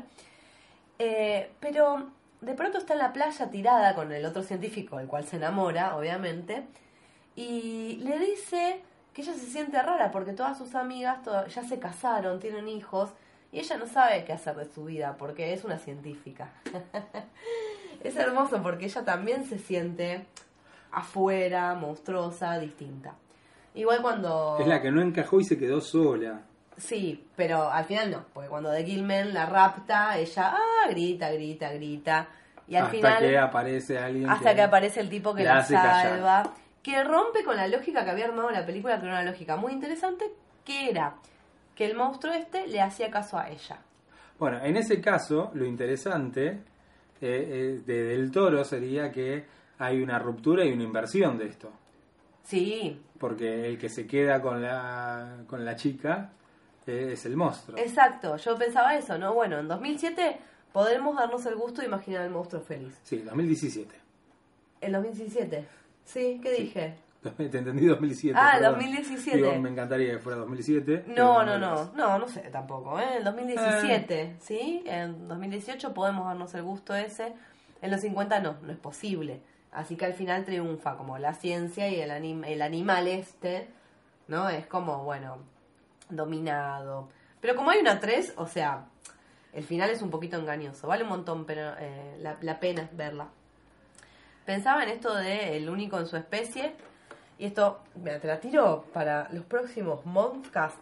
Eh, 1.00 1.52
pero 1.60 2.12
de 2.42 2.54
pronto 2.54 2.78
está 2.78 2.94
en 2.94 3.00
la 3.00 3.14
playa 3.14 3.50
tirada 3.50 3.96
con 3.96 4.12
el 4.12 4.26
otro 4.26 4.44
científico, 4.44 5.00
el 5.00 5.08
cual 5.08 5.26
se 5.26 5.38
enamora, 5.38 5.98
obviamente, 5.98 6.68
y 7.36 7.98
le 8.04 8.20
dice 8.20 8.82
que 9.14 9.22
ella 9.22 9.34
se 9.34 9.48
siente 9.48 9.82
rara 9.82 10.12
porque 10.12 10.34
todas 10.34 10.58
sus 10.58 10.76
amigas 10.76 11.20
ya 11.54 11.64
se 11.64 11.80
casaron, 11.80 12.40
tienen 12.40 12.68
hijos, 12.68 13.12
y 13.52 13.60
ella 13.60 13.78
no 13.78 13.88
sabe 13.88 14.24
qué 14.26 14.34
hacer 14.34 14.56
de 14.56 14.66
su 14.66 14.86
vida 14.86 15.16
porque 15.18 15.54
es 15.54 15.64
una 15.64 15.78
científica. 15.78 16.52
es 18.04 18.16
hermoso 18.16 18.62
porque 18.62 18.86
ella 18.86 19.04
también 19.04 19.46
se 19.46 19.58
siente 19.58 20.26
afuera, 20.92 21.74
monstruosa, 21.76 22.60
distinta. 22.60 23.16
Igual 23.74 24.02
cuando... 24.02 24.58
Es 24.60 24.68
la 24.68 24.82
que 24.82 24.92
no 24.92 25.02
encajó 25.02 25.40
y 25.40 25.46
se 25.46 25.58
quedó 25.58 25.82
sola. 25.82 26.42
Sí, 26.78 27.28
pero 27.36 27.72
al 27.72 27.86
final 27.86 28.12
no, 28.12 28.26
porque 28.34 28.50
cuando 28.50 28.72
The 28.72 28.86
Gilman 28.86 29.34
la 29.34 29.48
rapta, 29.48 30.18
ella 30.18 30.56
ah, 30.56 30.90
grita, 30.90 31.32
grita, 31.32 31.74
grita. 31.74 32.28
Y 32.68 32.76
al 32.76 32.84
hasta 32.84 32.96
final, 32.96 33.20
que 33.20 33.38
aparece 33.38 33.98
alguien 33.98 34.30
hasta 34.30 34.54
que 34.54 34.62
aparece 34.62 35.00
el 35.00 35.10
tipo 35.10 35.34
que 35.34 35.44
la 35.44 35.66
callar. 35.66 36.04
salva, 36.04 36.54
que 36.84 37.04
rompe 37.04 37.44
con 37.44 37.56
la 37.56 37.68
lógica 37.68 38.04
que 38.04 38.12
había 38.12 38.26
armado 38.26 38.52
la 38.52 38.66
película, 38.66 39.00
que 39.00 39.06
era 39.06 39.16
una 39.16 39.24
lógica 39.24 39.56
muy 39.56 39.74
interesante, 39.74 40.26
que 40.64 40.90
era 40.90 41.16
que 41.74 41.86
el 41.86 41.96
monstruo 41.96 42.34
este 42.34 42.68
le 42.68 42.82
hacía 42.82 43.10
caso 43.10 43.38
a 43.38 43.50
ella. 43.50 43.80
Bueno, 44.38 44.60
en 44.64 44.78
ese 44.78 45.02
caso, 45.02 45.52
lo 45.54 45.66
interesante 45.66 46.48
eh, 46.48 46.60
eh, 47.22 47.82
de 47.86 48.04
Del 48.04 48.32
Toro 48.32 48.64
sería 48.64 49.12
que 49.12 49.46
hay 49.80 50.02
una 50.02 50.20
ruptura 50.20 50.66
y 50.66 50.72
una 50.72 50.84
inversión 50.84 51.38
de 51.38 51.46
esto. 51.48 51.72
Sí, 52.44 53.02
Porque 53.20 53.68
el 53.68 53.78
que 53.78 53.90
se 53.90 54.08
queda 54.08 54.42
con 54.42 54.62
la, 54.62 55.40
con 55.48 55.66
la 55.66 55.76
chica 55.76 56.32
es 56.88 57.26
el 57.26 57.36
monstruo. 57.36 57.78
exacto, 57.78 58.38
yo 58.38 58.58
pensaba 58.58 58.96
eso, 58.96 59.18
¿no? 59.18 59.34
Bueno, 59.34 59.60
en 59.60 59.68
2007 59.68 60.38
podremos 60.72 61.16
darnos 61.16 61.46
el 61.46 61.56
gusto 61.56 61.82
de 61.82 61.88
imaginar 61.88 62.22
al 62.24 62.30
monstruo 62.30 62.62
feliz. 62.62 62.98
Sí, 63.04 63.18
2017. 63.20 63.94
¿En 64.82 64.92
2017? 64.92 65.66
Sí, 66.06 66.40
¿qué 66.42 66.52
dije? 66.52 66.96
Te 67.36 67.44
entendí 67.58 67.86
2007. 67.88 68.38
Ah, 68.40 68.52
perdón. 68.54 68.74
2017. 68.76 69.38
Digo, 69.38 69.56
me 69.60 69.70
encantaría 69.70 70.12
que 70.14 70.20
fuera 70.20 70.38
2017. 70.40 71.06
No, 71.08 71.44
no, 71.44 71.58
no, 71.58 71.92
no, 71.96 72.20
no 72.20 72.28
sé 72.28 72.42
tampoco, 72.52 73.00
¿eh? 73.00 73.18
En 73.18 73.24
2017, 73.24 74.36
¿sí? 74.40 74.84
En 74.86 75.28
2018 75.28 75.94
podemos 75.94 76.26
darnos 76.26 76.54
el 76.54 76.64
gusto 76.64 76.96
ese. 76.96 77.34
En 77.82 77.92
los 77.92 78.02
50 78.02 78.40
no, 78.40 78.56
no 78.62 78.72
es 78.72 78.78
posible. 78.78 79.42
Así 79.72 79.96
que 79.98 80.06
al 80.06 80.14
final 80.14 80.46
triunfa 80.46 80.96
como 80.96 81.18
la 81.18 81.34
ciencia 81.34 81.90
y 81.90 82.00
el, 82.00 82.12
anim- 82.12 82.46
el 82.48 82.62
animal 82.62 83.08
este 83.08 83.68
¿no? 84.28 84.48
Es 84.50 84.66
como, 84.68 85.04
bueno, 85.04 85.38
dominado. 86.10 87.10
Pero 87.42 87.56
como 87.56 87.72
hay 87.72 87.80
una 87.80 88.00
3, 88.00 88.34
o 88.38 88.48
sea, 88.48 88.86
el 89.54 89.64
final 89.64 89.90
es 89.90 90.02
un 90.02 90.10
poquito 90.10 90.38
engañoso. 90.38 90.88
Vale 90.88 91.04
un 91.04 91.10
montón 91.10 91.46
pero, 91.46 91.74
eh, 91.80 92.18
la, 92.20 92.38
la 92.42 92.60
pena 92.60 92.90
verla. 92.94 93.28
Pensaba 94.46 94.84
en 94.84 94.90
esto 94.90 95.14
de 95.16 95.58
el 95.58 95.70
único 95.70 96.00
en 96.00 96.08
su 96.08 96.16
especie. 96.18 96.74
Y 97.38 97.46
esto, 97.46 97.82
mira, 97.96 98.20
te 98.20 98.28
la 98.28 98.40
tiro 98.40 98.86
para 98.94 99.28
los 99.32 99.46
próximos 99.46 100.06
Monthcast. 100.06 100.78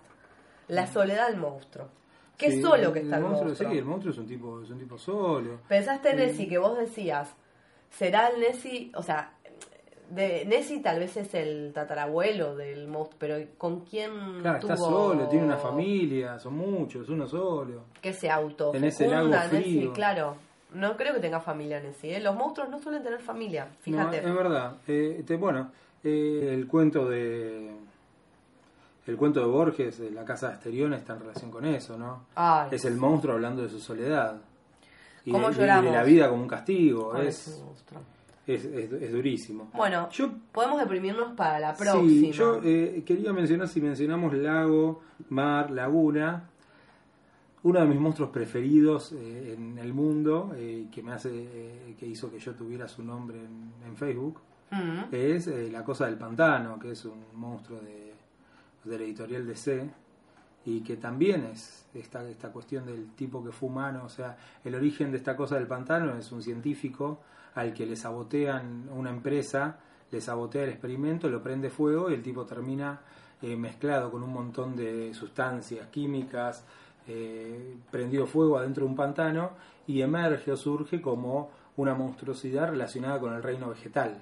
La 0.68 0.88
soledad 0.88 1.28
del 1.28 1.38
monstruo. 1.38 1.88
Qué 2.38 2.52
Sí, 2.52 2.62
solo 2.62 2.92
que 2.92 3.00
está 3.00 3.18
el, 3.18 3.24
monstruo. 3.24 3.48
monstruo. 3.50 3.72
Sí, 3.72 3.78
el 3.78 3.86
monstruo 3.86 4.12
es 4.14 4.18
un 4.20 4.28
tipo, 4.28 4.62
es 4.62 4.70
un 4.70 4.80
tipo 4.80 4.98
solo. 4.98 5.60
Pensaste 5.68 6.10
en 6.12 6.18
Sí. 6.18 6.26
Nessie, 6.26 6.48
que 6.50 6.58
vos 6.58 6.78
decías, 6.78 7.34
será 7.90 8.28
el 8.30 8.40
Nessie, 8.42 8.92
o 8.96 9.02
sea, 9.04 9.32
de 10.10 10.46
Nessie 10.46 10.82
tal 10.82 11.00
vez 11.00 11.16
es 11.18 11.34
el 11.34 11.72
tatarabuelo 11.74 12.56
del 12.56 12.88
monstruo, 12.88 13.18
pero 13.20 13.38
¿con 13.58 13.82
quién 13.82 14.12
Claro, 14.42 14.58
está 14.60 14.78
solo, 14.78 15.28
tiene 15.28 15.46
una 15.46 15.58
familia, 15.58 16.38
son 16.40 16.56
muchos, 16.56 17.10
uno 17.10 17.28
solo. 17.28 17.84
que 18.02 18.14
se 18.14 18.30
auto 18.30 18.74
En 18.74 18.84
ese 18.84 19.08
lago 19.08 19.34
frío. 19.50 19.94
claro. 19.94 20.36
No 20.74 20.98
creo 20.98 21.14
que 21.14 21.22
tenga 21.22 21.40
familia 21.40 21.80
Nessie, 21.80 22.16
¿eh? 22.18 22.20
los 22.20 22.36
monstruos 22.36 22.70
no 22.70 22.80
suelen 22.80 23.02
tener 23.02 23.22
familia, 23.22 23.68
fíjate. 23.82 24.22
No, 24.22 24.28
es 24.30 24.36
verdad. 24.36 24.76
Eh, 24.88 25.24
te- 25.26 25.38
bueno, 25.38 25.72
eh, 26.04 26.50
el 26.54 26.68
cuento 26.68 27.08
de. 27.08 27.72
El 29.08 29.18
cuento 29.18 29.40
de 29.40 29.46
Borges, 29.46 30.00
de 30.00 30.10
la 30.12 30.26
casa 30.26 30.48
de 30.50 30.54
Asterión, 30.56 30.94
está 30.94 31.14
en 31.14 31.20
relación 31.20 31.52
con 31.52 31.64
eso, 31.66 31.96
¿no? 31.98 32.26
Ay, 32.36 32.70
Es 32.72 32.84
el 32.86 32.98
monstruo 32.98 33.36
hablando 33.36 33.62
de 33.62 33.70
su 33.70 33.80
soledad. 33.80 34.36
Y 35.24 35.32
¿Cómo 35.32 35.50
de, 35.52 35.66
la 35.66 36.04
vida 36.04 36.28
como 36.30 36.42
un 36.42 36.48
castigo. 36.50 37.16
Es. 37.16 37.64
Es, 38.48 38.66
es, 38.66 38.92
es 38.92 39.12
durísimo. 39.12 39.70
Bueno, 39.74 40.10
Yo 40.12 40.32
podemos 40.52 40.80
deprimirnos 40.80 41.34
para 41.34 41.60
la 41.60 41.76
próxima. 41.76 42.08
Sí, 42.08 42.32
yo 42.32 42.62
eh, 42.64 43.04
quería 43.06 43.34
mencionar, 43.34 43.68
si 43.68 43.82
mencionamos 43.82 44.34
lago, 44.34 45.02
mar, 45.30 45.72
laguna, 45.72 46.50
uno 47.64 47.80
de 47.80 47.86
mis 47.88 48.00
monstruos 48.00 48.30
preferidos 48.30 49.12
eh, 49.14 49.56
en 49.58 49.78
el 49.80 49.94
mundo, 49.94 50.54
eh, 50.56 50.86
que 50.92 51.02
me 51.02 51.14
hace, 51.14 51.30
eh, 51.34 51.96
que 52.00 52.06
hizo 52.06 52.30
que 52.32 52.38
yo 52.40 52.54
tuviera 52.54 52.88
su 52.88 53.04
nombre 53.04 53.38
en, 53.40 53.72
en 53.88 53.96
Facebook, 53.96 54.40
Mm. 54.72 55.14
es 55.14 55.48
eh, 55.48 55.70
La 55.72 55.84
Cosa 55.84 56.08
del 56.08 56.18
Pantano, 56.18 56.80
que 56.80 56.92
es 56.92 57.06
un 57.06 57.24
monstruo 57.36 57.80
de, 57.80 58.14
de 58.84 58.98
la 58.98 59.04
editorial 59.04 59.46
DC, 59.46 59.88
y 60.66 60.82
que 60.82 60.98
también 60.98 61.46
es 61.46 61.86
esta, 61.94 62.28
esta 62.28 62.52
cuestión 62.52 62.86
del 62.86 63.12
tipo 63.12 63.44
que 63.44 63.52
fue 63.52 63.70
humano, 63.70 64.04
o 64.06 64.10
sea, 64.10 64.36
el 64.64 64.74
origen 64.74 65.12
de 65.12 65.18
esta 65.18 65.36
cosa 65.36 65.56
del 65.56 65.68
pantano 65.68 66.18
es 66.18 66.32
un 66.32 66.42
científico 66.42 67.20
al 67.56 67.74
que 67.74 67.86
le 67.86 67.96
sabotean 67.96 68.90
una 68.94 69.10
empresa, 69.10 69.80
le 70.12 70.22
sabotea 70.22 70.64
el 70.64 70.70
experimento, 70.70 71.30
lo 71.30 71.42
prende 71.42 71.70
fuego 71.70 72.10
y 72.10 72.14
el 72.14 72.22
tipo 72.22 72.46
termina 72.46 73.02
eh, 73.42 73.56
mezclado 73.56 74.12
con 74.12 74.24
un 74.24 74.34
montón 74.34 74.76
de 74.76 75.14
sustancias 75.14 75.88
químicas, 75.88 76.64
eh, 77.08 77.76
prendido 77.92 78.26
fuego 78.26 78.58
adentro 78.58 78.84
de 78.86 78.90
un 78.90 78.96
pantano 78.96 79.52
y 79.88 80.02
emerge 80.02 80.52
o 80.52 80.58
surge 80.58 81.02
como 81.02 81.52
una 81.78 81.94
monstruosidad 81.94 82.70
relacionada 82.70 83.20
con 83.20 83.34
el 83.34 83.44
reino 83.44 83.70
vegetal 83.70 84.18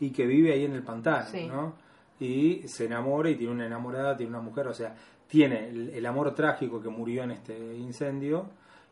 y 0.00 0.10
que 0.10 0.26
vive 0.26 0.52
ahí 0.52 0.64
en 0.64 0.74
el 0.74 0.82
pantano, 0.82 1.26
Sí. 1.26 1.46
¿no? 1.46 1.74
Y 2.20 2.66
se 2.68 2.86
enamora 2.86 3.30
y 3.30 3.36
tiene 3.36 3.52
una 3.52 3.66
enamorada, 3.66 4.16
tiene 4.16 4.30
una 4.30 4.40
mujer, 4.40 4.66
o 4.68 4.74
sea, 4.74 4.94
tiene 5.28 5.68
el, 5.68 5.90
el 5.90 6.06
amor 6.06 6.34
trágico 6.34 6.80
que 6.82 6.88
murió 6.88 7.22
en 7.22 7.32
este 7.32 7.76
incendio 7.76 8.46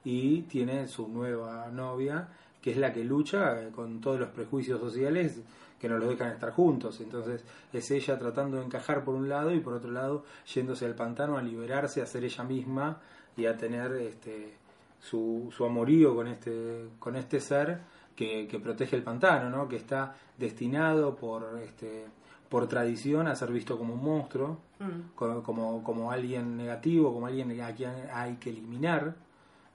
y 0.04 0.42
tiene 0.42 0.86
su 0.86 1.08
nueva 1.08 1.68
novia, 1.72 2.28
que 2.66 2.72
es 2.72 2.78
la 2.78 2.92
que 2.92 3.04
lucha 3.04 3.62
eh, 3.62 3.70
con 3.70 4.00
todos 4.00 4.18
los 4.18 4.30
prejuicios 4.30 4.80
sociales 4.80 5.40
que 5.78 5.88
no 5.88 5.98
los 5.98 6.08
dejan 6.08 6.32
estar 6.32 6.50
juntos. 6.50 7.00
Entonces 7.00 7.44
es 7.72 7.90
ella 7.92 8.18
tratando 8.18 8.56
de 8.56 8.64
encajar 8.64 9.04
por 9.04 9.14
un 9.14 9.28
lado 9.28 9.54
y 9.54 9.60
por 9.60 9.74
otro 9.74 9.92
lado 9.92 10.24
yéndose 10.52 10.84
al 10.84 10.96
pantano 10.96 11.38
a 11.38 11.42
liberarse, 11.42 12.02
a 12.02 12.06
ser 12.06 12.24
ella 12.24 12.42
misma 12.42 13.00
y 13.36 13.46
a 13.46 13.56
tener 13.56 13.92
este 13.92 14.54
su, 15.00 15.48
su 15.56 15.64
amorío 15.64 16.16
con 16.16 16.26
este 16.26 16.88
con 16.98 17.14
este 17.14 17.38
ser 17.38 17.78
que, 18.16 18.48
que 18.48 18.58
protege 18.58 18.96
el 18.96 19.04
pantano, 19.04 19.48
¿no? 19.48 19.68
que 19.68 19.76
está 19.76 20.16
destinado 20.36 21.14
por 21.14 21.60
este 21.62 22.06
por 22.48 22.66
tradición 22.66 23.28
a 23.28 23.36
ser 23.36 23.52
visto 23.52 23.78
como 23.78 23.94
un 23.94 24.02
monstruo, 24.02 24.58
Mm. 24.78 25.14
como, 25.14 25.42
como, 25.42 25.82
como 25.82 26.10
alguien 26.12 26.56
negativo, 26.56 27.14
como 27.14 27.26
alguien 27.26 27.58
a 27.62 27.72
quien 27.74 27.92
hay 28.12 28.34
que 28.36 28.50
eliminar, 28.50 29.14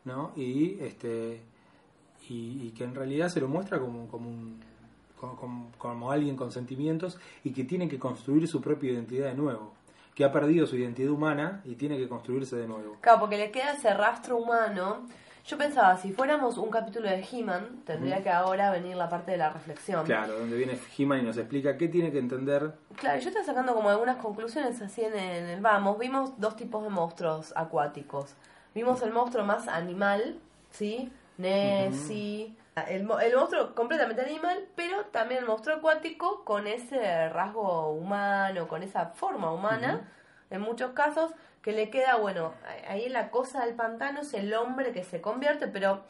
¿no? 0.06 0.32
Y 0.36 0.78
este 0.80 1.42
y, 2.30 2.68
y 2.68 2.72
que 2.72 2.84
en 2.84 2.96
realidad 2.96 3.30
se 3.30 3.42
lo 3.42 3.48
muestra 3.48 3.80
como, 3.80 4.08
como 4.08 4.30
un 4.30 4.60
como, 5.78 6.12
alguien 6.12 6.36
con 6.36 6.52
sentimientos 6.52 7.18
y 7.44 7.54
que 7.54 7.64
tiene 7.64 7.88
que 7.88 8.00
construir 8.00 8.48
su 8.48 8.62
propia 8.62 8.92
identidad 8.92 9.28
de 9.28 9.36
nuevo, 9.36 9.74
que 10.16 10.26
ha 10.26 10.32
perdido 10.32 10.66
su 10.66 10.76
identidad 10.76 11.12
humana 11.12 11.62
y 11.64 11.76
tiene 11.76 11.98
que 11.98 12.08
construirse 12.08 12.56
de 12.56 12.68
nuevo. 12.68 12.98
Claro, 13.02 13.20
porque 13.20 13.38
le 13.38 13.52
queda 13.52 13.74
ese 13.74 13.94
rastro 13.94 14.38
humano. 14.38 15.06
Yo 15.46 15.58
pensaba, 15.58 15.98
si 15.98 16.12
fuéramos 16.12 16.58
un 16.58 16.70
capítulo 16.70 17.10
de 17.10 17.26
He-Man, 17.32 17.82
tendría 17.84 18.22
que 18.22 18.30
ahora 18.30 18.72
venir 18.72 18.96
la 18.96 19.10
parte 19.10 19.32
de 19.32 19.38
la 19.38 19.50
reflexión. 19.50 20.06
Claro, 20.06 20.38
donde 20.38 20.56
viene 20.56 20.78
He-Man 20.96 21.22
y 21.22 21.24
nos 21.24 21.38
explica 21.38 21.78
qué 21.78 21.88
tiene 21.88 22.12
que 22.12 22.20
entender. 22.20 22.76
Claro, 22.96 23.20
yo 23.20 23.30
estoy 23.30 23.44
sacando 23.44 23.74
como 23.74 23.90
algunas 23.90 24.18
conclusiones 24.18 24.80
así 24.82 25.02
en, 25.02 25.16
en 25.16 25.46
el 25.48 25.60
vamos. 25.60 25.98
Vimos 25.98 26.40
dos 26.40 26.56
tipos 26.56 26.84
de 26.84 26.90
monstruos 26.90 27.54
acuáticos. 27.56 28.36
Vimos 28.76 29.02
el 29.02 29.12
monstruo 29.12 29.44
más 29.44 29.68
animal, 29.68 30.38
¿sí? 30.70 31.12
Nessie. 31.42 32.56
El, 32.88 33.04
mo- 33.04 33.20
el 33.20 33.36
monstruo 33.36 33.76
completamente 33.76 34.22
animal, 34.22 34.66
pero 34.76 35.06
también 35.12 35.42
el 35.42 35.46
monstruo 35.48 35.76
acuático 35.76 36.44
con 36.46 36.68
ese 36.68 37.28
rasgo 37.30 37.90
humano, 37.92 38.68
con 38.68 38.82
esa 38.82 39.08
forma 39.08 39.52
humana, 39.52 40.02
en 40.50 40.62
muchos 40.62 40.92
casos, 40.92 41.32
que 41.62 41.74
le 41.74 41.90
queda, 41.90 42.16
bueno, 42.16 42.54
ahí 42.88 43.10
la 43.10 43.30
cosa 43.30 43.66
del 43.66 43.76
pantano 43.76 44.22
es 44.22 44.34
el 44.34 44.54
hombre 44.54 44.94
que 44.94 45.04
se 45.04 45.20
convierte, 45.22 45.68
pero 45.68 46.02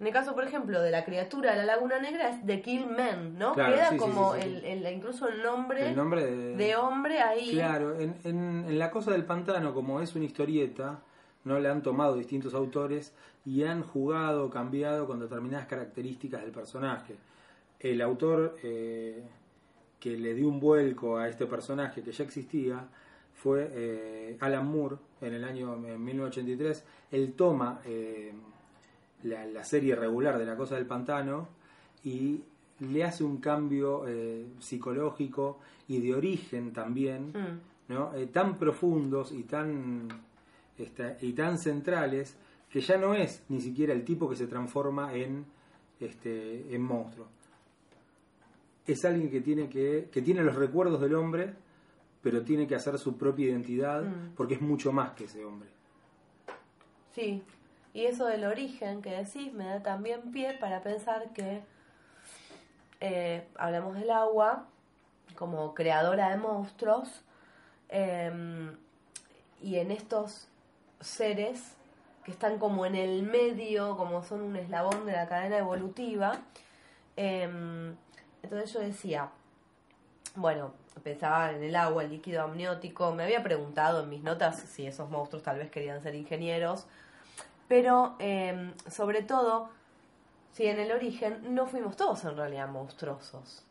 en 0.00 0.06
el 0.06 0.12
caso, 0.12 0.34
por 0.34 0.44
ejemplo, 0.44 0.80
de 0.80 0.90
la 0.90 1.04
criatura 1.04 1.50
de 1.52 1.58
la 1.58 1.64
Laguna 1.64 1.98
Negra 1.98 2.30
es 2.30 2.44
The 2.46 2.60
Kill 2.62 2.86
Man, 2.86 3.38
¿no? 3.38 3.52
Claro, 3.52 3.74
queda 3.74 3.90
sí, 3.90 3.96
como 3.98 4.34
sí, 4.34 4.40
sí. 4.42 4.48
El, 4.64 4.84
el- 4.86 4.92
incluso 4.94 5.28
el 5.28 5.42
nombre, 5.42 5.90
El 5.90 5.96
nombre 5.96 6.24
de, 6.24 6.56
de 6.56 6.76
hombre 6.76 7.20
ahí. 7.20 7.50
Claro, 7.52 7.98
en, 8.00 8.16
en, 8.24 8.64
en 8.68 8.78
La 8.78 8.90
Cosa 8.90 9.10
del 9.12 9.24
Pantano, 9.26 9.74
como 9.74 10.00
es 10.00 10.14
una 10.14 10.24
historieta, 10.24 10.98
no 11.46 11.60
la 11.60 11.70
han 11.70 11.80
tomado 11.82 12.16
distintos 12.16 12.54
autores 12.54 13.12
y 13.46 13.62
han 13.62 13.82
jugado, 13.82 14.50
cambiado 14.50 15.06
con 15.06 15.20
determinadas 15.20 15.68
características 15.68 16.42
del 16.42 16.50
personaje. 16.50 17.14
El 17.78 18.02
autor 18.02 18.56
eh, 18.64 19.22
que 20.00 20.18
le 20.18 20.34
dio 20.34 20.48
un 20.48 20.58
vuelco 20.58 21.16
a 21.16 21.28
este 21.28 21.46
personaje 21.46 22.02
que 22.02 22.10
ya 22.10 22.24
existía 22.24 22.88
fue 23.32 23.70
eh, 23.72 24.36
Alan 24.40 24.66
Moore 24.66 24.96
en 25.20 25.34
el 25.34 25.44
año 25.44 25.74
en 25.74 26.04
1983. 26.04 26.84
Él 27.12 27.34
toma 27.34 27.80
eh, 27.84 28.32
la, 29.22 29.46
la 29.46 29.62
serie 29.62 29.94
regular 29.94 30.38
de 30.38 30.46
La 30.46 30.56
Cosa 30.56 30.74
del 30.74 30.86
Pantano 30.86 31.46
y 32.02 32.42
le 32.80 33.04
hace 33.04 33.22
un 33.22 33.36
cambio 33.38 34.04
psicológico 34.58 35.60
y 35.88 36.00
de 36.00 36.14
origen 36.14 36.72
también, 36.72 37.32
Mm. 37.32 37.92
¿no? 37.92 38.10
Tan 38.32 38.58
profundos 38.58 39.32
y 39.32 39.44
tan, 39.44 40.08
este, 40.78 41.16
y 41.20 41.32
tan 41.32 41.58
centrales 41.58 42.36
que 42.70 42.80
ya 42.80 42.96
no 42.96 43.14
es 43.14 43.42
ni 43.48 43.60
siquiera 43.60 43.92
el 43.92 44.04
tipo 44.04 44.28
que 44.28 44.36
se 44.36 44.46
transforma 44.46 45.14
en, 45.14 45.46
este, 46.00 46.74
en 46.74 46.82
monstruo. 46.82 47.26
Es 48.86 49.04
alguien 49.04 49.30
que 49.30 49.40
tiene, 49.40 49.68
que, 49.68 50.08
que 50.12 50.22
tiene 50.22 50.42
los 50.42 50.54
recuerdos 50.54 51.00
del 51.00 51.14
hombre, 51.14 51.54
pero 52.22 52.42
tiene 52.42 52.66
que 52.66 52.74
hacer 52.74 52.98
su 52.98 53.16
propia 53.16 53.46
identidad 53.46 54.02
Mm. 54.02 54.34
porque 54.36 54.54
es 54.54 54.60
mucho 54.60 54.92
más 54.92 55.12
que 55.12 55.24
ese 55.24 55.44
hombre. 55.44 55.68
Sí, 57.14 57.42
y 57.94 58.04
eso 58.04 58.26
del 58.26 58.44
origen 58.44 59.00
que 59.00 59.10
decís 59.10 59.52
me 59.54 59.64
da 59.64 59.82
también 59.82 60.30
pie 60.32 60.54
para 60.60 60.82
pensar 60.82 61.32
que 61.32 61.62
eh, 63.00 63.46
hablamos 63.56 63.94
del 63.94 64.10
agua 64.10 64.66
como 65.34 65.74
creadora 65.74 66.30
de 66.30 66.36
monstruos 66.36 67.22
eh, 67.88 68.70
y 69.62 69.76
en 69.76 69.90
estos 69.90 70.48
seres 71.00 71.74
que 72.24 72.32
están 72.32 72.58
como 72.58 72.86
en 72.86 72.96
el 72.96 73.22
medio, 73.22 73.96
como 73.96 74.22
son 74.24 74.42
un 74.42 74.56
eslabón 74.56 75.06
de 75.06 75.12
la 75.12 75.28
cadena 75.28 75.58
evolutiva. 75.58 76.40
eh, 77.16 77.94
entonces 78.42 78.72
yo 78.72 78.80
decía, 78.80 79.30
bueno, 80.36 80.72
pensaba 81.02 81.50
en 81.52 81.62
el 81.62 81.74
agua, 81.74 82.04
el 82.04 82.10
líquido 82.10 82.42
amniótico. 82.42 83.12
Me 83.12 83.24
había 83.24 83.42
preguntado 83.42 84.02
en 84.02 84.08
mis 84.08 84.22
notas 84.22 84.60
si 84.60 84.86
esos 84.86 85.10
monstruos 85.10 85.42
tal 85.42 85.58
vez 85.58 85.70
querían 85.70 86.02
ser 86.02 86.14
ingenieros. 86.14 86.86
Pero, 87.68 88.14
eh, 88.20 88.72
sobre 88.88 89.22
todo, 89.22 89.70
si 90.52 90.66
en 90.66 90.78
el 90.78 90.92
origen 90.92 91.54
no 91.54 91.66
fuimos 91.66 91.96
todos 91.96 92.24
en 92.24 92.36
realidad 92.36 92.68
monstruosos. 92.68 93.64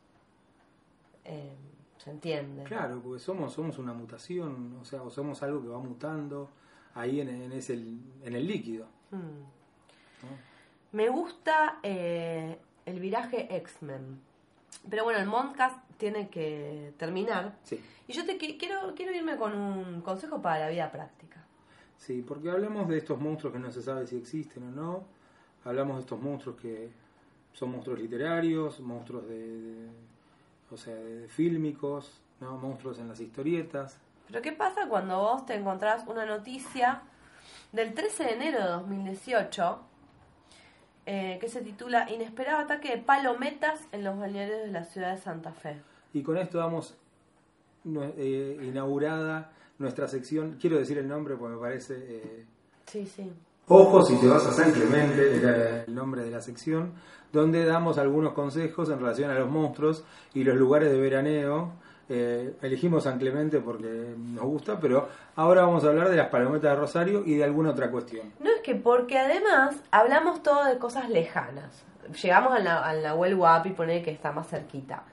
Eh, 1.23 1.55
¿Se 1.97 2.11
entiende? 2.11 2.63
Claro, 2.63 3.01
porque 3.01 3.19
somos, 3.19 3.53
somos 3.53 3.79
una 3.79 3.93
mutación, 3.93 4.77
o 4.81 4.85
sea, 4.85 5.01
o 5.01 5.09
somos 5.09 5.41
algo 5.41 5.61
que 5.61 5.69
va 5.69 5.79
mutando 5.79 6.49
ahí 6.95 7.21
en, 7.21 7.29
en 7.29 7.51
ese, 7.51 7.73
en 7.75 8.35
el 8.35 8.47
líquido. 8.47 8.87
Mm. 9.11 9.17
¿no? 9.17 10.55
Me 10.91 11.09
gusta 11.09 11.79
eh, 11.83 12.57
el 12.85 12.99
viraje 12.99 13.55
X-Men. 13.57 14.19
Pero 14.89 15.03
bueno, 15.03 15.19
el 15.19 15.27
Mondcast 15.27 15.77
tiene 15.97 16.29
que 16.29 16.93
terminar. 16.97 17.57
Sí. 17.63 17.79
Y 18.07 18.13
yo 18.13 18.25
te 18.25 18.37
qui- 18.37 18.57
quiero, 18.59 18.93
quiero 18.95 19.13
irme 19.15 19.37
con 19.37 19.55
un 19.55 20.01
consejo 20.01 20.41
para 20.41 20.59
la 20.65 20.69
vida 20.69 20.91
práctica. 20.91 21.43
Sí, 21.97 22.23
porque 22.27 22.49
hablamos 22.51 22.87
de 22.89 22.97
estos 22.97 23.19
monstruos 23.19 23.53
que 23.53 23.59
no 23.59 23.71
se 23.71 23.81
sabe 23.81 24.05
si 24.05 24.17
existen 24.17 24.63
o 24.63 24.71
no. 24.71 25.03
Hablamos 25.63 25.95
de 25.97 26.01
estos 26.01 26.21
monstruos 26.21 26.57
que 26.59 26.89
son 27.53 27.71
monstruos 27.71 27.99
literarios, 27.99 28.79
monstruos 28.81 29.27
de, 29.27 29.61
de- 29.61 29.89
o 30.71 30.77
sea, 30.77 30.93
de 30.95 31.27
fílmicos, 31.29 32.21
¿no? 32.41 32.57
monstruos 32.57 32.99
en 32.99 33.07
las 33.07 33.19
historietas. 33.19 33.97
Pero 34.27 34.41
¿qué 34.41 34.51
pasa 34.51 34.87
cuando 34.89 35.19
vos 35.19 35.45
te 35.45 35.55
encontrás 35.55 36.03
una 36.07 36.25
noticia 36.25 37.01
del 37.71 37.93
13 37.93 38.23
de 38.23 38.31
enero 38.33 38.59
de 38.59 38.67
2018 38.69 39.79
eh, 41.05 41.37
que 41.39 41.47
se 41.47 41.61
titula 41.61 42.09
Inesperado 42.09 42.59
ataque 42.59 42.89
de 42.89 42.97
palometas 42.97 43.79
en 43.91 44.03
los 44.03 44.17
balnearios 44.17 44.61
de 44.61 44.71
la 44.71 44.83
ciudad 44.83 45.11
de 45.15 45.21
Santa 45.21 45.51
Fe? 45.51 45.81
Y 46.13 46.23
con 46.23 46.37
esto 46.37 46.57
damos 46.57 46.95
eh, 48.17 48.57
inaugurada 48.63 49.51
nuestra 49.77 50.07
sección. 50.07 50.57
Quiero 50.59 50.77
decir 50.77 50.97
el 50.97 51.07
nombre 51.07 51.35
porque 51.35 51.55
me 51.55 51.61
parece... 51.61 51.95
eh, 51.97 52.45
Sí, 52.87 53.05
sí. 53.05 53.31
Ojo 53.67 54.03
si 54.03 54.15
te 54.19 54.27
vas 54.27 54.45
a 54.45 54.51
San 54.51 54.71
Clemente, 54.71 55.37
era 55.37 55.83
el 55.83 55.95
nombre 55.95 56.23
de 56.23 56.29
la 56.29 56.39
sección, 56.39 56.93
donde 57.33 57.65
damos 57.65 57.97
algunos 57.97 58.33
consejos 58.33 58.89
en 58.89 58.99
relación 58.99 59.31
a 59.31 59.39
los 59.39 59.49
monstruos 59.49 60.03
y 60.35 60.43
los 60.43 60.55
lugares 60.55 60.91
de 60.91 60.99
veraneo. 60.99 61.73
Eh, 62.07 62.55
elegimos 62.61 63.03
San 63.05 63.17
Clemente 63.17 63.59
porque 63.59 64.13
nos 64.17 64.45
gusta, 64.45 64.79
pero 64.79 65.09
ahora 65.35 65.61
vamos 65.63 65.83
a 65.83 65.87
hablar 65.87 66.09
de 66.09 66.15
las 66.15 66.27
palometas 66.29 66.69
de 66.71 66.75
Rosario 66.75 67.23
y 67.25 67.35
de 67.35 67.43
alguna 67.43 67.71
otra 67.71 67.89
cuestión. 67.89 68.31
No 68.39 68.49
es 68.51 68.61
que 68.61 68.75
porque 68.75 69.17
además 69.17 69.75
hablamos 69.91 70.43
todo 70.43 70.65
de 70.65 70.77
cosas 70.77 71.09
lejanas. 71.09 71.83
Llegamos 72.21 72.53
al, 72.53 72.63
na- 72.63 72.83
al 72.83 73.01
Nahuel 73.01 73.33
Huapi, 73.33 73.71
pone 73.71 74.03
que 74.03 74.11
está 74.11 74.31
más 74.31 74.47
cerquita. 74.47 75.03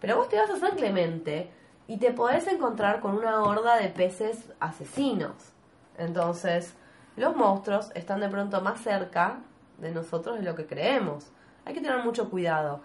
Pero 0.00 0.16
vos 0.16 0.28
te 0.28 0.36
vas 0.38 0.48
a 0.50 0.56
San 0.58 0.76
Clemente 0.76 1.50
y 1.88 1.98
te 1.98 2.12
podés 2.12 2.46
encontrar 2.46 3.00
con 3.00 3.16
una 3.16 3.42
horda 3.42 3.76
de 3.78 3.88
peces 3.88 4.52
asesinos. 4.60 5.32
Entonces, 5.98 6.74
los 7.16 7.34
monstruos 7.34 7.90
están 7.94 8.20
de 8.20 8.28
pronto 8.28 8.60
más 8.60 8.80
cerca 8.80 9.38
de 9.78 9.90
nosotros 9.90 10.36
de 10.38 10.42
lo 10.44 10.54
que 10.54 10.66
creemos. 10.66 11.26
Hay 11.64 11.74
que 11.74 11.80
tener 11.80 12.04
mucho 12.04 12.30
cuidado. 12.30 12.82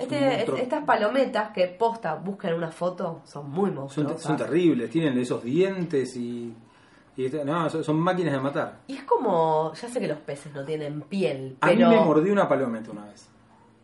Este, 0.00 0.62
estas 0.62 0.84
palometas 0.84 1.50
que 1.50 1.66
posta 1.68 2.14
buscan 2.14 2.54
una 2.54 2.70
foto 2.70 3.22
son 3.24 3.50
muy 3.50 3.70
monstruosas. 3.70 4.20
son 4.22 4.36
terribles, 4.36 4.90
tienen 4.90 5.18
esos 5.18 5.42
dientes 5.44 6.16
y... 6.16 6.54
y 7.16 7.24
este- 7.26 7.44
no, 7.44 7.68
son, 7.70 7.84
son 7.84 7.98
máquinas 8.00 8.32
de 8.32 8.40
matar. 8.40 8.78
Y 8.86 8.96
es 8.96 9.02
como, 9.04 9.72
ya 9.74 9.88
sé 9.88 10.00
que 10.00 10.08
los 10.08 10.18
peces 10.18 10.52
no 10.54 10.64
tienen 10.64 11.02
piel, 11.02 11.56
A 11.60 11.66
pero 11.68 11.88
mí 11.90 11.96
me 11.96 12.04
mordió 12.04 12.32
una 12.32 12.48
palometa 12.48 12.90
una 12.90 13.04
vez. 13.06 13.28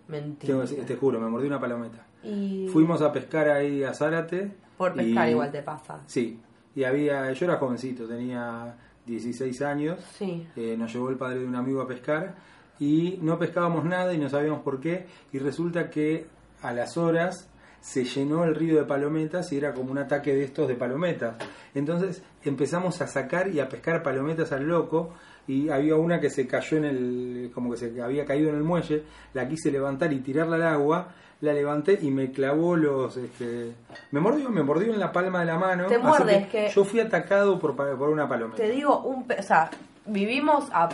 mentira. 0.09 0.65
Te 0.87 0.97
juro, 0.97 1.21
me 1.21 1.29
mordió 1.29 1.49
una 1.49 1.61
palometa. 1.61 2.07
Y 2.25 2.69
Fuimos 2.73 3.03
a 3.03 3.13
pescar 3.13 3.49
ahí 3.49 3.83
a 3.85 3.93
Zárate. 3.95 4.51
por 4.77 4.95
pescar 4.95 5.29
y- 5.29 5.31
igual 5.33 5.53
te 5.53 5.63
pasa. 5.63 6.01
Sí, 6.07 6.41
y 6.75 6.85
había, 6.85 7.31
yo 7.33 7.45
era 7.47 7.57
jovencito, 7.57 8.07
tenía 8.07 8.75
16 9.07 9.63
años, 9.63 9.99
Sí. 10.19 10.47
eh, 10.57 10.75
nos 10.77 10.93
llevó 10.93 11.11
el 11.11 11.17
padre 11.17 11.39
de 11.41 11.47
un 11.47 11.55
amigo 11.55 11.81
a 11.81 11.87
pescar 11.87 12.35
y 12.79 13.19
no 13.23 13.39
pescábamos 13.39 13.85
nada 13.85 14.13
y 14.15 14.19
no 14.19 14.29
sabíamos 14.29 14.63
por 14.63 14.81
qué 14.81 15.07
y 15.33 15.39
resulta 15.39 15.91
que 15.91 16.27
a 16.63 16.73
las 16.73 16.97
horas 16.97 17.49
se 17.81 18.05
llenó 18.05 18.45
el 18.45 18.55
río 18.55 18.77
de 18.77 18.85
palometas 18.85 19.53
y 19.53 19.59
era 19.59 19.73
como 19.73 19.93
un 19.93 19.99
ataque 19.99 20.35
de 20.35 20.43
estos 20.45 20.67
de 20.67 20.75
palometas. 20.75 21.37
Entonces 21.75 22.23
empezamos 22.43 23.01
a 23.01 23.07
sacar 23.07 23.49
y 23.49 23.61
a 23.61 23.69
pescar 23.69 24.03
palometas 24.03 24.51
al 24.53 24.65
loco 24.65 25.11
y 25.47 25.69
había 25.69 25.95
una 25.95 26.19
que 26.21 26.29
se 26.29 26.47
cayó 26.49 26.79
en 26.79 26.85
el, 26.85 27.51
como 27.55 27.71
que 27.71 27.77
se 27.77 28.03
había 28.03 28.25
caído 28.25 28.49
en 28.51 28.57
el 28.57 28.65
muelle, 28.65 29.05
la 29.35 29.47
quise 29.49 29.71
levantar 29.71 30.13
y 30.13 30.19
tirarla 30.19 30.57
al 30.57 30.63
agua, 30.65 31.09
la 31.41 31.53
levanté 31.53 31.99
y 32.03 32.11
me 32.11 32.33
clavó 32.33 32.75
los, 32.75 33.17
este, 33.17 33.73
me 34.11 34.19
mordió, 34.19 34.51
me 34.51 34.65
mordió 34.65 34.93
en 34.93 34.99
la 34.99 35.13
palma 35.13 35.41
de 35.41 35.47
la 35.47 35.59
mano. 35.59 35.87
Te 35.87 35.95
así 35.95 36.05
muerde, 36.05 36.37
es 36.39 36.49
que- 36.49 36.69
yo 36.75 36.85
fui 36.85 36.99
atacado 36.99 37.59
por, 37.61 37.77
por 37.77 38.09
una 38.09 38.29
palometa. 38.29 38.57
Te 38.57 38.71
digo, 38.71 38.99
un 39.03 39.25
o 39.39 39.43
sea, 39.43 39.71
vivimos 40.07 40.69
a 40.73 40.89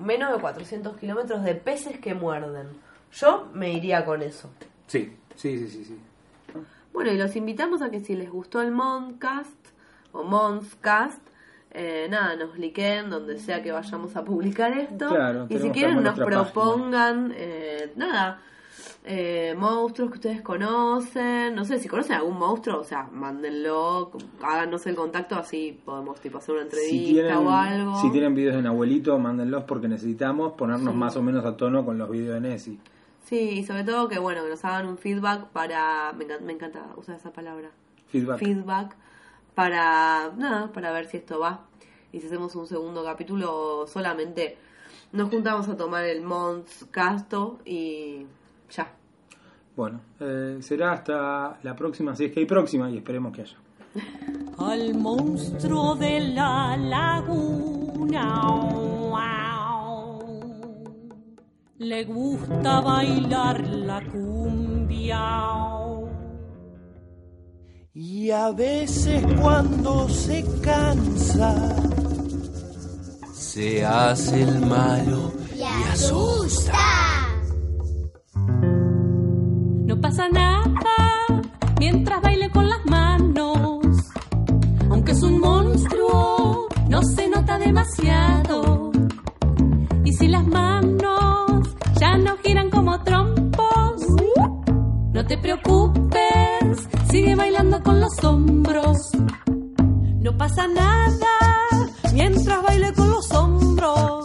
menos 0.00 0.32
de 0.32 0.40
400 0.40 0.96
kilómetros 0.96 1.44
de 1.44 1.54
peces 1.54 1.98
que 1.98 2.14
muerden. 2.14 2.68
Yo 3.12 3.48
me 3.52 3.72
iría 3.72 4.04
con 4.04 4.22
eso. 4.22 4.50
Sí, 4.86 5.16
sí, 5.36 5.58
sí, 5.58 5.68
sí, 5.68 5.84
sí. 5.84 5.98
Bueno, 6.92 7.12
y 7.12 7.18
los 7.18 7.34
invitamos 7.36 7.82
a 7.82 7.90
que 7.90 8.00
si 8.00 8.14
les 8.16 8.30
gustó 8.30 8.60
el 8.60 8.72
Moncast 8.72 9.68
o 10.12 10.24
Monscast, 10.24 11.20
eh, 11.72 12.08
nada, 12.10 12.34
nos 12.34 12.58
liquen 12.58 13.10
donde 13.10 13.38
sea 13.38 13.62
que 13.62 13.70
vayamos 13.70 14.16
a 14.16 14.24
publicar 14.24 14.76
esto. 14.76 15.08
Claro, 15.08 15.46
y 15.48 15.58
si 15.58 15.70
quieren 15.70 16.02
nos 16.02 16.18
propongan, 16.18 17.32
eh, 17.36 17.92
nada, 17.94 18.42
eh, 19.04 19.54
monstruos 19.58 20.10
que 20.10 20.16
ustedes 20.16 20.42
conocen. 20.42 21.54
No 21.54 21.64
sé, 21.64 21.78
si 21.78 21.88
conocen 21.88 22.16
algún 22.16 22.38
monstruo, 22.38 22.80
o 22.80 22.84
sea, 22.84 23.08
mándenlo, 23.12 24.10
háganos 24.42 24.86
el 24.86 24.94
contacto, 24.96 25.36
así 25.36 25.80
podemos 25.84 26.20
tipo 26.20 26.38
hacer 26.38 26.54
una 26.54 26.64
entrevista 26.64 26.90
Si 27.06 27.12
tienen, 27.12 27.34
o 27.36 27.50
algo. 27.50 28.00
si 28.00 28.10
tienen 28.10 28.34
videos 28.34 28.62
de 28.62 28.68
abuelito, 28.68 29.18
mándenlos 29.18 29.64
porque 29.64 29.88
necesitamos 29.88 30.52
ponernos 30.52 30.92
Sí. 30.92 30.98
más 30.98 31.16
o 31.16 31.22
menos 31.22 31.44
a 31.44 31.56
tono 31.56 31.84
con 31.84 31.98
los 31.98 32.10
videos 32.10 32.34
de 32.42 32.48
Nessie. 32.48 32.78
Sí, 33.24 33.38
y 33.60 33.64
sobre 33.64 33.84
todo 33.84 34.08
que, 34.08 34.18
bueno, 34.18 34.42
que 34.42 34.50
nos 34.50 34.64
hagan 34.64 34.86
un 34.86 34.98
feedback 34.98 35.46
para... 35.48 36.12
Me 36.14 36.24
encanta, 36.24 36.44
me 36.44 36.52
encanta 36.52 36.86
usar 36.96 37.16
esa 37.16 37.32
palabra. 37.32 37.70
Feedback. 38.08 38.38
Feedback 38.38 38.96
para, 39.54 40.32
nada, 40.36 40.72
para 40.72 40.90
ver 40.92 41.06
si 41.06 41.18
esto 41.18 41.38
va. 41.38 41.60
Y 42.12 42.20
si 42.20 42.26
hacemos 42.26 42.54
un 42.56 42.66
segundo 42.66 43.04
capítulo, 43.04 43.86
solamente 43.86 44.56
nos 45.12 45.28
juntamos 45.30 45.68
a 45.68 45.76
tomar 45.76 46.04
el 46.06 46.22
Mons 46.22 46.86
Casto 46.90 47.58
y 47.64 48.26
ya. 48.70 48.92
Bueno, 49.76 50.00
eh, 50.20 50.58
será 50.60 50.92
hasta 50.92 51.58
la 51.62 51.76
próxima, 51.76 52.14
si 52.14 52.26
es 52.26 52.32
que 52.32 52.40
hay 52.40 52.46
próxima 52.46 52.90
y 52.90 52.98
esperemos 52.98 53.32
que 53.34 53.42
haya. 53.42 53.56
al 54.58 54.94
monstruo 54.94 55.94
de 55.94 56.20
la 56.20 56.76
laguna. 56.76 58.60
Le 61.80 62.04
gusta 62.04 62.82
bailar 62.82 63.66
la 63.66 64.02
cumbia. 64.02 65.18
Y 67.94 68.30
a 68.30 68.50
veces 68.52 69.24
cuando 69.40 70.06
se 70.06 70.44
cansa, 70.60 71.74
se 73.32 73.82
hace 73.82 74.42
el 74.42 74.60
malo 74.66 75.32
y 75.56 75.62
asusta. 75.90 77.29
No 80.00 80.08
pasa 80.08 80.30
nada 80.30 81.42
mientras 81.78 82.22
baile 82.22 82.48
con 82.48 82.66
las 82.66 82.86
manos. 82.86 83.84
Aunque 84.88 85.12
es 85.12 85.22
un 85.22 85.38
monstruo, 85.38 86.68
no 86.88 87.02
se 87.02 87.28
nota 87.28 87.58
demasiado. 87.58 88.92
Y 90.02 90.12
si 90.14 90.28
las 90.28 90.46
manos 90.46 91.76
ya 92.00 92.16
no 92.16 92.38
giran 92.38 92.70
como 92.70 92.98
trompos, 93.02 94.06
no 95.12 95.26
te 95.26 95.36
preocupes, 95.36 96.88
sigue 97.10 97.34
bailando 97.34 97.82
con 97.82 98.00
los 98.00 98.24
hombros. 98.24 98.96
No 100.22 100.34
pasa 100.38 100.66
nada 100.66 101.28
mientras 102.14 102.62
baile 102.62 102.94
con 102.94 103.10
los 103.10 103.30
hombros. 103.32 104.24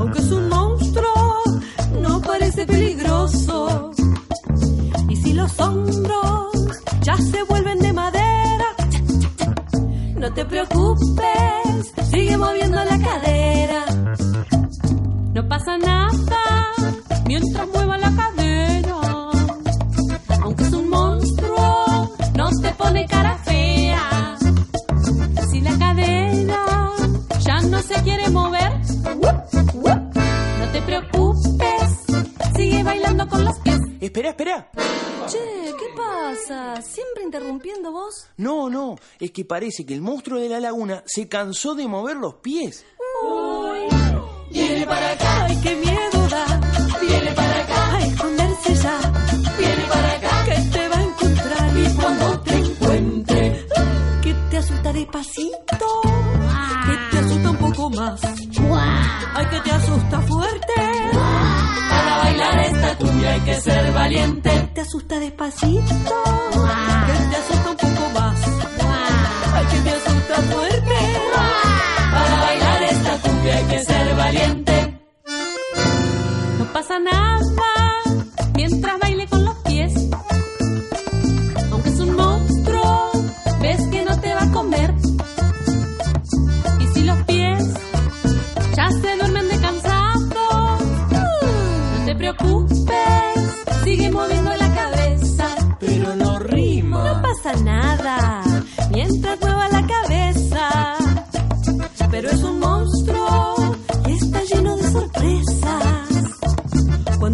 Aunque 0.00 0.20
es 0.20 0.32
un 0.32 0.53
los 5.44 5.60
hombros 5.60 6.52
ya 7.02 7.16
se 7.18 7.42
vuelven 7.42 7.78
de 7.78 7.92
madera, 7.92 8.64
no 10.16 10.32
te 10.32 10.42
preocupes, 10.46 11.92
sigue 12.10 12.38
moviendo 12.38 12.82
la 12.82 12.98
cadera. 12.98 13.84
No 15.34 15.46
pasa 15.46 15.76
nada 15.76 16.72
mientras 17.26 17.68
mueva 17.68 17.98
la 17.98 18.03
rompiendo 37.64 37.92
vos? 37.92 38.26
No, 38.36 38.68
no, 38.68 38.96
es 39.18 39.30
que 39.30 39.44
parece 39.44 39.86
que 39.86 39.94
el 39.94 40.02
monstruo 40.02 40.38
de 40.38 40.50
la 40.50 40.60
laguna 40.60 41.02
se 41.06 41.28
cansó 41.28 41.74
de 41.74 41.88
mover 41.88 42.16
los 42.16 42.34
pies. 42.34 42.84
Uy, 43.22 43.88
viene 44.50 44.86
para 44.86 45.12
acá, 45.12 45.44
ay, 45.46 45.58
qué 45.62 45.74
miedo 45.76 46.28
da. 46.28 46.60
Viene 47.00 47.32
para 47.32 47.62
acá, 47.62 47.96
a 47.96 48.06
esconderse 48.06 48.74
ya. 48.74 48.98
Viene 49.58 49.84
para 49.88 50.12
acá, 50.12 50.44
que 50.44 50.60
te 50.76 50.88
va 50.88 50.96
a 50.96 51.02
encontrar. 51.02 51.78
Y 51.78 51.94
cuando 51.94 52.40
te 52.40 52.54
encuentre, 52.54 53.66
que 54.22 54.34
te 54.50 54.56
asusta 54.58 54.92
despacito, 54.92 55.86
wow. 56.04 56.42
que 56.86 57.16
te 57.16 57.18
asusta 57.18 57.50
un 57.50 57.56
poco 57.56 57.90
más. 57.90 58.20
Wow. 58.60 58.76
Ay, 58.76 59.46
que 59.46 59.60
te 59.60 59.70
asusta 59.70 60.20
fuerte. 60.20 60.74
Para 61.88 62.18
bailar 62.18 62.58
esta 62.60 62.98
cumbia 62.98 63.32
hay 63.32 63.40
que 63.40 63.60
ser 63.60 63.92
valiente. 63.92 64.70
Te 64.74 64.80
asusta 64.82 65.18
despacito. 65.18 66.93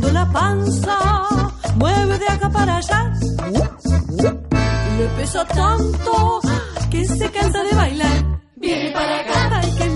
la 0.09 0.27
panza, 0.33 0.99
mueve 1.77 2.19
de 2.19 2.29
acá 2.29 2.51
para 2.51 2.77
allá. 2.77 3.13
Le 4.99 5.07
pesa 5.17 5.45
tanto 5.45 6.41
que 6.91 7.05
se 7.05 7.31
cansa 7.31 7.63
de 7.63 7.75
bailar. 7.75 8.25
Viene 8.57 8.91
para 8.93 9.21
acá, 9.21 9.61
y 9.67 9.71
que 9.77 9.89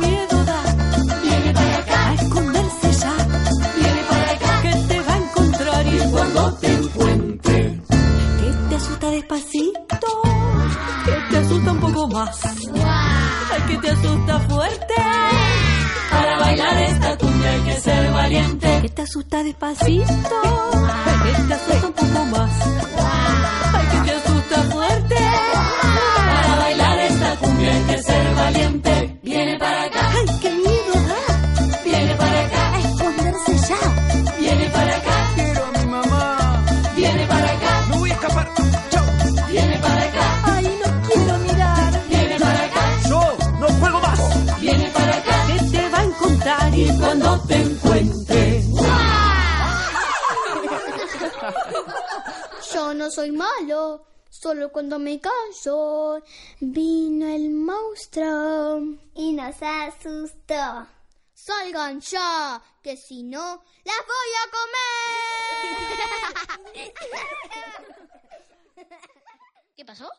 valiente. 18.24 18.78
Que 18.82 18.88
te 18.88 19.02
asusta 19.02 19.42
despacito, 19.42 20.04
que 21.24 21.42
te 21.48 21.54
asusta 21.54 21.86
un 21.86 21.92
poco 21.92 22.24
más. 22.26 22.83
no 53.04 53.10
soy 53.10 53.32
malo, 53.32 54.06
solo 54.30 54.72
cuando 54.72 54.98
me 54.98 55.20
callo. 55.20 56.22
Vino 56.58 57.28
el 57.28 57.50
monstruo 57.50 58.80
y 59.14 59.34
nos 59.34 59.56
asustó. 59.60 60.86
Salgan 61.34 62.00
ya, 62.00 62.62
que 62.82 62.96
si 62.96 63.22
no, 63.22 63.62
las 63.84 64.00
voy 64.06 64.30
a 64.40 64.50
comer. 64.56 65.84
¿Qué 69.76 69.84
pasó? 69.84 70.10